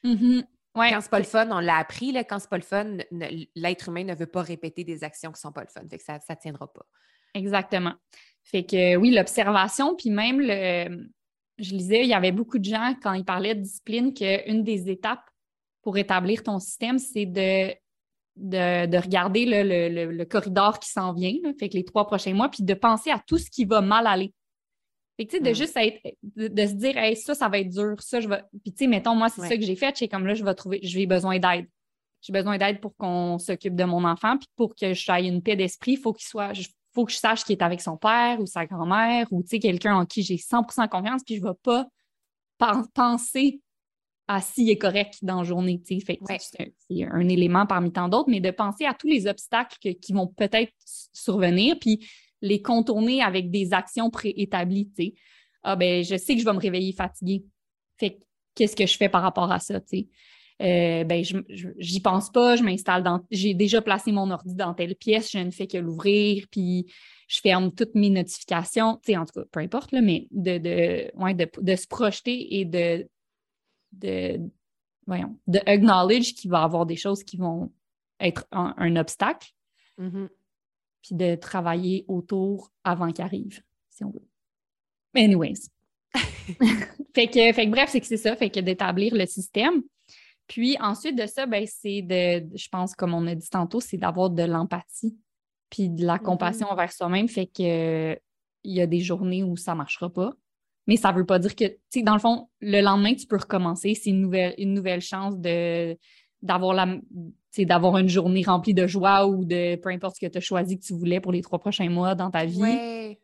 Mm-hmm. 0.03 0.43
Ouais, 0.75 0.91
quand 0.91 1.01
c'est 1.01 1.09
pas 1.09 1.19
le 1.19 1.25
fun, 1.25 1.49
on 1.51 1.59
l'a 1.59 1.77
appris, 1.77 2.11
là, 2.11 2.23
quand 2.23 2.39
c'est 2.39 2.49
pas 2.49 2.57
le 2.57 2.63
fun, 2.63 2.97
l'être 3.55 3.89
humain 3.89 4.03
ne 4.03 4.13
veut 4.13 4.27
pas 4.27 4.41
répéter 4.41 4.83
des 4.83 5.03
actions 5.03 5.31
qui 5.31 5.41
sont 5.41 5.51
pas 5.51 5.61
le 5.61 5.69
fun. 5.69 5.81
Fait 5.89 5.97
que 5.97 6.03
ça 6.03 6.19
ne 6.29 6.35
tiendra 6.35 6.71
pas. 6.71 6.85
Exactement. 7.33 7.93
Fait 8.43 8.63
que 8.63 8.95
oui, 8.95 9.11
l'observation, 9.11 9.95
puis 9.95 10.09
même 10.09 10.39
le, 10.39 11.09
je 11.57 11.73
lisais, 11.73 12.03
il 12.03 12.09
y 12.09 12.13
avait 12.13 12.31
beaucoup 12.31 12.59
de 12.59 12.65
gens, 12.65 12.93
quand 13.01 13.13
ils 13.13 13.25
parlaient 13.25 13.55
de 13.55 13.61
discipline, 13.61 14.13
qu'une 14.13 14.63
des 14.63 14.89
étapes 14.89 15.23
pour 15.81 15.97
établir 15.97 16.43
ton 16.43 16.59
système, 16.59 16.99
c'est 16.99 17.25
de, 17.25 17.73
de, 18.35 18.97
regarder 18.97 19.45
le, 19.45 20.23
corridor 20.25 20.79
qui 20.79 20.89
s'en 20.89 21.13
vient, 21.13 21.33
fait 21.59 21.69
que 21.69 21.75
les 21.75 21.85
trois 21.85 22.05
prochains 22.05 22.33
mois, 22.33 22.49
puis 22.49 22.63
de 22.63 22.73
penser 22.73 23.09
à 23.09 23.19
tout 23.25 23.37
ce 23.37 23.49
qui 23.49 23.65
va 23.65 23.81
mal 23.81 24.07
aller. 24.07 24.33
Fait 25.17 25.25
que, 25.25 25.31
tu 25.31 25.37
sais, 25.37 25.43
de 25.43 25.49
mm. 25.49 25.55
juste 25.55 25.77
être, 25.77 25.99
de, 26.35 26.65
se 26.65 26.73
dire, 26.73 26.95
hey, 26.97 27.15
ça, 27.15 27.33
ça 27.33 27.49
va 27.49 27.57
être 27.59 27.69
dur, 27.69 27.95
ça, 27.99 28.19
je 28.19 28.27
vais. 28.27 28.43
Puis, 28.63 28.71
tu 28.71 28.83
sais, 28.83 28.87
mettons, 28.87 29.15
moi, 29.15 29.29
c'est 29.29 29.41
ça 29.41 29.57
que 29.57 29.63
j'ai 29.63 29.75
fait, 29.75 29.97
c'est 29.97 30.07
comme 30.07 30.27
là, 30.27 30.35
je 30.35 30.43
vais 30.43 30.53
trouver, 30.53 30.79
j'ai 30.83 31.07
besoin 31.07 31.39
d'aide. 31.39 31.65
J'ai 32.21 32.33
besoin 32.33 32.57
d'aide 32.57 32.79
pour 32.81 32.95
qu'on 32.95 33.39
s'occupe 33.39 33.75
de 33.75 33.83
mon 33.83 34.03
enfant, 34.03 34.37
puis 34.37 34.47
pour 34.55 34.75
que 34.75 34.93
j'aille 34.93 35.27
une 35.27 35.41
paix 35.41 35.55
d'esprit, 35.55 35.93
il 35.93 35.97
faut 35.97 36.13
qu'il 36.13 36.27
soit, 36.27 36.51
faut 36.97 37.05
que 37.05 37.11
je 37.11 37.19
sache 37.19 37.43
qu'il 37.43 37.53
est 37.53 37.61
avec 37.61 37.79
son 37.79 37.95
père 37.95 38.39
ou 38.39 38.47
sa 38.47 38.65
grand-mère 38.65 39.27
ou 39.29 39.43
quelqu'un 39.43 39.97
en 39.97 40.05
qui 40.07 40.23
j'ai 40.23 40.37
100% 40.37 40.89
confiance, 40.89 41.21
puis 41.23 41.35
je 41.35 41.43
ne 41.43 41.49
vais 41.49 41.55
pas 41.61 41.87
penser 42.95 43.61
à 44.27 44.41
s'il 44.41 44.71
est 44.71 44.79
correct 44.79 45.19
dans 45.21 45.37
la 45.37 45.43
journée. 45.43 45.79
C'est 45.85 46.01
un, 47.03 47.29
élément 47.29 47.67
parmi 47.67 47.91
tant 47.91 48.09
d'autres, 48.09 48.31
mais 48.31 48.39
de 48.39 48.49
penser 48.49 48.85
à 48.85 48.95
tous 48.95 49.05
les 49.05 49.27
obstacles 49.27 49.93
qui 50.01 50.11
vont 50.11 50.25
peut-être 50.25 50.73
survenir, 51.13 51.77
puis 51.79 52.09
les 52.41 52.63
contourner 52.63 53.21
avec 53.21 53.51
des 53.51 53.73
actions 53.73 54.09
préétablies. 54.09 54.89
Ah 55.61 55.75
ben, 55.75 56.03
je 56.03 56.17
sais 56.17 56.33
que 56.33 56.39
je 56.41 56.45
vais 56.45 56.53
me 56.53 56.59
réveiller 56.59 56.93
fatiguée. 56.93 57.45
Fait 57.99 58.19
qu'est-ce 58.55 58.75
que 58.75 58.87
je 58.87 58.97
fais 58.97 59.09
par 59.09 59.21
rapport 59.21 59.51
à 59.51 59.59
ça? 59.59 59.79
Euh, 60.61 61.03
ben, 61.03 61.23
j'y 61.77 61.99
pense 61.99 62.31
pas, 62.31 62.55
je 62.55 62.63
m'installe 62.63 63.03
dans. 63.03 63.23
J'ai 63.29 63.53
déjà 63.53 63.81
placé 63.81 64.11
mon 64.11 64.31
ordi 64.31 64.55
dans 64.55 64.73
telle 64.73 64.95
pièce, 64.95 65.31
je 65.31 65.37
ne 65.37 65.51
fais 65.51 65.67
que 65.67 65.77
l'ouvrir, 65.77 66.47
puis 66.49 66.91
je 67.27 67.39
ferme 67.41 67.71
toutes 67.71 67.93
mes 67.93 68.09
notifications. 68.09 68.99
en 69.07 69.25
tout 69.25 69.33
cas, 69.33 69.45
peu 69.51 69.59
importe, 69.59 69.91
là, 69.91 70.01
mais 70.01 70.27
de, 70.31 70.57
de, 70.57 71.11
de, 71.61 71.75
se 71.75 71.87
projeter 71.87 72.59
et 72.59 72.65
de, 72.65 73.07
de, 73.91 74.39
voyons, 75.05 75.37
de 75.45 75.59
acknowledge 75.67 76.33
qu'il 76.33 76.49
va 76.49 76.61
y 76.61 76.63
avoir 76.63 76.85
des 76.87 76.95
choses 76.95 77.23
qui 77.23 77.37
vont 77.37 77.71
être 78.19 78.47
un, 78.51 78.95
obstacle. 78.95 79.49
Mm-hmm. 79.99 80.29
Puis 81.03 81.15
de 81.15 81.35
travailler 81.35 82.03
autour 82.07 82.71
avant 82.83 83.11
qu'il 83.11 83.23
arrive, 83.23 83.61
si 83.89 84.03
on 84.03 84.09
veut. 84.09 84.27
Anyways. 85.15 85.69
fait, 87.13 87.27
que, 87.27 87.53
fait 87.53 87.65
que 87.65 87.69
bref, 87.69 87.89
c'est 87.91 88.01
que 88.01 88.07
c'est 88.07 88.17
ça, 88.17 88.35
fait 88.35 88.49
que 88.49 88.59
d'établir 88.59 89.13
le 89.13 89.25
système. 89.27 89.83
Puis 90.47 90.77
ensuite 90.79 91.17
de 91.17 91.25
ça, 91.27 91.45
ben, 91.45 91.65
c'est 91.67 92.01
de, 92.01 92.47
je 92.55 92.69
pense, 92.69 92.95
comme 92.95 93.13
on 93.13 93.27
a 93.27 93.35
dit 93.35 93.49
tantôt, 93.49 93.79
c'est 93.79 93.97
d'avoir 93.97 94.29
de 94.29 94.43
l'empathie 94.43 95.17
puis 95.69 95.89
de 95.89 96.05
la 96.05 96.15
mm-hmm. 96.15 96.21
compassion 96.21 96.67
envers 96.67 96.91
soi-même. 96.91 97.27
Fait 97.27 97.47
que 97.47 98.17
il 98.63 98.73
y 98.73 98.81
a 98.81 98.87
des 98.87 98.99
journées 98.99 99.43
où 99.43 99.55
ça 99.55 99.71
ne 99.71 99.77
marchera 99.77 100.09
pas. 100.09 100.33
Mais 100.87 100.95
ça 100.95 101.11
ne 101.11 101.17
veut 101.17 101.25
pas 101.25 101.39
dire 101.39 101.55
que, 101.55 101.65
tu 101.65 101.79
sais, 101.89 102.01
dans 102.01 102.13
le 102.13 102.19
fond, 102.19 102.49
le 102.61 102.81
lendemain, 102.81 103.13
tu 103.13 103.27
peux 103.27 103.37
recommencer. 103.37 103.93
C'est 103.93 104.09
une 104.09 104.21
nouvelle, 104.21 104.55
une 104.57 104.73
nouvelle 104.73 105.01
chance 105.01 105.37
de 105.37 105.97
d'avoir 106.41 106.73
la 106.73 106.97
d'avoir 107.57 107.97
une 107.97 108.07
journée 108.07 108.43
remplie 108.43 108.75
de 108.75 108.85
joie 108.85 109.25
ou 109.25 109.43
de 109.43 109.75
peu 109.77 109.89
importe 109.89 110.17
ce 110.17 110.25
que 110.25 110.31
tu 110.31 110.37
as 110.37 110.41
choisi 110.41 110.77
que 110.77 110.85
tu 110.85 110.93
voulais 110.93 111.19
pour 111.19 111.31
les 111.31 111.41
trois 111.41 111.57
prochains 111.57 111.89
mois 111.89 112.13
dans 112.13 112.29
ta 112.29 112.45
vie. 112.45 112.61
Oui, 112.61 113.17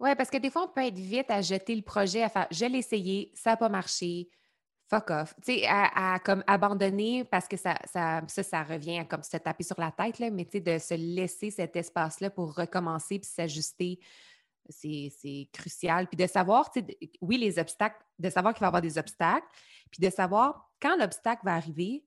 ouais, 0.00 0.14
parce 0.16 0.28
que 0.28 0.36
des 0.36 0.50
fois, 0.50 0.68
on 0.68 0.74
peut 0.74 0.86
être 0.86 0.98
vite 0.98 1.30
à 1.30 1.40
jeter 1.40 1.74
le 1.74 1.82
projet, 1.82 2.22
à 2.22 2.28
faire 2.28 2.46
je 2.50 2.66
l'ai 2.66 2.78
essayé, 2.78 3.30
ça 3.34 3.50
n'a 3.50 3.56
pas 3.56 3.70
marché, 3.70 4.28
fuck 4.90 5.10
off. 5.10 5.34
Tu 5.42 5.54
sais, 5.54 5.66
à, 5.68 6.18
comme 6.18 6.42
abandonner 6.46 7.24
parce 7.24 7.46
que 7.46 7.56
ça, 7.56 7.76
ça, 7.84 8.22
ça, 8.26 8.62
revient 8.64 8.98
à 8.98 9.04
comme 9.04 9.22
se 9.22 9.36
taper 9.36 9.62
sur 9.62 9.78
la 9.78 9.92
tête, 9.92 10.18
là, 10.18 10.30
mais 10.30 10.44
tu 10.44 10.52
sais, 10.52 10.60
de 10.60 10.78
se 10.78 10.94
laisser 10.94 11.50
cet 11.50 11.76
espace-là 11.76 12.30
pour 12.30 12.54
recommencer 12.54 13.20
puis 13.20 13.30
s'ajuster, 13.30 14.00
c'est 14.68 15.48
crucial. 15.52 16.08
Puis 16.08 16.16
de 16.16 16.26
savoir, 16.26 16.70
tu 16.70 16.80
sais, 16.80 16.98
oui, 17.20 17.38
les 17.38 17.58
obstacles, 17.58 18.04
de 18.18 18.30
savoir 18.30 18.52
qu'il 18.52 18.60
va 18.60 18.66
y 18.66 18.68
avoir 18.68 18.82
des 18.82 18.98
obstacles, 18.98 19.46
puis 19.90 20.04
de 20.04 20.10
savoir 20.10 20.70
quand 20.82 20.96
l'obstacle 20.96 21.42
va 21.44 21.54
arriver, 21.54 22.04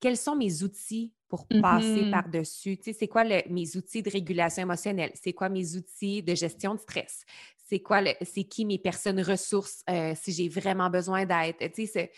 quels 0.00 0.16
sont 0.16 0.36
mes 0.36 0.62
outils 0.62 1.12
pour 1.28 1.46
passer 1.48 2.04
mm-hmm. 2.04 2.10
par-dessus? 2.10 2.76
Tu 2.76 2.84
sais, 2.84 2.92
c'est 2.92 3.08
quoi 3.08 3.24
mes 3.24 3.76
outils 3.76 4.02
de 4.02 4.10
régulation 4.10 4.62
émotionnelle? 4.62 5.10
C'est 5.14 5.32
quoi 5.32 5.48
mes 5.48 5.76
outils 5.76 6.22
de 6.22 6.34
gestion 6.34 6.74
de 6.74 6.80
stress? 6.80 7.24
C'est 7.68 7.80
quoi, 7.80 8.02
c'est 8.22 8.44
qui 8.44 8.64
mes 8.64 8.78
personnes 8.78 9.20
ressources 9.20 9.82
euh, 9.90 10.14
si 10.16 10.32
j'ai 10.32 10.48
vraiment 10.48 10.88
besoin 10.88 11.26
d'aide. 11.26 11.56
Tu 11.74 11.86
sais, 11.86 12.10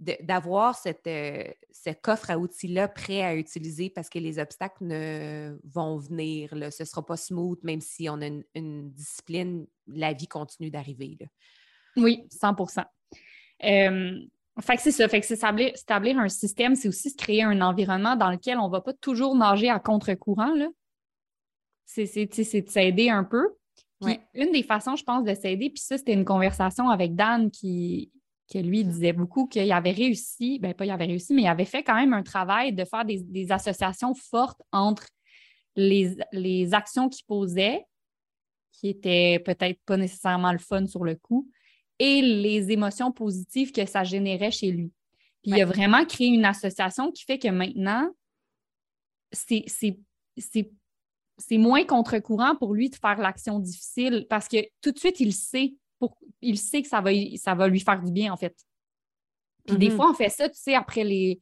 d'avoir 0.00 0.76
cette, 0.76 1.06
euh, 1.06 1.44
ce 1.70 1.90
coffre 1.90 2.30
à 2.30 2.38
outils-là 2.38 2.88
prêt 2.88 3.22
à 3.22 3.34
utiliser 3.34 3.90
parce 3.90 4.08
que 4.08 4.18
les 4.18 4.38
obstacles 4.38 4.84
ne 4.84 5.58
vont 5.64 5.98
venir. 5.98 6.50
Ce 6.70 6.82
ne 6.82 6.86
sera 6.86 7.04
pas 7.04 7.16
smooth, 7.16 7.62
même 7.62 7.80
si 7.80 8.08
on 8.08 8.20
a 8.22 8.26
une, 8.54 8.90
discipline, 8.92 9.66
la 9.86 10.14
vie 10.14 10.26
continue 10.26 10.70
d'arriver. 10.70 11.18
Oui, 11.96 12.26
100 12.30 12.56
euh, 13.62 14.18
fait 14.60 14.76
que 14.76 14.82
c'est 14.82 14.90
ça. 14.90 15.08
Fait 15.08 15.20
que 15.20 15.68
établir, 15.68 16.18
un 16.18 16.28
système, 16.28 16.76
c'est 16.76 16.88
aussi 16.88 17.14
créer 17.14 17.42
un 17.42 17.60
environnement 17.60 18.16
dans 18.16 18.30
lequel 18.30 18.58
on 18.58 18.68
ne 18.68 18.72
va 18.72 18.80
pas 18.80 18.94
toujours 18.94 19.36
nager 19.36 19.68
à 19.68 19.78
contre-courant. 19.78 20.54
C'est 21.84 22.04
de 22.04 22.70
s'aider 22.70 23.10
un 23.10 23.24
peu. 23.24 23.54
Une 24.34 24.52
des 24.52 24.62
façons, 24.62 24.96
je 24.96 25.04
pense, 25.04 25.24
de 25.24 25.34
s'aider, 25.34 25.70
puis 25.70 25.80
ça, 25.80 25.98
c'était 25.98 26.12
une 26.12 26.24
conversation 26.24 26.88
avec 26.88 27.14
Dan 27.14 27.50
qui, 27.50 28.10
lui 28.54 28.84
disait 28.84 29.12
beaucoup 29.12 29.46
qu'il 29.46 29.72
avait 29.72 29.90
réussi, 29.90 30.60
ben 30.60 30.74
pas 30.74 30.84
il 30.84 30.90
avait 30.92 31.06
réussi, 31.06 31.34
mais 31.34 31.42
il 31.42 31.48
avait 31.48 31.64
fait 31.64 31.82
quand 31.82 31.96
même 31.96 32.12
un 32.12 32.22
travail 32.22 32.72
de 32.72 32.84
faire 32.84 33.04
des, 33.04 33.50
associations 33.50 34.14
fortes 34.14 34.62
entre 34.70 35.08
les, 35.74 36.16
les 36.30 36.72
actions 36.72 37.08
qu'il 37.08 37.24
posait, 37.26 37.84
qui 38.70 38.88
étaient 38.90 39.40
peut-être 39.44 39.80
pas 39.84 39.96
nécessairement 39.96 40.52
le 40.52 40.58
fun 40.58 40.86
sur 40.86 41.04
le 41.04 41.16
coup, 41.16 41.48
et 41.98 42.22
les 42.22 42.70
émotions 42.70 43.12
positives 43.12 43.72
que 43.72 43.86
ça 43.86 44.04
générait 44.04 44.50
chez 44.50 44.70
lui. 44.70 44.92
Puis 45.42 45.52
il 45.52 45.60
a 45.60 45.66
vraiment 45.66 46.04
créé 46.04 46.28
une 46.28 46.44
association 46.44 47.12
qui 47.12 47.24
fait 47.24 47.38
que 47.38 47.48
maintenant, 47.48 48.08
c'est 49.32 49.64
c'est 51.38 51.58
moins 51.58 51.84
contre-courant 51.84 52.56
pour 52.56 52.74
lui 52.74 52.90
de 52.90 52.96
faire 52.96 53.18
l'action 53.18 53.58
difficile 53.58 54.26
parce 54.28 54.48
que 54.48 54.58
tout 54.80 54.92
de 54.92 54.98
suite, 54.98 55.20
il 55.20 55.32
sait, 55.32 55.74
pour, 55.98 56.16
il 56.40 56.58
sait 56.58 56.82
que 56.82 56.88
ça 56.88 57.00
va, 57.00 57.10
ça 57.36 57.54
va 57.54 57.68
lui 57.68 57.80
faire 57.80 58.00
du 58.00 58.12
bien, 58.12 58.32
en 58.32 58.36
fait. 58.36 58.54
Puis 59.66 59.76
des 59.76 59.88
mm-hmm. 59.88 59.96
fois, 59.96 60.10
on 60.10 60.14
fait 60.14 60.28
ça, 60.28 60.48
tu 60.48 60.58
sais, 60.58 60.74
après 60.74 61.04
les, 61.04 61.40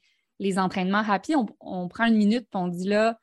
entraînements 0.58 1.02
rapides, 1.02 1.36
on, 1.60 1.88
prend 1.88 2.06
une 2.06 2.16
minute 2.16 2.48
puis 2.50 2.60
on 2.60 2.68
dit 2.68 2.88
là, 2.88 3.18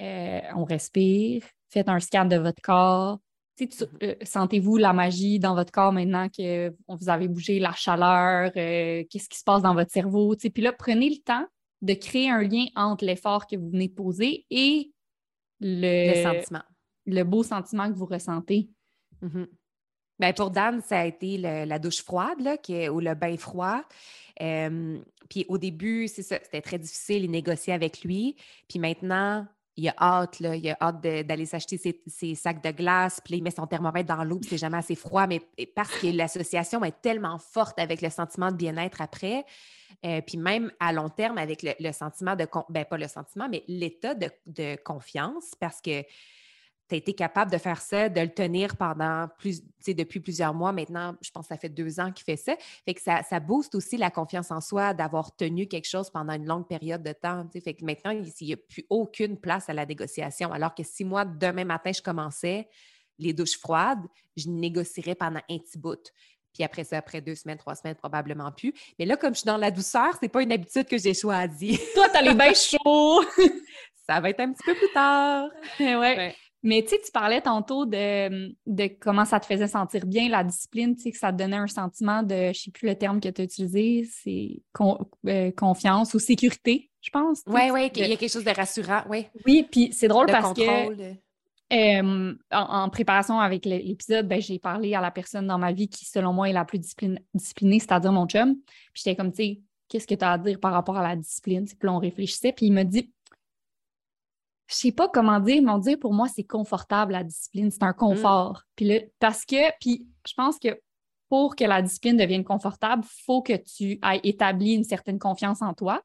euh, 0.00 0.40
on 0.54 0.64
respire, 0.64 1.44
faites 1.68 1.88
un 1.88 2.00
scan 2.00 2.24
de 2.24 2.36
votre 2.36 2.62
corps. 2.62 3.18
Mm-hmm. 3.60 3.88
Euh, 4.02 4.14
sentez-vous 4.22 4.76
la 4.76 4.92
magie 4.92 5.38
dans 5.38 5.54
votre 5.54 5.72
corps 5.72 5.92
maintenant 5.92 6.28
que 6.28 6.74
vous 6.88 7.08
avez 7.08 7.28
bougé, 7.28 7.58
la 7.58 7.72
chaleur, 7.72 8.52
euh, 8.56 9.04
qu'est-ce 9.10 9.28
qui 9.28 9.38
se 9.38 9.44
passe 9.44 9.62
dans 9.62 9.74
votre 9.74 9.90
cerveau. 9.90 10.34
Puis 10.36 10.62
là, 10.62 10.72
prenez 10.72 11.10
le 11.10 11.22
temps 11.22 11.46
de 11.82 11.94
créer 11.94 12.30
un 12.30 12.42
lien 12.42 12.66
entre 12.74 13.04
l'effort 13.04 13.46
que 13.46 13.56
vous 13.56 13.70
venez 13.70 13.88
de 13.88 13.94
poser 13.94 14.46
et 14.50 14.92
le, 15.60 16.22
sentiment. 16.22 16.62
Le 17.06 17.22
beau 17.22 17.42
sentiment 17.42 17.90
que 17.90 17.96
vous 17.96 18.06
ressentez. 18.06 18.70
Mm-hmm. 19.22 19.46
Ben, 20.18 20.32
pour 20.32 20.50
Dan, 20.50 20.80
ça 20.80 21.00
a 21.00 21.04
été 21.04 21.36
la 21.38 21.78
douche 21.78 22.02
froide 22.02 22.40
là, 22.40 22.56
qui 22.56 22.88
ou 22.88 23.00
le 23.00 23.14
bain 23.14 23.36
froid. 23.36 23.82
puis 24.38 25.44
au 25.48 25.58
début, 25.58 26.08
c'est 26.08 26.22
ça, 26.22 26.38
c'était 26.42 26.62
très 26.62 26.78
difficile 26.78 27.26
de 27.26 27.30
négocier 27.30 27.72
avec 27.72 28.02
lui. 28.02 28.36
Puis 28.68 28.78
maintenant, 28.78 29.46
il 29.76 29.88
a 29.88 29.94
hâte, 29.98 30.40
là, 30.40 30.56
il 30.56 30.68
a 30.70 30.76
hâte 30.80 31.00
d'aller 31.02 31.44
s'acheter 31.44 31.78
ses, 32.06 32.34
sacs 32.34 32.62
de 32.62 32.70
glace, 32.70 33.20
puis 33.22 33.36
il 33.36 33.42
met 33.42 33.50
son 33.50 33.66
thermomètre 33.66 34.08
dans 34.08 34.24
l'eau, 34.24 34.38
puis 34.38 34.50
c'est 34.50 34.58
jamais 34.58 34.78
assez 34.78 34.94
froid, 34.94 35.26
mais 35.26 35.40
parce 35.74 35.98
que 35.98 36.06
l'association 36.06 36.82
est 36.84 37.02
tellement 37.02 37.38
forte 37.38 37.78
avec 37.78 38.00
le 38.00 38.08
sentiment 38.08 38.50
de 38.50 38.56
bien-être 38.56 39.02
après, 39.02 39.44
euh, 40.04 40.20
puis 40.22 40.38
même 40.38 40.72
à 40.80 40.92
long 40.92 41.10
terme 41.10 41.36
avec 41.36 41.62
le, 41.62 41.92
sentiment 41.92 42.36
de, 42.36 42.46
ben 42.70 42.84
pas 42.84 42.96
le 42.96 43.08
sentiment, 43.08 43.48
mais 43.50 43.64
l'état 43.68 44.14
de, 44.14 44.76
confiance, 44.82 45.54
parce 45.60 45.80
que 45.82 46.02
tu 46.88 46.94
as 46.94 46.98
été 46.98 47.14
capable 47.14 47.50
de 47.50 47.58
faire 47.58 47.80
ça, 47.80 48.08
de 48.08 48.20
le 48.20 48.28
tenir 48.28 48.76
pendant 48.76 49.28
plus, 49.38 49.60
tu 49.60 49.66
sais, 49.80 49.94
depuis 49.94 50.20
plusieurs 50.20 50.54
mois. 50.54 50.72
Maintenant, 50.72 51.16
je 51.20 51.30
pense 51.30 51.46
que 51.46 51.54
ça 51.54 51.56
fait 51.56 51.68
deux 51.68 51.98
ans 51.98 52.12
qu'il 52.12 52.24
fait 52.24 52.36
ça. 52.36 52.54
Fait 52.84 52.94
que 52.94 53.00
ça, 53.00 53.22
ça 53.22 53.40
booste 53.40 53.74
aussi 53.74 53.96
la 53.96 54.10
confiance 54.10 54.50
en 54.50 54.60
soi 54.60 54.94
d'avoir 54.94 55.34
tenu 55.34 55.66
quelque 55.66 55.88
chose 55.88 56.10
pendant 56.10 56.32
une 56.34 56.46
longue 56.46 56.66
période 56.66 57.02
de 57.02 57.12
temps. 57.12 57.44
Tu 57.46 57.58
sais. 57.58 57.60
Fait 57.60 57.74
que 57.74 57.84
maintenant, 57.84 58.12
il 58.12 58.46
n'y 58.46 58.52
a 58.52 58.56
plus 58.56 58.86
aucune 58.88 59.36
place 59.36 59.68
à 59.68 59.74
la 59.74 59.84
négociation. 59.84 60.52
Alors 60.52 60.74
que 60.74 60.84
si 60.84 61.04
moi, 61.04 61.24
demain 61.24 61.64
matin, 61.64 61.90
je 61.92 62.02
commençais 62.02 62.68
les 63.18 63.32
douches 63.32 63.58
froides, 63.58 64.04
je 64.36 64.48
négocierais 64.48 65.14
pendant 65.14 65.40
un 65.48 65.58
petit 65.58 65.78
bout. 65.78 66.12
Puis 66.52 66.64
après 66.64 66.84
ça, 66.84 66.98
après 66.98 67.20
deux 67.20 67.34
semaines, 67.34 67.58
trois 67.58 67.74
semaines, 67.74 67.96
probablement 67.96 68.50
plus. 68.50 68.72
Mais 68.98 69.04
là, 69.04 69.16
comme 69.16 69.34
je 69.34 69.40
suis 69.40 69.46
dans 69.46 69.56
la 69.56 69.70
douceur, 69.70 70.16
c'est 70.20 70.28
pas 70.28 70.42
une 70.42 70.52
habitude 70.52 70.86
que 70.86 70.96
j'ai 70.96 71.14
choisie. 71.14 71.78
Toi, 71.94 72.08
t'as 72.10 72.22
les 72.22 72.34
bains 72.34 72.54
chauds! 72.54 73.24
ça 74.06 74.20
va 74.20 74.30
être 74.30 74.40
un 74.40 74.52
petit 74.52 74.64
peu 74.64 74.74
plus 74.74 74.92
tard. 74.92 75.48
ouais. 75.80 76.34
Mais 76.66 76.82
tu 76.82 76.88
sais, 76.88 77.00
tu 77.00 77.12
parlais 77.12 77.40
tantôt 77.40 77.86
de, 77.86 78.52
de, 78.66 78.90
comment 78.98 79.24
ça 79.24 79.38
te 79.38 79.46
faisait 79.46 79.68
sentir 79.68 80.04
bien, 80.04 80.28
la 80.28 80.42
discipline, 80.42 80.96
tu 80.96 81.02
sais, 81.02 81.12
que 81.12 81.16
ça 81.16 81.30
te 81.30 81.38
donnait 81.38 81.56
un 81.56 81.68
sentiment 81.68 82.24
de, 82.24 82.34
je 82.34 82.48
ne 82.48 82.52
sais 82.54 82.70
plus 82.72 82.88
le 82.88 82.96
terme 82.96 83.20
que 83.20 83.28
tu 83.28 83.40
as 83.40 83.44
utilisé, 83.44 84.04
c'est 84.10 84.62
euh, 85.28 85.52
confiance 85.56 86.12
ou 86.14 86.18
sécurité, 86.18 86.90
je 87.00 87.10
pense. 87.10 87.42
Oui, 87.46 87.70
oui, 87.72 87.88
il 87.94 88.08
y 88.08 88.12
a 88.12 88.16
quelque 88.16 88.32
chose 88.32 88.42
de 88.42 88.50
rassurant, 88.50 89.02
oui. 89.08 89.26
Oui, 89.46 89.64
puis 89.70 89.90
c'est 89.92 90.08
drôle 90.08 90.26
parce 90.26 90.52
que 90.54 91.14
en, 92.50 92.88
préparation 92.90 93.38
avec 93.38 93.64
l'épisode, 93.64 94.26
ben, 94.26 94.40
j'ai 94.40 94.58
parlé 94.58 94.92
à 94.96 95.00
la 95.00 95.12
personne 95.12 95.46
dans 95.46 95.58
ma 95.58 95.70
vie 95.70 95.88
qui, 95.88 96.04
selon 96.04 96.32
moi, 96.32 96.50
est 96.50 96.52
la 96.52 96.64
plus 96.64 96.80
disciplinée, 96.80 97.78
c'est-à-dire 97.78 98.10
mon 98.10 98.26
chum. 98.26 98.56
Puis 98.92 99.02
j'étais 99.04 99.14
comme, 99.14 99.30
tu 99.30 99.44
sais, 99.44 99.60
qu'est-ce 99.88 100.08
que 100.08 100.16
tu 100.16 100.24
as 100.24 100.32
à 100.32 100.38
dire 100.38 100.58
par 100.58 100.72
rapport 100.72 100.96
à 100.96 101.08
la 101.08 101.14
discipline? 101.14 101.64
Puis 101.64 101.76
là, 101.82 101.92
on 101.92 102.00
réfléchissait, 102.00 102.52
puis 102.52 102.66
il 102.66 102.72
m'a 102.72 102.82
dit, 102.82 103.12
je 104.68 104.74
sais 104.74 104.92
pas 104.92 105.08
comment 105.08 105.40
dire, 105.40 105.62
mais 105.62 105.70
on 105.70 105.78
dit 105.78 105.96
pour 105.96 106.12
moi, 106.12 106.28
c'est 106.28 106.44
confortable 106.44 107.12
la 107.12 107.24
discipline, 107.24 107.70
c'est 107.70 107.82
un 107.82 107.90
mm. 107.90 107.96
confort. 107.96 108.62
Puis 108.74 109.00
parce 109.18 109.44
que, 109.44 109.70
puis 109.80 110.06
je 110.26 110.34
pense 110.34 110.58
que 110.58 110.80
pour 111.28 111.56
que 111.56 111.64
la 111.64 111.82
discipline 111.82 112.16
devienne 112.16 112.44
confortable, 112.44 113.04
il 113.04 113.22
faut 113.24 113.42
que 113.42 113.54
tu 113.54 113.98
aies 114.02 114.20
établi 114.22 114.74
une 114.74 114.84
certaine 114.84 115.18
confiance 115.18 115.62
en 115.62 115.74
toi, 115.74 116.02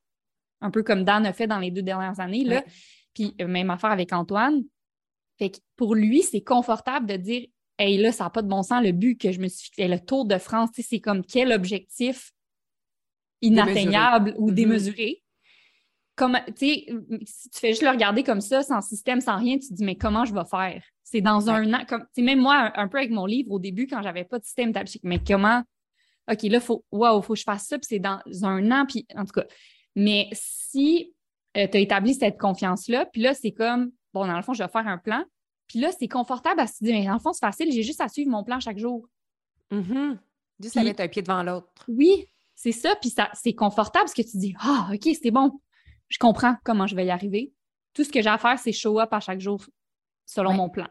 un 0.61 0.71
peu 0.71 0.83
comme 0.83 1.03
Dan 1.03 1.25
a 1.25 1.33
fait 1.33 1.47
dans 1.47 1.59
les 1.59 1.71
deux 1.71 1.81
dernières 1.81 2.19
années. 2.19 2.43
Là. 2.43 2.63
Puis 3.13 3.35
euh, 3.41 3.47
même 3.47 3.69
affaire 3.69 3.91
avec 3.91 4.13
Antoine 4.13 4.63
Fait 5.37 5.51
que 5.51 5.57
pour 5.75 5.95
lui, 5.95 6.21
c'est 6.21 6.41
confortable 6.41 7.07
de 7.07 7.17
dire 7.17 7.47
Hey, 7.77 7.97
là, 7.97 8.11
ça 8.11 8.25
n'a 8.25 8.29
pas 8.29 8.43
de 8.43 8.47
bon 8.47 8.61
sens, 8.61 8.83
le 8.83 8.91
but 8.91 9.19
que 9.19 9.31
je 9.31 9.39
me 9.39 9.47
suis 9.47 9.65
fixé, 9.65 9.87
le 9.87 9.99
Tour 9.99 10.25
de 10.25 10.37
France, 10.37 10.69
c'est 10.73 10.99
comme 10.99 11.25
quel 11.25 11.51
objectif 11.51 12.31
inatteignable 13.41 14.35
ou 14.37 14.51
mm-hmm. 14.51 14.53
démesuré? 14.53 15.20
Comme, 16.15 16.37
si 16.55 16.85
tu 16.85 17.59
fais 17.59 17.69
juste 17.69 17.83
le 17.83 17.89
regarder 17.89 18.23
comme 18.23 18.41
ça, 18.41 18.63
sans 18.63 18.81
système, 18.81 19.21
sans 19.21 19.37
rien, 19.37 19.57
tu 19.57 19.69
te 19.69 19.73
dis, 19.73 19.83
mais 19.83 19.95
comment 19.95 20.25
je 20.25 20.33
vais 20.33 20.45
faire? 20.45 20.83
C'est 21.03 21.21
dans 21.21 21.49
un 21.49 21.73
an, 21.73 21.85
comme, 21.87 22.05
même 22.17 22.39
moi, 22.39 22.71
un, 22.75 22.87
peu 22.87 22.97
avec 22.97 23.11
mon 23.11 23.25
livre, 23.25 23.51
au 23.51 23.59
début, 23.59 23.87
quand 23.87 24.01
j'avais 24.01 24.23
pas 24.23 24.39
de 24.39 24.43
système 24.43 24.73
mais 25.03 25.19
comment, 25.25 25.63
OK, 26.31 26.43
là, 26.43 26.59
faut, 26.59 26.85
wow, 26.91 27.21
faut 27.21 27.33
que 27.33 27.39
je 27.39 27.43
fasse 27.43 27.67
ça, 27.67 27.77
puis 27.77 27.87
c'est 27.89 27.99
dans 27.99 28.19
un 28.43 28.71
an, 28.71 28.85
puis 28.85 29.05
en 29.15 29.25
tout 29.25 29.33
cas. 29.33 29.45
Mais 29.95 30.29
si 30.33 31.13
euh, 31.57 31.67
tu 31.69 31.77
as 31.77 31.79
établi 31.79 32.13
cette 32.13 32.37
confiance-là, 32.37 33.05
puis 33.07 33.21
là, 33.21 33.33
c'est 33.33 33.51
comme, 33.51 33.91
bon, 34.13 34.25
dans 34.27 34.37
le 34.37 34.43
fond, 34.43 34.53
je 34.53 34.63
vais 34.63 34.69
faire 34.69 34.87
un 34.87 34.97
plan, 34.97 35.23
puis 35.67 35.79
là, 35.79 35.89
c'est 35.97 36.07
confortable 36.07 36.59
à 36.59 36.67
se 36.67 36.83
dire, 36.83 36.93
mais 36.93 37.05
dans 37.05 37.13
le 37.13 37.19
fond, 37.19 37.33
c'est 37.33 37.45
facile, 37.45 37.71
j'ai 37.71 37.83
juste 37.83 38.01
à 38.01 38.09
suivre 38.09 38.29
mon 38.29 38.43
plan 38.43 38.59
chaque 38.59 38.77
jour. 38.77 39.07
Mm-hmm. 39.71 40.17
Juste 40.61 40.77
à 40.77 40.83
mettre 40.83 41.01
un 41.01 41.07
pied 41.07 41.21
devant 41.21 41.43
l'autre. 41.43 41.69
Oui, 41.87 42.27
c'est 42.55 42.71
ça. 42.71 42.95
Puis 42.99 43.09
ça, 43.09 43.29
c'est 43.33 43.53
confortable 43.53 44.05
parce 44.05 44.13
que 44.13 44.21
tu 44.21 44.37
dis, 44.37 44.53
ah, 44.59 44.89
OK, 44.93 45.09
c'est 45.21 45.31
bon. 45.31 45.59
Je 46.11 46.17
comprends 46.19 46.57
comment 46.65 46.87
je 46.87 46.95
vais 46.95 47.05
y 47.05 47.09
arriver. 47.09 47.53
Tout 47.93 48.03
ce 48.03 48.11
que 48.11 48.21
j'ai 48.21 48.29
à 48.29 48.37
faire, 48.37 48.59
c'est 48.59 48.73
show 48.73 48.99
up 48.99 49.13
à 49.13 49.21
chaque 49.21 49.39
jour 49.39 49.65
selon 50.25 50.53
mon 50.53 50.69
plan. 50.69 50.87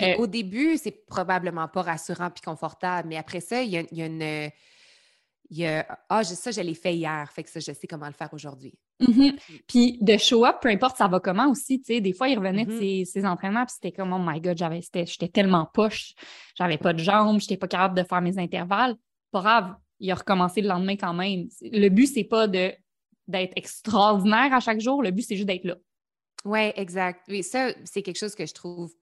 Euh, 0.00 0.16
au 0.16 0.26
début, 0.26 0.76
c'est 0.76 1.04
probablement 1.06 1.68
pas 1.68 1.82
rassurant 1.82 2.30
puis 2.30 2.42
confortable, 2.42 3.08
mais 3.08 3.16
après 3.16 3.40
ça, 3.40 3.62
il 3.62 3.70
y 3.70 3.76
a, 3.76 4.06
une. 4.06 4.50
Il 5.50 5.58
y 5.58 5.66
a, 5.66 5.86
ah, 6.08 6.22
ça, 6.24 6.50
je 6.50 6.60
l'ai 6.60 6.74
fait 6.74 6.94
hier, 6.94 7.30
fait 7.32 7.42
que 7.42 7.50
ça, 7.50 7.58
je 7.58 7.72
sais 7.72 7.86
comment 7.86 8.06
le 8.06 8.12
faire 8.12 8.28
aujourd'hui. 8.32 8.74
Mm-hmm. 9.00 9.62
Puis 9.66 9.98
de 10.00 10.16
show 10.16 10.44
up, 10.44 10.56
peu 10.60 10.68
importe 10.68 10.96
ça 10.96 11.08
va 11.08 11.20
comment 11.20 11.50
aussi, 11.50 11.80
tu 11.80 11.86
sais, 11.86 12.00
des 12.00 12.12
fois, 12.12 12.28
il 12.28 12.38
revenait 12.38 12.66
de 12.66 12.72
mm-hmm. 12.72 13.04
ses, 13.06 13.26
entraînements, 13.26 13.64
puis 13.64 13.74
c'était 13.74 13.92
comme, 13.92 14.12
oh 14.12 14.18
my 14.20 14.40
God, 14.40 14.58
j'étais 14.58 15.28
tellement 15.28 15.66
poche, 15.72 16.14
j'avais 16.54 16.78
pas 16.78 16.92
de 16.92 16.98
jambes, 16.98 17.40
j'étais 17.40 17.56
pas 17.56 17.68
capable 17.68 17.96
de 17.96 18.06
faire 18.06 18.20
mes 18.20 18.38
intervalles. 18.38 18.94
Pas 19.30 19.40
grave, 19.40 19.74
il 20.00 20.10
a 20.10 20.14
recommencé 20.14 20.60
le 20.60 20.68
lendemain 20.68 20.96
quand 20.96 21.14
même. 21.14 21.48
Le 21.62 21.88
but, 21.88 22.06
c'est 22.06 22.24
pas 22.24 22.46
de, 22.46 22.72
d'être 23.28 23.52
extraordinaire 23.56 24.52
à 24.52 24.60
chaque 24.60 24.80
jour, 24.80 25.02
le 25.02 25.10
but, 25.10 25.22
c'est 25.22 25.36
juste 25.36 25.48
d'être 25.48 25.64
là. 25.64 25.76
Oui, 26.44 26.72
exact. 26.76 27.24
Oui, 27.28 27.42
ça, 27.42 27.72
c'est 27.84 28.02
quelque 28.02 28.18
chose 28.18 28.34
que 28.34 28.46
je 28.46 28.54
trouve. 28.54 28.92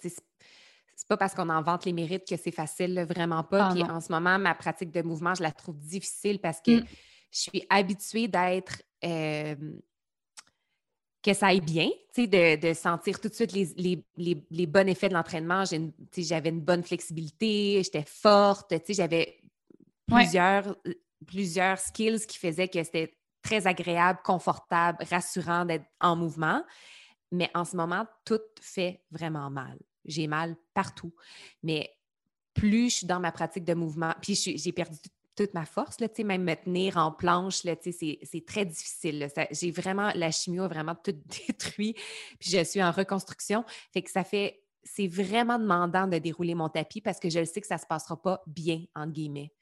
C'est 0.00 1.08
pas 1.08 1.16
parce 1.16 1.34
qu'on 1.34 1.48
invente 1.48 1.84
les 1.84 1.92
mérites 1.92 2.26
que 2.26 2.36
c'est 2.36 2.50
facile, 2.50 3.06
vraiment 3.08 3.44
pas. 3.44 3.68
Ah, 3.68 3.72
puis 3.72 3.82
en 3.82 4.00
ce 4.00 4.10
moment, 4.10 4.38
ma 4.38 4.54
pratique 4.54 4.90
de 4.90 5.02
mouvement, 5.02 5.34
je 5.34 5.42
la 5.42 5.52
trouve 5.52 5.78
difficile 5.78 6.38
parce 6.40 6.60
que 6.60 6.80
mm. 6.80 6.86
je 7.32 7.38
suis 7.38 7.66
habituée 7.70 8.28
d'être 8.28 8.82
que 11.26 11.34
ça 11.34 11.48
aille 11.48 11.60
bien, 11.60 11.90
de, 12.16 12.56
de 12.56 12.72
sentir 12.72 13.20
tout 13.20 13.28
de 13.28 13.34
suite 13.34 13.52
les, 13.52 14.04
les, 14.16 14.66
bons 14.66 14.88
effets 14.88 15.08
de 15.08 15.14
l'entraînement. 15.14 15.64
J'avais 16.16 16.50
une, 16.50 16.60
bonne 16.60 16.84
flexibilité, 16.84 17.82
j'étais 17.82 18.04
forte, 18.06 18.72
j'avais 18.88 19.40
plusieurs, 20.06 20.76
plusieurs 21.26 21.78
skills 21.78 22.26
qui 22.28 22.38
faisaient 22.38 22.68
que 22.68 22.82
c'était 22.84 23.12
très 23.46 23.66
agréable, 23.68 24.18
confortable, 24.24 25.04
rassurant 25.08 25.64
d'être 25.64 25.86
en 26.00 26.16
mouvement. 26.16 26.62
Mais 27.30 27.50
en 27.54 27.64
ce 27.64 27.76
moment, 27.76 28.06
tout 28.24 28.40
fait 28.60 29.02
vraiment 29.10 29.50
mal. 29.50 29.78
J'ai 30.04 30.26
mal 30.26 30.56
partout. 30.74 31.14
Mais 31.62 31.90
plus 32.54 32.90
je 32.90 32.94
suis 32.96 33.06
dans 33.06 33.20
ma 33.20 33.30
pratique 33.30 33.64
de 33.64 33.74
mouvement, 33.74 34.14
puis 34.20 34.34
j'ai 34.34 34.72
perdu 34.72 34.98
toute 35.36 35.52
ma 35.52 35.66
force, 35.66 36.00
là, 36.00 36.08
même 36.24 36.44
me 36.44 36.54
tenir 36.54 36.96
en 36.96 37.12
planche, 37.12 37.56
c'est 37.58 38.46
très 38.46 38.64
difficile. 38.64 39.28
J'ai 39.50 39.70
vraiment, 39.70 40.10
la 40.14 40.30
chimio 40.30 40.64
a 40.64 40.68
vraiment 40.68 40.94
tout 40.94 41.12
détruit, 41.46 41.92
puis 42.38 42.50
je 42.50 42.64
suis 42.64 42.82
en 42.82 42.90
reconstruction. 42.90 43.62
Fait 43.92 44.00
que 44.00 44.10
ça 44.10 44.24
fait, 44.24 44.62
c'est 44.82 45.08
vraiment 45.08 45.58
demandant 45.58 46.06
de 46.06 46.16
dérouler 46.18 46.54
mon 46.54 46.70
tapis 46.70 47.02
parce 47.02 47.20
que 47.20 47.28
je 47.28 47.44
sais 47.44 47.60
que 47.60 47.66
ça 47.66 47.74
ne 47.74 47.80
se 47.80 47.86
passera 47.86 48.20
pas 48.20 48.42
bien, 48.46 48.84
entre 48.94 49.12
guillemets. 49.12 49.52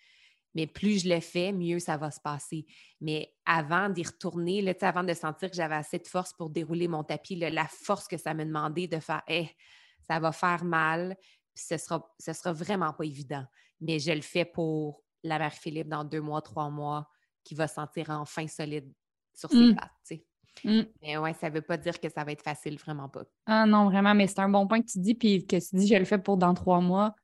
Mais 0.54 0.66
plus 0.66 1.02
je 1.02 1.08
le 1.08 1.20
fais, 1.20 1.52
mieux 1.52 1.78
ça 1.78 1.96
va 1.96 2.10
se 2.10 2.20
passer. 2.20 2.66
Mais 3.00 3.34
avant 3.44 3.88
d'y 3.88 4.02
retourner, 4.02 4.62
là, 4.62 4.72
avant 4.82 5.02
de 5.02 5.12
sentir 5.14 5.50
que 5.50 5.56
j'avais 5.56 5.74
assez 5.74 5.98
de 5.98 6.06
force 6.06 6.32
pour 6.32 6.50
dérouler 6.50 6.88
mon 6.88 7.02
tapis, 7.02 7.36
la 7.36 7.66
force 7.66 8.06
que 8.06 8.16
ça 8.16 8.34
me 8.34 8.44
demandait 8.44 8.86
de 8.86 9.00
faire, 9.00 9.22
eh, 9.28 9.48
ça 10.06 10.20
va 10.20 10.32
faire 10.32 10.64
mal, 10.64 11.16
puis 11.54 11.64
ce 11.68 11.76
sera, 11.76 12.14
ce 12.18 12.32
sera 12.32 12.52
vraiment 12.52 12.92
pas 12.92 13.04
évident. 13.04 13.44
Mais 13.80 13.98
je 13.98 14.12
le 14.12 14.20
fais 14.20 14.44
pour 14.44 15.02
la 15.22 15.38
mère 15.38 15.52
Philippe 15.52 15.88
dans 15.88 16.04
deux 16.04 16.20
mois, 16.20 16.42
trois 16.42 16.70
mois, 16.70 17.08
qui 17.42 17.54
va 17.54 17.66
sentir 17.66 18.10
enfin 18.10 18.46
solide 18.46 18.92
sur 19.34 19.50
ses 19.50 19.72
mmh. 19.72 19.74
pattes. 19.74 20.20
Mmh. 20.62 20.82
Mais 21.02 21.16
ouais, 21.16 21.34
ça 21.34 21.50
ne 21.50 21.54
veut 21.54 21.62
pas 21.62 21.76
dire 21.76 21.98
que 21.98 22.08
ça 22.08 22.22
va 22.22 22.32
être 22.32 22.42
facile, 22.42 22.78
vraiment 22.78 23.08
pas. 23.08 23.24
Ah 23.46 23.66
non, 23.66 23.86
vraiment, 23.86 24.14
mais 24.14 24.26
c'est 24.28 24.38
un 24.38 24.48
bon 24.48 24.66
point 24.66 24.80
que 24.80 24.86
tu 24.86 25.00
dis, 25.00 25.14
puis 25.14 25.46
que 25.46 25.56
tu 25.56 25.76
dis, 25.76 25.88
je 25.88 25.96
le 25.96 26.04
fais 26.04 26.18
pour 26.18 26.36
dans 26.36 26.54
trois 26.54 26.80
mois. 26.80 27.14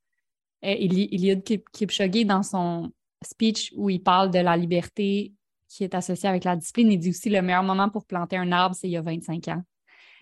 Eh, 0.62 0.85
il, 0.85 0.99
il 0.99 1.24
y 1.24 1.31
a 1.31 1.37
Kipchoge 1.37 2.26
dans 2.26 2.43
son 2.43 2.93
speech 3.24 3.72
où 3.76 3.90
il 3.90 4.02
parle 4.02 4.30
de 4.30 4.38
la 4.38 4.56
liberté 4.56 5.32
qui 5.68 5.84
est 5.84 5.94
associée 5.94 6.28
avec 6.28 6.44
la 6.44 6.56
discipline. 6.56 6.90
Il 6.90 6.98
dit 6.98 7.10
aussi 7.10 7.30
le 7.30 7.42
meilleur 7.42 7.62
moment 7.62 7.88
pour 7.88 8.04
planter 8.04 8.36
un 8.36 8.50
arbre, 8.52 8.74
c'est 8.74 8.88
il 8.88 8.92
y 8.92 8.96
a 8.96 9.02
25 9.02 9.48
ans. 9.48 9.62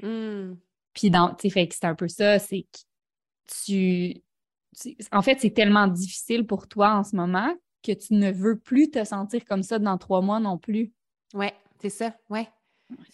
Mmh. 0.03 0.55
Puis, 0.93 1.11
dans, 1.11 1.35
tu 1.35 1.49
sais, 1.49 1.69
c'est 1.71 1.85
un 1.85 1.95
peu 1.95 2.09
ça, 2.09 2.39
c'est 2.39 2.63
que 2.63 2.79
tu, 3.65 4.23
En 5.13 5.23
fait, 5.23 5.41
c'est 5.41 5.51
tellement 5.51 5.87
difficile 5.87 6.47
pour 6.47 6.69
toi 6.69 6.97
en 6.97 7.05
ce 7.05 7.17
moment 7.17 7.55
que 7.83 7.93
tu 7.93 8.15
ne 8.15 8.31
veux 8.33 8.59
plus 8.59 8.91
te 8.91 9.05
sentir 9.05 9.45
comme 9.45 9.63
ça 9.63 9.79
dans 9.79 9.97
trois 9.97 10.21
mois 10.21 10.41
non 10.41 10.59
plus. 10.59 10.93
Oui, 11.35 11.47
c'est 11.81 11.91
ça, 11.91 12.15
oui. 12.31 12.41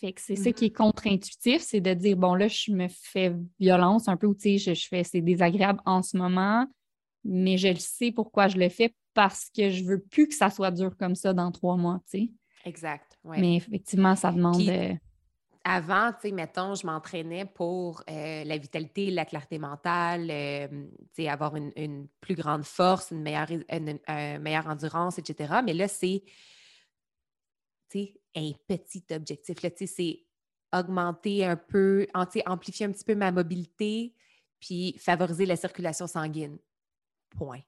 Fait 0.00 0.12
que 0.12 0.20
c'est 0.20 0.36
ça 0.36 0.52
qui 0.52 0.66
est 0.66 0.70
contre-intuitif, 0.70 1.60
c'est 1.60 1.80
de 1.80 1.94
dire, 1.94 2.16
bon, 2.16 2.34
là, 2.34 2.46
je 2.46 2.70
me 2.70 2.86
fais 2.88 3.34
violence 3.58 4.06
un 4.08 4.16
peu, 4.16 4.28
ou 4.28 4.34
tu 4.34 4.58
sais, 4.58 4.74
je, 4.74 4.88
fais, 4.88 5.02
c'est 5.02 5.20
désagréable 5.20 5.80
en 5.84 6.00
ce 6.02 6.16
moment, 6.16 6.66
mais 7.24 7.58
je 7.58 7.68
le 7.68 7.80
sais 7.80 8.12
pourquoi 8.12 8.46
je 8.46 8.56
le 8.56 8.68
fais 8.68 8.94
parce 9.14 9.50
que 9.50 9.70
je 9.70 9.84
veux 9.84 10.00
plus 10.00 10.28
que 10.28 10.34
ça 10.34 10.50
soit 10.50 10.70
dur 10.70 10.96
comme 10.96 11.14
ça 11.14 11.32
dans 11.32 11.50
trois 11.50 11.76
mois, 11.76 12.00
tu 12.10 12.18
sais. 12.18 12.32
Exact, 12.64 13.18
Mais 13.24 13.56
effectivement, 13.56 14.16
ça 14.16 14.32
demande 14.32 14.62
avant, 15.64 16.12
tu 16.12 16.28
sais, 16.28 16.30
mettons, 16.30 16.74
je 16.74 16.86
m'entraînais 16.86 17.46
pour 17.46 18.02
euh, 18.10 18.44
la 18.44 18.58
vitalité, 18.58 19.10
la 19.10 19.24
clarté 19.24 19.58
mentale, 19.58 20.28
euh, 20.30 20.68
tu 20.68 21.22
sais, 21.22 21.28
avoir 21.28 21.56
une, 21.56 22.06
plus 22.20 22.34
grande 22.34 22.64
force, 22.64 23.10
une 23.10 23.22
meilleure, 23.22 23.48
meilleure 24.40 24.66
endurance, 24.66 25.18
etc. 25.18 25.60
Mais 25.64 25.72
là, 25.72 25.88
c'est, 25.88 26.22
tu 27.88 27.98
sais, 27.98 28.20
un 28.36 28.52
petit 28.68 29.04
objectif. 29.10 29.62
Là, 29.62 29.70
tu 29.70 29.86
sais, 29.86 29.94
c'est 29.94 30.78
augmenter 30.78 31.46
un 31.46 31.56
peu, 31.56 32.06
amplifier 32.12 32.84
un 32.84 32.92
petit 32.92 33.04
peu 33.04 33.14
ma 33.14 33.32
mobilité, 33.32 34.14
puis 34.60 34.96
favoriser 34.98 35.46
la 35.46 35.56
circulation 35.56 36.06
sanguine. 36.06 36.58
Point. 37.30 37.62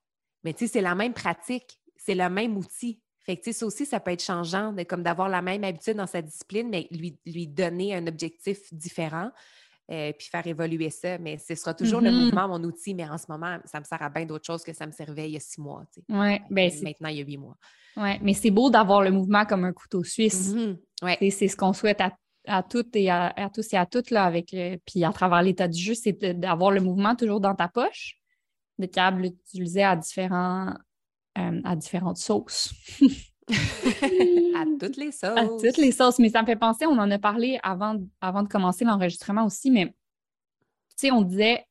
Mais 0.47 0.55
tu 0.55 0.67
sais, 0.67 0.75
c'est 0.75 0.81
la 0.81 0.95
même 0.95 1.13
pratique, 1.13 1.81
c'est 1.97 2.15
le 2.15 2.31
même 2.31 2.57
outil. 2.57 3.01
Fait 3.25 3.37
que, 3.37 3.51
ça 3.51 3.67
aussi, 3.67 3.85
ça 3.85 3.99
peut 3.99 4.13
être 4.13 4.23
changeant, 4.23 4.73
de, 4.73 4.85
comme 4.85 5.03
d'avoir 5.03 5.29
la 5.29 5.43
même 5.43 5.65
habitude 5.65 5.97
dans 5.97 6.07
sa 6.07 6.23
discipline, 6.23 6.69
mais 6.69 6.87
lui, 6.93 7.19
lui 7.27 7.49
donner 7.49 7.97
un 7.97 8.07
objectif 8.07 8.73
différent, 8.73 9.33
euh, 9.91 10.13
puis 10.17 10.29
faire 10.29 10.47
évoluer 10.47 10.91
ça. 10.91 11.19
Mais 11.19 11.37
ce 11.37 11.57
sera 11.57 11.75
toujours 11.75 12.01
le 12.01 12.11
mm-hmm. 12.11 12.25
mouvement, 12.27 12.47
mon 12.47 12.63
outil, 12.63 12.95
mais 12.95 13.09
en 13.09 13.19
ce 13.19 13.27
moment, 13.29 13.59
ça 13.65 13.81
me 13.81 13.85
sert 13.85 14.01
à 14.01 14.09
bien 14.09 14.25
d'autres 14.25 14.47
choses 14.47 14.63
que 14.63 14.73
ça 14.73 14.87
me 14.87 14.93
servait 14.93 15.29
il 15.29 15.33
y 15.33 15.37
a 15.37 15.41
six 15.41 15.61
mois. 15.61 15.83
Ouais, 16.09 16.41
ben 16.49 16.71
Maintenant, 16.81 17.09
il 17.09 17.17
y 17.17 17.21
a 17.21 17.25
huit 17.25 17.39
mois. 17.39 17.57
Oui, 17.97 18.11
mais 18.23 18.35
c'est 18.35 18.53
beau 18.53 18.71
d'avoir 18.71 19.03
le 19.03 19.11
mouvement 19.11 19.45
comme 19.45 19.65
un 19.65 19.73
couteau 19.73 20.05
suisse. 20.05 20.55
Mm-hmm. 20.55 20.77
Ouais. 21.03 21.31
C'est 21.33 21.49
ce 21.49 21.57
qu'on 21.57 21.73
souhaite 21.73 22.01
à, 22.47 22.63
toutes 22.63 22.95
et 22.95 23.11
à, 23.11 23.51
tous 23.53 23.73
et 23.73 23.77
à 23.77 23.87
toutes, 23.87 24.13
là, 24.13 24.23
avec, 24.23 24.55
euh, 24.55 24.77
puis 24.87 25.03
à 25.03 25.11
travers 25.11 25.43
l'état 25.43 25.67
du 25.67 25.83
jeu, 25.83 25.95
c'est 25.95 26.13
d'avoir 26.39 26.71
le 26.71 26.81
mouvement 26.81 27.17
toujours 27.17 27.41
dans 27.41 27.57
ta 27.57 27.67
poche, 27.67 28.21
de 28.79 28.87
câble 28.87 29.23
l'utiliser 29.23 29.83
à 29.83 29.97
différents 29.97 30.75
euh, 31.39 31.61
à 31.65 31.77
différentes 31.77 32.17
sauces. 32.17 32.73
à 33.51 34.65
toutes 34.81 34.97
les 34.97 35.13
sauces. 35.13 35.39
À 35.39 35.47
toutes 35.47 35.77
les 35.77 35.93
sauces. 35.93 36.19
Mais 36.19 36.31
ça 36.31 36.41
me 36.41 36.47
fait 36.47 36.57
penser, 36.57 36.87
on 36.87 36.99
en 36.99 37.11
a 37.11 37.19
parlé 37.19 37.59
avant, 37.63 37.97
avant 38.21 38.43
de 38.43 38.49
commencer 38.49 38.85
l'enregistrement 38.85 39.45
aussi, 39.45 39.71
mais 39.71 39.87
tu 39.87 41.09
sais, 41.09 41.11
on 41.11 41.23
disait 41.23 41.67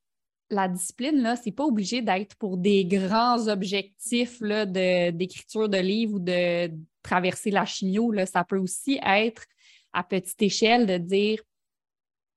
la 0.51 0.67
discipline, 0.67 1.21
là, 1.21 1.35
c'est 1.35 1.51
pas 1.51 1.63
obligé 1.65 2.03
d'être 2.03 2.35
pour 2.35 2.57
des 2.57 2.85
grands 2.85 3.47
objectifs 3.47 4.39
là, 4.41 4.67
d'écriture 4.67 5.67
de, 5.67 5.79
livres 5.79 6.15
ou 6.15 6.19
de 6.19 6.71
traverser 7.01 7.49
la 7.49 7.65
chimio. 7.65 8.11
Là. 8.11 8.27
Ça 8.27 8.43
peut 8.43 8.59
aussi 8.59 8.99
être 9.03 9.45
à 9.93 10.03
petite 10.03 10.41
échelle 10.43 10.85
de 10.85 10.97
dire 10.97 11.41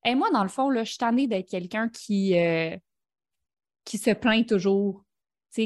et 0.05 0.15
moi, 0.15 0.31
dans 0.31 0.43
le 0.43 0.49
fond, 0.49 0.71
là, 0.71 0.85
je 0.85 0.91
suis 0.91 0.99
tannée 0.99 1.27
d'être 1.27 1.51
quelqu'un 1.51 1.89
qui, 1.89 2.39
euh, 2.39 2.77
qui 3.89 3.97
se 3.97 4.11
plaint 4.11 4.47
toujours 4.47 5.03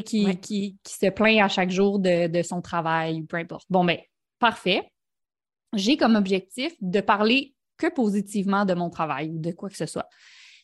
qui, 0.00 0.38
qui, 0.38 0.78
se 0.86 1.10
plaint 1.10 1.40
à 1.40 1.48
chaque 1.48 1.70
jour 1.70 1.98
de, 1.98 2.42
son 2.42 2.62
travail, 2.62 3.22
peu 3.24 3.36
importe. 3.36 3.66
Bon, 3.68 3.84
ben, 3.84 3.98
parfait. 4.38 4.88
J'ai 5.74 5.96
comme 5.96 6.14
objectif 6.14 6.72
de 6.80 7.00
parler 7.00 7.54
que 7.76 7.92
positivement 7.92 8.64
de 8.64 8.74
mon 8.74 8.90
travail 8.90 9.30
ou 9.30 9.38
de 9.38 9.50
quoi 9.50 9.68
que 9.68 9.76
ce 9.76 9.86
soit. 9.86 10.08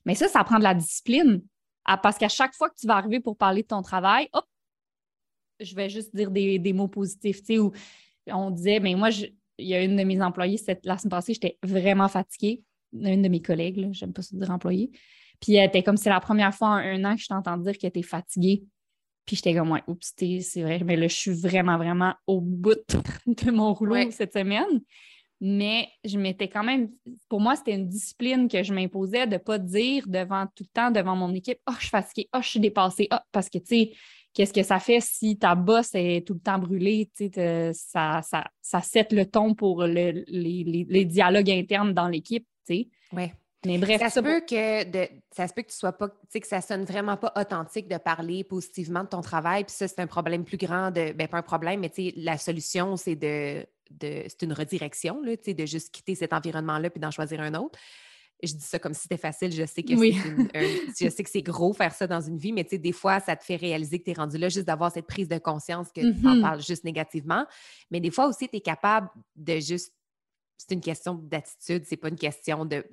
Mais 0.05 0.15
ça, 0.15 0.29
ça 0.29 0.45
prend 0.45 0.59
de 0.59 0.63
la 0.63 0.75
discipline. 0.75 1.43
parce 1.85 2.17
qu'à 2.17 2.29
chaque 2.29 2.55
fois 2.55 2.71
que 2.71 2.77
tu 2.79 2.87
vas 2.87 2.97
arriver 2.97 3.19
pour 3.21 3.37
parler 3.37 3.63
de 3.63 3.69
ton 3.69 3.83
travail, 3.83 4.29
hop, 4.33 4.45
je 5.59 5.75
vais 5.75 5.91
juste 5.91 6.15
dire 6.15 6.31
des, 6.31 6.73
mots 6.73 6.89
positifs. 6.89 7.43
Tu 7.43 7.57
sais, 7.57 8.33
on 8.33 8.51
disait, 8.53 8.79
mais 8.79 8.93
ben, 8.93 8.99
moi, 9.01 9.11
il 9.11 9.67
y 9.67 9.75
a 9.75 9.83
une 9.83 9.97
de 9.97 10.05
mes 10.05 10.23
employées, 10.23 10.59
cette, 10.59 10.87
la 10.87 10.97
semaine 10.97 11.11
passée, 11.11 11.35
j'étais 11.35 11.59
vraiment 11.65 12.09
fatiguée. 12.09 12.63
Une 12.93 13.23
de 13.23 13.29
mes 13.29 13.43
collègues, 13.43 13.89
j'aime 13.91 14.13
pas 14.13 14.23
ça 14.23 14.37
dire 14.37 14.51
employée. 14.51 14.91
Puis 15.41 15.55
elle 15.55 15.69
était 15.69 15.83
comme 15.83 15.97
c'est 15.97 16.11
la 16.11 16.21
première 16.21 16.55
fois 16.55 16.69
en 16.69 16.77
un 16.77 17.05
an 17.05 17.15
que 17.15 17.23
je 17.23 17.29
t'entends 17.29 17.57
dire 17.57 17.79
que 17.79 17.87
tu 17.87 17.99
es 17.99 18.03
fatiguée. 18.03 18.65
Puis 19.25 19.37
j'étais 19.37 19.55
comme, 19.55 19.71
ouais, 19.71 19.83
oups, 19.87 20.15
c'est 20.17 20.63
vrai, 20.63 20.81
mais 20.85 20.97
là, 20.97 21.07
je 21.07 21.15
suis 21.15 21.33
vraiment, 21.33 21.77
vraiment 21.77 22.15
au 22.27 22.41
bout 22.41 22.81
de 23.27 23.51
mon 23.51 23.75
rouleau 23.75 24.11
cette 24.11 24.33
semaine. 24.33 24.81
Mais 25.41 25.89
je 26.05 26.19
m'étais 26.19 26.49
quand 26.49 26.65
même, 26.65 26.91
pour 27.29 27.41
moi, 27.41 27.55
c'était 27.55 27.75
une 27.75 27.87
discipline 27.87 28.49
que 28.49 28.63
je 28.63 28.73
m'imposais 28.73 29.27
de 29.27 29.35
ne 29.35 29.39
pas 29.39 29.59
dire 29.59 30.05
devant 30.09 30.47
tout 30.47 30.65
le 30.65 30.73
temps, 30.73 30.91
devant 30.91 31.15
mon 31.15 31.33
équipe, 31.33 31.59
oh, 31.69 31.75
je 31.77 31.83
suis 31.83 31.91
fatiguée, 31.91 32.29
oh, 32.35 32.41
je 32.43 32.49
suis 32.49 32.61
dépassée, 32.61 33.07
oh, 33.13 33.19
parce 33.31 33.49
que, 33.49 33.59
tu 33.59 33.67
sais, 33.67 33.93
qu'est-ce 34.33 34.53
que 34.53 34.63
ça 34.63 34.81
fait 34.81 35.01
si 35.01 35.39
ta 35.39 35.55
bosse 35.55 35.95
est 35.95 36.27
tout 36.27 36.35
le 36.35 36.41
temps 36.41 36.59
brûlée, 36.59 37.09
tu 37.17 37.29
sais, 37.33 37.73
ça, 37.73 38.23
ça, 38.23 38.45
ça 38.61 38.81
set 38.81 39.13
le 39.13 39.27
ton 39.27 39.55
pour 39.55 39.85
les, 39.85 40.25
les, 40.27 41.05
dialogues 41.05 41.51
internes 41.51 41.95
dans 41.95 42.09
l'équipe, 42.09 42.47
tu 42.67 42.75
sais. 42.75 42.89
Oui. 43.13 43.31
Mais 43.67 43.79
bref, 43.79 44.01
ça, 44.01 44.11
se 44.11 44.21
peut 44.21 44.41
que 44.41 44.85
de, 44.85 45.09
ça 45.33 45.49
se 45.49 45.53
peut 45.53 45.63
que 45.63 45.71
tu 45.71 45.77
sois 45.77 45.93
pas, 45.93 46.09
tu 46.09 46.15
sais, 46.29 46.41
que 46.41 46.47
ça 46.47 46.61
sonne 46.61 46.85
vraiment 46.85 47.17
pas 47.17 47.33
authentique 47.37 47.89
de 47.89 47.97
parler 47.97 48.45
positivement 48.45 49.03
de 49.03 49.09
ton 49.09 49.21
travail. 49.21 49.65
Puis 49.65 49.75
ça, 49.75 49.89
c'est 49.89 50.01
un 50.01 50.07
problème 50.07 50.45
plus 50.45 50.59
grand 50.59 50.91
de, 50.91 51.13
ben 51.13 51.27
pas 51.27 51.39
un 51.39 51.43
problème, 51.43 51.81
mais 51.81 51.91
tu 51.91 52.11
sais, 52.11 52.15
la 52.17 52.39
solution, 52.39 52.97
c'est 52.97 53.17
de, 53.17 53.67
de 53.91 54.25
c'est 54.29 54.43
une 54.43 54.53
redirection, 54.53 55.21
là, 55.23 55.37
tu 55.37 55.45
sais, 55.47 55.55
de 55.55 55.67
juste 55.67 55.93
quitter 55.93 56.15
cet 56.15 56.33
environnement-là 56.33 56.89
puis 56.91 57.01
d'en 57.01 57.11
choisir 57.11 57.41
un 57.41 57.55
autre. 57.55 57.79
Je 58.41 58.53
dis 58.53 58.65
ça 58.65 58.79
comme 58.79 58.95
si 58.95 59.03
c'était 59.03 59.17
facile. 59.17 59.51
Je 59.51 59.67
sais 59.67 59.83
que 59.83 59.97
c'est 59.99 60.13
je 61.07 61.09
sais 61.11 61.25
que 61.25 61.31
c'est 61.31 61.43
gros 61.43 61.73
faire 61.73 61.93
ça 61.93 62.07
dans 62.07 62.21
une 62.21 62.39
vie, 62.39 62.53
mais 62.53 62.63
tu 62.63 62.71
sais, 62.71 62.79
des 62.79 62.93
fois, 62.93 63.19
ça 63.19 63.35
te 63.35 63.43
fait 63.43 63.57
réaliser 63.57 63.99
que 63.99 64.05
tu 64.05 64.11
es 64.13 64.15
rendu 64.15 64.39
là 64.39 64.49
juste 64.49 64.67
d'avoir 64.67 64.93
cette 64.93 65.09
prise 65.09 65.29
de 65.29 65.39
conscience 65.39 65.89
que 65.91 66.01
tu 66.01 66.25
en 66.25 66.37
mm-hmm. 66.37 66.41
parles 66.43 66.63
juste 66.63 66.85
négativement. 66.85 67.45
Mais 67.91 67.99
des 67.99 68.13
fois 68.13 68.29
aussi, 68.29 68.49
tu 68.49 68.59
es 68.59 68.61
capable 68.61 69.09
de 69.35 69.59
juste 69.59 69.93
c'est 70.59 70.75
une 70.75 70.81
question 70.81 71.15
d'attitude, 71.15 71.85
c'est 71.87 71.97
pas 71.97 72.09
une 72.09 72.17
question 72.17 72.65
de, 72.65 72.85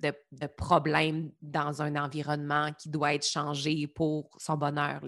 problème 0.56 1.32
dans 1.42 1.82
un 1.82 1.96
environnement 1.96 2.72
qui 2.78 2.90
doit 2.90 3.16
être 3.16 3.26
changé 3.26 3.88
pour 3.88 4.30
son 4.38 4.56
bonheur. 4.56 5.02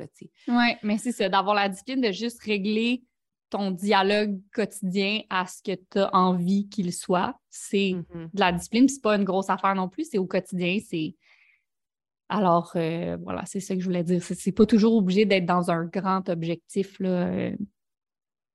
Oui, 0.47 0.73
mais 0.81 0.97
c'est 0.97 1.11
ça, 1.11 1.29
d'avoir 1.29 1.55
la 1.55 1.69
discipline 1.69 2.01
de 2.01 2.11
juste 2.11 2.41
régler 2.41 3.03
ton 3.51 3.69
dialogue 3.71 4.41
quotidien 4.53 5.21
à 5.29 5.45
ce 5.45 5.61
que 5.61 5.75
tu 5.75 5.99
as 5.99 6.13
envie 6.13 6.67
qu'il 6.67 6.91
soit. 6.91 7.39
C'est 7.49 7.93
mm-hmm. 7.93 8.33
de 8.33 8.39
la 8.39 8.51
discipline, 8.51 8.89
c'est 8.89 9.01
pas 9.01 9.15
une 9.15 9.23
grosse 9.23 9.49
affaire 9.49 9.75
non 9.75 9.87
plus, 9.87 10.09
c'est 10.09 10.17
au 10.17 10.25
quotidien, 10.25 10.79
c'est. 10.85 11.15
Alors, 12.27 12.71
euh, 12.75 13.17
voilà, 13.23 13.45
c'est 13.45 13.61
ça 13.61 13.75
que 13.75 13.79
je 13.79 13.85
voulais 13.85 14.03
dire. 14.03 14.21
C'est 14.21 14.51
pas 14.51 14.65
toujours 14.65 14.95
obligé 14.95 15.25
d'être 15.25 15.45
dans 15.45 15.71
un 15.71 15.85
grand 15.85 16.27
objectif. 16.27 16.99
Là. 16.99 17.27
Euh, 17.27 17.55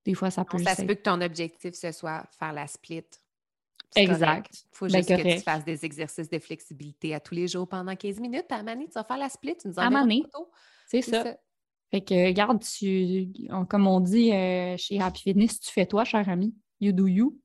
des 0.05 0.15
fois, 0.15 0.31
ça 0.31 0.45
peut. 0.45 0.59
ça 0.59 0.75
se 0.75 0.83
peut 0.83 0.95
que 0.95 1.03
ton 1.03 1.21
objectif, 1.23 1.75
ce 1.75 1.93
soit 1.93 2.27
faire 2.39 2.53
la 2.53 2.67
split 2.67 3.05
Exact. 3.97 4.65
Il 4.73 4.77
faut 4.77 4.87
ben, 4.87 4.99
juste 4.99 5.09
que 5.09 5.37
tu 5.37 5.41
fasses 5.41 5.65
des 5.65 5.85
exercices 5.85 6.29
de 6.29 6.39
flexibilité 6.39 7.15
à 7.15 7.21
tous 7.21 7.35
les 7.35 7.49
jours 7.49 7.69
pendant 7.69 7.95
15 7.95 8.21
minutes. 8.21 8.51
À 8.51 8.63
Mané, 8.63 8.87
tu 8.87 8.93
vas 8.95 9.05
faire 9.05 9.19
la 9.19 9.29
split, 9.29 9.57
tu 9.57 9.69
nous 9.69 9.79
en 9.79 9.95
À 9.95 10.07
C'est 10.87 11.03
ça. 11.03 11.37
Fait 11.91 12.01
que, 12.01 12.27
regarde, 12.27 12.63
tu, 12.63 13.29
comme 13.69 13.87
on 13.87 14.01
dit 14.01 14.33
euh, 14.33 14.77
chez 14.79 14.99
Happy 14.99 15.23
Fitness, 15.23 15.61
tu 15.61 15.71
fais 15.71 15.85
toi, 15.85 16.05
cher 16.05 16.27
ami. 16.27 16.55
You 16.81 16.93
do 16.93 17.07
you. 17.07 17.39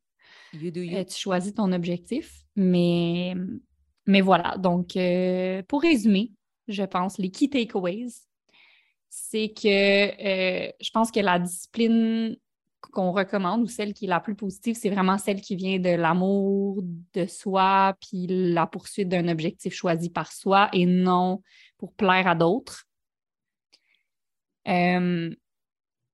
You 0.54 0.72
do 0.72 0.80
you. 0.80 0.96
Euh, 0.98 1.04
tu 1.04 1.18
choisis 1.20 1.54
ton 1.54 1.70
objectif. 1.74 2.46
Mais, 2.56 3.36
mais 4.06 4.22
voilà. 4.22 4.56
Donc, 4.58 4.96
euh, 4.96 5.62
pour 5.68 5.82
résumer, 5.82 6.32
je 6.70 6.84
pense, 6.84 7.18
les 7.18 7.30
key 7.30 7.50
takeaways, 7.50 8.08
c'est 9.10 9.50
que 9.50 9.64
je 10.80 10.92
pense 10.92 11.12
que 11.12 11.20
la 11.20 11.40
discipline 11.40 12.38
qu'on 12.80 13.12
recommande 13.12 13.62
ou 13.62 13.68
celle 13.68 13.94
qui 13.94 14.06
est 14.06 14.10
la 14.10 14.20
plus 14.20 14.36
positive, 14.36 14.76
c'est 14.80 14.90
vraiment 14.90 15.18
celle 15.18 15.42
qui 15.42 15.56
vient 15.56 15.80
de 15.80 15.90
l'amour 15.90 16.84
de 17.14 17.26
soi, 17.26 17.96
puis 18.00 18.28
la 18.28 18.68
poursuite 18.68 19.10
d'un 19.10 19.28
objectif 19.28 19.74
choisi 19.74 20.10
par 20.10 20.32
soi 20.32 20.70
et 20.74 20.86
non 20.86 21.42
pour 21.78 21.94
plaire 21.94 22.28
à 22.28 22.36
d'autres. 22.36 22.86
Euh, 24.68 25.34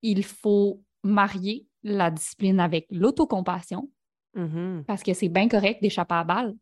il 0.01 0.23
faut 0.23 0.83
marier 1.03 1.65
la 1.83 2.11
discipline 2.11 2.59
avec 2.59 2.85
l'autocompassion 2.89 3.89
mm-hmm. 4.35 4.83
parce 4.85 5.03
que 5.03 5.13
c'est 5.13 5.29
bien 5.29 5.47
correct 5.47 5.81
d'échapper 5.81 6.15
à 6.15 6.23
balle. 6.23 6.55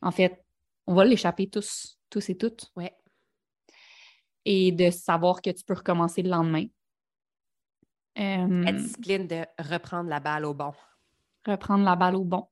En 0.00 0.10
fait, 0.10 0.44
on 0.86 0.94
va 0.94 1.04
l'échapper 1.04 1.48
tous, 1.48 1.98
tous 2.10 2.28
et 2.28 2.36
toutes. 2.36 2.70
Ouais. 2.76 2.94
Et 4.44 4.72
de 4.72 4.90
savoir 4.90 5.40
que 5.40 5.50
tu 5.50 5.64
peux 5.64 5.74
recommencer 5.74 6.22
le 6.22 6.30
lendemain 6.30 6.66
la 8.16 8.72
discipline 8.72 9.26
de 9.26 9.44
reprendre 9.58 10.08
la 10.08 10.20
balle 10.20 10.44
au 10.44 10.54
bon. 10.54 10.72
Reprendre 11.46 11.84
la 11.84 11.96
balle 11.96 12.16
au 12.16 12.24
bon. 12.24 12.48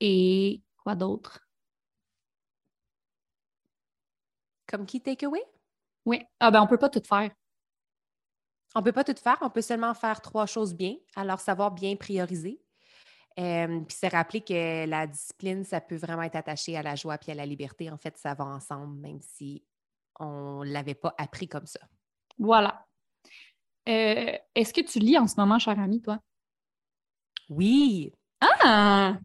Et 0.00 0.62
quoi 0.76 0.94
d'autre? 0.94 1.46
Comme 4.66 4.86
key 4.86 5.00
takeaway? 5.00 5.42
Oui. 6.04 6.22
Ah 6.40 6.50
ben 6.50 6.62
on 6.62 6.66
peut 6.66 6.78
pas 6.78 6.90
tout 6.90 7.02
faire. 7.04 7.30
On 8.74 8.82
peut 8.82 8.92
pas 8.92 9.04
tout 9.04 9.14
faire, 9.16 9.38
on 9.40 9.50
peut 9.50 9.62
seulement 9.62 9.94
faire 9.94 10.20
trois 10.20 10.46
choses 10.46 10.74
bien. 10.74 10.94
Alors, 11.16 11.40
savoir 11.40 11.70
bien 11.70 11.96
prioriser. 11.96 12.60
puis 13.34 13.86
c'est 13.88 14.08
rappeler 14.08 14.42
que 14.42 14.86
la 14.86 15.06
discipline, 15.06 15.64
ça 15.64 15.80
peut 15.80 15.96
vraiment 15.96 16.22
être 16.22 16.36
attaché 16.36 16.76
à 16.76 16.82
la 16.82 16.94
joie 16.94 17.18
puis 17.18 17.32
à 17.32 17.34
la 17.34 17.46
liberté. 17.46 17.90
En 17.90 17.96
fait, 17.96 18.16
ça 18.18 18.34
va 18.34 18.44
ensemble, 18.44 18.98
même 19.00 19.20
si 19.22 19.64
on 20.20 20.64
ne 20.64 20.70
l'avait 20.70 20.94
pas 20.94 21.14
appris 21.18 21.48
comme 21.48 21.66
ça. 21.66 21.80
Voilà. 22.38 22.87
Euh, 23.88 24.36
est-ce 24.54 24.74
que 24.74 24.80
tu 24.80 24.98
lis 24.98 25.16
en 25.16 25.26
ce 25.26 25.34
moment, 25.38 25.58
cher 25.58 25.78
ami, 25.78 26.02
toi? 26.02 26.20
Oui. 27.48 28.12
Ah! 28.40 29.18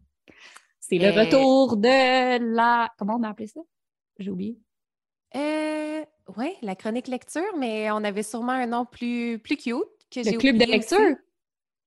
C'est 0.80 0.98
le 0.98 1.06
euh, 1.06 1.24
retour 1.24 1.76
de 1.76 2.54
la. 2.54 2.90
Comment 2.98 3.16
on 3.16 3.22
a 3.22 3.30
appelé 3.30 3.46
ça? 3.46 3.60
J'ai 4.18 4.30
oublié. 4.30 4.58
Euh, 5.36 6.04
oui, 6.36 6.54
la 6.62 6.74
chronique 6.76 7.08
lecture, 7.08 7.56
mais 7.58 7.90
on 7.90 8.04
avait 8.04 8.22
sûrement 8.22 8.52
un 8.52 8.66
nom 8.66 8.86
plus, 8.86 9.38
plus 9.38 9.56
cute 9.56 9.82
que 10.10 10.20
Le 10.20 10.38
club 10.38 10.56
de 10.56 10.64
lecture? 10.64 11.16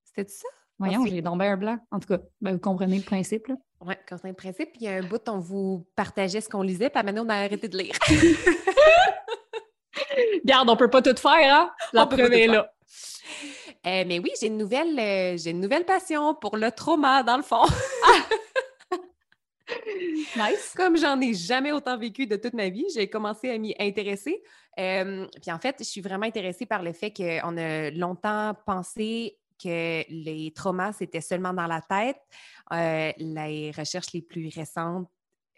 C'était 0.04 0.30
ça? 0.30 0.48
Voyons, 0.80 1.06
j'ai 1.06 1.24
tombé 1.24 1.46
un 1.46 1.58
blanc. 1.58 1.80
En 1.90 2.00
tout 2.00 2.08
cas, 2.08 2.20
ben, 2.42 2.54
vous 2.54 2.60
comprenez 2.60 2.98
le 2.98 3.04
principe. 3.04 3.48
Oui, 3.82 3.94
comprenez 4.08 4.32
le 4.32 4.36
principe. 4.36 4.72
Puis 4.74 4.82
il 4.82 4.84
y 4.84 4.88
a 4.88 4.98
un 4.98 5.04
bout, 5.04 5.28
on 5.28 5.40
vous 5.40 5.88
partageait 5.96 6.42
ce 6.42 6.50
qu'on 6.50 6.62
lisait, 6.62 6.90
puis 6.90 7.04
maintenant, 7.04 7.26
on 7.26 7.30
a 7.30 7.36
arrêté 7.36 7.68
de 7.68 7.78
lire. 7.78 7.96
Garde, 10.48 10.70
on 10.70 10.78
peut 10.78 10.90
pas 10.90 11.02
tout 11.02 11.16
faire, 11.18 11.54
hein? 11.54 11.72
La 11.92 12.06
preuve 12.06 12.32
est 12.32 12.48
là. 12.48 12.72
Euh, 13.86 14.04
mais 14.08 14.20
oui, 14.20 14.32
j'ai 14.40 14.48
une 14.48 14.58
nouvelle, 14.58 14.98
euh, 14.98 15.38
j'ai 15.38 15.52
une 15.52 15.60
nouvelle 15.60 15.86
passion 15.86 16.34
pour 16.36 16.56
le 16.56 16.72
trauma, 16.72 17.22
dans 17.22 17.36
le 17.36 17.44
fond. 17.44 17.66
Ah! 18.06 18.98
nice. 20.38 20.74
Comme 20.76 20.98
j'en 20.98 21.20
ai 21.20 21.34
jamais 21.34 21.74
autant 21.74 21.98
vécu 21.98 22.28
de 22.28 22.38
toute 22.38 22.54
ma 22.54 22.70
vie, 22.70 22.86
j'ai 22.96 23.10
commencé 23.10 23.50
à 23.50 23.58
m'y 23.58 23.76
intéresser. 23.78 24.42
Euh, 24.80 25.28
puis 25.42 25.52
en 25.52 25.60
fait, 25.60 25.76
je 25.80 25.84
suis 25.84 26.02
vraiment 26.02 26.26
intéressée 26.26 26.66
par 26.66 26.82
le 26.82 26.94
fait 26.94 27.12
qu'on 27.12 27.58
a 27.58 27.92
longtemps 27.92 28.54
pensé 28.66 29.38
que 29.62 30.04
les 30.10 30.54
traumas, 30.56 30.94
c'était 30.94 31.22
seulement 31.22 31.54
dans 31.54 31.68
la 31.68 31.82
tête. 31.82 32.22
les 33.18 33.72
recherches 33.78 34.14
les 34.14 34.22
plus 34.22 34.50
récentes 34.56 35.10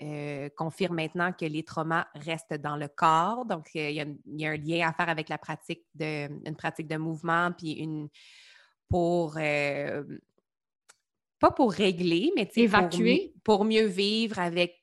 euh, 0.02 0.50
confirme 0.56 0.96
maintenant 0.96 1.34
que 1.34 1.46
les 1.46 1.64
traumas 1.64 2.08
restent 2.16 2.54
dans 2.54 2.78
le 2.78 2.88
corps. 2.88 3.46
Donc, 3.46 3.70
euh, 3.76 3.90
il 3.90 3.96
y, 4.40 4.46
a, 4.46 4.52
un 4.52 4.58
lien 4.58 4.88
à 4.88 4.94
faire 4.94 5.10
avec 5.10 5.28
la 5.30 5.38
pratique 5.38 5.86
de, 5.96 6.28
une 6.48 6.56
pratique 6.56 6.88
de 6.88 6.98
mouvement, 6.98 7.52
puis 7.52 7.74
une 7.74 8.10
pour 8.90 9.36
euh, 9.38 10.04
pas 11.40 11.52
pour 11.52 11.74
régler, 11.74 12.32
mais 12.36 12.50
évacuer 12.56 13.34
pour, 13.44 13.58
pour, 13.58 13.66
mieux 13.66 13.86
vivre 13.86 14.40
avec 14.40 14.82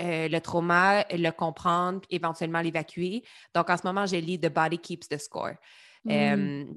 le 0.00 0.38
trauma, 0.38 1.04
le 1.10 1.30
comprendre, 1.30 2.02
éventuellement 2.10 2.60
l'évacuer. 2.60 3.24
Donc, 3.54 3.70
en 3.70 3.76
ce 3.76 3.86
moment, 3.86 4.06
je 4.06 4.16
lis 4.16 4.38
The 4.38 4.52
Body 4.52 4.78
Keeps 4.78 5.08
the 5.08 5.18
Score. 5.18 5.54
Mmh 6.04 6.74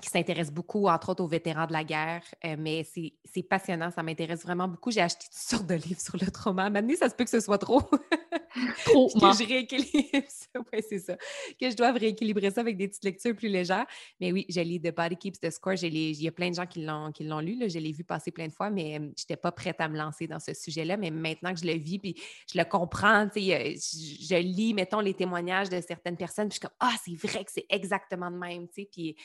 qui 0.00 0.10
s'intéresse 0.10 0.50
beaucoup, 0.50 0.88
entre 0.88 1.10
autres, 1.10 1.22
aux 1.22 1.28
vétérans 1.28 1.66
de 1.66 1.72
la 1.72 1.84
guerre. 1.84 2.22
Euh, 2.44 2.56
mais 2.58 2.84
c'est 2.84 3.42
passionnant, 3.42 3.90
ça 3.90 4.02
m'intéresse 4.02 4.42
vraiment 4.42 4.66
beaucoup. 4.66 4.90
J'ai 4.90 5.00
acheté 5.00 5.26
toutes 5.26 5.34
sortes 5.34 5.66
de 5.66 5.74
livres 5.74 6.00
sur 6.00 6.16
le 6.20 6.30
trauma. 6.30 6.68
Maintenant, 6.68 6.94
ça 6.98 7.08
se 7.08 7.14
peut 7.14 7.24
que 7.24 7.30
ce 7.30 7.40
soit 7.40 7.58
trop. 7.58 7.80
trop. 8.84 9.08
que 9.08 9.20
je 9.20 9.46
rééquilibre 9.46 10.26
ça. 10.28 10.60
Oui, 10.72 10.80
c'est 10.88 10.98
ça. 10.98 11.16
Que 11.60 11.70
je 11.70 11.76
dois 11.76 11.92
rééquilibrer 11.92 12.50
ça 12.50 12.60
avec 12.60 12.76
des 12.76 12.88
petites 12.88 13.04
lectures 13.04 13.36
plus 13.36 13.48
légères. 13.48 13.86
Mais 14.20 14.32
oui, 14.32 14.46
j'ai 14.48 14.64
lu 14.64 14.80
The 14.80 14.94
Body 14.94 15.16
Keeps 15.16 15.38
the 15.40 15.50
Score. 15.50 15.74
Il 15.74 16.22
y 16.22 16.28
a 16.28 16.32
plein 16.32 16.50
de 16.50 16.56
gens 16.56 16.66
qui 16.66 16.82
l'ont 17.24 17.40
lu. 17.40 17.56
Là. 17.58 17.68
Je 17.68 17.78
l'ai 17.78 17.92
vu 17.92 18.02
passer 18.02 18.32
plein 18.32 18.48
de 18.48 18.52
fois, 18.52 18.70
mais 18.70 18.94
je 18.94 19.00
n'étais 19.00 19.36
pas 19.36 19.52
prête 19.52 19.80
à 19.80 19.88
me 19.88 19.96
lancer 19.96 20.26
dans 20.26 20.40
ce 20.40 20.54
sujet-là. 20.54 20.96
Mais 20.96 21.12
maintenant 21.12 21.54
que 21.54 21.60
je 21.60 21.66
le 21.66 21.78
vis, 21.78 22.00
puis 22.00 22.20
je 22.52 22.58
le 22.58 22.64
comprends, 22.64 23.28
je, 23.34 23.40
je 23.40 24.36
lis, 24.40 24.74
mettons, 24.74 25.00
les 25.00 25.14
témoignages 25.14 25.68
de 25.68 25.80
certaines 25.80 26.16
personnes, 26.16 26.48
puis 26.48 26.58
je 26.60 26.66
suis 26.66 26.68
comme, 26.68 26.76
ah, 26.80 26.94
c'est 27.04 27.14
vrai 27.14 27.44
que 27.44 27.52
c'est 27.52 27.66
exactement 27.70 28.30
de 28.30 28.36
même. 28.36 28.66
Puis 28.68 29.16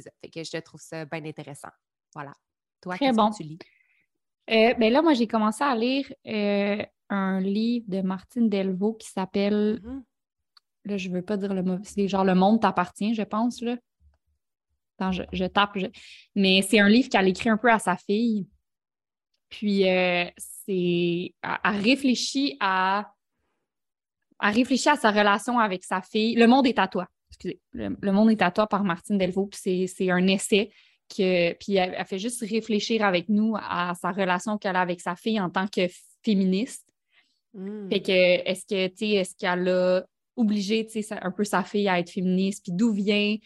c'est 0.00 0.08
ça. 0.08 0.10
Fait 0.20 0.30
que 0.30 0.42
je 0.42 0.58
trouve 0.58 0.80
ça 0.80 1.04
bien 1.04 1.24
intéressant. 1.24 1.68
Voilà. 2.14 2.32
Toi, 2.80 2.96
qu'est-ce 2.96 3.16
que 3.16 3.36
tu 3.36 3.42
lis? 3.42 3.58
Euh, 4.50 4.74
ben 4.74 4.92
là, 4.92 5.02
moi, 5.02 5.14
j'ai 5.14 5.26
commencé 5.26 5.62
à 5.62 5.74
lire 5.76 6.12
euh, 6.26 6.84
un 7.08 7.40
livre 7.40 7.86
de 7.88 8.00
Martine 8.00 8.48
Delvaux 8.48 8.94
qui 8.94 9.08
s'appelle. 9.08 9.80
Mm-hmm. 9.82 10.02
Là, 10.86 10.96
je 10.96 11.10
veux 11.10 11.22
pas 11.22 11.36
dire 11.36 11.54
le 11.54 11.62
mot. 11.62 11.78
C'est 11.82 12.08
genre 12.08 12.24
Le 12.24 12.34
monde 12.34 12.60
t'appartient, 12.60 13.14
je 13.14 13.22
pense. 13.22 13.60
Là. 13.60 13.76
Attends, 14.98 15.12
je, 15.12 15.44
tape. 15.46 15.78
Mais 16.34 16.62
c'est 16.62 16.80
un 16.80 16.88
livre 16.88 17.08
qu'elle 17.08 17.28
écrit 17.28 17.50
un 17.50 17.56
peu 17.56 17.70
à 17.70 17.78
sa 17.78 17.96
fille. 17.96 18.48
Puis, 19.50 19.88
euh, 19.88 20.24
c'est. 20.36 21.34
Elle 21.42 21.80
réfléchit 21.80 22.56
à 22.60 23.12
elle 24.42 24.54
réfléchit 24.54 24.88
à 24.88 24.96
sa 24.96 25.10
relation 25.10 25.58
avec 25.58 25.84
sa 25.84 26.00
fille. 26.00 26.34
Le 26.34 26.46
monde 26.46 26.66
est 26.66 26.78
à 26.78 26.88
toi. 26.88 27.06
Excusez. 27.30 27.60
Le, 27.72 28.12
monde 28.12 28.30
est 28.30 28.42
à 28.42 28.50
toi 28.50 28.66
par 28.66 28.84
Martine 28.84 29.18
Delvaux. 29.18 29.46
Puis 29.46 29.88
c'est 29.88 30.10
un 30.10 30.26
essai 30.26 30.70
que. 31.08 31.52
Puis 31.54 31.76
elle, 31.76 32.04
fait 32.06 32.18
juste 32.18 32.40
réfléchir 32.40 33.04
avec 33.04 33.28
nous 33.28 33.54
à 33.56 33.94
sa 34.00 34.12
relation 34.12 34.58
qu'elle 34.58 34.76
a 34.76 34.80
avec 34.80 35.00
sa 35.00 35.16
fille 35.16 35.40
en 35.40 35.50
tant 35.50 35.66
que 35.66 35.86
féministe. 36.24 36.86
Hmm. 37.54 37.88
Fait 37.88 38.00
que 38.00 38.12
est-ce 38.12 38.64
que 38.66 38.86
tu 38.94 39.06
est-ce 39.06 39.34
qu'elle 39.36 39.68
a 39.68 40.04
obligé 40.36 40.88
un 41.10 41.30
peu 41.30 41.44
sa 41.44 41.62
fille 41.62 41.88
à 41.88 41.98
être 41.98 42.10
féministe, 42.10 42.64
puis 42.64 42.72
d'où 42.72 42.92
vient 42.92 43.36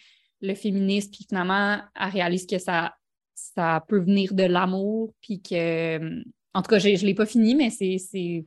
le 0.40 0.54
féminisme, 0.54 1.10
puis 1.10 1.24
finalement, 1.28 1.78
elle 1.98 2.10
réalise 2.10 2.46
que 2.46 2.58
ça, 2.58 2.94
ça 3.34 3.84
peut 3.88 3.98
venir 3.98 4.34
de 4.34 4.44
l'amour, 4.44 5.12
puis 5.20 5.40
que, 5.40 6.22
en 6.54 6.62
tout 6.62 6.68
cas, 6.68 6.78
je 6.78 6.88
ne 6.88 7.06
l'ai 7.06 7.14
pas 7.14 7.26
fini, 7.26 7.54
mais 7.54 7.70
c'est, 7.70 7.96
il 8.12 8.44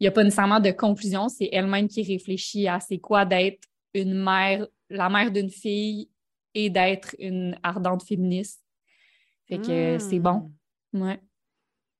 n'y 0.00 0.06
a 0.06 0.10
pas 0.10 0.24
nécessairement 0.24 0.60
de 0.60 0.70
conclusion, 0.70 1.28
c'est 1.28 1.48
elle-même 1.52 1.88
qui 1.88 2.02
réfléchit 2.02 2.68
à 2.68 2.80
c'est 2.80 2.98
quoi 2.98 3.24
d'être 3.24 3.60
une 3.94 4.14
mère, 4.14 4.66
la 4.90 5.08
mère 5.08 5.30
d'une 5.30 5.50
fille 5.50 6.10
et 6.54 6.70
d'être 6.70 7.14
une 7.18 7.58
ardente 7.62 8.02
féministe. 8.02 8.64
Fait 9.46 9.58
que 9.58 9.98
c'est 9.98 10.18
bon. 10.18 10.52
Hmm. 10.92 11.02
Ouais. 11.02 11.20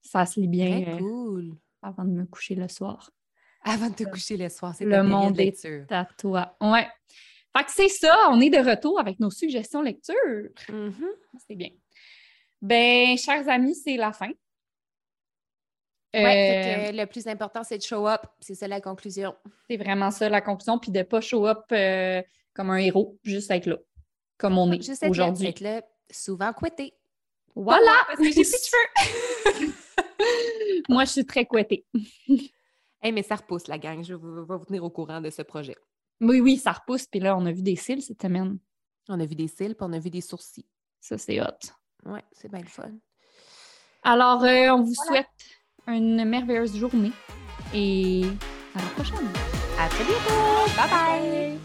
Ça 0.00 0.26
se 0.26 0.40
lit 0.40 0.48
bien. 0.48 0.82
Euh, 0.86 0.98
cool. 0.98 1.56
avant 1.80 2.04
de 2.04 2.10
me 2.10 2.24
coucher 2.26 2.54
le 2.54 2.68
soir. 2.68 3.10
Avant 3.64 3.88
de 3.88 3.94
te 3.94 4.04
coucher 4.04 4.36
le 4.36 4.48
soir, 4.48 4.74
c'est 4.74 4.84
Le 4.84 5.02
monde 5.02 5.38
est 5.38 5.92
à 5.92 6.04
toi. 6.18 6.56
Ouais. 6.60 6.88
Fait 7.56 7.64
que 7.64 7.70
c'est 7.70 7.88
ça, 7.88 8.28
on 8.30 8.40
est 8.40 8.50
de 8.50 8.58
retour 8.58 8.98
avec 8.98 9.20
nos 9.20 9.30
suggestions 9.30 9.82
lecture. 9.82 10.14
Mm-hmm. 10.68 11.12
C'est 11.46 11.54
bien. 11.54 11.68
Ben, 12.60 13.16
chers 13.18 13.48
amis, 13.48 13.74
c'est 13.74 13.96
la 13.96 14.12
fin. 14.12 14.30
Ouais, 16.14 16.90
euh, 16.90 16.92
le 16.92 17.06
plus 17.06 17.26
important, 17.26 17.64
c'est 17.64 17.78
de 17.78 17.82
show 17.82 18.06
up. 18.06 18.20
C'est 18.40 18.54
ça 18.54 18.68
la 18.68 18.80
conclusion. 18.80 19.34
C'est 19.68 19.78
vraiment 19.78 20.10
ça 20.10 20.28
la 20.28 20.40
conclusion. 20.40 20.78
Puis 20.78 20.90
de 20.90 20.98
ne 20.98 21.02
pas 21.04 21.20
show 21.20 21.46
up 21.46 21.64
euh, 21.72 22.22
comme 22.54 22.70
un 22.70 22.76
héros, 22.76 23.18
juste 23.22 23.50
être 23.50 23.66
là, 23.66 23.78
comme 24.36 24.58
on 24.58 24.70
est 24.72 25.04
aujourd'hui. 25.04 25.46
Juste 25.46 25.56
être 25.56 25.60
là, 25.60 25.82
souvent 26.10 26.52
couetté. 26.52 26.94
Voilà! 27.54 28.04
Parce 28.06 28.18
que 28.18 28.24
j'ai 28.24 28.42
plus 28.42 28.50
de 28.50 29.56
cheveux. 29.56 29.74
Moi, 30.88 31.04
je 31.04 31.10
suis 31.10 31.26
très 31.26 31.46
couettée. 31.46 31.86
hey, 33.02 33.12
mais 33.12 33.22
ça 33.22 33.36
repousse, 33.36 33.66
la 33.66 33.78
gang. 33.78 34.04
Je 34.04 34.14
vais 34.14 34.20
vous 34.20 34.64
tenir 34.66 34.84
au 34.84 34.90
courant 34.90 35.20
de 35.20 35.30
ce 35.30 35.42
projet. 35.42 35.76
Oui, 36.20 36.40
oui, 36.40 36.56
ça 36.56 36.72
repousse. 36.72 37.06
Puis 37.06 37.20
là, 37.20 37.36
on 37.36 37.46
a 37.46 37.52
vu 37.52 37.62
des 37.62 37.76
cils 37.76 38.02
cette 38.02 38.22
semaine. 38.22 38.58
On 39.08 39.18
a 39.18 39.26
vu 39.26 39.34
des 39.34 39.48
cils, 39.48 39.74
puis 39.74 39.86
on 39.88 39.92
a 39.92 39.98
vu 39.98 40.10
des 40.10 40.20
sourcils. 40.20 40.66
Ça, 41.00 41.18
c'est 41.18 41.40
hot. 41.40 41.72
Oui, 42.04 42.20
c'est 42.32 42.50
bien 42.50 42.60
le 42.60 42.68
fun. 42.68 42.92
Alors, 44.02 44.42
euh, 44.44 44.70
on 44.70 44.82
vous 44.82 44.94
souhaite 44.94 45.26
une 45.88 46.24
merveilleuse 46.24 46.76
journée 46.76 47.12
et 47.74 48.24
à 48.74 48.78
la 48.78 48.88
prochaine. 48.88 49.28
À 49.78 49.88
très 49.88 50.04
bientôt. 50.04 50.70
Bye 50.76 50.88
bye. 50.90 51.58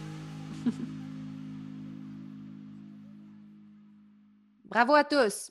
Bravo 4.64 4.94
à 4.94 5.04
tous. 5.04 5.50